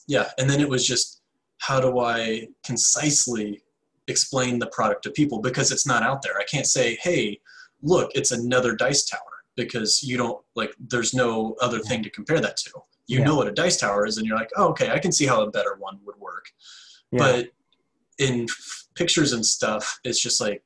Yeah, 0.07 0.31
and 0.39 0.49
then 0.49 0.59
it 0.61 0.69
was 0.69 0.85
just 0.85 1.18
how 1.59 1.79
do 1.79 1.99
I 1.99 2.47
concisely 2.65 3.61
explain 4.07 4.57
the 4.59 4.67
product 4.67 5.03
to 5.03 5.11
people 5.11 5.39
because 5.39 5.71
it's 5.71 5.85
not 5.85 6.01
out 6.03 6.21
there. 6.23 6.37
I 6.39 6.43
can't 6.45 6.65
say, 6.65 6.97
"Hey, 7.01 7.39
look, 7.81 8.11
it's 8.15 8.31
another 8.31 8.75
dice 8.75 9.03
tower," 9.05 9.43
because 9.55 10.01
you 10.01 10.17
don't 10.17 10.43
like. 10.55 10.73
There's 10.79 11.13
no 11.13 11.55
other 11.61 11.79
thing 11.79 12.01
to 12.03 12.09
compare 12.09 12.39
that 12.41 12.57
to. 12.57 12.71
You 13.07 13.19
Yeah. 13.19 13.25
know 13.25 13.35
what 13.35 13.47
a 13.47 13.51
dice 13.51 13.77
tower 13.77 14.05
is, 14.05 14.17
and 14.17 14.25
you're 14.25 14.37
like, 14.37 14.51
"Oh, 14.55 14.69
okay, 14.69 14.89
I 14.91 14.99
can 14.99 15.11
see 15.11 15.25
how 15.25 15.41
a 15.43 15.51
better 15.51 15.75
one 15.77 15.99
would 16.05 16.17
work." 16.17 16.45
Yeah. 17.11 17.19
But 17.19 17.51
in 18.17 18.43
f- 18.49 18.87
pictures 18.95 19.33
and 19.33 19.45
stuff, 19.45 19.99
it's 20.03 20.19
just 20.21 20.41
like, 20.41 20.63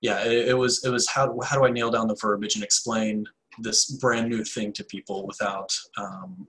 yeah, 0.00 0.24
it, 0.24 0.48
it 0.48 0.54
was. 0.54 0.84
It 0.84 0.90
was 0.90 1.08
how 1.08 1.38
how 1.44 1.56
do 1.58 1.64
I 1.66 1.70
nail 1.70 1.90
down 1.90 2.08
the 2.08 2.16
verbiage 2.20 2.54
and 2.54 2.64
explain 2.64 3.24
this 3.58 3.86
brand 3.86 4.28
new 4.28 4.44
thing 4.44 4.72
to 4.74 4.84
people 4.84 5.26
without. 5.26 5.76
Um, 5.96 6.48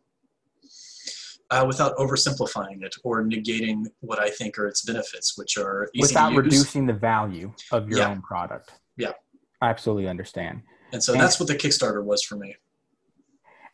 uh, 1.49 1.63
without 1.65 1.95
oversimplifying 1.97 2.83
it 2.83 2.95
or 3.03 3.23
negating 3.23 3.85
what 4.01 4.19
I 4.19 4.29
think 4.29 4.57
are 4.59 4.67
its 4.67 4.81
benefits, 4.83 5.37
which 5.37 5.57
are 5.57 5.89
easy 5.93 6.01
without 6.13 6.33
reducing 6.35 6.85
the 6.85 6.93
value 6.93 7.53
of 7.71 7.89
your 7.89 7.99
Yeah. 7.99 8.09
own 8.09 8.21
product. 8.21 8.71
Yeah. 8.97 9.13
I 9.61 9.69
absolutely 9.69 10.07
understand. 10.07 10.61
and 10.93 11.03
so 11.03 11.13
and- 11.13 11.21
that's 11.21 11.39
what 11.39 11.47
the 11.47 11.55
Kickstarter 11.55 12.03
was 12.03 12.23
for 12.23 12.35
me. 12.35 12.55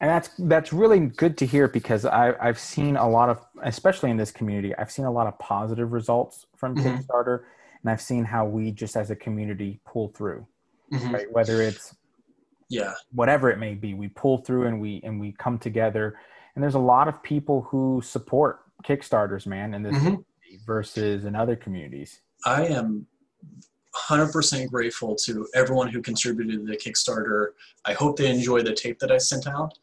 And 0.02 0.10
that's 0.10 0.32
that's 0.38 0.74
really 0.74 1.00
good 1.00 1.38
to 1.38 1.46
hear 1.46 1.68
because 1.70 2.04
I, 2.06 2.34
I've 2.42 2.60
seen 2.60 2.98
a 2.98 3.08
lot 3.08 3.30
of, 3.30 3.40
especially 3.64 4.10
in 4.12 4.18
this 4.18 4.32
community, 4.32 4.76
I've 4.76 4.92
seen 4.92 5.06
a 5.06 5.12
lot 5.12 5.28
of 5.28 5.40
positive 5.40 5.94
results 5.94 6.46
from 6.58 6.76
Mhm. 6.76 6.84
Kickstarter, 7.06 7.44
and 7.82 7.90
I've 7.90 8.02
seen 8.02 8.26
how 8.26 8.46
we 8.46 8.72
just 8.72 8.98
as 8.98 9.12
a 9.12 9.16
community 9.16 9.80
pull 9.86 10.10
through, 10.10 10.46
Mhm. 10.92 11.14
right? 11.14 11.32
Whether 11.32 11.62
it's 11.62 11.96
Yeah, 12.70 12.94
whatever 13.14 13.50
it 13.52 13.60
may 13.60 13.76
be, 13.76 13.94
we 13.94 14.08
pull 14.10 14.40
through 14.40 14.66
and 14.68 14.82
we 14.82 15.00
and 15.06 15.20
we 15.22 15.32
come 15.34 15.58
together. 15.58 16.18
And 16.56 16.64
there's 16.64 16.76
a 16.76 16.80
lot 16.80 17.08
of 17.08 17.22
people 17.24 17.62
who 17.70 18.02
support 18.04 18.60
Kickstarters, 18.84 19.48
man, 19.48 19.74
in 19.74 19.82
this 19.84 19.94
Mhm. 19.96 20.00
community 20.00 20.60
versus 20.66 21.26
in 21.26 21.36
other 21.36 21.56
communities. 21.56 22.22
I 22.46 22.68
am 22.68 23.08
100% 24.10 24.72
grateful 24.72 25.16
to 25.16 25.48
everyone 25.56 25.88
who 25.88 26.02
contributed 26.02 26.60
to 26.60 26.66
the 26.66 26.78
Kickstarter. 26.78 27.50
I 27.86 27.94
hope 27.94 28.18
they 28.18 28.30
enjoy 28.30 28.62
the 28.62 28.74
tape 28.74 29.00
that 29.00 29.12
I 29.12 29.18
sent 29.18 29.48
out. 29.48 29.74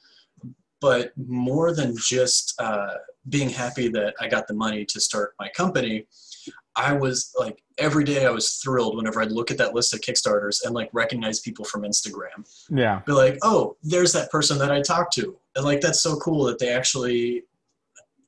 But 0.80 1.12
more 1.16 1.74
than 1.74 1.94
just 1.96 2.58
uh, 2.60 2.94
being 3.28 3.50
happy 3.50 3.88
that 3.88 4.14
I 4.20 4.28
got 4.28 4.46
the 4.46 4.54
money 4.54 4.84
to 4.86 5.00
start 5.00 5.34
my 5.38 5.48
company, 5.50 6.06
I 6.74 6.94
was 6.94 7.32
like 7.38 7.62
every 7.78 8.04
day 8.04 8.24
I 8.26 8.30
was 8.30 8.54
thrilled 8.54 8.96
whenever 8.96 9.20
I'd 9.20 9.30
look 9.32 9.50
at 9.50 9.58
that 9.58 9.74
list 9.74 9.92
of 9.92 10.00
Kickstarters 10.00 10.64
and 10.64 10.74
like 10.74 10.88
recognize 10.92 11.40
people 11.40 11.64
from 11.64 11.82
Instagram. 11.82 12.46
Yeah. 12.70 13.00
be 13.06 13.12
like, 13.12 13.38
oh, 13.42 13.76
there's 13.82 14.12
that 14.12 14.30
person 14.30 14.58
that 14.58 14.70
I 14.72 14.80
talked 14.80 15.12
to. 15.14 15.36
And 15.56 15.64
like, 15.64 15.80
that's 15.80 16.02
so 16.02 16.16
cool 16.16 16.44
that 16.44 16.58
they 16.58 16.68
actually, 16.70 17.42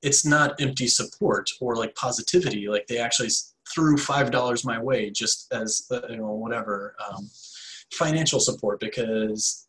it's 0.03 0.27
not 0.27 0.61
empty 0.61 0.89
support 0.89 1.49
or 1.61 1.77
like 1.77 1.95
positivity. 1.95 2.68
Like 2.68 2.87
they 2.89 2.99
actually 2.99 3.31
threw 3.73 3.97
$5 3.97 4.64
my 4.64 4.81
way 4.83 5.11
just 5.11 5.53
as, 5.53 5.87
uh, 5.91 6.01
you 6.11 6.16
know, 6.16 6.33
whatever, 6.33 6.97
um, 7.09 7.31
financial 7.93 8.41
support 8.41 8.81
because 8.81 9.68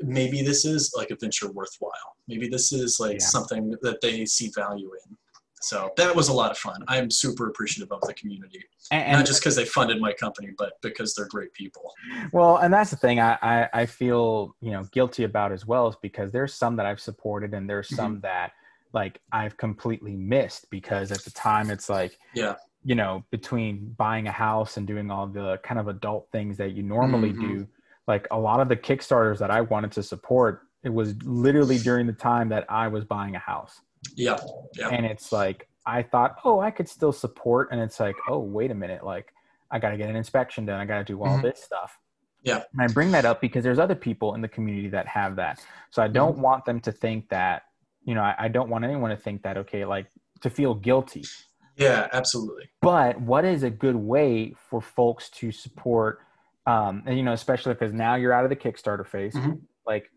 maybe 0.00 0.42
this 0.42 0.64
is 0.64 0.92
like 0.96 1.10
a 1.10 1.16
venture 1.16 1.50
worthwhile. 1.52 2.16
Maybe 2.26 2.48
this 2.48 2.72
is 2.72 2.98
like 2.98 3.20
Yeah. 3.20 3.26
something 3.26 3.76
that 3.82 4.00
they 4.00 4.24
see 4.26 4.50
value 4.54 4.90
in. 5.06 5.16
So 5.60 5.92
that 5.96 6.14
was 6.16 6.28
a 6.28 6.32
lot 6.32 6.50
of 6.50 6.58
fun. 6.58 6.82
I'm 6.88 7.10
super 7.10 7.48
appreciative 7.48 7.92
of 7.92 8.00
the 8.02 8.14
community, 8.14 8.64
And, 8.90 9.12
not 9.12 9.26
just 9.26 9.40
because 9.40 9.56
they 9.56 9.64
funded 9.66 10.00
my 10.00 10.12
company, 10.14 10.50
but 10.56 10.72
because 10.82 11.14
they're 11.14 11.28
great 11.28 11.52
people. 11.52 11.92
Well, 12.32 12.56
and 12.56 12.72
that's 12.72 12.90
the 12.90 12.96
thing 12.96 13.20
I, 13.20 13.36
I, 13.42 13.68
I 13.74 13.86
feel, 13.86 14.56
you 14.60 14.70
know, 14.72 14.84
guilty 14.92 15.24
about 15.24 15.52
as 15.52 15.66
well 15.66 15.86
is 15.88 15.96
because 16.00 16.32
there's 16.32 16.54
some 16.54 16.76
that 16.76 16.86
I've 16.86 17.00
supported 17.00 17.52
and 17.52 17.68
there's 17.68 17.94
some 17.94 18.20
that 18.20 18.52
like 18.92 19.20
I've 19.32 19.56
completely 19.56 20.16
missed 20.16 20.68
because 20.70 21.12
at 21.12 21.22
the 21.24 21.30
time 21.30 21.70
it's 21.70 21.88
like, 21.90 22.18
Yeah. 22.34 22.56
you 22.82 22.94
know, 22.94 23.22
between 23.30 23.94
buying 23.98 24.26
a 24.28 24.32
house 24.32 24.78
and 24.78 24.86
doing 24.86 25.10
all 25.10 25.26
the 25.26 25.58
kind 25.62 25.78
of 25.78 25.88
adult 25.88 26.28
things 26.32 26.56
that 26.56 26.72
you 26.72 26.82
normally 26.82 27.32
Mhm. 27.34 27.40
do, 27.40 27.68
like 28.08 28.26
a 28.30 28.38
lot 28.38 28.60
of 28.60 28.68
the 28.70 28.76
Kickstarters 28.76 29.38
that 29.38 29.50
I 29.50 29.60
wanted 29.60 29.92
to 29.92 30.02
support, 30.02 30.62
it 30.82 30.88
was 30.88 31.14
literally 31.22 31.78
during 31.78 32.06
the 32.06 32.14
time 32.14 32.48
that 32.48 32.64
I 32.70 32.88
was 32.88 33.04
buying 33.04 33.36
a 33.36 33.38
house. 33.38 33.78
Yeah. 34.16 34.38
Yeah. 34.76 34.88
And 34.88 35.06
it's 35.06 35.32
like, 35.32 35.68
I 35.86 36.02
thought, 36.02 36.36
oh, 36.44 36.60
I 36.60 36.70
could 36.70 36.88
still 36.88 37.12
support. 37.12 37.68
And 37.72 37.80
it's 37.80 37.98
like, 38.00 38.16
oh, 38.28 38.38
wait 38.38 38.70
a 38.70 38.74
minute. 38.74 39.04
Like, 39.04 39.32
I 39.70 39.78
got 39.78 39.90
to 39.90 39.96
get 39.96 40.08
an 40.10 40.16
inspection 40.16 40.66
done. 40.66 40.80
I 40.80 40.84
got 40.84 40.98
to 40.98 41.04
do 41.04 41.22
all 41.22 41.38
Mhm. 41.38 41.42
this 41.42 41.62
stuff. 41.62 41.98
Yeah. 42.42 42.62
And 42.72 42.82
I 42.82 42.86
bring 42.92 43.10
that 43.12 43.24
up 43.24 43.40
because 43.40 43.64
there's 43.64 43.78
other 43.78 43.94
people 43.94 44.34
in 44.34 44.40
the 44.40 44.48
community 44.48 44.88
that 44.90 45.06
have 45.08 45.36
that. 45.36 45.64
So 45.90 46.02
I 46.02 46.08
don't 46.08 46.32
Mm-hmm. 46.32 46.42
want 46.42 46.64
them 46.64 46.80
to 46.80 46.92
think 46.92 47.28
that, 47.30 47.62
you 48.04 48.14
know, 48.14 48.22
I, 48.22 48.34
I 48.38 48.48
don't 48.48 48.70
want 48.70 48.84
anyone 48.84 49.10
to 49.10 49.16
think 49.16 49.42
that, 49.42 49.56
okay, 49.58 49.84
like 49.84 50.06
to 50.40 50.50
feel 50.50 50.74
guilty. 50.74 51.24
Yeah, 51.76 52.08
absolutely. 52.12 52.68
But 52.82 53.20
what 53.20 53.44
is 53.44 53.62
a 53.62 53.70
good 53.70 53.96
way 53.96 54.54
for 54.68 54.80
folks 54.80 55.28
to 55.30 55.52
support, 55.52 56.20
um, 56.66 57.02
and, 57.06 57.16
you 57.16 57.22
know, 57.22 57.32
especially 57.32 57.74
because 57.74 57.92
now 57.92 58.14
you're 58.16 58.32
out 58.32 58.44
of 58.44 58.50
the 58.50 58.56
Kickstarter 58.56 59.06
phase, 59.06 59.34
Mhm. 59.34 59.60
like, 59.86 60.10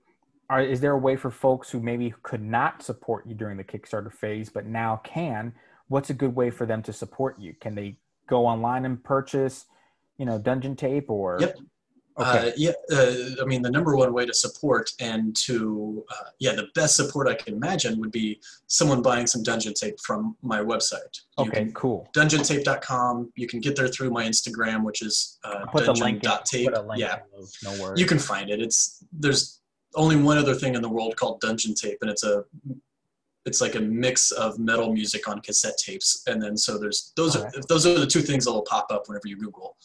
are, 0.49 0.61
is 0.61 0.81
there 0.81 0.91
a 0.91 0.97
way 0.97 1.15
for 1.15 1.31
folks 1.31 1.69
who 1.69 1.79
maybe 1.79 2.13
could 2.23 2.41
not 2.41 2.83
support 2.83 3.25
you 3.25 3.33
during 3.33 3.57
the 3.57 3.63
Kickstarter 3.63 4.11
phase, 4.11 4.49
but 4.49 4.65
now 4.65 5.01
can? 5.03 5.53
What's 5.87 6.09
a 6.09 6.13
good 6.13 6.35
way 6.35 6.49
for 6.49 6.65
them 6.65 6.81
to 6.83 6.93
support 6.93 7.39
you? 7.39 7.53
Can 7.59 7.75
they 7.75 7.97
go 8.27 8.45
online 8.45 8.85
and 8.85 9.03
purchase, 9.03 9.65
you 10.17 10.25
know, 10.25 10.37
Dungeon 10.39 10.75
Tape 10.75 11.09
or? 11.09 11.37
Yep. 11.39 11.57
Okay. 12.19 12.49
Uh, 12.49 12.51
yeah, 12.55 12.71
uh, 12.91 13.41
I 13.41 13.45
mean, 13.45 13.63
the 13.63 13.71
number 13.71 13.95
one 13.95 14.13
way 14.13 14.23
to 14.23 14.33
support 14.35 14.91
and 14.99 15.35
to, 15.37 16.05
uh, 16.11 16.29
yeah, 16.37 16.53
the 16.53 16.67
best 16.75 16.95
support 16.95 17.27
I 17.27 17.33
can 17.33 17.55
imagine 17.55 17.99
would 17.99 18.11
be 18.11 18.39
someone 18.67 19.01
buying 19.01 19.25
some 19.25 19.41
dungeon 19.41 19.73
tape 19.73 19.99
from 19.99 20.37
my 20.43 20.59
website. 20.59 21.21
You 21.39 21.45
okay. 21.45 21.51
can, 21.63 21.73
Cool. 21.73 22.07
dungeontape.com. 22.15 23.31
You 23.35 23.47
can 23.47 23.61
get 23.61 23.75
there 23.75 23.87
through 23.87 24.11
my 24.11 24.25
Instagram, 24.25 24.83
which 24.83 25.01
is 25.01 25.39
uh, 25.43 25.61
I'll 25.61 25.67
put 25.67 25.85
the 25.85 25.93
link. 25.93 26.23
In, 26.23 26.29
dungeon.tape. 26.29 26.69
put 26.69 26.77
a 26.77 26.81
link 26.83 27.01
Yeah, 27.01 27.19
no 27.63 27.81
worries. 27.81 27.99
you 27.99 28.05
can 28.05 28.19
find 28.19 28.51
it. 28.51 28.61
It's 28.61 29.03
there's 29.11 29.61
only 29.95 30.15
one 30.15 30.37
other 30.37 30.55
thing 30.55 30.75
in 30.75 30.81
the 30.81 30.89
world 30.89 31.15
called 31.15 31.39
dungeon 31.41 31.73
tape, 31.73 31.97
and 32.01 32.09
it's 32.09 32.23
a 32.23 32.43
it's 33.45 33.59
like 33.59 33.75
a 33.75 33.79
mix 33.81 34.31
of 34.31 34.57
metal 34.57 34.93
music 34.93 35.27
on 35.27 35.41
cassette 35.41 35.77
tapes, 35.77 36.23
and 36.27 36.41
then 36.41 36.55
so 36.57 36.77
there's 36.77 37.11
those 37.15 37.35
are 37.35 37.47
Okay. 37.47 37.59
those 37.67 37.85
are 37.85 37.99
the 37.99 38.07
two 38.07 38.21
things 38.21 38.45
that 38.45 38.51
will 38.51 38.61
pop 38.63 38.87
up 38.91 39.07
whenever 39.07 39.27
you 39.27 39.37
Google. 39.37 39.75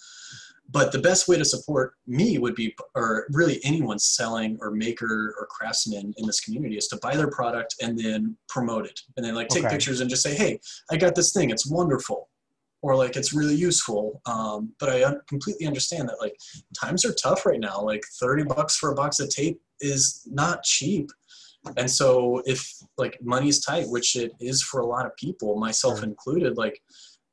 but 0.70 0.92
the 0.92 0.98
best 0.98 1.28
way 1.28 1.36
to 1.38 1.44
support 1.46 1.94
me 2.06 2.36
would 2.38 2.54
be, 2.54 2.74
or 2.94 3.26
really 3.30 3.58
anyone 3.64 3.98
selling 3.98 4.58
or 4.60 4.70
maker 4.70 5.34
or 5.38 5.46
craftsman 5.46 6.12
in 6.18 6.26
this 6.26 6.40
community, 6.40 6.76
is 6.76 6.86
to 6.88 6.96
buy 6.98 7.16
their 7.16 7.30
product 7.30 7.74
and 7.80 7.98
then 7.98 8.36
promote 8.50 8.84
it, 8.86 9.00
and 9.16 9.24
then 9.24 9.34
like 9.34 9.48
take 9.48 9.64
Okay. 9.64 9.74
pictures 9.74 10.00
and 10.00 10.10
just 10.10 10.22
say, 10.22 10.34
"Hey, 10.34 10.60
I 10.90 10.96
got 10.98 11.14
this 11.14 11.32
thing. 11.32 11.48
It's 11.50 11.66
wonderful," 11.66 12.28
or 12.82 12.94
like 12.94 13.16
it's 13.16 13.32
really 13.32 13.54
useful. 13.56 14.20
Um, 14.26 14.74
but 14.78 14.88
I 14.90 15.04
un- 15.04 15.20
completely 15.26 15.66
understand 15.66 16.08
that 16.10 16.20
like 16.20 16.36
times 16.78 17.04
are 17.06 17.14
tough 17.14 17.44
right 17.46 17.60
now. 17.60 17.80
Like 17.82 18.04
thirty 18.20 18.44
bucks 18.44 18.76
for 18.76 18.90
a 18.92 18.94
box 18.94 19.18
of 19.20 19.30
tape 19.30 19.60
is 19.80 20.26
not 20.30 20.62
cheap. 20.62 21.10
And 21.76 21.90
so 21.90 22.42
if 22.46 22.72
like 22.96 23.18
money's 23.22 23.60
tight, 23.64 23.88
which 23.88 24.16
it 24.16 24.32
is 24.40 24.62
for 24.62 24.80
a 24.80 24.86
lot 24.86 25.06
of 25.06 25.16
people, 25.16 25.56
myself 25.56 25.98
Sure. 25.98 26.04
included, 26.08 26.56
like 26.56 26.80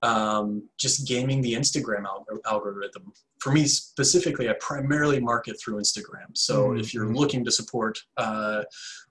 um, 0.01 0.67
just 0.77 1.07
gaming 1.07 1.41
the 1.41 1.53
Instagram 1.53 2.03
alg- 2.05 2.39
algorithm. 2.45 3.11
For 3.39 3.51
me 3.51 3.65
specifically, 3.65 4.49
I 4.49 4.53
primarily 4.59 5.19
market 5.19 5.57
through 5.59 5.75
Instagram. 5.79 6.29
So 6.33 6.69
Mhm, 6.69 6.79
if 6.79 6.93
you're 6.93 7.11
looking 7.13 7.43
to 7.45 7.51
support 7.51 7.97
uh, 8.17 8.63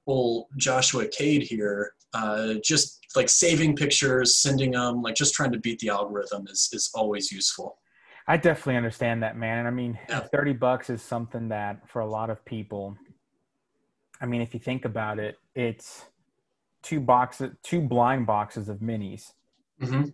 old 0.07 0.47
Joshua 0.57 1.07
Cade 1.09 1.43
here, 1.43 1.95
uh, 2.13 2.55
just 2.63 3.01
like 3.17 3.29
saving 3.29 3.75
pictures, 3.77 4.37
sending 4.37 4.73
them, 4.73 5.03
like 5.03 5.15
just 5.17 5.35
trying 5.35 5.53
to 5.53 5.59
beat 5.59 5.79
the 5.81 5.89
algorithm 5.89 6.47
is, 6.49 6.69
is 6.73 6.91
always 6.95 7.33
useful. 7.33 7.79
I 8.29 8.37
definitely 8.37 8.77
understand 8.77 9.23
that, 9.23 9.37
man. 9.37 9.59
And 9.59 9.69
I 9.69 9.71
mean, 9.73 9.99
Yeah. 10.09 10.21
30 10.33 10.53
bucks 10.55 10.91
is 10.91 11.03
something 11.03 11.49
that 11.49 11.89
for 11.89 12.01
a 12.01 12.07
lot 12.07 12.31
of 12.31 12.45
people, 12.45 12.97
I 14.25 14.27
mean, 14.27 14.41
if 14.41 14.55
you 14.55 14.61
think 14.61 14.87
about 14.87 15.19
it, 15.19 15.37
it's 15.55 16.07
two 16.83 16.99
boxes, 16.99 17.51
two 17.63 17.83
blind 17.83 18.27
boxes 18.27 18.71
of 18.71 18.79
minis 18.79 19.33
hmm 19.79 20.05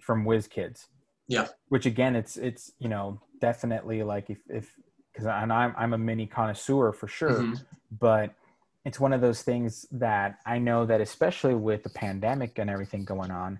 from 0.00 0.26
WizKids. 0.26 0.86
Yeah. 1.28 1.46
Which 1.68 1.86
again, 1.86 2.14
it's, 2.14 2.36
it's, 2.36 2.72
you 2.78 2.88
know, 2.88 3.20
definitely 3.40 4.02
like 4.02 4.28
if, 4.28 4.38
if, 4.50 4.74
cause 5.16 5.24
I, 5.24 5.42
and 5.42 5.50
I'm, 5.50 5.74
I'm 5.78 5.94
a 5.94 5.98
mini 5.98 6.26
connoisseur 6.26 6.92
for 6.92 7.08
sure, 7.08 7.40
Mhm. 7.40 7.64
but 7.98 8.34
it's 8.84 9.00
one 9.00 9.14
of 9.14 9.22
those 9.22 9.40
things 9.42 9.86
that 9.92 10.38
I 10.44 10.58
know 10.58 10.84
that 10.84 11.00
especially 11.00 11.54
with 11.54 11.82
the 11.84 11.90
pandemic 11.90 12.58
and 12.58 12.68
everything 12.68 13.04
going 13.04 13.30
on, 13.30 13.58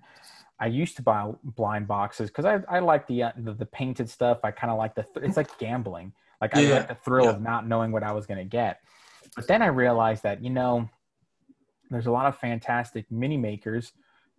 I 0.61 0.67
used 0.67 0.97
to 0.97 1.03
buy 1.03 1.31
blind 1.43 1.89
boxes 1.89 2.29
because 2.29 2.45
I, 2.45 2.61
I 2.69 2.81
like 2.81 3.07
the, 3.07 3.23
uh, 3.23 3.33
the 3.37 3.55
the 3.55 3.67
painted 3.67 4.11
stuff. 4.11 4.41
I 4.45 4.51
kind 4.51 4.71
of 4.71 4.77
like 4.77 4.95
the 4.95 5.03
th- 5.03 5.27
it's 5.27 5.37
like 5.39 5.59
gambling. 5.59 6.13
Like 6.43 6.55
I 6.57 6.63
like 6.63 6.89
the 6.89 6.95
thrill 6.95 7.25
yeah. 7.27 7.31
of 7.33 7.41
not 7.41 7.67
knowing 7.67 7.91
what 7.91 8.03
I 8.03 8.13
was 8.13 8.27
going 8.27 8.39
to 8.39 8.45
get. 8.45 8.81
But 9.37 9.47
then 9.49 9.63
I 9.63 9.67
realized 9.67 10.23
that 10.23 10.43
you 10.43 10.51
know 10.51 10.89
there's 11.91 12.07
a 12.07 12.11
lot 12.11 12.27
of 12.27 12.39
fantastic 12.39 13.11
mini 13.11 13.37
makers 13.37 13.93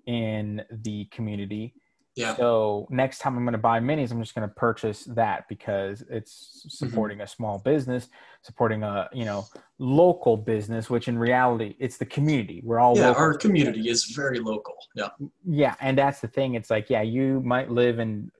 in 0.06 0.64
the 0.72 1.06
community. 1.06 1.74
Yeah. 2.16 2.36
So 2.36 2.88
next 2.90 3.20
time 3.20 3.38
I'm 3.38 3.44
going 3.44 3.52
to 3.54 3.58
buy 3.58 3.80
minis, 3.80 4.12
I'm 4.12 4.22
just 4.22 4.36
going 4.36 4.48
to 4.48 4.54
purchase 4.56 5.04
that 5.06 5.48
because 5.50 6.04
it's 6.10 6.52
Mm-hmm. 6.66 6.88
supporting 6.88 7.22
a 7.22 7.28
small 7.28 7.60
business, 7.60 8.10
supporting 8.42 8.82
a 8.84 9.08
you 9.14 9.26
know 9.26 9.46
local 9.78 10.36
business, 10.38 10.90
which 10.90 11.08
in 11.08 11.18
reality 11.18 11.76
it's 11.80 11.98
the 11.98 12.06
community. 12.06 12.62
We're 12.64 12.80
all 12.80 12.96
Yeah, 12.96 13.08
local 13.10 13.22
our 13.22 13.34
community 13.38 13.90
is 13.90 14.06
very 14.06 14.40
local. 14.40 14.76
Yeah. 14.96 15.10
yeah, 15.46 15.76
and 15.80 15.98
that's 15.98 16.22
the 16.22 16.28
thing. 16.28 16.56
It's 16.56 16.70
like, 16.72 16.90
yeah, 16.90 17.02
you 17.04 17.42
might 17.46 17.70
live 17.70 18.00
in 18.00 18.32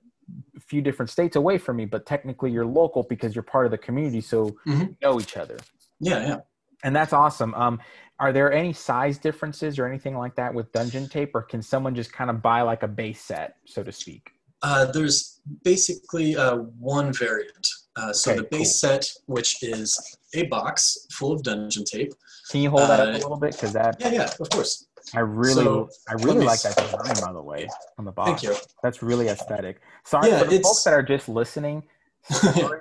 a 0.56 0.60
few 0.60 0.82
different 0.82 1.08
states 1.10 1.36
away 1.36 1.56
from 1.56 1.76
me, 1.76 1.84
but 1.84 2.04
technically 2.04 2.50
you're 2.50 2.66
local 2.66 3.04
because 3.04 3.34
you're 3.36 3.44
part 3.44 3.64
of 3.66 3.70
the 3.70 3.78
community, 3.78 4.20
so 4.20 4.56
Mhm. 4.66 4.88
you 4.88 4.96
know 5.00 5.20
each 5.20 5.36
other. 5.36 5.58
Yeah, 6.00 6.26
yeah. 6.26 6.36
And 6.84 6.94
that's 6.94 7.12
awesome. 7.12 7.54
Um, 7.54 7.80
are 8.18 8.32
there 8.32 8.52
any 8.52 8.72
size 8.72 9.18
differences 9.18 9.78
or 9.78 9.86
anything 9.86 10.16
like 10.16 10.34
that 10.36 10.52
with 10.54 10.72
dungeon 10.72 11.08
tape, 11.08 11.34
or 11.34 11.42
can 11.42 11.62
someone 11.62 11.94
just 11.94 12.12
kind 12.12 12.30
of 12.30 12.40
buy 12.42 12.62
like 12.62 12.82
a 12.82 12.88
base 12.88 13.20
set, 13.20 13.56
so 13.66 13.82
to 13.82 13.92
speak? 13.92 14.30
Uh, 14.62 14.86
there's 14.90 15.40
basically 15.64 16.36
uh, 16.36 16.56
one 16.78 17.12
variant. 17.12 17.66
Uh, 17.96 18.12
so 18.12 18.32
Okay, 18.32 18.40
the 18.40 18.46
base 18.58 18.80
set, 18.80 19.06
which 19.26 19.62
is 19.62 19.98
a 20.34 20.44
box 20.46 21.06
full 21.12 21.32
of 21.32 21.42
dungeon 21.42 21.84
tape. 21.84 22.12
Can 22.50 22.60
you 22.60 22.70
hold 22.70 22.82
that 22.82 23.00
up 23.00 23.08
Uh, 23.08 23.12
a 23.12 23.18
little 23.18 23.38
bit? 23.38 23.52
Because 23.52 23.72
that 23.72 23.96
Yeah, 24.00 24.12
yeah, 24.12 24.30
of 24.40 24.48
course. 24.50 24.86
I 25.14 25.20
really, 25.20 25.62
so, 25.64 25.88
I 26.08 26.14
really 26.14 26.44
like 26.44 26.60
that 26.62 26.76
design, 26.76 27.24
by 27.24 27.32
the 27.32 27.40
way, 27.42 27.68
on 27.96 28.04
the 28.04 28.12
box. 28.12 28.42
Thank 28.42 28.42
you. 28.42 28.56
That's 28.82 29.02
really 29.02 29.28
aesthetic. 29.28 29.80
Sorry 30.04 30.28
Yeah, 30.30 30.40
for 30.40 30.44
the 30.46 30.54
it's- 30.56 30.66
folks 30.66 30.82
that 30.84 30.94
are 30.94 31.02
just 31.02 31.28
listening. 31.28 31.84
Sorry, 32.30 32.80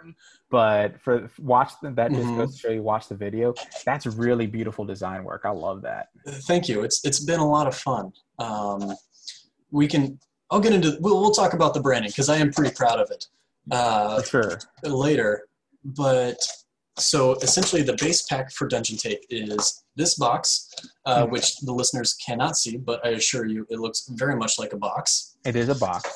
but 0.50 1.00
for 1.02 1.30
watch 1.40 1.72
the, 1.82 1.92
that 1.92 2.12
just 2.12 2.24
Mhm. 2.28 2.38
goes 2.38 2.54
to 2.54 2.60
show 2.60 2.70
you 2.70 2.84
watch 2.84 3.08
the 3.08 3.16
video. 3.16 3.54
That's 3.86 4.06
really 4.06 4.48
beautiful 4.48 4.86
design 4.86 5.24
work. 5.24 5.42
I 5.46 5.50
love 5.52 5.82
that. 5.84 6.10
Thank 6.48 6.70
you. 6.70 6.84
It's 6.84 7.04
it's 7.06 7.20
been 7.20 7.40
a 7.40 7.48
lot 7.48 7.68
of 7.68 7.76
fun. 7.76 8.14
Um, 8.40 8.96
we 9.72 9.88
can. 9.88 10.20
I'll 10.52 10.60
get 10.60 10.74
into. 10.74 10.98
We'll 11.00 11.20
we'll 11.22 11.32
talk 11.34 11.54
about 11.54 11.74
the 11.74 11.80
branding 11.82 12.12
because 12.12 12.30
I 12.30 12.38
am 12.38 12.52
pretty 12.52 12.74
proud 12.76 13.00
of 13.00 13.10
it 13.12 13.28
uh, 13.72 14.22
sure. 14.24 14.60
later. 14.84 15.48
But 15.84 16.38
so 16.98 17.34
essentially, 17.36 17.82
the 17.82 17.98
base 18.00 18.22
pack 18.24 18.52
for 18.52 18.68
Dungeon 18.68 18.98
Tape 18.98 19.22
is 19.30 19.84
this 19.96 20.16
box, 20.16 20.70
uh, 21.06 21.26
Mhm. 21.26 21.32
which 21.32 21.58
the 21.58 21.72
listeners 21.74 22.14
cannot 22.14 22.58
see, 22.58 22.78
but 22.78 23.06
I 23.06 23.10
assure 23.10 23.46
you, 23.46 23.66
it 23.70 23.80
looks 23.80 24.08
very 24.08 24.36
much 24.36 24.58
like 24.60 24.72
a 24.74 24.78
box. 24.78 25.36
It 25.46 25.56
is 25.56 25.70
a 25.70 25.76
box. 25.76 26.10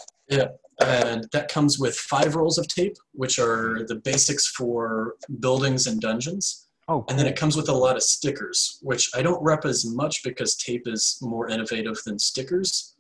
And 0.82 1.28
that 1.34 1.50
comes 1.50 1.78
with 1.78 1.96
five 1.96 2.36
rolls 2.36 2.58
of 2.58 2.68
tape, 2.68 2.96
which 3.14 3.40
are 3.40 3.86
the 3.88 3.96
basics 3.96 4.48
for 4.48 5.16
buildings 5.40 5.88
and 5.88 6.00
dungeons. 6.00 6.68
Oh, 6.88 7.06
And 7.08 7.20
then 7.20 7.28
it 7.28 7.36
comes 7.36 7.56
with 7.56 7.70
a 7.70 7.74
lot 7.74 7.98
of 7.98 8.04
stickers, 8.04 8.80
which 8.82 9.12
I 9.14 9.22
don't 9.22 9.44
rep 9.44 9.64
as 9.64 9.86
much 9.86 10.24
because 10.24 10.56
tape 10.56 10.88
is 10.88 11.20
more 11.22 11.48
innovative 11.48 11.98
than 12.06 12.18
stickers. 12.18 12.96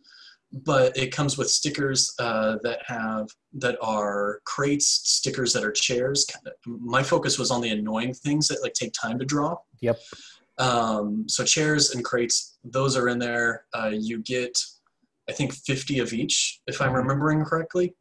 But 0.51 0.97
it 0.97 1.11
comes 1.11 1.37
with 1.37 1.49
stickers 1.49 2.13
uh, 2.19 2.57
that 2.63 2.81
have 2.85 3.27
that 3.53 3.77
are 3.81 4.41
crates, 4.45 4.87
stickers 4.87 5.53
that 5.53 5.63
are 5.63 5.71
chairs. 5.71 6.25
My 6.65 7.03
focus 7.03 7.37
was 7.37 7.51
on 7.51 7.61
the 7.61 7.69
annoying 7.69 8.13
things 8.13 8.47
that 8.47 8.61
like 8.63 8.73
take 8.73 8.93
time 8.93 9.19
to 9.19 9.25
draw. 9.25 9.57
Yep. 9.81 9.99
Um, 10.57 11.25
so 11.27 11.43
chairs 11.43 11.91
and 11.91 12.03
crates, 12.03 12.57
those 12.63 12.97
are 12.97 13.07
in 13.09 13.19
there. 13.19 13.65
Uh, 13.73 13.91
you 13.93 14.21
get, 14.23 14.59
I 15.29 15.31
think, 15.31 15.53
50 15.53 15.99
of 15.99 16.11
each, 16.11 16.59
if 16.67 16.81
I'm 16.81 16.91
Mhm. 16.91 16.95
remembering 16.97 17.45
correctly. 17.45 17.95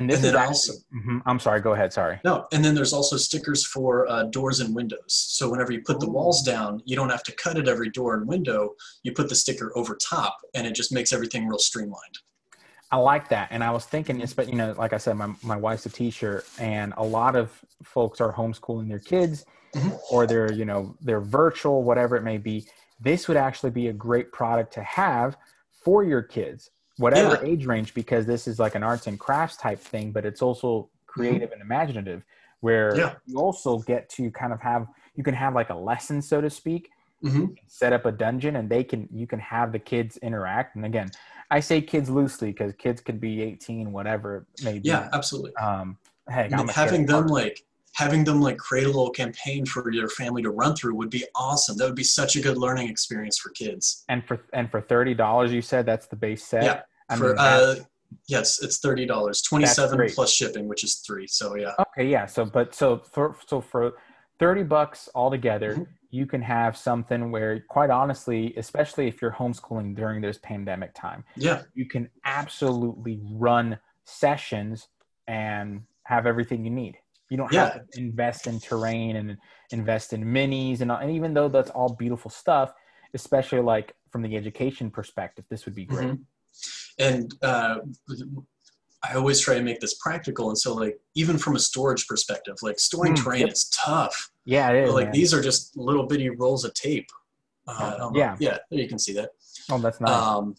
and 0.00 0.08
this 0.08 0.18
and 0.18 0.26
is 0.26 0.32
then 0.32 0.40
actually. 0.40 0.52
also- 0.54 0.72
Mhm. 0.94 1.22
I'm 1.26 1.40
sorry. 1.40 1.60
Go 1.60 1.72
ahead. 1.72 1.92
Sorry. 1.92 2.20
No, 2.24 2.46
and 2.52 2.64
then 2.64 2.72
there's 2.76 2.92
also 2.92 3.16
stickers 3.16 3.66
for 3.66 4.08
uh, 4.08 4.22
doors 4.24 4.60
and 4.60 4.72
windows. 4.72 5.02
So 5.08 5.50
whenever 5.50 5.72
you 5.72 5.82
put 5.82 5.98
the 5.98 6.08
walls 6.08 6.40
down, 6.42 6.80
you 6.84 6.94
don't 6.94 7.08
have 7.10 7.24
to 7.24 7.32
cut 7.32 7.56
at 7.58 7.66
every 7.66 7.90
door 7.90 8.14
and 8.14 8.28
window. 8.28 8.76
You 9.02 9.10
put 9.12 9.28
the 9.28 9.34
sticker 9.34 9.72
over 9.76 9.96
top, 9.96 10.36
and 10.54 10.68
it 10.68 10.76
just 10.76 10.92
makes 10.92 11.12
everything 11.12 11.48
real 11.48 11.58
streamlined. 11.58 12.18
I 12.92 12.98
like 12.98 13.28
that. 13.30 13.48
And 13.50 13.64
I 13.64 13.72
was 13.72 13.86
thinking, 13.86 14.18
it's- 14.18 14.34
but 14.34 14.48
you 14.48 14.54
know, 14.54 14.72
like 14.78 14.92
I 14.92 14.98
said, 14.98 15.14
my, 15.16 15.34
my 15.42 15.56
wife's 15.56 15.86
a 15.86 15.90
teacher 15.90 16.44
and 16.60 16.94
a 16.96 17.02
lot 17.02 17.34
of 17.34 17.50
folks 17.82 18.20
are 18.20 18.32
homeschooling 18.32 18.88
their 18.88 19.00
kids 19.00 19.44
Mhm. 19.74 19.98
or 20.12 20.28
they're, 20.28 20.52
you 20.52 20.64
know, 20.64 20.94
they're 21.00 21.20
virtual, 21.20 21.82
whatever 21.82 22.14
it 22.14 22.22
may 22.22 22.38
be. 22.38 22.68
This 23.00 23.26
would 23.26 23.36
actually 23.36 23.70
be 23.72 23.88
a 23.88 23.92
great 23.92 24.30
product 24.30 24.74
to 24.74 24.82
have 24.82 25.36
for 25.82 26.04
your 26.04 26.22
kids, 26.22 26.70
whatever 26.98 27.36
Yeah. 27.36 27.48
age 27.48 27.66
range, 27.66 27.94
because 27.94 28.26
this 28.26 28.46
is 28.46 28.58
like 28.58 28.74
an 28.74 28.82
arts 28.82 29.06
and 29.06 29.18
crafts 29.18 29.56
type 29.56 29.80
thing, 29.80 30.12
but 30.12 30.24
it's 30.26 30.42
also 30.42 30.90
creative 31.06 31.52
and 31.52 31.62
imaginative 31.62 32.22
where 32.60 32.96
Yeah. 32.96 33.14
you 33.26 33.38
also 33.38 33.78
get 33.80 34.08
to 34.10 34.30
kind 34.32 34.52
of 34.52 34.60
have, 34.60 34.86
you 35.14 35.22
can 35.22 35.34
have 35.34 35.54
like 35.54 35.70
a 35.70 35.74
lesson, 35.74 36.20
so 36.20 36.40
to 36.40 36.50
speak, 36.50 36.90
hmm 37.22 37.46
set 37.66 37.92
up 37.92 38.06
a 38.06 38.12
dungeon 38.12 38.56
and 38.56 38.68
they 38.70 38.82
can 38.82 39.06
you 39.12 39.26
can 39.26 39.38
have 39.38 39.72
the 39.72 39.78
kids 39.78 40.16
interact 40.18 40.74
and 40.74 40.86
again 40.86 41.10
i 41.50 41.60
say 41.60 41.82
kids 41.82 42.08
loosely 42.08 42.50
because 42.50 42.72
kids 42.78 43.00
could 43.00 43.20
be 43.20 43.42
18 43.42 43.92
whatever 43.92 44.46
it 44.54 44.64
may 44.64 44.78
be 44.78 44.88
Yeah, 44.88 45.08
absolutely. 45.12 45.52
um 45.60 45.98
I 46.30 46.48
mean, 46.48 46.68
having 46.68 47.06
them 47.06 47.26
like 47.26 47.62
having 47.98 48.22
them 48.22 48.40
like 48.40 48.56
create 48.58 48.84
a 48.84 48.92
little 48.96 49.10
campaign 49.10 49.66
for 49.66 49.90
your 49.90 50.08
family 50.08 50.40
to 50.42 50.50
run 50.50 50.74
through 50.76 50.94
would 50.94 51.10
be 51.10 51.24
awesome. 51.34 51.76
That 51.76 51.86
would 51.86 51.96
be 51.96 52.04
such 52.04 52.36
a 52.36 52.40
good 52.40 52.56
learning 52.56 52.88
experience 52.88 53.38
for 53.38 53.50
kids. 53.50 54.04
and 54.08 54.24
for 54.26 54.36
and 54.52 54.70
for 54.70 54.80
$30 54.80 55.52
you 55.52 55.62
said 55.62 55.84
that's 55.84 56.06
the 56.06 56.16
base 56.16 56.44
set 56.44 56.62
Yeah, 56.62 56.80
I 57.08 57.16
for 57.16 57.28
mean, 57.30 57.38
uh, 57.38 57.74
yes, 58.28 58.62
it's 58.62 58.78
thirty 58.78 59.04
dollars, 59.04 59.42
twenty 59.42 59.66
seven 59.66 60.08
plus 60.14 60.32
shipping, 60.32 60.68
which 60.68 60.84
is 60.84 60.96
three. 61.06 61.26
So 61.26 61.56
yeah, 61.56 61.72
okay 61.86 62.06
yeah 62.08 62.26
so 62.26 62.44
but 62.44 62.74
so 62.74 62.86
for 63.14 63.36
so 63.46 63.60
for 63.60 63.92
30 64.38 64.62
bucks 64.62 65.08
altogether 65.16 65.74
Mhm. 65.74 65.86
you 66.10 66.24
can 66.32 66.42
have 66.42 66.76
something 66.76 67.32
where 67.32 67.52
quite 67.76 67.90
honestly 67.90 68.54
especially 68.56 69.08
if 69.08 69.20
you're 69.20 69.32
homeschooling 69.42 69.96
during 69.96 70.20
this 70.22 70.38
pandemic 70.50 70.94
time 70.94 71.24
yeah, 71.36 71.62
you 71.74 71.86
can 71.94 72.08
absolutely 72.24 73.20
run 73.48 73.66
sessions 74.04 74.88
and 75.26 75.82
have 76.04 76.24
everything 76.26 76.64
you 76.64 76.70
need. 76.70 76.96
You 77.30 77.36
don't 77.36 77.52
have 77.54 77.74
to 77.90 77.98
invest 78.00 78.46
in 78.46 78.58
terrain 78.58 79.16
and 79.16 79.36
invest 79.70 80.12
in 80.12 80.24
minis 80.24 80.80
and, 80.80 80.90
and 80.90 81.10
even 81.10 81.34
though 81.34 81.48
that's 81.48 81.70
all 81.70 81.90
beautiful 81.94 82.30
stuff, 82.30 82.72
especially 83.14 83.60
like 83.60 83.94
from 84.10 84.22
the 84.22 84.36
education 84.36 84.90
perspective, 84.90 85.44
this 85.50 85.64
would 85.66 85.74
be 85.74 85.84
great. 85.84 86.08
Mhm. 86.08 86.24
and 86.98 87.34
uh, 87.42 87.76
I 89.08 89.14
always 89.14 89.40
try 89.40 89.54
to 89.54 89.62
make 89.62 89.78
this 89.80 89.94
practical. 89.94 90.48
And 90.48 90.58
so, 90.58 90.74
like, 90.74 90.98
even 91.14 91.38
from 91.38 91.54
a 91.54 91.58
storage 91.60 92.06
perspective, 92.08 92.56
like 92.62 92.80
storing 92.80 93.14
Mm, 93.14 93.22
terrain 93.22 93.40
yep. 93.42 93.52
is 93.52 93.68
tough. 93.68 94.30
Yeah, 94.44 94.70
it 94.70 94.84
is. 94.88 94.92
like 94.94 95.06
man. 95.06 95.12
these 95.12 95.32
are 95.32 95.40
just 95.40 95.76
little 95.76 96.06
bitty 96.06 96.30
rolls 96.30 96.64
of 96.64 96.74
tape. 96.74 97.08
Uh. 97.68 98.10
Yeah. 98.14 98.34
yeah, 98.40 98.58
you 98.70 98.88
can 98.88 98.98
see 98.98 99.12
that. 99.12 99.30
oh, 99.70 99.78
that's 99.78 100.00
nice. 100.00 100.10
Um, 100.10 100.56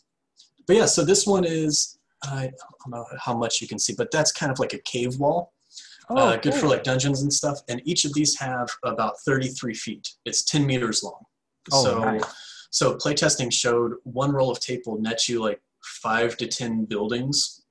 but 0.67 0.75
yeah, 0.77 0.85
so 0.85 1.03
this 1.03 1.25
one 1.25 1.43
is 1.43 1.97
I 2.23 2.51
don't 2.83 2.91
know 2.91 3.05
how 3.19 3.35
much 3.35 3.61
you 3.61 3.67
can 3.67 3.79
see, 3.79 3.93
but 3.97 4.09
that's 4.11 4.31
kind 4.31 4.51
of 4.51 4.59
like 4.59 4.73
a 4.73 4.79
cave 4.79 5.17
wall. 5.17 5.51
Oh, 6.09 6.17
uh, 6.17 6.37
good 6.37 6.55
for 6.55 6.67
like 6.67 6.83
dungeons 6.83 7.21
and 7.21 7.31
stuff. 7.31 7.59
And 7.67 7.81
each 7.85 8.05
of 8.05 8.13
these 8.13 8.37
have 8.39 8.69
about 8.83 9.15
33 9.25 9.73
feet. 9.73 10.07
It's 10.25 10.43
10 10.43 10.65
meters 10.65 11.03
long. 11.03 11.23
Oh, 11.71 11.83
so, 11.83 11.99
nice. 11.99 12.23
so 12.71 12.95
playtesting 12.95 13.53
showed 13.53 13.93
one 14.03 14.31
roll 14.31 14.51
of 14.51 14.59
tape 14.59 14.83
will 14.87 14.99
net 14.99 15.27
you 15.29 15.41
like 15.41 15.61
five 15.83 16.35
to 16.37 16.47
10 16.47 16.85
buildings 16.85 17.61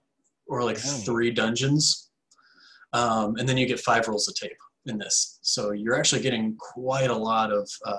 or 0.47 0.63
like 0.63 0.81
Dang. 0.81 1.01
three 1.01 1.31
dungeons. 1.31 2.11
Um, 2.93 3.37
and 3.37 3.49
then 3.49 3.57
you 3.57 3.67
get 3.67 3.81
five 3.81 4.07
rolls 4.09 4.29
of 4.29 4.35
tape 4.35 4.57
in 4.87 4.99
this. 4.99 5.39
So 5.43 5.73
you're 5.73 5.97
actually 5.97 6.23
getting 6.23 6.57
quite 6.57 7.11
a 7.11 7.17
lot 7.17 7.53
of 7.53 7.69
uh, 7.85 7.99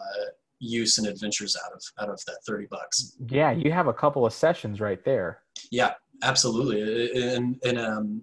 use 0.60 0.98
and 0.98 1.08
adventures 1.08 1.56
out 1.66 1.72
of 1.74 1.84
out 2.02 2.10
of 2.10 2.24
that 2.26 2.40
30 2.48 2.68
bucks. 2.70 3.16
Yeah, 3.28 3.52
you 3.52 3.72
have 3.72 3.88
a 3.88 3.94
couple 3.94 4.26
of 4.26 4.34
sessions 4.34 4.80
right 4.80 5.04
there. 5.04 5.42
Yeah, 5.72 5.94
absolutely. 6.24 7.12
And, 7.34 7.60
and 7.64 7.78
um, 7.78 8.22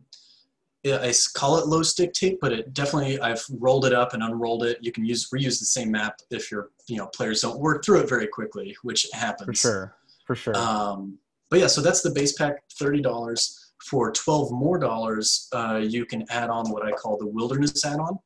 I 0.93 1.13
call 1.35 1.59
it 1.59 1.67
low 1.67 1.83
stick 1.83 2.13
tape, 2.13 2.39
but 2.41 2.53
it 2.53 2.73
definitely 2.75 3.19
I've 3.21 3.45
rolled 3.59 3.85
it 3.85 3.93
up 3.93 4.15
and 4.15 4.23
unrolled 4.23 4.65
it. 4.65 4.79
You 4.81 4.93
can 4.93 5.05
use 5.05 5.29
reuse 5.31 5.59
the 5.59 5.65
same 5.65 5.91
map 5.91 6.21
if 6.31 6.51
your 6.51 6.71
you 6.89 6.97
know 6.97 7.07
players 7.07 7.43
don't 7.43 7.59
work 7.59 7.85
through 7.85 8.01
it 8.01 8.09
very 8.09 8.27
quickly, 8.27 8.77
which 8.83 9.09
happens. 9.13 9.47
For 9.47 9.55
sure. 9.55 9.97
For 10.27 10.35
sure. 10.35 10.57
Um, 10.57 11.19
but 11.51 11.61
yeah, 11.61 11.69
so 11.69 11.81
that's 11.81 12.03
the 12.03 12.11
base 12.11 12.33
pack, 12.33 12.63
thirty 12.79 13.01
dollars. 13.01 13.63
For 13.85 14.11
twelve 14.11 14.51
more 14.51 14.79
dollars, 14.79 15.49
uh, 15.53 15.81
you 15.83 16.07
can 16.07 16.25
add 16.31 16.51
on 16.51 16.71
what 16.71 16.85
I 16.85 16.91
call 16.93 17.19
the 17.19 17.27
wilderness 17.27 17.85
add-on, 17.85 18.19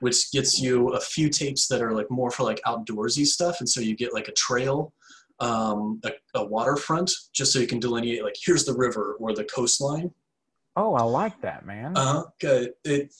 which 0.00 0.32
gets 0.32 0.60
you 0.60 0.88
a 0.94 1.00
few 1.00 1.28
tapes 1.28 1.68
that 1.68 1.82
are 1.82 1.92
like 1.92 2.10
more 2.10 2.30
for 2.30 2.42
like 2.42 2.60
outdoorsy 2.66 3.26
stuff, 3.26 3.60
and 3.60 3.68
so 3.68 3.80
you 3.80 3.94
get 3.94 4.14
like 4.14 4.28
a 4.28 4.32
trail, 4.32 4.92
um, 5.38 6.00
a, 6.04 6.10
a 6.34 6.44
waterfront, 6.44 7.12
just 7.32 7.52
so 7.52 7.58
you 7.58 7.66
can 7.66 7.78
delineate 7.78 8.24
like 8.24 8.36
here's 8.42 8.64
the 8.64 8.74
river 8.74 9.16
or 9.20 9.32
the 9.34 9.44
coastline. 9.44 10.10
Oh, 10.76 10.94
I 10.94 11.02
like 11.02 11.40
that, 11.42 11.66
man. 11.66 11.96
Uh, 11.96 12.24
good. 12.40 12.72
It, 12.84 13.14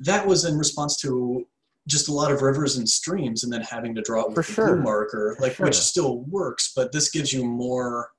that 0.00 0.26
was 0.26 0.44
in 0.44 0.58
response 0.58 0.96
to 1.02 1.46
just 1.86 2.08
a 2.08 2.12
lot 2.12 2.32
of 2.32 2.42
rivers 2.42 2.76
and 2.78 2.88
streams, 2.88 3.44
and 3.44 3.52
then 3.52 3.62
having 3.62 3.94
to 3.94 4.02
draw 4.02 4.22
it 4.22 4.28
with 4.28 4.34
For 4.34 4.42
the 4.42 4.52
sure. 4.54 4.74
blue 4.74 4.82
marker, 4.82 5.36
like 5.40 5.56
which 5.58 5.76
still 5.76 6.18
works, 6.22 6.72
but 6.74 6.92
this 6.92 7.10
gives 7.10 7.32
you 7.32 7.44
more 7.44 8.10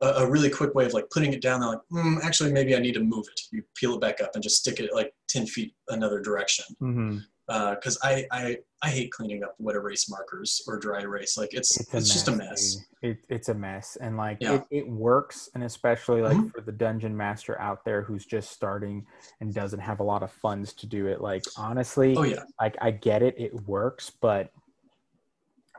a, 0.00 0.06
a 0.08 0.30
really 0.30 0.48
quick 0.48 0.74
way 0.74 0.86
of 0.86 0.94
like 0.94 1.08
putting 1.10 1.32
it 1.32 1.42
down. 1.42 1.60
Like, 1.60 1.78
mm, 1.92 2.18
actually, 2.24 2.52
maybe 2.52 2.74
I 2.74 2.78
need 2.78 2.94
to 2.94 3.00
move 3.00 3.26
it. 3.30 3.40
You 3.52 3.62
peel 3.74 3.94
it 3.94 4.00
back 4.00 4.20
up 4.22 4.30
and 4.34 4.42
just 4.42 4.56
stick 4.56 4.80
it 4.80 4.94
like 4.94 5.12
ten 5.28 5.46
feet 5.46 5.74
another 5.88 6.20
direction. 6.20 6.64
hmm 6.78 7.18
Because 7.50 7.98
I, 8.04 8.24
I 8.30 8.58
I 8.82 8.90
hate 8.90 9.10
cleaning 9.10 9.42
up 9.42 9.56
wet 9.58 9.74
erase 9.74 10.08
markers 10.08 10.62
or 10.68 10.78
dry 10.78 11.00
erase. 11.00 11.36
Like 11.36 11.52
it's 11.52 11.78
it's, 11.92 12.12
just 12.12 12.28
a 12.28 12.32
mess. 12.32 12.78
It, 13.02 13.18
it's 13.28 13.48
a 13.48 13.54
mess, 13.54 13.96
and 14.00 14.16
like 14.16 14.38
Yeah. 14.40 14.54
it, 14.54 14.64
it 14.70 14.88
works, 14.88 15.48
and 15.54 15.64
especially 15.64 16.22
like 16.22 16.36
Mhm. 16.36 16.52
for 16.52 16.60
the 16.60 16.70
dungeon 16.70 17.16
master 17.16 17.60
out 17.60 17.84
there 17.84 18.02
who's 18.02 18.24
just 18.24 18.52
starting 18.52 19.04
and 19.40 19.52
doesn't 19.52 19.80
have 19.80 19.98
a 19.98 20.04
lot 20.04 20.22
of 20.22 20.30
funds 20.30 20.72
to 20.74 20.86
do 20.86 21.08
it. 21.08 21.20
Like 21.20 21.42
honestly, 21.56 22.16
Oh 22.16 22.22
yeah, 22.22 22.44
like 22.60 22.76
I 22.80 22.92
get 22.92 23.22
it, 23.22 23.34
it 23.36 23.52
works, 23.66 24.10
but 24.20 24.50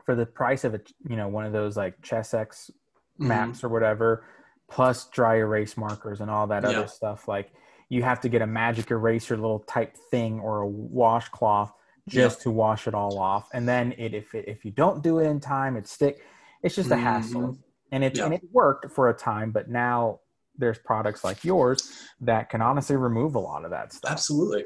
for 0.04 0.14
the 0.14 0.26
price 0.26 0.64
of 0.64 0.74
a 0.74 0.80
you 1.08 1.16
know 1.16 1.28
one 1.28 1.46
of 1.46 1.52
those 1.54 1.76
like 1.76 2.00
Chessex 2.02 2.70
Mhm. 3.18 3.26
maps 3.28 3.64
or 3.64 3.70
whatever, 3.70 4.26
plus 4.70 5.08
dry 5.08 5.36
erase 5.36 5.76
markers 5.78 6.20
and 6.20 6.30
all 6.30 6.46
that 6.48 6.64
Yeah. 6.64 6.70
other 6.70 6.86
stuff, 6.88 7.28
like 7.28 7.50
you 7.92 8.02
have 8.02 8.20
to 8.22 8.28
get 8.30 8.40
a 8.40 8.46
magic 8.46 8.90
eraser 8.90 9.36
little 9.36 9.58
type 9.76 9.94
thing 10.10 10.40
or 10.40 10.62
a 10.62 10.66
washcloth 10.66 11.70
just 12.08 12.40
to 12.40 12.50
wash 12.50 12.88
it 12.88 12.94
all 12.94 13.18
off, 13.18 13.48
and 13.52 13.68
then 13.68 13.92
it 13.98 14.14
if 14.14 14.34
it, 14.34 14.44
if 14.48 14.64
you 14.64 14.70
don't 14.70 15.02
do 15.02 15.18
it 15.20 15.26
in 15.26 15.38
time, 15.38 15.76
it 15.76 15.86
stick. 15.86 16.24
It's 16.62 16.74
just 16.74 16.90
a 16.90 16.96
hassle, 16.96 17.42
Mhm. 17.42 17.58
and 17.92 18.02
it 18.02 18.16
Yeah. 18.16 18.24
and 18.24 18.34
it 18.34 18.42
worked 18.50 18.90
for 18.90 19.10
a 19.10 19.14
time, 19.14 19.52
but 19.52 19.68
now 19.68 20.20
there's 20.56 20.78
products 20.78 21.22
like 21.22 21.44
yours 21.44 21.78
that 22.20 22.48
can 22.48 22.60
honestly 22.62 22.96
remove 22.96 23.34
a 23.34 23.38
lot 23.50 23.64
of 23.66 23.70
that 23.70 23.92
stuff. 23.92 24.10
Absolutely. 24.10 24.64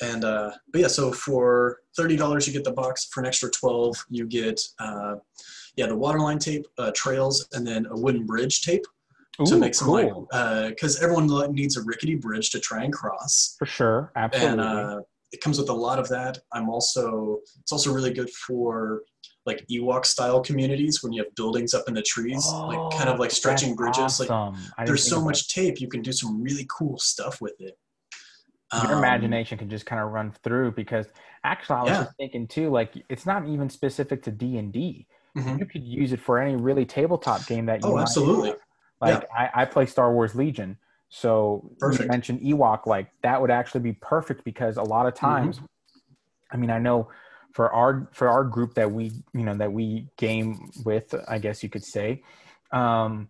And 0.00 0.24
uh, 0.24 0.52
but 0.70 0.80
yeah, 0.82 0.86
so 0.98 1.10
for 1.12 1.80
thirty 1.96 2.16
dollars 2.16 2.46
you 2.46 2.52
get 2.52 2.62
the 2.64 2.72
box. 2.82 3.06
For 3.06 3.18
an 3.20 3.26
extra 3.26 3.50
twelve, 3.50 3.96
you 4.08 4.24
get 4.26 4.60
uh, 4.78 5.16
yeah 5.76 5.86
the 5.88 5.96
waterline 5.96 6.38
tape, 6.38 6.64
uh, 6.78 6.92
trails, 6.94 7.48
and 7.54 7.66
then 7.66 7.86
a 7.86 7.96
wooden 7.96 8.24
bridge 8.24 8.62
tape 8.62 8.86
to 9.46 9.54
Ooh, 9.54 9.58
make 9.58 9.74
some 9.74 9.88
cool. 9.88 10.28
like 10.32 10.68
because 10.70 11.00
everyone 11.02 11.28
needs 11.52 11.76
a 11.76 11.82
rickety 11.82 12.16
bridge 12.16 12.50
to 12.50 12.60
try 12.60 12.84
and 12.84 12.92
cross. 12.92 13.54
for 13.58 13.66
sure, 13.66 14.12
absolutely. 14.16 14.50
And 14.50 14.60
uh, 14.60 15.00
it 15.32 15.40
comes 15.40 15.58
with 15.58 15.68
a 15.68 15.74
lot 15.74 15.98
of 15.98 16.08
that. 16.08 16.38
I'm 16.52 16.68
also 16.68 17.38
it's 17.60 17.72
also 17.72 17.92
really 17.92 18.12
good 18.12 18.30
for 18.30 19.02
like 19.46 19.64
Ewok 19.70 20.04
style 20.04 20.40
communities 20.42 21.02
when 21.02 21.12
you 21.12 21.22
have 21.22 21.34
buildings 21.34 21.72
up 21.72 21.84
in 21.88 21.94
the 21.94 22.02
trees, 22.02 22.44
like 22.66 22.80
kind 22.96 23.08
of 23.08 23.18
like 23.18 23.30
Oh, 23.30 23.34
stretching 23.34 23.74
bridges. 23.74 24.20
Like 24.20 24.30
awesome. 24.30 24.54
Didn't 24.78 24.86
there's 24.86 25.08
so 25.08 25.22
much 25.22 25.48
tape, 25.54 25.80
you 25.80 25.88
can 25.88 26.02
do 26.02 26.12
some 26.12 26.42
really 26.42 26.66
cool 26.70 26.98
stuff 26.98 27.40
with 27.40 27.54
it. 27.60 27.78
your 28.82 28.92
Um, 28.92 28.98
imagination 28.98 29.56
can 29.56 29.70
just 29.70 29.86
kind 29.86 30.02
of 30.02 30.10
run 30.10 30.32
through 30.44 30.72
because 30.72 31.06
actually 31.44 31.76
I 31.76 31.82
was 31.84 31.92
Yeah. 31.92 32.04
just 32.04 32.16
thinking 32.16 32.46
too, 32.48 32.70
like 32.70 32.92
it's 33.08 33.24
not 33.24 33.46
even 33.48 33.70
specific 33.70 34.22
to 34.24 34.30
D 34.30 34.58
and 34.58 34.72
D. 34.72 35.06
Mhm. 35.36 35.58
You 35.58 35.66
could 35.66 35.84
use 35.84 36.12
it 36.12 36.20
for 36.20 36.38
any 36.38 36.56
really 36.56 36.84
tabletop 36.84 37.46
game 37.46 37.64
that 37.66 37.80
you 37.80 37.86
Oh, 37.88 37.98
absolutely. 37.98 38.54
Like 39.00 39.28
I, 39.36 39.50
I 39.54 39.64
play 39.64 39.86
Star 39.86 40.12
Wars 40.12 40.34
Legion. 40.34 40.78
So 41.08 41.70
Perfect. 41.80 42.02
you 42.02 42.08
mentioned 42.08 42.40
Ewok, 42.40 42.86
like 42.86 43.10
that 43.22 43.40
would 43.40 43.50
actually 43.50 43.80
be 43.80 43.92
perfect 43.94 44.44
because 44.44 44.76
a 44.76 44.82
lot 44.82 45.06
of 45.06 45.14
Mm-hmm. 45.14 45.26
times 45.26 45.60
I 46.50 46.56
mean 46.56 46.70
I 46.70 46.78
know 46.78 47.08
for 47.52 47.72
our 47.72 48.08
for 48.12 48.28
our 48.28 48.44
group 48.44 48.74
that 48.74 48.90
we 48.92 49.12
you 49.32 49.42
know 49.44 49.56
that 49.56 49.72
we 49.72 50.08
game 50.16 50.70
with, 50.84 51.14
I 51.26 51.38
guess 51.38 51.62
you 51.62 51.68
could 51.68 51.84
say, 51.84 52.22
um 52.72 53.28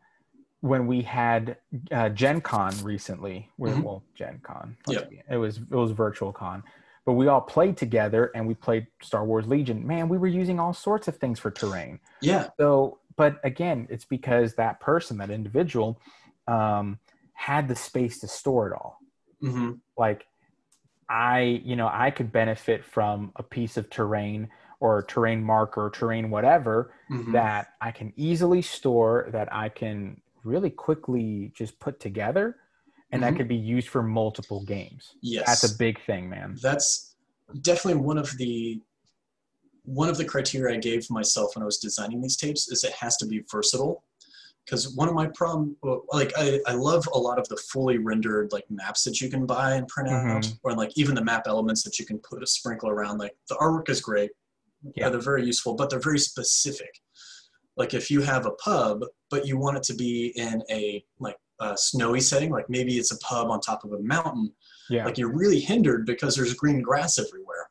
when 0.61 0.89
we 0.89 1.03
had 1.03 1.57
uh, 1.93 2.09
Gen 2.09 2.41
Con 2.41 2.83
recently, 2.83 3.49
Mhm. 3.61 3.81
well, 3.85 4.03
Gen 4.17 4.41
Con, 4.43 4.77
Yeah. 4.89 5.05
it 5.31 5.37
was 5.37 5.59
it 5.59 5.71
was 5.71 5.93
virtual 5.93 6.33
con, 6.33 6.65
but 7.07 7.13
we 7.13 7.29
all 7.29 7.41
played 7.41 7.77
together 7.77 8.33
and 8.35 8.45
we 8.49 8.55
played 8.55 8.89
Star 9.01 9.25
Wars 9.25 9.47
Legion. 9.47 9.87
Man, 9.87 10.09
we 10.09 10.19
were 10.19 10.27
using 10.27 10.59
all 10.59 10.73
sorts 10.75 11.07
of 11.07 11.17
things 11.19 11.39
for 11.39 11.53
terrain. 11.53 12.01
Yeah, 12.21 12.49
So, 12.59 12.99
but 13.19 13.41
again, 13.45 13.87
it's 13.91 14.07
because 14.07 14.55
that 14.55 14.81
person, 14.81 15.19
that 15.19 15.31
individual, 15.31 16.01
um, 16.47 16.99
had 17.35 17.69
the 17.69 17.77
space 17.77 18.21
to 18.21 18.29
store 18.29 18.69
it 18.69 18.75
all. 18.75 19.03
hmm 19.43 19.73
Like, 19.99 20.27
I, 21.11 21.61
you 21.65 21.77
know, 21.77 21.91
I 21.93 22.11
could 22.11 22.33
benefit 22.33 22.85
from 22.85 23.33
a 23.37 23.43
piece 23.43 23.77
of 23.77 23.91
terrain 23.91 24.49
or 24.81 25.03
terrain 25.03 25.43
marker, 25.43 25.91
terrain 25.93 26.31
whatever 26.31 26.95
hmm 27.09 27.33
that 27.33 27.69
I 27.81 27.91
can 27.91 28.13
easily 28.17 28.63
store, 28.63 29.29
that 29.33 29.53
I 29.53 29.69
can 29.69 30.21
really 30.45 30.71
quickly 30.71 31.53
just 31.55 31.79
put 31.81 31.99
together, 32.01 32.57
and 33.11 33.23
that 33.23 33.35
Mhm. 33.35 33.37
could 33.39 33.49
be 33.49 33.57
used 33.57 33.89
for 33.89 34.03
multiple 34.03 34.65
games. 34.65 35.15
yes, 35.23 35.47
That's 35.47 35.65
a 35.65 35.79
big 35.79 36.01
thing, 36.07 36.31
man. 36.31 36.59
that's 36.63 37.17
definitely 37.63 38.01
one 38.01 38.19
of 38.19 38.37
the 38.39 38.81
one 39.89 40.09
of 40.09 40.19
the 40.19 40.25
criteria 40.25 40.77
I 40.77 40.79
gave 40.79 41.09
myself 41.11 41.55
when 41.57 41.63
I 41.63 41.67
was 41.67 41.79
designing 41.79 42.21
these 42.21 42.37
tapes 42.37 42.69
is 42.69 42.85
it 42.85 42.93
has 42.93 43.17
to 43.19 43.27
be 43.27 43.43
versatile. 43.51 44.05
Because 44.65 44.95
one 44.95 45.09
of 45.09 45.15
my 45.15 45.29
problem, 45.29 45.77
like 46.13 46.31
I, 46.37 46.61
I 46.67 46.73
love 46.75 47.09
a 47.15 47.19
lot 47.19 47.39
of 47.39 47.49
the 47.49 47.57
fully 47.57 47.97
rendered 47.97 48.53
like 48.53 48.65
maps 48.71 49.03
that 49.05 49.19
you 49.19 49.31
can 49.31 49.47
buy 49.47 49.75
and 49.77 49.89
print 49.89 50.11
out, 50.11 50.43
Mhm. 50.43 50.59
or 50.63 50.75
like 50.75 50.91
even 50.97 51.15
the 51.15 51.25
map 51.25 51.45
elements 51.47 51.83
that 51.85 51.99
you 51.99 52.05
can 52.05 52.19
put 52.19 52.43
a 52.43 52.47
sprinkle 52.47 52.91
around. 52.91 53.17
Like 53.17 53.35
the 53.49 53.55
artwork 53.55 53.89
is 53.89 54.03
great, 54.03 54.31
Yeah. 54.95 55.09
they're 55.09 55.21
very 55.21 55.47
useful, 55.47 55.73
but 55.75 55.89
they're 55.89 55.99
very 56.01 56.19
specific. 56.19 57.01
Like 57.79 57.95
if 57.95 58.11
you 58.11 58.21
have 58.21 58.45
a 58.45 58.51
pub, 58.53 59.05
but 59.31 59.47
you 59.47 59.57
want 59.57 59.79
it 59.79 59.85
to 59.85 59.95
be 59.95 60.33
in 60.37 60.63
a 60.71 61.03
like 61.19 61.37
a 61.61 61.75
snowy 61.79 62.21
setting, 62.21 62.51
like 62.51 62.69
maybe 62.69 62.99
it's 62.99 63.11
a 63.11 63.19
pub 63.21 63.49
on 63.51 63.61
top 63.63 63.85
of 63.85 63.93
a 63.95 64.01
mountain, 64.01 64.53
Yeah, 64.91 65.07
like 65.07 65.17
you're 65.17 65.33
really 65.35 65.61
hindered 65.61 66.05
because 66.05 66.37
there's 66.37 66.53
green 66.53 66.83
grass 66.83 67.19
everywhere. 67.19 67.71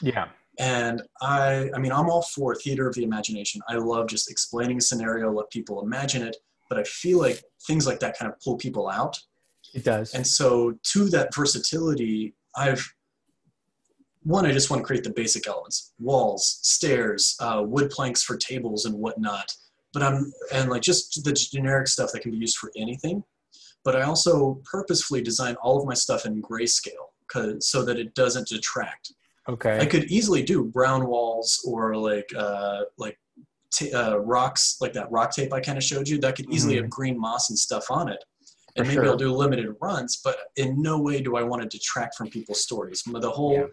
yeah, 0.00 0.28
And 0.58 1.02
I, 1.20 1.70
I 1.74 1.78
mean, 1.78 1.92
I'm 1.92 2.10
all 2.10 2.22
for 2.22 2.54
theater 2.54 2.88
of 2.88 2.94
the 2.94 3.04
imagination. 3.04 3.60
I 3.68 3.76
love 3.76 4.08
just 4.08 4.30
explaining 4.30 4.78
a 4.78 4.80
scenario, 4.80 5.30
let 5.30 5.50
people 5.50 5.82
imagine 5.82 6.22
it. 6.22 6.36
But 6.68 6.78
I 6.78 6.84
feel 6.84 7.18
like 7.18 7.42
things 7.66 7.86
like 7.86 8.00
that 8.00 8.18
kind 8.18 8.30
of 8.30 8.38
pull 8.40 8.56
people 8.56 8.88
out. 8.88 9.18
it 9.72 9.84
does. 9.84 10.14
And 10.14 10.26
so, 10.26 10.74
to 10.92 11.08
that 11.10 11.34
versatility, 11.34 12.34
I've 12.56 12.86
one, 14.24 14.44
I 14.44 14.52
just 14.52 14.68
want 14.68 14.82
to 14.82 14.86
create 14.86 15.04
the 15.04 15.10
basic 15.10 15.46
elements: 15.46 15.94
walls, 15.98 16.58
stairs, 16.62 17.36
uh, 17.40 17.62
wood 17.64 17.88
planks 17.90 18.22
for 18.22 18.36
tables 18.36 18.84
and 18.84 18.94
whatnot. 18.94 19.50
But 19.94 20.02
I'm 20.02 20.30
and 20.52 20.68
like 20.68 20.82
just 20.82 21.24
the 21.24 21.32
generic 21.32 21.88
stuff 21.88 22.12
that 22.12 22.20
can 22.20 22.32
be 22.32 22.36
used 22.36 22.58
for 22.58 22.70
anything. 22.76 23.24
But 23.84 23.96
I 23.96 24.02
also 24.02 24.60
purposefully 24.70 25.22
design 25.22 25.54
all 25.62 25.78
of 25.78 25.86
my 25.86 25.94
stuff 25.94 26.26
in 26.26 26.42
grayscale, 26.42 27.62
so 27.62 27.84
that 27.84 27.96
it 27.98 28.14
doesn't 28.14 28.48
detract. 28.48 29.12
Okay. 29.48 29.78
I 29.80 29.86
could 29.86 30.04
easily 30.10 30.42
do 30.42 30.64
brown 30.64 31.06
walls 31.06 31.60
or 31.66 31.96
like 31.96 32.28
uh, 32.36 32.82
like 32.98 33.18
t- 33.72 33.92
uh, 33.92 34.16
rocks, 34.16 34.76
like 34.80 34.92
that 34.94 35.10
rock 35.10 35.30
tape 35.34 35.52
I 35.52 35.60
kind 35.60 35.78
of 35.78 35.84
showed 35.84 36.08
you. 36.08 36.18
That 36.18 36.36
could 36.36 36.52
easily 36.52 36.74
Mhm. 36.76 36.82
have 36.82 36.90
green 36.90 37.18
moss 37.18 37.50
and 37.50 37.58
stuff 37.58 37.90
on 37.90 38.08
it, 38.08 38.22
and 38.76 38.86
For 38.86 38.92
maybe 38.94 39.08
I'll 39.08 39.16
do 39.16 39.32
limited 39.32 39.74
runs. 39.80 40.20
But 40.22 40.36
in 40.56 40.80
no 40.82 40.98
way 41.00 41.20
do 41.20 41.36
I 41.36 41.42
want 41.42 41.62
to 41.62 41.68
detract 41.68 42.16
from 42.16 42.28
people's 42.30 42.60
stories. 42.62 43.02
The 43.06 43.30
whole 43.30 43.52
Yeah. 43.54 43.66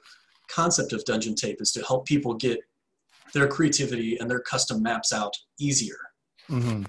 concept 0.50 0.94
of 0.94 1.04
Dungeon 1.06 1.36
Tape 1.36 1.62
is 1.62 1.72
to 1.74 1.82
help 1.84 2.06
people 2.06 2.34
get 2.36 2.60
their 3.34 3.48
creativity 3.48 4.18
and 4.18 4.30
their 4.30 4.40
custom 4.40 4.82
maps 4.82 5.12
out 5.12 5.34
easier. 5.60 5.98
hmm 6.48 6.84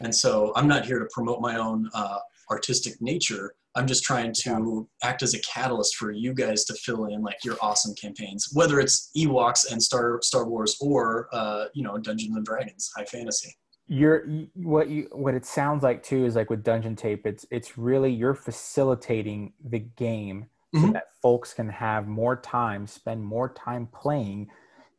And 0.00 0.12
so 0.14 0.52
I'm 0.56 0.66
not 0.66 0.84
here 0.86 0.98
to 0.98 1.06
promote 1.12 1.40
my 1.40 1.56
own 1.56 1.88
uh, 1.94 2.18
artistic 2.50 3.00
nature, 3.00 3.54
I'm 3.74 3.86
just 3.86 4.04
trying 4.04 4.34
to 4.42 4.88
act 5.02 5.22
as 5.22 5.34
a 5.34 5.40
catalyst 5.40 5.96
for 5.96 6.10
you 6.10 6.34
guys 6.34 6.64
to 6.66 6.74
fill 6.74 7.06
in 7.06 7.22
like 7.22 7.42
your 7.44 7.56
awesome 7.62 7.94
campaigns, 7.94 8.50
whether 8.52 8.78
it's 8.80 9.10
Ewoks 9.16 9.70
and 9.70 9.82
Star 9.82 10.18
Star 10.22 10.46
Wars 10.46 10.76
or 10.80 11.28
uh, 11.32 11.66
you 11.74 11.82
know 11.82 11.96
Dungeons 11.98 12.36
and 12.36 12.44
Dragons, 12.44 12.90
high 12.96 13.04
fantasy. 13.04 13.54
You're 13.88 14.26
what 14.54 14.88
you 14.88 15.08
what 15.12 15.34
it 15.34 15.46
sounds 15.46 15.82
like 15.82 16.02
too 16.02 16.24
is 16.24 16.36
like 16.36 16.50
with 16.50 16.62
Dungeon 16.62 16.96
Tape, 16.96 17.26
it's 17.26 17.46
it's 17.50 17.78
really 17.78 18.12
you're 18.12 18.34
facilitating 18.34 19.52
the 19.64 19.80
game 19.80 20.46
so 20.74 20.80
mm-hmm. 20.80 20.92
that 20.92 21.08
folks 21.20 21.52
can 21.52 21.68
have 21.68 22.06
more 22.08 22.36
time, 22.36 22.86
spend 22.86 23.22
more 23.22 23.52
time 23.52 23.88
playing 23.92 24.48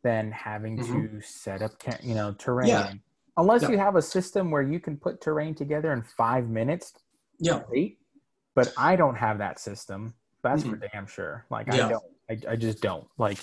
than 0.04 0.32
having 0.32 0.78
mm-hmm. 0.78 1.18
to 1.18 1.22
set 1.22 1.62
up 1.62 1.72
you 2.04 2.14
know 2.14 2.34
terrain. 2.34 2.68
Yeah. 2.68 2.94
Unless 3.38 3.64
yeah. 3.64 3.72
you 3.72 3.78
have 3.80 3.96
a 3.96 4.02
system 4.02 4.52
where 4.52 4.62
you 4.62 4.80
can 4.80 4.98
put 4.98 5.22
terrain 5.22 5.56
together 5.56 5.92
in 5.94 6.04
five 6.04 6.48
minutes. 6.48 6.94
Yeah. 7.40 7.62
But 8.56 8.74
I 8.78 8.96
don't 8.96 9.16
have 9.16 9.38
that 9.40 9.60
system. 9.60 10.14
That's 10.42 10.64
mm-hmm. 10.64 10.72
for 10.72 10.88
damn 10.92 11.08
sure. 11.08 11.46
Like 11.50 11.68
yeah. 11.68 11.88
I 11.88 11.90
don't. 11.90 12.04
I, 12.30 12.52
I 12.52 12.56
just 12.56 12.82
don't. 12.82 13.08
Like 13.18 13.38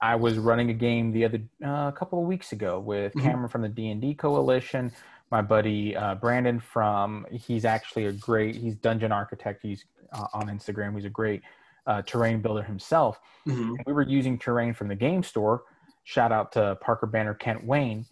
I 0.00 0.16
was 0.16 0.38
running 0.38 0.70
a 0.70 0.74
game 0.74 1.12
the 1.12 1.24
other 1.24 1.40
uh, 1.64 1.88
a 1.88 1.94
couple 1.96 2.20
of 2.20 2.26
weeks 2.26 2.52
ago 2.52 2.78
with 2.78 3.12
mm-hmm. 3.12 3.26
Cameron 3.26 3.48
from 3.48 3.62
the 3.62 3.68
D 3.68 3.90
and 3.90 4.00
D 4.00 4.14
Coalition. 4.14 4.92
My 5.30 5.42
buddy 5.42 5.96
uh, 5.96 6.14
Brandon 6.16 6.60
from 6.60 7.26
he's 7.30 7.64
actually 7.64 8.06
a 8.06 8.12
great 8.12 8.56
he's 8.56 8.76
dungeon 8.76 9.12
architect. 9.12 9.62
He's 9.62 9.84
uh, 10.12 10.26
on 10.32 10.48
Instagram. 10.48 10.94
He's 10.94 11.06
a 11.06 11.10
great 11.10 11.42
uh, 11.86 12.02
terrain 12.02 12.40
builder 12.40 12.62
himself. 12.62 13.20
Mm-hmm. 13.46 13.74
we 13.86 13.92
were 13.92 14.02
using 14.02 14.38
terrain 14.38 14.74
from 14.74 14.88
the 14.88 14.94
game 14.94 15.22
store. 15.22 15.64
Shout 16.04 16.32
out 16.32 16.52
to 16.52 16.76
Parker 16.80 17.06
Banner, 17.06 17.34
Kent 17.34 17.64
Wayne. 17.64 18.06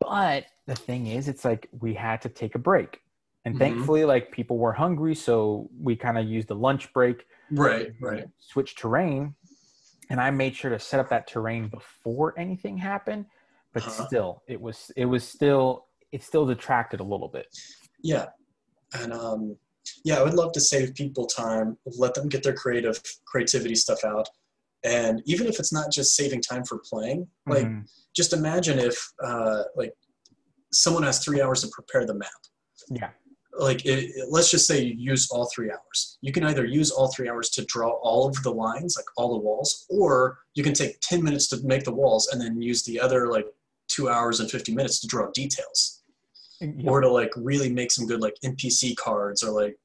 But 0.00 0.46
the 0.66 0.74
thing 0.74 1.06
is, 1.06 1.28
it's 1.28 1.44
like 1.44 1.68
we 1.80 1.94
had 1.94 2.20
to 2.22 2.28
take 2.28 2.54
a 2.54 2.58
break 2.58 3.00
and 3.44 3.54
mm-hmm. 3.54 3.58
thankfully 3.58 4.04
like 4.04 4.30
people 4.30 4.58
were 4.58 4.72
hungry 4.72 5.14
so 5.14 5.68
we 5.80 5.96
kind 5.96 6.18
of 6.18 6.26
used 6.26 6.48
the 6.48 6.54
lunch 6.54 6.92
break 6.92 7.26
right 7.50 7.92
right 8.00 8.26
switch 8.38 8.74
terrain 8.74 9.34
and 10.10 10.20
i 10.20 10.30
made 10.30 10.54
sure 10.54 10.70
to 10.70 10.78
set 10.78 11.00
up 11.00 11.08
that 11.08 11.26
terrain 11.26 11.68
before 11.68 12.38
anything 12.38 12.76
happened 12.76 13.26
but 13.72 13.82
uh-huh. 13.82 14.06
still 14.06 14.42
it 14.48 14.60
was 14.60 14.90
it 14.96 15.04
was 15.04 15.24
still 15.26 15.86
it 16.12 16.22
still 16.22 16.46
detracted 16.46 17.00
a 17.00 17.04
little 17.04 17.28
bit 17.28 17.46
yeah 18.02 18.26
and 18.94 19.12
um 19.12 19.56
yeah 20.04 20.18
i 20.18 20.22
would 20.22 20.34
love 20.34 20.52
to 20.52 20.60
save 20.60 20.94
people 20.94 21.26
time 21.26 21.76
let 21.84 22.14
them 22.14 22.28
get 22.28 22.42
their 22.42 22.54
creative 22.54 23.00
creativity 23.26 23.74
stuff 23.74 24.02
out 24.04 24.28
and 24.84 25.22
even 25.24 25.46
if 25.46 25.58
it's 25.58 25.72
not 25.72 25.90
just 25.90 26.14
saving 26.14 26.40
time 26.40 26.64
for 26.64 26.80
playing 26.90 27.26
like 27.46 27.64
mm-hmm. 27.64 27.80
just 28.14 28.32
imagine 28.32 28.78
if 28.78 29.12
uh 29.22 29.62
like 29.76 29.92
someone 30.72 31.02
has 31.02 31.24
three 31.24 31.40
hours 31.40 31.62
to 31.62 31.68
prepare 31.68 32.06
the 32.06 32.14
map 32.14 32.28
yeah 32.90 33.10
like 33.58 33.84
it, 33.84 34.10
it, 34.16 34.26
let's 34.30 34.50
just 34.50 34.66
say 34.66 34.82
you 34.82 34.94
use 34.96 35.30
all 35.30 35.48
three 35.54 35.70
hours. 35.70 36.18
You 36.20 36.32
can 36.32 36.44
either 36.44 36.64
use 36.64 36.90
all 36.90 37.08
three 37.08 37.28
hours 37.28 37.50
to 37.50 37.64
draw 37.66 37.90
all 38.02 38.28
of 38.28 38.42
the 38.42 38.50
lines 38.50 38.96
like 38.96 39.06
all 39.16 39.32
the 39.32 39.44
walls 39.44 39.86
or 39.88 40.38
you 40.54 40.62
can 40.62 40.74
take 40.74 41.00
10 41.00 41.22
minutes 41.22 41.48
to 41.48 41.58
make 41.64 41.84
the 41.84 41.92
walls 41.92 42.28
and 42.28 42.40
then 42.40 42.60
use 42.60 42.82
the 42.84 42.98
other 42.98 43.28
like 43.28 43.46
two 43.88 44.08
hours 44.08 44.40
and 44.40 44.50
50 44.50 44.74
minutes 44.74 45.00
to 45.00 45.06
draw 45.06 45.30
details. 45.32 46.00
Yep. 46.60 46.86
or 46.86 47.00
to 47.00 47.10
like 47.10 47.30
really 47.36 47.70
make 47.70 47.90
some 47.90 48.06
good 48.06 48.20
like 48.20 48.36
npc 48.44 48.96
cards 48.96 49.42
or 49.42 49.50
like 49.50 49.76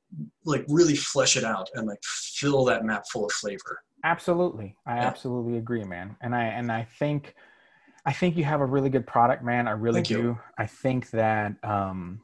like 0.45 0.63
really 0.69 0.95
flesh 0.95 1.35
it 1.35 1.43
out 1.43 1.67
and 1.73 1.87
like 1.87 1.99
fill 2.03 2.63
that 2.65 2.85
map 2.85 3.03
full 3.11 3.25
of 3.25 3.31
flavor. 3.31 3.81
Absolutely. 4.03 4.75
I 4.85 4.95
yeah. 4.95 5.07
absolutely 5.07 5.57
agree 5.57 5.83
man. 5.83 6.15
And 6.21 6.33
i 6.35 6.45
and 6.45 6.71
i 6.71 6.87
think 6.99 7.33
i 8.05 8.13
think 8.13 8.37
you 8.37 8.43
have 8.43 8.61
a 8.61 8.65
really 8.65 8.89
good 8.89 9.05
product 9.07 9.43
man. 9.43 9.67
I 9.67 9.71
really 9.71 9.95
Thank 9.95 10.07
do. 10.07 10.17
You. 10.19 10.39
i 10.57 10.67
think 10.67 11.09
that 11.09 11.55
um 11.63 12.21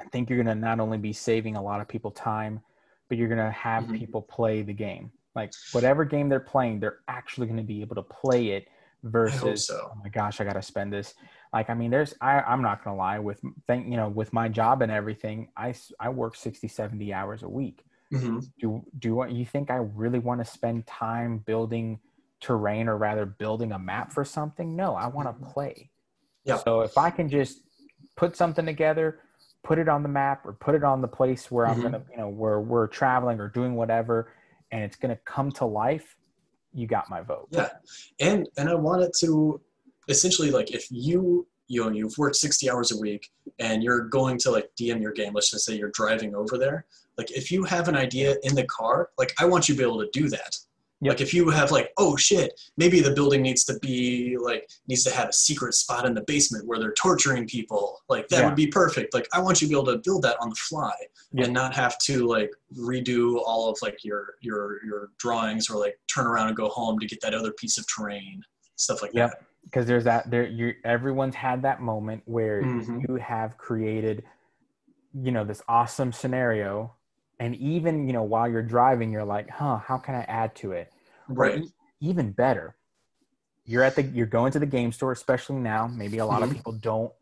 I 0.00 0.04
think 0.04 0.28
you're 0.28 0.42
going 0.42 0.54
to 0.54 0.60
not 0.60 0.80
only 0.80 0.98
be 0.98 1.12
saving 1.12 1.56
a 1.56 1.62
lot 1.62 1.80
of 1.80 1.88
people 1.88 2.10
time, 2.10 2.60
but 3.08 3.18
you're 3.18 3.28
going 3.28 3.44
to 3.44 3.50
have 3.50 3.84
mm-hmm. 3.84 3.96
people 3.96 4.22
play 4.22 4.62
the 4.62 4.72
game. 4.72 5.10
Like 5.34 5.52
whatever 5.72 6.04
game 6.04 6.28
they're 6.28 6.40
playing, 6.40 6.80
they're 6.80 6.98
actually 7.08 7.46
going 7.46 7.58
to 7.58 7.62
be 7.62 7.80
able 7.80 7.96
to 7.96 8.02
play 8.02 8.48
it 8.48 8.68
versus 9.02 9.66
so. 9.66 9.92
oh 9.92 10.00
my 10.02 10.08
gosh, 10.08 10.40
I 10.40 10.44
got 10.44 10.54
to 10.54 10.62
spend 10.62 10.92
this. 10.92 11.14
Like 11.52 11.70
I 11.70 11.74
mean, 11.74 11.90
there's 11.90 12.14
I 12.20 12.40
I'm 12.40 12.62
not 12.62 12.82
going 12.82 12.94
to 12.94 12.98
lie 12.98 13.18
with 13.18 13.40
think 13.66 13.88
you 13.88 13.96
know 13.96 14.08
with 14.08 14.32
my 14.32 14.48
job 14.48 14.82
and 14.82 14.90
everything, 14.90 15.48
I 15.56 15.74
I 16.00 16.08
work 16.08 16.36
60 16.36 16.68
70 16.68 17.12
hours 17.12 17.42
a 17.42 17.48
week. 17.48 17.84
Mm-hmm. 18.12 18.40
Do 18.58 18.82
do 18.98 19.26
you 19.28 19.44
think 19.44 19.70
I 19.70 19.76
really 19.76 20.18
want 20.18 20.40
to 20.40 20.44
spend 20.44 20.86
time 20.86 21.38
building 21.38 22.00
terrain 22.40 22.88
or 22.88 22.96
rather 22.96 23.26
building 23.26 23.72
a 23.72 23.78
map 23.78 24.12
for 24.12 24.24
something? 24.24 24.74
No, 24.76 24.94
I 24.94 25.06
want 25.06 25.28
to 25.28 25.34
mm-hmm. 25.34 25.52
play. 25.52 25.90
Yeah. 26.44 26.56
So 26.56 26.80
if 26.80 26.96
I 26.96 27.10
can 27.10 27.28
just 27.28 27.60
put 28.16 28.36
something 28.36 28.66
together, 28.66 29.20
put 29.64 29.78
it 29.78 29.88
on 29.88 30.02
the 30.02 30.08
map 30.08 30.44
or 30.44 30.52
put 30.52 30.74
it 30.74 30.84
on 30.84 31.00
the 31.00 31.08
place 31.08 31.50
where 31.50 31.66
mm-hmm. 31.66 31.76
I'm 31.76 31.82
gonna, 31.82 32.04
you 32.10 32.16
know, 32.18 32.28
where 32.28 32.60
we're 32.60 32.86
traveling 32.86 33.40
or 33.40 33.48
doing 33.48 33.74
whatever, 33.74 34.32
and 34.70 34.82
it's 34.82 34.96
gonna 34.96 35.18
come 35.24 35.50
to 35.52 35.64
life, 35.64 36.16
you 36.72 36.86
got 36.86 37.10
my 37.10 37.20
vote. 37.20 37.48
Yeah, 37.50 37.70
and 38.20 38.48
and 38.56 38.68
I 38.68 38.74
want 38.74 39.02
it 39.02 39.16
to 39.20 39.60
essentially 40.08 40.50
like 40.50 40.70
if 40.72 40.86
you 40.90 41.46
you 41.68 41.84
know 41.84 41.90
you've 41.90 42.16
worked 42.18 42.36
60 42.36 42.70
hours 42.70 42.92
a 42.92 42.98
week 42.98 43.30
and 43.58 43.82
you're 43.82 44.04
going 44.08 44.38
to 44.38 44.50
like 44.50 44.70
dm 44.80 45.00
your 45.00 45.12
game 45.12 45.32
let's 45.34 45.50
just 45.50 45.64
say 45.64 45.76
you're 45.76 45.90
driving 45.90 46.34
over 46.34 46.58
there 46.58 46.86
like 47.18 47.30
if 47.30 47.52
you 47.52 47.62
have 47.64 47.88
an 47.88 47.96
idea 47.96 48.36
in 48.42 48.54
the 48.54 48.64
car 48.64 49.10
like 49.18 49.34
i 49.38 49.44
want 49.44 49.68
you 49.68 49.74
to 49.74 49.78
be 49.78 49.84
able 49.84 50.00
to 50.00 50.08
do 50.12 50.28
that 50.28 50.56
Yep. 51.00 51.12
Like 51.12 51.20
if 51.20 51.32
you 51.32 51.48
have 51.50 51.70
like, 51.70 51.92
oh 51.96 52.16
shit, 52.16 52.60
maybe 52.76 53.00
the 53.00 53.12
building 53.12 53.40
needs 53.40 53.64
to 53.64 53.78
be 53.78 54.36
like 54.36 54.68
needs 54.88 55.04
to 55.04 55.10
have 55.10 55.28
a 55.28 55.32
secret 55.32 55.74
spot 55.74 56.04
in 56.04 56.14
the 56.14 56.22
basement 56.22 56.66
where 56.66 56.78
they're 56.78 56.92
torturing 56.94 57.46
people. 57.46 58.00
Like 58.08 58.26
that 58.28 58.40
yeah. 58.40 58.46
would 58.46 58.56
be 58.56 58.66
perfect. 58.66 59.14
Like 59.14 59.28
I 59.32 59.40
want 59.40 59.60
you 59.60 59.68
to 59.68 59.74
be 59.74 59.80
able 59.80 59.92
to 59.92 59.98
build 59.98 60.22
that 60.22 60.36
on 60.40 60.50
the 60.50 60.56
fly 60.56 60.92
yep. 61.32 61.46
and 61.46 61.54
not 61.54 61.72
have 61.74 61.98
to 62.00 62.26
like 62.26 62.50
redo 62.76 63.40
all 63.46 63.70
of 63.70 63.78
like 63.80 64.04
your 64.04 64.34
your 64.40 64.84
your 64.84 65.10
drawings 65.18 65.70
or 65.70 65.78
like 65.78 65.98
turn 66.12 66.26
around 66.26 66.48
and 66.48 66.56
go 66.56 66.68
home 66.68 66.98
to 66.98 67.06
get 67.06 67.20
that 67.20 67.34
other 67.34 67.52
piece 67.52 67.78
of 67.78 67.86
terrain, 67.86 68.42
stuff 68.74 69.00
like 69.00 69.12
yep. 69.14 69.30
that. 69.30 69.42
Because 69.64 69.86
there's 69.86 70.04
that 70.04 70.30
there 70.30 70.46
you 70.48 70.74
everyone's 70.84 71.36
had 71.36 71.62
that 71.62 71.80
moment 71.80 72.22
where 72.24 72.62
mm-hmm. 72.62 73.02
you 73.06 73.16
have 73.16 73.56
created, 73.56 74.24
you 75.14 75.30
know, 75.30 75.44
this 75.44 75.62
awesome 75.68 76.10
scenario 76.10 76.92
and 77.40 77.54
even 77.56 78.06
you 78.06 78.12
know 78.12 78.22
while 78.22 78.48
you're 78.48 78.62
driving 78.62 79.10
you're 79.10 79.24
like 79.24 79.48
huh 79.48 79.78
how 79.78 79.96
can 79.96 80.14
i 80.14 80.22
add 80.22 80.54
to 80.56 80.72
it? 80.72 80.92
Right. 81.28 81.62
e- 81.64 81.72
even 82.00 82.32
better 82.32 82.76
you're 83.68 83.82
at 83.82 83.94
the 83.94 84.02
you're 84.02 84.26
going 84.26 84.50
to 84.52 84.58
the 84.58 84.66
game 84.66 84.90
store 84.90 85.12
especially 85.12 85.56
now. 85.56 85.86
Maybe 85.86 86.18
a 86.18 86.26
lot 86.26 86.40
mm-hmm. 86.40 86.50
of 86.50 86.56
people 86.56 86.72
don't 86.72 87.12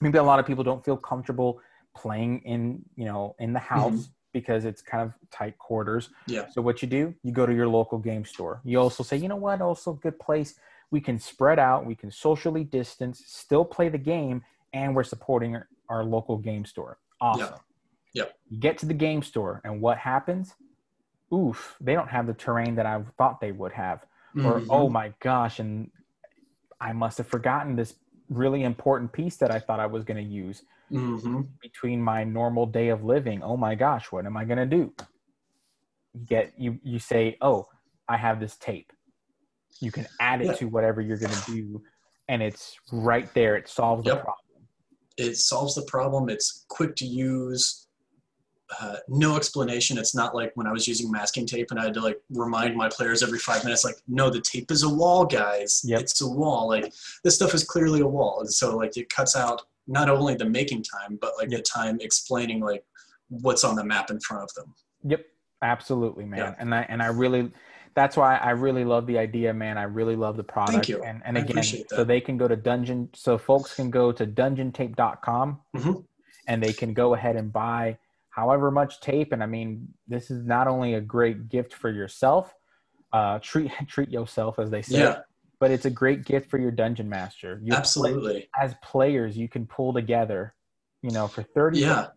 maybe 0.00 0.18
a 0.18 0.22
lot 0.22 0.40
of 0.40 0.46
people 0.46 0.64
don't 0.64 0.82
feel 0.84 0.96
comfortable 0.96 1.60
playing 1.94 2.40
in 2.40 2.82
you 2.96 3.04
know 3.04 3.36
in 3.38 3.52
the 3.52 3.58
house 3.58 3.92
mm-hmm. 3.92 4.12
because 4.32 4.64
it's 4.64 4.80
kind 4.80 5.02
of 5.02 5.12
tight 5.30 5.58
quarters. 5.58 6.08
Yeah. 6.26 6.46
So 6.50 6.62
what 6.62 6.80
you 6.80 6.88
do 6.88 7.14
you 7.22 7.30
go 7.30 7.44
to 7.44 7.54
your 7.54 7.68
local 7.68 7.98
game 7.98 8.24
store. 8.24 8.62
You 8.64 8.80
also 8.80 9.02
say 9.04 9.18
you 9.18 9.28
know 9.28 9.36
what? 9.36 9.60
Also 9.60 9.92
good 9.92 10.18
place. 10.18 10.54
We 10.90 11.00
can 11.00 11.18
spread 11.18 11.58
out. 11.58 11.84
We 11.84 11.94
can 11.94 12.10
socially 12.10 12.64
distance 12.64 13.22
still 13.26 13.64
play 13.64 13.90
the 13.90 13.98
game 13.98 14.42
and 14.72 14.96
we're 14.96 15.04
supporting 15.04 15.56
our, 15.56 15.68
our 15.90 16.04
local 16.04 16.38
game 16.38 16.64
store. 16.64 16.98
Awesome. 17.20 17.48
yeah. 17.52 17.56
Yep. 18.16 18.32
You 18.48 18.58
get 18.58 18.78
to 18.78 18.86
the 18.86 18.94
game 18.94 19.22
store, 19.22 19.60
and 19.64 19.80
what 19.80 19.98
happens? 19.98 20.54
Oof, 21.32 21.76
they 21.80 21.94
don't 21.94 22.08
have 22.08 22.26
the 22.26 22.34
terrain 22.34 22.74
that 22.76 22.86
I 22.86 23.02
thought 23.18 23.40
they 23.40 23.52
would 23.52 23.72
have. 23.72 24.04
Mm-hmm. 24.36 24.46
Or, 24.46 24.62
oh 24.70 24.88
my 24.88 25.12
gosh, 25.20 25.58
and 25.60 25.90
I 26.80 26.92
must 26.92 27.18
have 27.18 27.26
forgotten 27.26 27.76
this 27.76 27.94
really 28.28 28.64
important 28.64 29.12
piece 29.12 29.36
that 29.36 29.50
I 29.50 29.58
thought 29.58 29.80
I 29.80 29.86
was 29.86 30.04
going 30.04 30.22
to 30.22 30.30
use 30.30 30.62
mm-hmm. 30.90 31.42
between 31.62 32.00
my 32.00 32.24
normal 32.24 32.66
day 32.66 32.88
of 32.88 33.04
living. 33.04 33.42
Oh 33.42 33.56
my 33.56 33.74
gosh, 33.74 34.10
what 34.10 34.26
am 34.26 34.36
I 34.36 34.44
going 34.44 34.58
to 34.58 34.66
do? 34.66 34.92
You 36.14 36.20
get 36.26 36.52
you 36.58 36.78
you 36.82 36.98
say, 36.98 37.36
"Oh, 37.40 37.68
I 38.08 38.16
have 38.16 38.40
this 38.40 38.56
tape." 38.56 38.92
You 39.80 39.92
can 39.92 40.06
add 40.20 40.40
it 40.40 40.46
yeah. 40.46 40.52
to 40.54 40.64
whatever 40.66 41.00
you're 41.02 41.18
going 41.18 41.34
to 41.34 41.52
do 41.52 41.82
and 42.28 42.42
it's 42.42 42.76
right 42.92 43.32
there. 43.34 43.56
It 43.56 43.68
solves 43.68 44.04
yep. 44.06 44.16
the 44.16 44.20
problem. 44.22 44.68
It 45.16 45.36
solves 45.36 45.74
the 45.74 45.82
problem. 45.82 46.28
It's 46.28 46.64
quick 46.68 46.96
to 46.96 47.06
use 47.06 47.85
uh, 48.80 48.96
no 49.08 49.36
explanation. 49.36 49.98
It's 49.98 50.14
not 50.14 50.34
like 50.34 50.52
when 50.54 50.66
I 50.66 50.72
was 50.72 50.88
using 50.88 51.10
masking 51.10 51.46
tape 51.46 51.70
and 51.70 51.78
I 51.78 51.84
had 51.84 51.94
to 51.94 52.00
like 52.00 52.20
remind 52.30 52.76
my 52.76 52.88
players 52.88 53.22
every 53.22 53.38
five 53.38 53.64
minutes, 53.64 53.84
like, 53.84 53.96
no, 54.08 54.28
the 54.30 54.40
tape 54.40 54.70
is 54.70 54.82
a 54.82 54.88
wall, 54.88 55.24
guys. 55.24 55.82
Yep. 55.84 56.00
It's 56.00 56.20
a 56.20 56.28
wall. 56.28 56.68
Like 56.68 56.92
this 57.22 57.36
stuff 57.36 57.54
is 57.54 57.64
clearly 57.64 58.00
a 58.00 58.06
wall. 58.06 58.40
And 58.40 58.52
so 58.52 58.76
like 58.76 58.96
it 58.96 59.08
cuts 59.08 59.36
out 59.36 59.62
not 59.86 60.08
only 60.08 60.34
the 60.34 60.44
making 60.44 60.82
time, 60.82 61.18
but 61.20 61.32
like 61.38 61.50
yep. 61.50 61.60
the 61.60 61.62
time 61.62 61.98
explaining 62.00 62.60
like 62.60 62.84
what's 63.28 63.62
on 63.62 63.76
the 63.76 63.84
map 63.84 64.10
in 64.10 64.18
front 64.20 64.42
of 64.42 64.54
them. 64.54 64.74
Yep. 65.04 65.24
Absolutely, 65.62 66.26
man. 66.26 66.38
Yeah. 66.38 66.54
And 66.58 66.74
I, 66.74 66.86
and 66.88 67.02
I 67.02 67.06
really, 67.06 67.50
that's 67.94 68.16
why 68.16 68.36
I 68.36 68.50
really 68.50 68.84
love 68.84 69.06
the 69.06 69.16
idea, 69.16 69.54
man. 69.54 69.78
I 69.78 69.84
really 69.84 70.16
love 70.16 70.36
the 70.36 70.44
product. 70.44 70.72
Thank 70.72 70.88
you. 70.88 71.02
And, 71.02 71.22
and 71.24 71.38
again, 71.38 71.62
so 71.88 72.04
they 72.04 72.20
can 72.20 72.36
go 72.36 72.46
to 72.46 72.56
dungeon, 72.56 73.08
so 73.14 73.38
folks 73.38 73.74
can 73.74 73.90
go 73.90 74.12
to 74.12 74.26
dungeontape.com 74.26 75.60
mm-hmm. 75.74 75.92
and 76.46 76.62
they 76.62 76.74
can 76.74 76.92
go 76.92 77.14
ahead 77.14 77.36
and 77.36 77.50
buy 77.50 77.96
however 78.36 78.70
much 78.70 79.00
tape. 79.00 79.32
And 79.32 79.42
I 79.42 79.46
mean, 79.46 79.88
this 80.06 80.30
is 80.30 80.44
not 80.44 80.68
only 80.68 80.94
a 80.94 81.00
great 81.00 81.48
gift 81.48 81.72
for 81.72 81.90
yourself, 81.90 82.54
uh, 83.12 83.38
treat 83.40 83.72
treat 83.88 84.10
yourself 84.10 84.58
as 84.58 84.70
they 84.70 84.82
say, 84.82 84.98
yeah. 84.98 85.18
but 85.58 85.70
it's 85.70 85.86
a 85.86 85.90
great 85.90 86.24
gift 86.24 86.50
for 86.50 86.58
your 86.58 86.70
dungeon 86.70 87.08
master. 87.08 87.60
You 87.64 87.72
Absolutely. 87.72 88.32
Play, 88.32 88.48
as 88.58 88.74
players, 88.82 89.36
you 89.36 89.48
can 89.48 89.66
pull 89.66 89.92
together, 89.94 90.54
you 91.02 91.10
know, 91.10 91.26
for 91.26 91.42
thirty. 91.42 91.78
Yeah, 91.78 92.08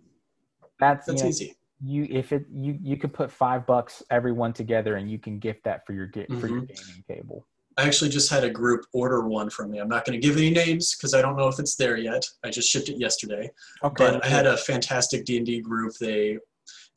that's 0.79 1.07
that's 1.07 1.09
you 1.09 1.23
know, 1.23 1.29
easy. 1.29 1.55
you 1.81 2.07
if 2.09 2.33
it 2.33 2.45
you 2.51 2.77
you 2.81 2.97
could 2.97 3.13
put 3.13 3.31
five 3.31 3.65
bucks 3.65 4.03
everyone 4.11 4.51
together 4.51 4.95
and 4.97 5.09
you 5.09 5.19
can 5.19 5.39
gift 5.39 5.63
that 5.63 5.85
for 5.85 5.93
your 5.93 6.11
for 6.11 6.47
your 6.47 6.61
Mhm. 6.61 6.67
gaming 6.67 7.03
table. 7.07 7.47
I 7.80 7.84
actually 7.84 8.10
just 8.10 8.30
had 8.30 8.43
a 8.43 8.49
group 8.49 8.85
order 8.91 9.27
one 9.27 9.49
from 9.49 9.72
me. 9.72 9.80
I'm 9.80 9.88
not 9.88 10.03
going 10.03 10.19
to 10.19 10.27
give 10.27 10.35
any 10.38 10.49
names 10.49 10.95
because 10.95 11.14
I 11.14 11.22
don't 11.22 11.38
know 11.38 11.47
if 11.47 11.60
it's 11.60 11.76
there 11.76 11.95
yet. 11.95 12.26
I 12.43 12.49
just 12.49 12.69
shipped 12.69 12.89
it 12.89 12.99
yesterday. 12.99 13.49
Okay. 13.84 13.95
But 13.97 14.26
I 14.26 14.27
had 14.27 14.45
a 14.45 14.57
fantastic 14.57 15.23
D 15.23 15.38
and 15.38 15.45
D 15.45 15.61
group. 15.61 15.93
They 15.99 16.38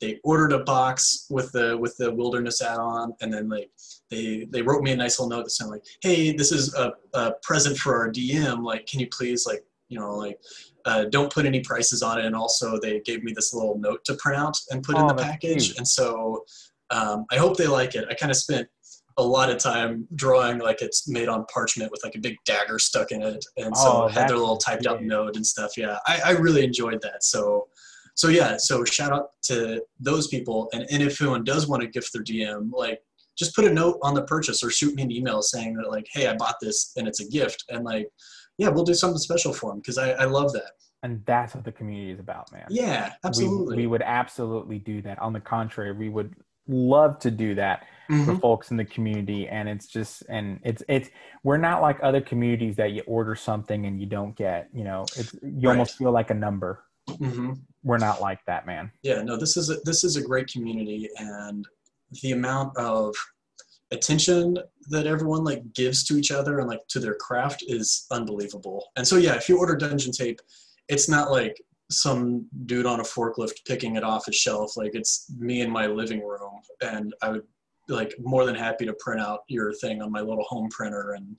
they 0.01 0.19
ordered 0.25 0.51
a 0.51 0.59
box 0.65 1.27
with 1.29 1.53
the 1.53 1.77
with 1.77 1.95
the 1.95 2.13
wilderness 2.13 2.61
add-on, 2.61 3.13
and 3.21 3.33
then 3.33 3.47
like 3.47 3.69
they 4.09 4.45
they 4.51 4.61
wrote 4.61 4.83
me 4.83 4.91
a 4.91 4.95
nice 4.97 5.19
little 5.19 5.29
note 5.29 5.45
that 5.45 5.51
said 5.51 5.67
like, 5.67 5.85
"Hey, 6.01 6.33
this 6.33 6.51
is 6.51 6.73
a, 6.75 6.91
a 7.13 7.31
present 7.43 7.77
for 7.77 7.95
our 7.95 8.11
DM. 8.11 8.61
Like, 8.63 8.85
can 8.85 8.99
you 8.99 9.07
please 9.07 9.45
like 9.47 9.63
you 9.87 9.97
know 9.97 10.15
like 10.15 10.37
uh, 10.83 11.05
don't 11.05 11.31
put 11.31 11.45
any 11.45 11.61
prices 11.61 12.01
on 12.01 12.19
it." 12.19 12.25
And 12.25 12.35
also 12.35 12.77
they 12.77 12.99
gave 12.99 13.23
me 13.23 13.31
this 13.33 13.53
little 13.53 13.77
note 13.77 14.03
to 14.05 14.15
print 14.15 14.37
out 14.37 14.57
and 14.71 14.83
put 14.83 14.97
in 14.97 15.03
Oh, 15.03 15.07
the 15.07 15.23
package. 15.23 15.67
cute. 15.67 15.77
And 15.77 15.87
so 15.87 16.43
um, 16.89 17.25
I 17.31 17.37
hope 17.37 17.55
they 17.55 17.67
like 17.67 17.95
it. 17.95 18.05
I 18.09 18.13
kind 18.15 18.31
of 18.31 18.35
spent 18.37 18.67
a 19.17 19.23
lot 19.23 19.49
of 19.49 19.57
time 19.57 20.07
drawing 20.15 20.59
like 20.59 20.81
it's 20.81 21.07
made 21.07 21.27
on 21.27 21.45
parchment 21.53 21.91
with 21.91 22.01
like 22.03 22.15
a 22.15 22.19
big 22.19 22.35
dagger 22.45 22.79
stuck 22.79 23.11
in 23.11 23.21
it, 23.21 23.43
and 23.57 23.75
so 23.77 24.03
Oh, 24.03 24.07
had 24.07 24.27
their 24.29 24.37
little 24.37 24.57
typed 24.57 24.85
out 24.87 24.99
big. 24.99 25.07
note 25.07 25.35
and 25.35 25.45
stuff. 25.45 25.77
Yeah, 25.77 25.97
I, 26.07 26.21
I 26.25 26.31
really 26.31 26.63
enjoyed 26.63 27.01
that. 27.01 27.23
So, 27.23 27.67
so 28.15 28.27
yeah, 28.29 28.57
so 28.57 28.83
shout 28.85 29.11
out 29.11 29.27
to 29.43 29.81
those 29.99 30.27
people. 30.27 30.69
And, 30.73 30.85
and 30.91 31.01
if 31.03 31.21
anyone 31.21 31.43
does 31.43 31.67
want 31.67 31.81
to 31.81 31.87
gift 31.87 32.11
their 32.13 32.23
DM, 32.23 32.71
like 32.71 32.99
just 33.37 33.55
put 33.55 33.65
a 33.65 33.73
note 33.73 33.97
on 34.03 34.13
the 34.13 34.23
purchase 34.23 34.63
or 34.63 34.69
shoot 34.69 34.93
me 34.95 35.03
an 35.03 35.11
email 35.11 35.41
saying 35.41 35.73
that 35.75 35.89
like, 35.89 36.07
hey, 36.11 36.27
I 36.27 36.35
bought 36.35 36.55
this 36.61 36.91
and 36.97 37.07
it's 37.07 37.19
a 37.19 37.27
gift, 37.29 37.63
and 37.69 37.83
like, 37.83 38.07
yeah, 38.57 38.69
we'll 38.69 38.83
do 38.83 38.93
something 38.93 39.17
special 39.17 39.51
for 39.53 39.71
them 39.71 39.79
because 39.79 39.97
I, 39.97 40.11
I 40.11 40.25
love 40.25 40.53
that. 40.53 40.71
and 41.01 41.21
that's 41.25 41.55
what 41.55 41.63
the 41.65 41.71
community 41.71 42.11
is 42.11 42.19
about, 42.19 42.51
man. 42.51 42.65
Yeah, 42.69 43.09
We- 43.23 43.27
absolutely. 43.27 43.77
We, 43.77 43.87
would 43.87 44.03
absolutely 44.03 44.77
do 44.79 45.01
that. 45.01 45.17
On 45.19 45.33
the 45.33 45.39
contrary, 45.39 45.91
we 45.91 46.09
would 46.09 46.35
love 46.67 47.19
to 47.19 47.31
do 47.31 47.55
that 47.55 47.85
Mhm. 48.09 48.25
for 48.25 48.35
folks 48.39 48.71
in 48.71 48.77
the 48.77 48.85
community 48.85 49.47
and 49.47 49.69
it's 49.69 49.87
just 49.87 50.23
and 50.29 50.59
it's 50.63 50.83
it's 50.89 51.09
we're 51.43 51.57
not 51.57 51.81
like 51.81 51.97
other 52.03 52.19
communities 52.21 52.75
that 52.75 52.91
you 52.91 53.01
order 53.07 53.33
something 53.35 53.85
and 53.85 53.99
you 53.99 54.05
don't 54.05 54.35
get 54.35 54.67
you 54.73 54.83
know 54.83 55.03
it's 55.15 55.33
you 55.41 55.69
almost 55.69 55.97
feel 55.97 56.11
like 56.11 56.29
a 56.29 56.33
number. 56.33 56.83
Mhm. 57.09 57.59
we're 57.83 57.97
not 57.97 58.21
like 58.21 58.39
that 58.45 58.65
man. 58.65 58.91
Yeah 59.03 59.21
no 59.23 59.37
this 59.37 59.55
is 59.57 59.69
a, 59.69 59.77
this 59.85 60.03
is 60.03 60.15
a 60.17 60.21
great 60.21 60.47
community 60.47 61.09
and 61.17 61.65
the 62.21 62.31
amount 62.31 62.77
of 62.77 63.15
attention 63.91 64.57
that 64.89 65.05
everyone 65.07 65.43
like 65.43 65.61
gives 65.73 66.03
to 66.05 66.17
each 66.17 66.31
other 66.31 66.59
and 66.59 66.67
like 66.67 66.85
to 66.89 66.99
their 66.99 67.15
craft 67.15 67.63
is 67.67 68.05
unbelievable. 68.11 68.87
And 68.95 69.07
so 69.07 69.17
yeah 69.17 69.35
if 69.35 69.47
you 69.49 69.57
order 69.59 69.75
dungeon 69.75 70.11
tape 70.11 70.39
it's 70.89 71.07
not 71.07 71.31
like 71.31 71.61
some 71.91 72.47
dude 72.65 72.85
on 72.85 72.99
a 72.99 73.03
forklift 73.03 73.65
picking 73.67 73.95
it 73.97 74.03
off 74.03 74.27
a 74.27 74.31
shelf. 74.31 74.75
Like 74.77 74.95
it's 74.95 75.31
me 75.37 75.61
in 75.61 75.69
my 75.69 75.85
living 75.87 76.21
room 76.25 76.59
and 76.81 77.13
i 77.21 77.29
would 77.29 77.43
like 77.93 78.13
more 78.19 78.45
than 78.45 78.55
happy 78.55 78.85
to 78.85 78.93
print 78.99 79.21
out 79.21 79.41
your 79.47 79.73
thing 79.73 80.01
on 80.01 80.11
my 80.11 80.19
little 80.21 80.43
home 80.43 80.69
printer 80.69 81.13
and 81.13 81.35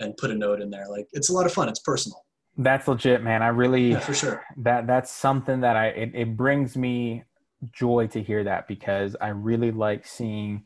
and 0.00 0.16
put 0.16 0.30
a 0.30 0.34
note 0.34 0.60
in 0.60 0.70
there. 0.70 0.88
Like 0.88 1.06
it's 1.12 1.28
a 1.30 1.32
lot 1.32 1.46
of 1.46 1.52
fun. 1.52 1.68
It's 1.68 1.80
personal. 1.80 2.24
That's 2.56 2.86
legit 2.86 3.22
man. 3.22 3.42
I 3.42 3.48
really 3.48 3.92
yeah 3.92 3.98
for 4.00 4.14
sure. 4.14 4.44
that 4.58 4.86
that's 4.86 5.10
something 5.10 5.60
that 5.60 5.76
i 5.76 5.86
it, 5.88 6.10
it 6.14 6.36
brings 6.36 6.76
me 6.76 7.24
joy 7.72 8.06
to 8.08 8.22
hear 8.22 8.44
that 8.44 8.68
because 8.68 9.16
i 9.20 9.28
really 9.28 9.70
like 9.70 10.06
seeing 10.06 10.62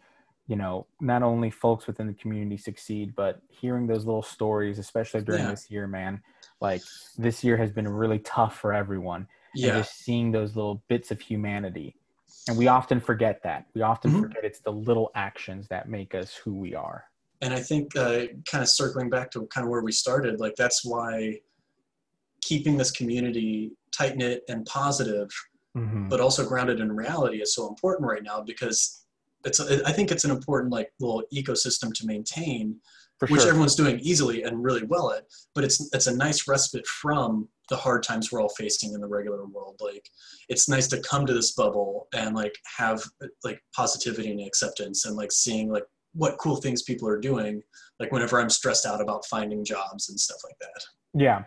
you 0.49 0.57
know 0.57 0.87
not 1.01 1.23
only 1.23 1.49
folks 1.51 1.87
within 1.87 2.07
the 2.09 2.13
community 2.15 2.57
succeed 2.57 3.15
but 3.15 3.41
hearing 3.49 3.87
those 3.87 4.05
little 4.05 4.23
stories 4.23 4.79
especially 4.79 5.21
during 5.23 5.43
Yeah. 5.45 5.51
this 5.51 5.71
year 5.71 5.87
man. 5.87 6.21
Like 6.61 6.83
this 7.17 7.45
year 7.45 7.57
has 7.57 7.71
been 7.71 7.87
really 7.87 8.19
tough 8.19 8.59
for 8.59 8.73
everyone. 8.75 9.29
And 9.55 9.63
yeah. 9.65 9.79
just 9.79 9.99
seeing 9.99 10.33
those 10.33 10.57
little 10.57 10.83
bits 10.89 11.11
of 11.11 11.21
humanity 11.21 11.95
and 12.49 12.57
we 12.59 12.69
often 12.69 13.01
forget 13.01 13.43
that 13.43 13.67
we 13.75 13.83
often 13.83 14.11
Mhm. 14.13 14.21
forget 14.23 14.45
it's 14.45 14.61
the 14.61 14.73
little 14.73 15.11
actions 15.15 15.69
that 15.69 15.89
make 15.89 16.15
us 16.15 16.35
who 16.35 16.55
we 16.55 16.75
are 16.75 17.05
and 17.41 17.55
I 17.55 17.61
think 17.61 17.95
uh, 17.97 18.27
kind 18.51 18.63
of 18.63 18.69
circling 18.69 19.11
back 19.11 19.31
to 19.33 19.47
kind 19.47 19.65
of 19.65 19.71
where 19.71 19.83
we 19.83 19.93
started, 19.93 20.41
like 20.41 20.57
that's 20.57 20.85
why 20.85 21.41
keeping 22.43 22.77
this 22.77 22.91
community 22.91 23.73
tight 23.97 24.17
knit 24.17 24.43
and 24.49 24.67
positive, 24.67 25.29
Mhm. 25.77 26.09
but 26.09 26.21
also 26.21 26.45
grounded 26.45 26.81
in 26.81 26.91
reality 26.91 27.41
is 27.41 27.55
so 27.55 27.69
important 27.69 28.09
right 28.09 28.23
now 28.23 28.41
because 28.41 29.05
it's. 29.45 29.61
I 29.61 29.93
think 29.93 30.11
it's 30.11 30.25
an 30.25 30.33
important 30.33 30.73
like 30.73 30.93
little 30.99 31.23
ecosystem 31.33 31.95
to 31.95 32.07
maintain, 32.07 32.81
for 33.19 33.29
which 33.29 33.43
sure 33.43 33.51
everyone's 33.51 33.77
doing 33.77 34.01
easily 34.01 34.43
and 34.43 34.65
really 34.65 34.83
well 34.83 35.13
at. 35.13 35.27
But 35.55 35.63
it's 35.63 35.95
it's 35.95 36.09
a 36.09 36.17
nice 36.17 36.49
respite 36.49 36.87
from 36.87 37.49
the 37.69 37.77
hard 37.77 38.03
times 38.03 38.31
we're 38.31 38.43
all 38.43 38.49
facing 38.51 38.93
in 38.93 39.01
the 39.01 39.07
regular 39.07 39.45
world. 39.47 39.81
Like 39.81 40.09
it's 40.49 40.69
nice 40.69 40.89
to 40.89 41.01
come 41.01 41.27
to 41.27 41.35
this 41.35 41.53
bubble 41.53 42.09
and 42.15 42.35
like 42.35 42.55
have 42.77 43.03
like 43.45 43.61
positivity 43.75 44.31
and 44.31 44.41
acceptance 44.41 45.05
and 45.05 45.17
like 45.17 45.33
seeing 45.33 45.71
like 45.71 45.85
what 46.15 46.39
cool 46.39 46.57
things 46.57 46.83
people 46.83 47.09
are 47.09 47.21
doing. 47.21 47.63
Like 48.01 48.13
whenever 48.13 48.41
I'm 48.41 48.51
stressed 48.51 48.87
out 48.87 49.01
about 49.01 49.27
finding 49.27 49.65
jobs 49.65 50.09
and 50.09 50.19
stuff 50.19 50.39
like 50.45 50.57
that. 50.61 50.83
Yeah. 51.15 51.45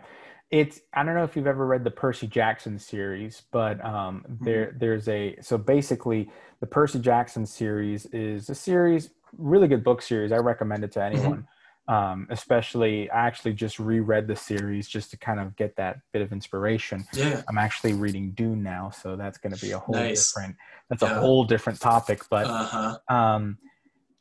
It's 0.50 0.80
I 0.92 1.02
don't 1.02 1.14
know 1.14 1.24
if 1.24 1.34
you've 1.34 1.46
ever 1.46 1.66
read 1.66 1.82
the 1.82 1.90
Percy 1.90 2.26
Jackson 2.26 2.78
series, 2.78 3.42
but 3.52 3.82
um 3.84 4.24
there 4.40 4.76
there's 4.78 5.08
a 5.08 5.36
so 5.40 5.56
basically 5.58 6.30
the 6.60 6.66
Percy 6.66 6.98
Jackson 6.98 7.46
series 7.46 8.06
is 8.06 8.50
a 8.50 8.54
series 8.54 9.10
really 9.38 9.68
good 9.68 9.84
book 9.84 10.02
series. 10.02 10.32
I 10.32 10.36
recommend 10.36 10.84
it 10.84 10.92
to 10.92 11.02
anyone. 11.02 11.46
Um 11.88 12.28
especially 12.30 13.10
I 13.10 13.26
actually 13.26 13.54
just 13.54 13.78
reread 13.78 14.28
the 14.28 14.36
series 14.36 14.88
just 14.88 15.10
to 15.10 15.16
kind 15.16 15.40
of 15.40 15.56
get 15.56 15.76
that 15.76 15.98
bit 16.12 16.22
of 16.22 16.32
inspiration. 16.32 17.06
Yeah. 17.12 17.42
I'm 17.48 17.58
actually 17.58 17.92
reading 17.94 18.32
Dune 18.32 18.62
now, 18.62 18.90
so 18.90 19.16
that's 19.16 19.38
going 19.38 19.52
to 19.52 19.58
be 19.58 19.72
a 19.72 19.78
whole 19.78 19.94
Nice. 19.94 20.32
different 20.32 20.56
that's 20.88 21.02
a 21.02 21.08
whole 21.08 21.44
different 21.44 21.80
topic, 21.80 22.22
but 22.30 22.46
Uh 22.48 22.64
huh. 22.64 23.14
um, 23.14 23.58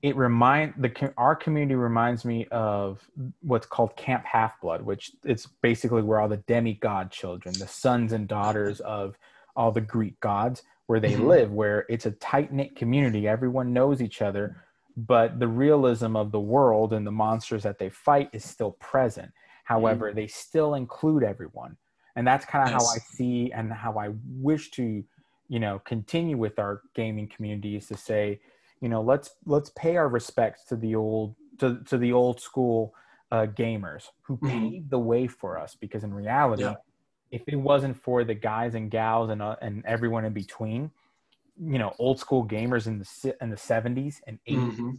it 0.01 0.15
remind 0.15 0.73
the 0.77 1.13
our 1.17 1.35
community 1.35 1.75
reminds 1.75 2.25
me 2.25 2.47
of 2.49 3.07
what's 3.41 3.67
called 3.67 3.95
Camp 3.95 4.25
Half 4.25 4.59
Blood, 4.59 4.81
which 4.81 5.11
it's 5.23 5.47
basically 5.61 6.01
where 6.01 6.19
all 6.19 6.27
the 6.27 6.37
demigod 6.37 7.11
children, 7.11 7.59
the 7.59 7.67
sons 7.67 8.11
and 8.11 8.27
daughters 8.27 8.79
of 8.79 9.15
all 9.55 9.71
the 9.71 9.81
Greek 9.81 10.19
gods, 10.19 10.63
where 10.87 10.99
they 10.99 11.15
Mhm. 11.15 11.27
live, 11.27 11.51
where 11.51 11.85
it's 11.89 12.07
a 12.07 12.11
tight 12.11 12.51
knit 12.51 12.75
community, 12.75 13.27
everyone 13.27 13.73
knows 13.73 14.01
each 14.01 14.23
other, 14.23 14.63
but 14.97 15.39
the 15.39 15.47
realism 15.47 16.15
of 16.15 16.31
the 16.31 16.39
world 16.39 16.93
and 16.93 17.05
the 17.05 17.11
monsters 17.11 17.63
that 17.63 17.79
they 17.79 17.89
fight 17.89 18.29
is 18.33 18.43
still 18.43 18.71
present. 18.73 19.31
However, 19.63 20.13
they 20.13 20.27
still 20.27 20.73
include 20.75 21.23
everyone, 21.23 21.77
and 22.15 22.27
that's 22.27 22.45
kind 22.45 22.63
of 22.65 22.71
how 22.71 22.87
I 22.87 22.97
see 22.99 23.51
and 23.53 23.71
how 23.71 23.97
I 23.97 24.09
wish 24.25 24.71
to, 24.71 25.03
you 25.47 25.59
know, 25.59 25.79
continue 25.85 26.37
with 26.37 26.59
our 26.59 26.81
gaming 26.93 27.27
community 27.27 27.75
is 27.77 27.87
to 27.87 27.97
say 27.97 28.41
you 28.81 28.89
know 28.89 29.01
let's 29.01 29.29
let's 29.45 29.69
pay 29.75 29.95
our 29.95 30.09
respects 30.09 30.65
to 30.65 30.75
the 30.75 30.95
old 30.95 31.35
to, 31.59 31.79
to 31.85 31.97
the 31.97 32.11
old 32.11 32.41
school 32.41 32.93
uh, 33.31 33.45
gamers 33.45 34.09
who 34.23 34.37
Mhm. 34.37 34.49
paved 34.49 34.89
the 34.89 34.99
way 34.99 35.27
for 35.27 35.57
us 35.57 35.75
because 35.75 36.03
in 36.03 36.13
reality 36.13 36.63
Yeah. 36.63 36.75
if 37.31 37.43
it 37.47 37.55
wasn't 37.55 37.95
for 37.95 38.23
the 38.23 38.33
guys 38.33 38.75
and 38.75 38.91
gals 38.91 39.29
and 39.29 39.41
uh, 39.41 39.55
and 39.61 39.85
everyone 39.85 40.25
in 40.25 40.33
between 40.33 40.91
you 41.63 41.77
know 41.77 41.93
old 41.99 42.19
school 42.19 42.45
gamers 42.45 42.87
in 42.87 42.97
the 42.99 43.35
in 43.41 43.49
the 43.49 43.55
70s 43.55 44.15
and 44.27 44.39
80s 44.49 44.75
hmm 44.75 44.91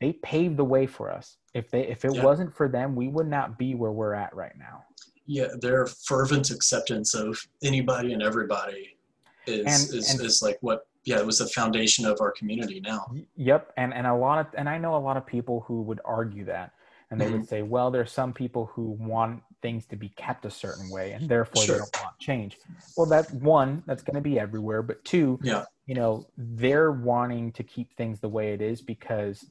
they 0.00 0.12
paved 0.12 0.56
the 0.56 0.64
way 0.64 0.86
for 0.86 1.10
us 1.10 1.36
if 1.54 1.70
they 1.70 1.86
if 1.86 2.04
it 2.04 2.12
Yeah. 2.14 2.22
wasn't 2.24 2.52
for 2.52 2.68
them 2.68 2.94
we 2.94 3.08
would 3.08 3.28
not 3.28 3.56
be 3.56 3.74
where 3.74 3.92
we're 3.92 4.12
at 4.12 4.34
right 4.34 4.56
now 4.58 4.84
Yeah, 5.24 5.46
their 5.60 5.86
fervent 5.86 6.50
acceptance 6.50 7.14
of 7.14 7.38
anybody 7.62 8.12
and 8.12 8.22
everybody 8.22 8.98
is 9.46 9.64
And- 9.66 9.98
is, 9.98 10.10
and- 10.10 10.20
is 10.20 10.42
like 10.42 10.58
what 10.60 10.86
yeah 11.04 11.18
it 11.20 11.24
was 11.26 11.38
the 11.38 11.46
foundation 11.46 12.04
of 12.06 12.20
our 12.20 12.32
community 12.32 12.80
now. 12.80 13.02
Yep, 13.36 13.72
and 13.76 13.94
and 13.94 14.06
a 14.06 14.14
lot 14.14 14.38
of 14.40 14.46
and 14.58 14.68
I 14.68 14.76
know 14.78 14.96
a 14.96 15.04
lot 15.08 15.16
of 15.16 15.24
people 15.26 15.60
who 15.66 15.80
would 15.82 16.00
argue 16.04 16.44
that, 16.46 16.72
and 17.10 17.18
they 17.20 17.26
Mm-hmm. 17.26 17.32
would 17.34 17.48
say, 17.48 17.62
well, 17.62 17.90
there's 17.90 18.10
some 18.12 18.32
people 18.32 18.66
who 18.74 18.84
want 19.12 19.42
things 19.64 19.86
to 19.86 19.96
be 19.96 20.10
kept 20.10 20.44
a 20.44 20.50
certain 20.50 20.90
way, 20.90 21.12
and 21.12 21.28
therefore 21.28 21.64
Sure. 21.64 21.74
they 21.74 21.78
don't 21.80 21.96
want 22.02 22.18
change. 22.20 22.58
Well, 22.96 23.06
that 23.06 23.32
one, 23.32 23.82
that's 23.86 24.02
going 24.02 24.16
to 24.16 24.20
be 24.20 24.38
everywhere, 24.38 24.82
but 24.82 25.04
two, 25.04 25.40
Yeah. 25.42 25.64
you 25.86 25.94
know, 25.94 26.28
they're 26.36 26.92
wanting 26.92 27.52
to 27.52 27.64
keep 27.64 27.96
things 27.96 28.20
the 28.20 28.28
way 28.28 28.52
it 28.52 28.60
is 28.60 28.82
because 28.82 29.46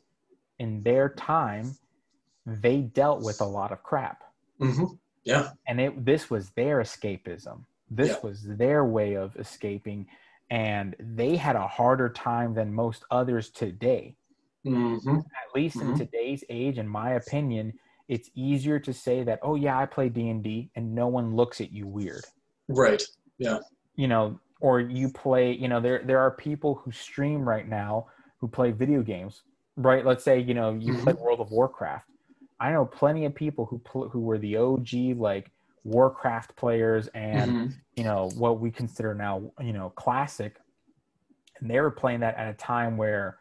in 0.60 0.84
their 0.84 1.10
time 1.10 1.78
they 2.46 2.82
dealt 2.82 3.22
with 3.22 3.42
a 3.42 3.46
lot 3.46 3.72
of 3.72 3.84
crap 3.84 4.24
hmm 4.60 4.86
Yeah, 5.24 5.52
and 5.68 5.80
it 5.82 6.06
this 6.06 6.30
was 6.30 6.52
their 6.52 6.80
escapism 6.80 7.66
this 7.90 8.12
Yeah. 8.12 8.20
was 8.24 8.44
their 8.44 8.84
way 8.86 9.16
of 9.16 9.36
escaping 9.38 10.08
and 10.50 10.96
they 11.00 11.36
had 11.38 11.56
a 11.56 11.68
harder 11.68 12.10
time 12.10 12.54
than 12.54 12.74
most 12.74 13.06
others 13.12 13.50
today 13.52 14.16
hmm 14.66 15.20
at 15.42 15.56
least 15.56 15.82
in 15.82 15.88
Mhm. 15.90 15.98
today's 15.98 16.44
age 16.50 16.78
in 16.78 16.88
my 16.88 17.12
opinion 17.14 17.74
it's 18.08 18.30
easier 18.36 18.80
to 18.80 18.94
say 18.94 19.24
that 19.24 19.40
oh 19.44 19.56
yeah 19.56 19.78
i 19.78 19.86
play 19.86 20.10
d&d 20.10 20.70
and 20.76 20.94
no 20.94 21.08
one 21.08 21.36
looks 21.36 21.62
at 21.62 21.72
you 21.72 21.88
weird 21.88 22.26
right. 22.68 23.04
Yeah. 23.38 23.60
You 23.96 24.08
know 24.08 24.40
or 24.62 24.80
you 24.80 25.10
play 25.10 25.52
you 25.54 25.68
know 25.68 25.80
there 25.82 26.02
there 26.06 26.20
are 26.20 26.32
people 26.32 26.76
who 26.76 26.92
stream 26.92 27.48
right 27.48 27.68
now 27.68 28.08
who 28.40 28.48
play 28.48 28.72
video 28.72 29.02
games 29.02 29.44
right 29.78 30.06
let's 30.06 30.24
say 30.24 30.40
you 30.40 30.54
know 30.54 30.74
you 30.74 30.94
Mhm. 30.94 31.04
play 31.04 31.14
world 31.14 31.40
of 31.40 31.52
warcraft 31.52 32.06
i 32.60 32.72
know 32.72 32.86
plenty 32.86 33.26
of 33.26 33.34
people 33.36 33.66
who 33.66 33.80
pl- 33.80 34.10
who 34.10 34.22
were 34.22 34.38
the 34.38 34.58
og 34.58 34.88
like 35.18 35.52
warcraft 35.84 36.56
players 36.56 37.08
and 37.10 37.52
Mhm. 37.52 37.74
you 37.96 38.04
know 38.04 38.30
what 38.36 38.60
we 38.60 38.72
consider 38.72 39.14
now 39.14 39.52
you 39.60 39.74
know 39.74 39.90
classic 39.92 40.58
and 41.60 41.70
they 41.70 41.80
were 41.80 41.92
playing 41.92 42.22
that 42.22 42.36
at 42.36 42.48
a 42.50 42.54
time 42.54 42.98
where 42.98 43.40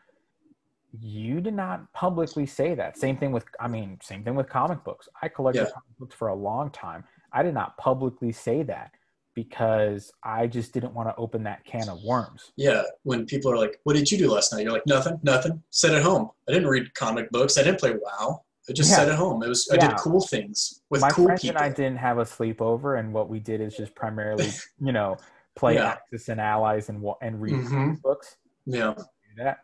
you 1.00 1.40
did 1.40 1.54
not 1.54 1.90
publicly 1.92 2.46
say 2.46 2.74
that. 2.74 2.98
Same 2.98 3.16
thing 3.16 3.32
with, 3.32 3.44
I 3.60 3.68
mean, 3.68 3.98
same 4.02 4.22
thing 4.24 4.34
with 4.34 4.48
comic 4.48 4.84
books. 4.84 5.08
I 5.22 5.28
collected 5.28 5.62
Yeah. 5.64 5.70
comic 5.72 5.98
books 5.98 6.14
for 6.14 6.28
a 6.28 6.34
long 6.34 6.70
time. 6.70 7.04
I 7.32 7.42
did 7.42 7.54
not 7.54 7.76
publicly 7.78 8.30
say 8.32 8.62
that 8.64 8.92
because 9.34 10.12
I 10.22 10.46
just 10.46 10.72
didn't 10.74 10.92
want 10.92 11.08
to 11.08 11.16
open 11.16 11.42
that 11.44 11.64
can 11.64 11.88
of 11.88 12.02
worms. 12.04 12.52
Yeah, 12.56 12.82
when 13.04 13.24
people 13.24 13.50
are 13.50 13.56
like, 13.56 13.80
"What 13.84 13.94
did 13.96 14.10
you 14.12 14.18
do 14.18 14.30
last 14.30 14.52
night?" 14.52 14.64
You're 14.64 14.72
like, 14.72 14.86
"Nothing, 14.86 15.18
nothing. 15.22 15.62
Sat 15.70 15.94
at 15.94 16.02
home. 16.02 16.30
I 16.48 16.52
didn't 16.52 16.68
read 16.68 16.94
comic 16.94 17.30
books. 17.30 17.56
I 17.56 17.62
didn't 17.62 17.80
play 17.80 17.94
WoW. 17.94 18.44
I 18.68 18.72
just 18.74 18.90
Yeah. 18.90 18.96
sat 18.96 19.08
at 19.08 19.14
home. 19.14 19.42
It 19.42 19.48
was 19.48 19.66
I 19.72 19.76
did 19.78 19.96
cool 19.96 20.20
things 20.20 20.82
with 20.90 21.00
My 21.00 21.08
cool 21.10 21.24
friends 21.24 21.40
people." 21.40 21.56
and 21.62 21.64
I 21.72 21.74
didn't 21.74 21.96
have 21.96 22.18
a 22.18 22.24
sleepover, 22.24 22.98
and 22.98 23.14
what 23.14 23.30
we 23.30 23.40
did 23.40 23.62
is 23.62 23.74
just 23.74 23.94
primarily, 23.94 24.44
you 24.78 24.92
know, 24.92 25.16
play 25.56 25.74
Yeah. 25.76 25.88
Axis 25.92 26.28
and 26.28 26.38
Allies 26.40 26.90
and 26.90 27.02
and 27.22 27.40
read 27.40 27.54
Mhm. 27.54 28.02
books. 28.02 28.36
Yeah, 28.66 28.94
that. 29.38 29.60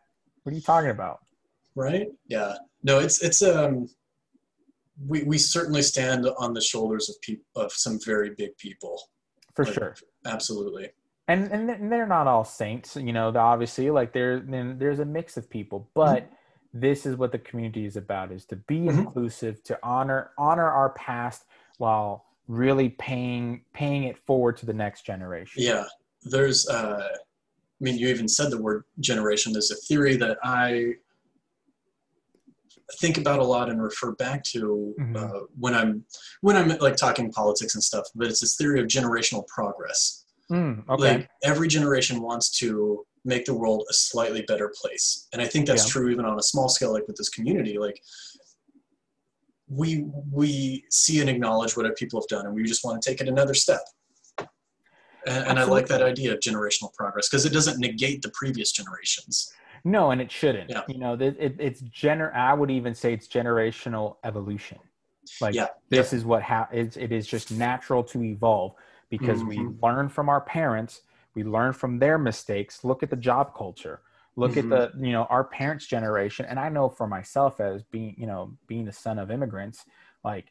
What 0.49 0.53
are 0.55 0.57
you 0.57 0.62
talking 0.62 0.89
about? 0.89 1.19
right. 1.75 2.07
Yeah, 2.27 2.55
no, 2.83 3.01
it's 3.01 3.23
it's 3.23 3.43
um, 3.43 3.87
we 5.07 5.23
we 5.25 5.37
certainly 5.37 5.83
stand 5.83 6.27
on 6.39 6.55
the 6.55 6.61
shoulders 6.62 7.11
of 7.11 7.20
people 7.20 7.45
of 7.55 7.70
some 7.70 7.99
very 8.03 8.31
big 8.35 8.57
people. 8.57 8.99
For 9.55 9.66
Like, 9.66 9.75
sure. 9.75 9.95
absolutely. 10.25 10.89
and 11.29 11.53
and 11.53 11.93
they're 11.93 12.07
not 12.07 12.27
all 12.27 12.45
saints 12.45 12.97
you 12.97 13.12
know 13.12 13.29
obviously 13.37 13.91
like 13.91 14.15
there 14.15 14.41
then 14.41 14.79
there's 14.79 15.01
a 15.01 15.05
mix 15.05 15.37
of 15.37 15.51
people 15.51 15.91
but 15.93 16.31
this 16.73 17.05
is 17.05 17.16
what 17.16 17.31
the 17.33 17.39
community 17.39 17.85
is 17.85 17.97
about 17.99 18.33
is 18.33 18.47
to 18.47 18.57
be 18.57 18.79
Mhm. 18.87 19.01
inclusive 19.01 19.62
to 19.65 19.79
honor 19.83 20.31
honor 20.39 20.70
our 20.70 20.91
past 20.95 21.45
while 21.77 22.25
really 22.47 22.89
paying 22.89 23.65
paying 23.75 24.05
it 24.05 24.16
forward 24.16 24.57
to 24.57 24.65
the 24.65 24.73
next 24.73 25.03
generation 25.05 25.62
Yeah, 25.62 25.85
there's. 26.23 26.66
Uh, 26.66 27.15
I 27.81 27.85
mean, 27.85 27.97
you 27.97 28.09
even 28.09 28.29
said 28.29 28.51
the 28.51 28.61
word 28.61 28.85
generation. 29.01 29.53
There's 29.53 29.71
a 29.71 29.77
theory 29.77 30.17
that 30.17 30.39
I 30.43 30.95
think 33.01 33.19
about 33.19 33.39
a 33.39 33.45
lot 33.45 33.69
and 33.71 33.81
refer 33.83 34.13
back 34.13 34.43
to 34.43 34.95
Mhm. 34.99 35.17
uh, 35.17 35.47
when 35.59 35.75
I'm 35.75 36.05
when 36.41 36.57
I'm 36.57 36.69
like 36.79 36.97
talking 36.97 37.31
politics 37.31 37.75
and 37.75 37.85
stuff. 37.85 38.07
But 38.15 38.29
it's 38.29 38.41
this 38.41 38.57
theory 38.57 38.81
of 38.81 38.87
generational 38.87 39.47
progress. 39.47 40.25
Mm, 40.51 40.89
okay 40.89 41.19
Like 41.19 41.31
every 41.45 41.69
generation 41.69 42.23
wants 42.23 42.49
to 42.61 43.07
make 43.25 43.45
the 43.45 43.53
world 43.55 43.85
a 43.91 43.93
slightly 43.93 44.43
better 44.43 44.73
place, 44.81 45.29
and 45.33 45.43
I 45.43 45.47
think 45.47 45.67
that's 45.67 45.85
Yeah. 45.87 45.91
true 45.93 46.09
even 46.11 46.25
on 46.25 46.39
a 46.39 46.43
small 46.43 46.69
scale, 46.71 46.93
like 46.93 47.07
with 47.07 47.17
this 47.17 47.29
community. 47.29 47.79
Like 47.79 48.03
we 49.69 50.07
we 50.33 50.85
see 50.91 51.21
and 51.21 51.29
acknowledge 51.31 51.77
what 51.77 51.95
people 51.97 52.19
have 52.21 52.29
done, 52.29 52.47
and 52.47 52.55
we 52.55 52.65
just 52.65 52.85
want 52.85 53.01
to 53.01 53.09
take 53.09 53.21
it 53.21 53.29
another 53.29 53.55
step. 53.55 53.83
And, 55.27 55.47
and 55.49 55.59
I 55.59 55.65
like 55.65 55.86
that 55.89 56.03
idea 56.03 56.32
of 56.32 56.40
generational 56.40 56.93
progress 56.95 57.28
because 57.28 57.45
it 57.45 57.53
doesn't 57.53 57.78
negate 57.78 58.23
the 58.23 58.31
previous 58.31 58.73
generations. 58.73 59.53
no 59.85 60.11
and 60.11 60.20
it 60.20 60.31
shouldn't 60.31 60.70
Yeah. 60.70 60.82
you 60.89 60.99
know 60.99 61.12
it, 61.15 61.36
it, 61.39 61.55
it's 61.59 61.82
gener 61.82 62.35
i 62.35 62.53
would 62.53 62.70
even 62.70 62.95
say 62.95 63.12
it's 63.12 63.28
generational 63.28 64.16
evolution 64.24 64.78
like 65.40 65.55
Yeah. 65.55 65.69
this 65.89 66.12
is 66.12 66.24
what 66.24 66.43
ha- 66.43 66.69
it's, 66.73 66.97
it 66.97 67.12
is 67.12 67.27
just 67.27 67.51
natural 67.53 68.03
to 68.03 68.23
evolve 68.24 68.73
because 69.09 69.45
we 69.45 69.59
Mhm. 69.59 69.81
learn 69.82 70.09
from 70.09 70.28
our 70.28 70.40
parents 70.40 71.03
we 71.36 71.45
learn 71.45 71.73
from 71.73 71.99
their 71.99 72.19
mistakes 72.19 72.82
look 72.82 73.03
at 73.05 73.11
the 73.11 73.16
job 73.31 73.55
culture 73.57 74.01
look 74.36 74.53
Mhm. 74.53 74.59
at 74.62 74.69
the 74.69 75.07
you 75.07 75.12
know 75.12 75.24
our 75.31 75.45
parents 75.45 75.86
generation 75.86 76.45
and 76.51 76.59
i 76.59 76.69
know 76.69 76.89
for 76.89 77.07
myself 77.07 77.61
as 77.61 77.82
being 77.85 78.15
you 78.19 78.27
know 78.27 78.43
being 78.66 78.85
the 78.85 78.93
son 78.93 79.16
of 79.19 79.31
immigrants 79.31 79.85
like 80.24 80.47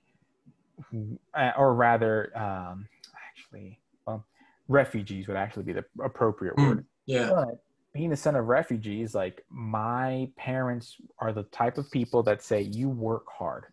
uh, 1.34 1.52
or 1.58 1.74
rather 1.74 2.32
um 2.38 2.88
actually 3.28 3.70
well 3.70 3.87
refugees 4.68 5.28
would 5.28 5.38
actually 5.38 5.64
be 5.64 5.74
the 5.74 5.86
appropriate 6.04 6.56
Mm. 6.58 6.68
word 6.68 6.86
Yeah. 7.06 7.30
but 7.30 7.56
being 7.94 8.10
the 8.10 8.18
son 8.18 8.36
of 8.36 8.46
refugees 8.48 9.16
like 9.16 9.44
my 9.50 10.30
parents 10.38 10.98
are 11.20 11.32
the 11.34 11.44
type 11.44 11.78
of 11.78 11.90
people 11.92 12.22
that 12.24 12.42
say 12.44 12.62
you 12.62 12.90
work 12.90 13.26
hard 13.28 13.66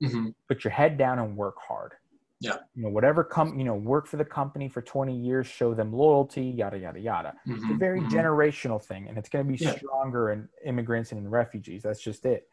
hmm 0.00 0.28
put 0.48 0.62
your 0.64 0.70
head 0.72 0.98
down 0.98 1.18
and 1.18 1.36
work 1.36 1.56
hard. 1.58 1.94
Yeah. 2.40 2.58
You 2.74 2.82
know, 2.82 2.90
whatever 2.90 3.24
come, 3.24 3.58
you 3.58 3.64
know, 3.64 3.74
work 3.74 4.06
for 4.06 4.18
the 4.18 4.24
company 4.26 4.68
for 4.68 4.82
20 4.82 5.16
years, 5.16 5.46
show 5.46 5.72
them 5.72 5.90
loyalty, 5.92 6.44
yada, 6.44 6.76
yada, 6.76 7.00
yada. 7.00 7.34
It's 7.46 7.70
a 7.70 7.74
very 7.78 8.02
generational 8.02 8.82
thing 8.84 9.08
and 9.08 9.16
it's 9.16 9.30
going 9.30 9.46
to 9.46 9.50
be 9.50 9.56
Mm-hmm. 9.56 9.68
Yeah. 9.68 9.78
stronger 9.78 10.32
in 10.32 10.48
immigrants 10.66 11.12
and 11.12 11.20
in 11.20 11.30
refugees. 11.30 11.82
That's 11.84 12.02
just 12.02 12.26
it. 12.26 12.46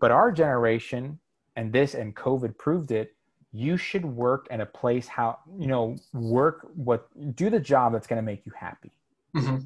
But 0.00 0.10
our 0.10 0.30
generation 0.30 1.18
and 1.56 1.72
this 1.72 1.94
and 1.94 2.14
COVID 2.14 2.58
proved 2.58 2.90
it, 2.90 3.13
you 3.54 3.78
should 3.78 4.06
work 4.06 4.48
at 4.50 4.60
a 4.60 4.66
place 4.66 5.08
how, 5.08 5.40
you 5.58 5.68
know, 5.68 6.02
work 6.14 6.68
what, 6.76 7.08
do 7.36 7.50
the 7.50 7.60
job 7.60 7.94
that's 7.94 8.08
going 8.08 8.18
to 8.18 8.26
make 8.26 8.46
you 8.46 8.52
happy. 8.58 8.92
hmm 9.34 9.58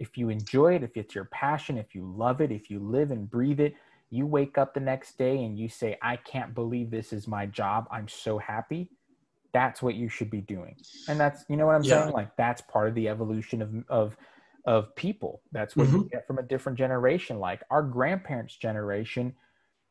If 0.00 0.18
you 0.18 0.30
enjoy 0.30 0.76
it, 0.76 0.84
if 0.84 0.96
it's 0.96 1.14
your 1.14 1.26
passion, 1.26 1.78
if 1.78 1.94
you 1.94 2.04
love 2.16 2.40
it, 2.42 2.52
if 2.52 2.70
you 2.70 2.80
live 2.80 3.12
and 3.12 3.30
breathe 3.30 3.60
it, 3.60 3.74
you 4.10 4.26
wake 4.26 4.58
up 4.58 4.74
the 4.74 4.80
next 4.80 5.18
day 5.18 5.44
and 5.44 5.58
you 5.58 5.68
say, 5.70 5.98
I 6.02 6.16
can't 6.16 6.54
believe 6.54 6.90
this 6.90 7.12
is 7.12 7.28
my 7.28 7.46
job. 7.46 7.88
I'm 7.90 8.08
so 8.08 8.38
happy. 8.38 8.90
That's 9.54 9.82
what 9.82 9.96
you 9.96 10.08
should 10.10 10.30
be 10.30 10.42
doing. 10.42 10.76
And 11.08 11.20
that's, 11.20 11.44
you 11.48 11.56
know 11.56 11.66
what 11.66 11.76
I'm 11.76 11.84
Yeah. 11.84 11.86
saying? 11.86 12.12
Like 12.12 12.36
that's 12.36 12.62
part 12.62 12.90
of 12.90 12.96
the 12.96 13.08
evolution 13.10 13.62
of, 13.62 13.74
of, 13.88 14.18
of 14.66 14.96
people. 14.96 15.42
That's 15.52 15.78
what 15.78 15.90
you 15.90 15.94
Mm-hmm. 15.94 16.08
get 16.12 16.26
from 16.28 16.38
a 16.38 16.44
different 16.44 16.78
generation. 16.78 17.40
Like 17.40 17.62
our 17.70 17.82
grandparents' 17.82 18.56
generation 18.56 19.34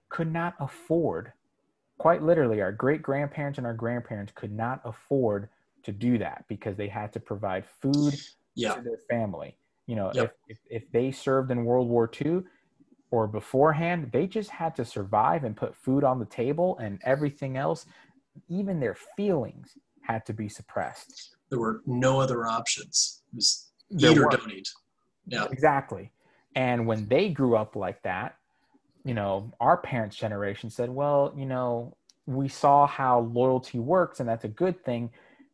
could 0.09 0.31
not 0.33 0.55
afford, 0.59 1.33
quite 2.01 2.23
literally, 2.23 2.61
our 2.61 2.71
great 2.71 3.03
grandparents 3.03 3.59
and 3.59 3.67
our 3.67 3.75
grandparents 3.75 4.31
could 4.35 4.51
not 4.51 4.81
afford 4.85 5.49
to 5.83 5.91
do 5.91 6.17
that 6.17 6.43
because 6.47 6.75
they 6.75 6.87
had 6.87 7.13
to 7.13 7.19
provide 7.19 7.63
food 7.63 8.19
Yeah. 8.55 8.73
to 8.73 8.81
their 8.81 8.97
family. 9.07 9.55
You 9.85 9.97
know, 9.97 10.11
Yep. 10.15 10.35
if, 10.47 10.57
if, 10.67 10.81
if 10.83 10.91
they 10.91 11.11
served 11.11 11.51
in 11.51 11.63
World 11.63 11.87
War 11.87 12.09
II 12.19 12.41
or 13.11 13.27
beforehand, 13.27 14.09
they 14.11 14.25
just 14.25 14.49
had 14.49 14.75
to 14.77 14.83
survive 14.83 15.43
and 15.43 15.55
put 15.55 15.75
food 15.75 16.03
on 16.03 16.17
the 16.17 16.25
table 16.25 16.75
and 16.79 16.99
everything 17.03 17.55
else, 17.55 17.85
even 18.49 18.79
their 18.79 18.95
feelings 19.15 19.77
had 20.01 20.25
to 20.25 20.33
be 20.33 20.49
suppressed. 20.49 21.35
There 21.51 21.59
were 21.59 21.83
no 21.85 22.19
other 22.19 22.47
options. 22.47 23.21
It 23.31 23.35
was 23.35 23.69
eat 23.91 24.17
or 24.17 24.27
don't 24.29 24.51
eat. 24.51 24.69
Yeah. 25.27 25.45
Exactly. 25.51 26.11
And 26.55 26.87
when 26.87 27.07
they 27.07 27.29
grew 27.29 27.55
up 27.55 27.75
like 27.75 28.01
that, 28.01 28.37
you 29.03 29.13
know, 29.13 29.51
our 29.59 29.77
parents' 29.77 30.15
generation 30.15 30.69
said, 30.69 30.89
well, 30.89 31.33
you 31.35 31.45
know, 31.45 31.97
we 32.25 32.47
saw 32.47 32.85
how 32.87 33.21
loyalty 33.21 33.79
works 33.79 34.19
and 34.19 34.29
that's 34.29 34.45
a 34.45 34.49
good 34.49 34.83
thing, 34.85 35.09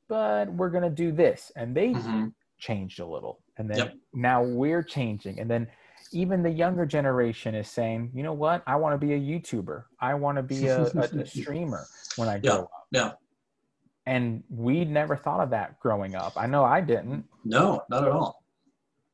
but 0.10 0.52
we're 0.52 0.70
going 0.70 0.84
to 0.84 0.90
do 0.90 1.12
this. 1.12 1.52
And 1.56 1.76
they 1.76 1.94
hmm 1.94 2.28
changed 2.60 3.00
a 3.00 3.06
little. 3.06 3.40
And 3.58 3.70
then 3.70 3.78
Yep. 3.80 3.96
now 4.14 4.44
we're 4.44 4.84
changing. 4.84 5.40
And 5.40 5.50
then 5.50 5.68
even 6.12 6.44
the 6.44 6.50
younger 6.50 6.86
generation 6.86 7.56
is 7.56 7.68
saying 7.70 8.12
you 8.14 8.24
know 8.24 8.34
what? 8.34 8.64
I 8.68 8.76
want 8.78 9.00
to 9.00 9.06
be 9.06 9.14
a 9.14 9.20
youtuber. 9.20 9.86
I 10.00 10.14
want 10.16 10.38
to 10.38 10.44
be 10.44 10.68
a, 10.68 10.86
a, 10.98 11.10
a 11.22 11.26
streamer 11.26 11.90
when 12.16 12.30
i 12.30 12.38
grow 12.38 12.54
Yeah, 12.54 12.62
up. 12.62 12.88
Yeah. 12.92 13.12
and 14.06 14.44
we 14.50 14.86
never 14.86 15.16
thought 15.16 15.42
of 15.42 15.50
that 15.52 15.80
growing 15.80 16.16
up. 16.16 16.34
I 16.38 16.48
know 16.48 16.64
i 16.64 16.82
didn't. 16.82 17.26
No, 17.44 17.82
not 17.90 18.04
at 18.04 18.12
all. 18.12 18.37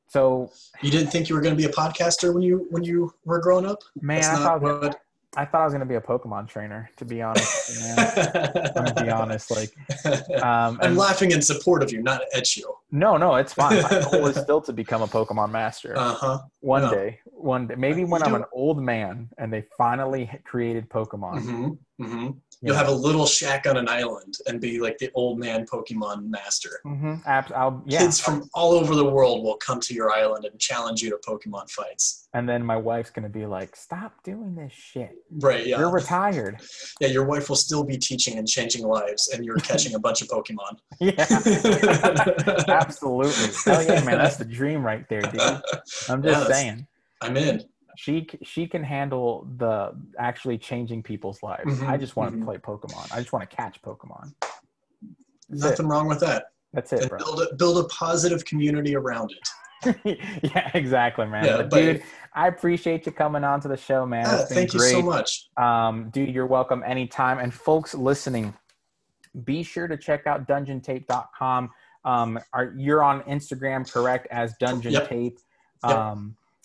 So 0.08 0.52
You 0.82 0.92
didn't 0.92 1.12
think 1.12 1.30
you 1.30 1.36
were 1.36 1.42
going 1.42 1.56
to 1.56 1.58
be 1.58 1.66
a 1.66 1.74
podcaster 1.74 2.34
when 2.34 2.44
you 2.44 2.68
when 2.70 2.84
you 2.84 3.14
were 3.26 3.40
growing 3.40 3.66
up? 3.66 3.80
man 4.02 4.22
That's 4.22 4.28
I 4.40 4.44
thought, 4.44 4.52
I, 4.52 4.58
was 4.58 4.80
gonna, 4.82 4.96
I 5.38 5.46
thought 5.46 5.62
i 5.62 5.66
was 5.66 5.74
gonna 5.74 5.86
be 5.86 5.96
a 5.96 6.02
pokemon 6.02 6.48
trainer 6.48 6.90
to 6.98 7.06
be 7.06 7.22
honest 7.22 7.54
you, 7.82 7.86
i'm 7.88 8.74
gonna 8.76 8.94
be 8.94 9.10
honest 9.10 9.50
like 9.50 9.72
um 10.44 10.78
I'm 10.80 10.80
and- 10.82 10.98
laughing 10.98 11.32
in 11.32 11.42
support 11.42 11.82
of 11.84 11.92
you, 11.92 12.02
not 12.04 12.22
at 12.36 12.56
you. 12.56 12.72
no 12.92 13.18
no 13.18 13.36
it's 13.36 13.54
fine 13.54 13.82
my 13.82 13.90
goal 14.12 14.28
is 14.28 14.38
still 14.38 14.62
to 14.62 14.74
become 14.74 15.02
a 15.02 15.08
pokemon 15.08 15.50
master 15.52 15.98
Uh 15.98 16.14
huh. 16.14 16.38
one 16.60 16.84
yeah. 16.84 16.92
day 16.92 17.20
one 17.26 17.66
day 17.68 17.76
maybe 17.76 18.02
You 18.02 18.08
when 18.08 18.22
i'm 18.24 18.32
don't- 18.34 18.42
an 18.42 18.48
old 18.54 18.80
man 18.82 19.30
and 19.40 19.52
they 19.52 19.64
finally 19.78 20.30
created 20.44 20.88
pokemon 20.90 21.42
hmm 21.42 21.70
hmm 22.06 22.24
you 22.26 22.43
You'll 22.66 22.76
have 22.76 22.88
a 22.88 22.92
little 22.92 23.26
shack 23.26 23.68
on 23.68 23.76
an 23.78 23.90
island 23.90 24.36
and 24.48 24.62
be 24.62 24.80
like 24.80 24.98
the 24.98 25.10
old 25.16 25.38
man 25.38 25.66
Pokemon 25.66 26.30
master. 26.30 26.80
Mm-hmm. 26.86 27.16
Yeah. 27.90 28.00
Kids 28.00 28.20
from 28.20 28.50
all 28.54 28.72
over 28.72 28.96
the 28.96 29.06
world 29.06 29.44
will 29.44 29.58
come 29.58 29.80
to 29.82 29.94
your 29.94 30.12
island 30.12 30.46
and 30.46 30.58
challenge 30.60 31.02
you 31.02 31.10
to 31.10 31.18
Pokemon 31.18 31.70
fights. 31.70 32.28
and 32.34 32.48
then 32.48 32.64
my 32.66 32.78
wife's 32.78 33.10
gonna 33.12 33.30
be 33.30 33.46
like, 33.46 33.76
"Stop 33.76 34.24
doing 34.24 34.56
this 34.56 34.72
shit. 34.74 35.12
Right? 35.40 35.68
Yeah. 35.68 35.80
You're 35.80 35.92
retired." 35.92 36.62
yeah. 37.02 37.10
Your 37.10 37.26
wife 37.26 37.50
will 37.50 37.58
still 37.58 37.84
be 37.84 37.98
teaching 37.98 38.38
and 38.38 38.48
changing 38.48 38.86
lives, 38.88 39.28
and 39.34 39.46
you're 39.46 39.58
catching 39.58 39.94
a 39.96 40.00
bunch 40.00 40.22
of 40.22 40.30
Pokemon. 40.30 40.78
yeah, 41.00 42.74
absolutely. 42.74 43.50
Hell 43.66 43.84
yeah, 43.84 44.04
man. 44.04 44.18
That's 44.18 44.38
the 44.38 44.46
dream 44.46 44.84
right 44.86 45.08
there, 45.10 45.22
dude. 45.22 45.42
I'm 45.42 46.22
just 46.24 46.24
that's- 46.24 46.48
saying. 46.50 46.88
I'm 47.22 47.38
in. 47.38 47.64
She 47.96 48.28
she 48.44 48.68
can 48.68 48.84
handle 48.84 49.48
the 49.58 49.92
actually 50.18 50.58
changing 50.58 51.04
people's 51.04 51.44
lives. 51.44 51.80
Mhm, 51.80 51.88
I 51.88 51.98
just 51.98 52.16
want 52.16 52.32
to 52.32 52.38
mhm. 52.38 52.46
play 52.46 52.58
Pokemon. 52.58 53.12
I 53.14 53.20
just 53.20 53.32
want 53.32 53.50
to 53.50 53.56
catch 53.56 53.82
Pokemon. 53.82 54.34
That's 55.50 55.64
Nothing 55.64 55.88
wrong 55.88 56.08
with 56.08 56.20
that. 56.22 56.46
That's 56.74 56.92
it, 56.92 57.02
And 57.02 57.10
bro. 57.10 57.20
build 57.20 57.42
a, 57.42 57.56
build 57.56 57.86
a 57.86 57.88
positive 57.90 58.44
community 58.46 58.96
around 58.96 59.32
it. 59.32 60.20
yeah, 60.44 60.72
exactly, 60.74 61.26
man. 61.28 61.46
Yeah, 61.46 61.58
but, 61.58 61.70
but- 61.70 61.80
dude, 61.80 62.04
I 62.34 62.48
appreciate 62.48 63.06
you 63.06 63.12
coming 63.12 63.44
on 63.44 63.60
to 63.62 63.68
the 63.68 63.78
show, 63.78 64.06
man. 64.06 64.26
Ah, 64.28 64.38
been 64.38 64.56
thank 64.56 64.74
you 64.74 64.80
so 64.80 65.02
much. 65.02 65.50
Um, 65.58 66.10
dude, 66.10 66.30
you're 66.34 66.48
welcome 66.48 66.84
anytime. 66.86 67.38
And 67.38 67.54
folks 67.54 67.94
listening, 67.94 68.56
be 69.44 69.62
sure 69.62 69.88
to 69.88 69.98
check 69.98 70.26
out 70.26 70.48
dungeontape.com. 70.48 71.70
Um, 72.06 72.40
are, 72.54 72.74
you're 72.76 73.04
on 73.04 73.22
Instagram, 73.24 73.90
correct, 73.92 74.28
as 74.32 74.56
Dungeon 74.60 74.94
Yep. 74.94 75.10
Tape. 75.10 75.40
Yep. 75.88 75.96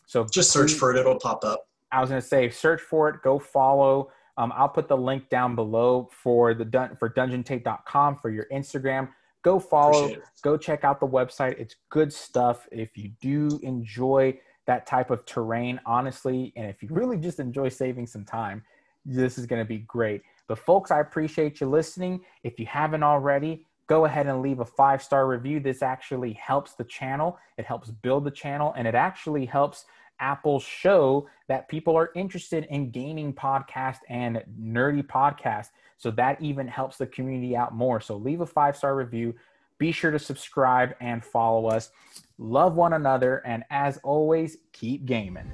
So 0.09 0.25
Just 0.25 0.51
search 0.51 0.73
for 0.73 0.91
it; 0.91 0.99
it'll 0.99 1.19
pop 1.19 1.45
up. 1.45 1.69
I 1.93 2.01
was 2.01 2.11
going 2.11 2.21
to 2.21 2.27
say, 2.27 2.51
search 2.51 2.81
for 2.81 3.09
it, 3.09 3.23
go 3.23 3.39
follow. 3.39 4.11
Um, 4.37 4.53
I'll 4.57 4.69
put 4.69 4.89
the 4.89 4.97
link 4.97 5.29
down 5.29 5.55
below 5.55 6.09
for 6.13 6.55
the 6.55 6.65
dun- 6.65 6.97
for 6.97 7.11
dungeontape.com 7.11 8.17
for 8.17 8.31
your 8.31 8.47
Instagram. 8.53 9.11
Go 9.43 9.59
follow, 9.59 10.11
go 10.43 10.57
check 10.57 10.83
out 10.83 10.99
the 10.99 11.07
website. 11.07 11.59
It's 11.59 11.77
good 11.91 12.13
stuff. 12.13 12.67
If 12.73 12.97
you 12.97 13.11
do 13.21 13.61
enjoy 13.63 14.39
that 14.67 14.87
type 14.87 15.11
of 15.11 15.25
terrain, 15.27 15.81
honestly, 15.87 16.53
and 16.57 16.67
if 16.67 16.83
you 16.83 16.89
really 16.91 17.17
just 17.17 17.39
enjoy 17.39 17.69
saving 17.69 18.07
some 18.07 18.25
time, 18.25 18.63
this 19.05 19.39
is 19.39 19.47
going 19.47 19.61
to 19.61 19.69
be 19.69 19.79
great. 19.79 20.23
But 20.49 20.59
folks, 20.59 20.91
I 20.91 21.01
appreciate 21.01 21.61
you 21.61 21.69
listening. 21.69 22.21
If 22.43 22.59
you 22.59 22.67
haven't 22.67 23.03
already, 23.03 23.65
go 23.89 24.05
ahead 24.05 24.27
and 24.27 24.41
leave 24.41 24.61
a 24.61 24.65
five 24.65 25.03
star 25.03 25.27
review. 25.27 25.59
This 25.59 25.83
actually 25.83 26.35
helps 26.35 26.75
the 26.75 26.85
channel. 26.85 27.39
It 27.57 27.65
helps 27.65 27.91
build 27.91 28.25
the 28.25 28.31
channel, 28.31 28.73
and 28.77 28.87
it 28.87 28.95
actually 28.95 29.47
helps 29.47 29.87
Apple 30.21 30.61
show 30.61 31.29
that 31.49 31.69
people 31.69 31.97
are 31.97 32.11
interested 32.15 32.67
in 32.71 32.91
gaming 32.91 33.33
podcast 33.33 33.99
and 34.09 34.43
nerdy 34.61 35.05
podcast. 35.05 35.69
So 35.97 36.11
that 36.13 36.41
even 36.41 36.69
helps 36.69 36.97
the 36.97 37.07
community 37.07 37.57
out 37.57 37.75
more. 37.75 38.01
So 38.01 38.17
leave 38.17 38.41
a 38.41 38.47
five 38.47 38.77
star 38.77 38.95
review. 38.95 39.35
Be 39.79 39.93
sure 39.93 40.11
to 40.11 40.19
subscribe 40.19 40.95
and 41.01 41.25
follow 41.25 41.69
us. 41.69 41.91
Love 42.39 42.75
one 42.75 42.93
another. 42.93 43.39
And 43.47 43.65
as 43.71 43.99
always, 43.99 44.59
keep 44.73 45.07
gaming. 45.07 45.51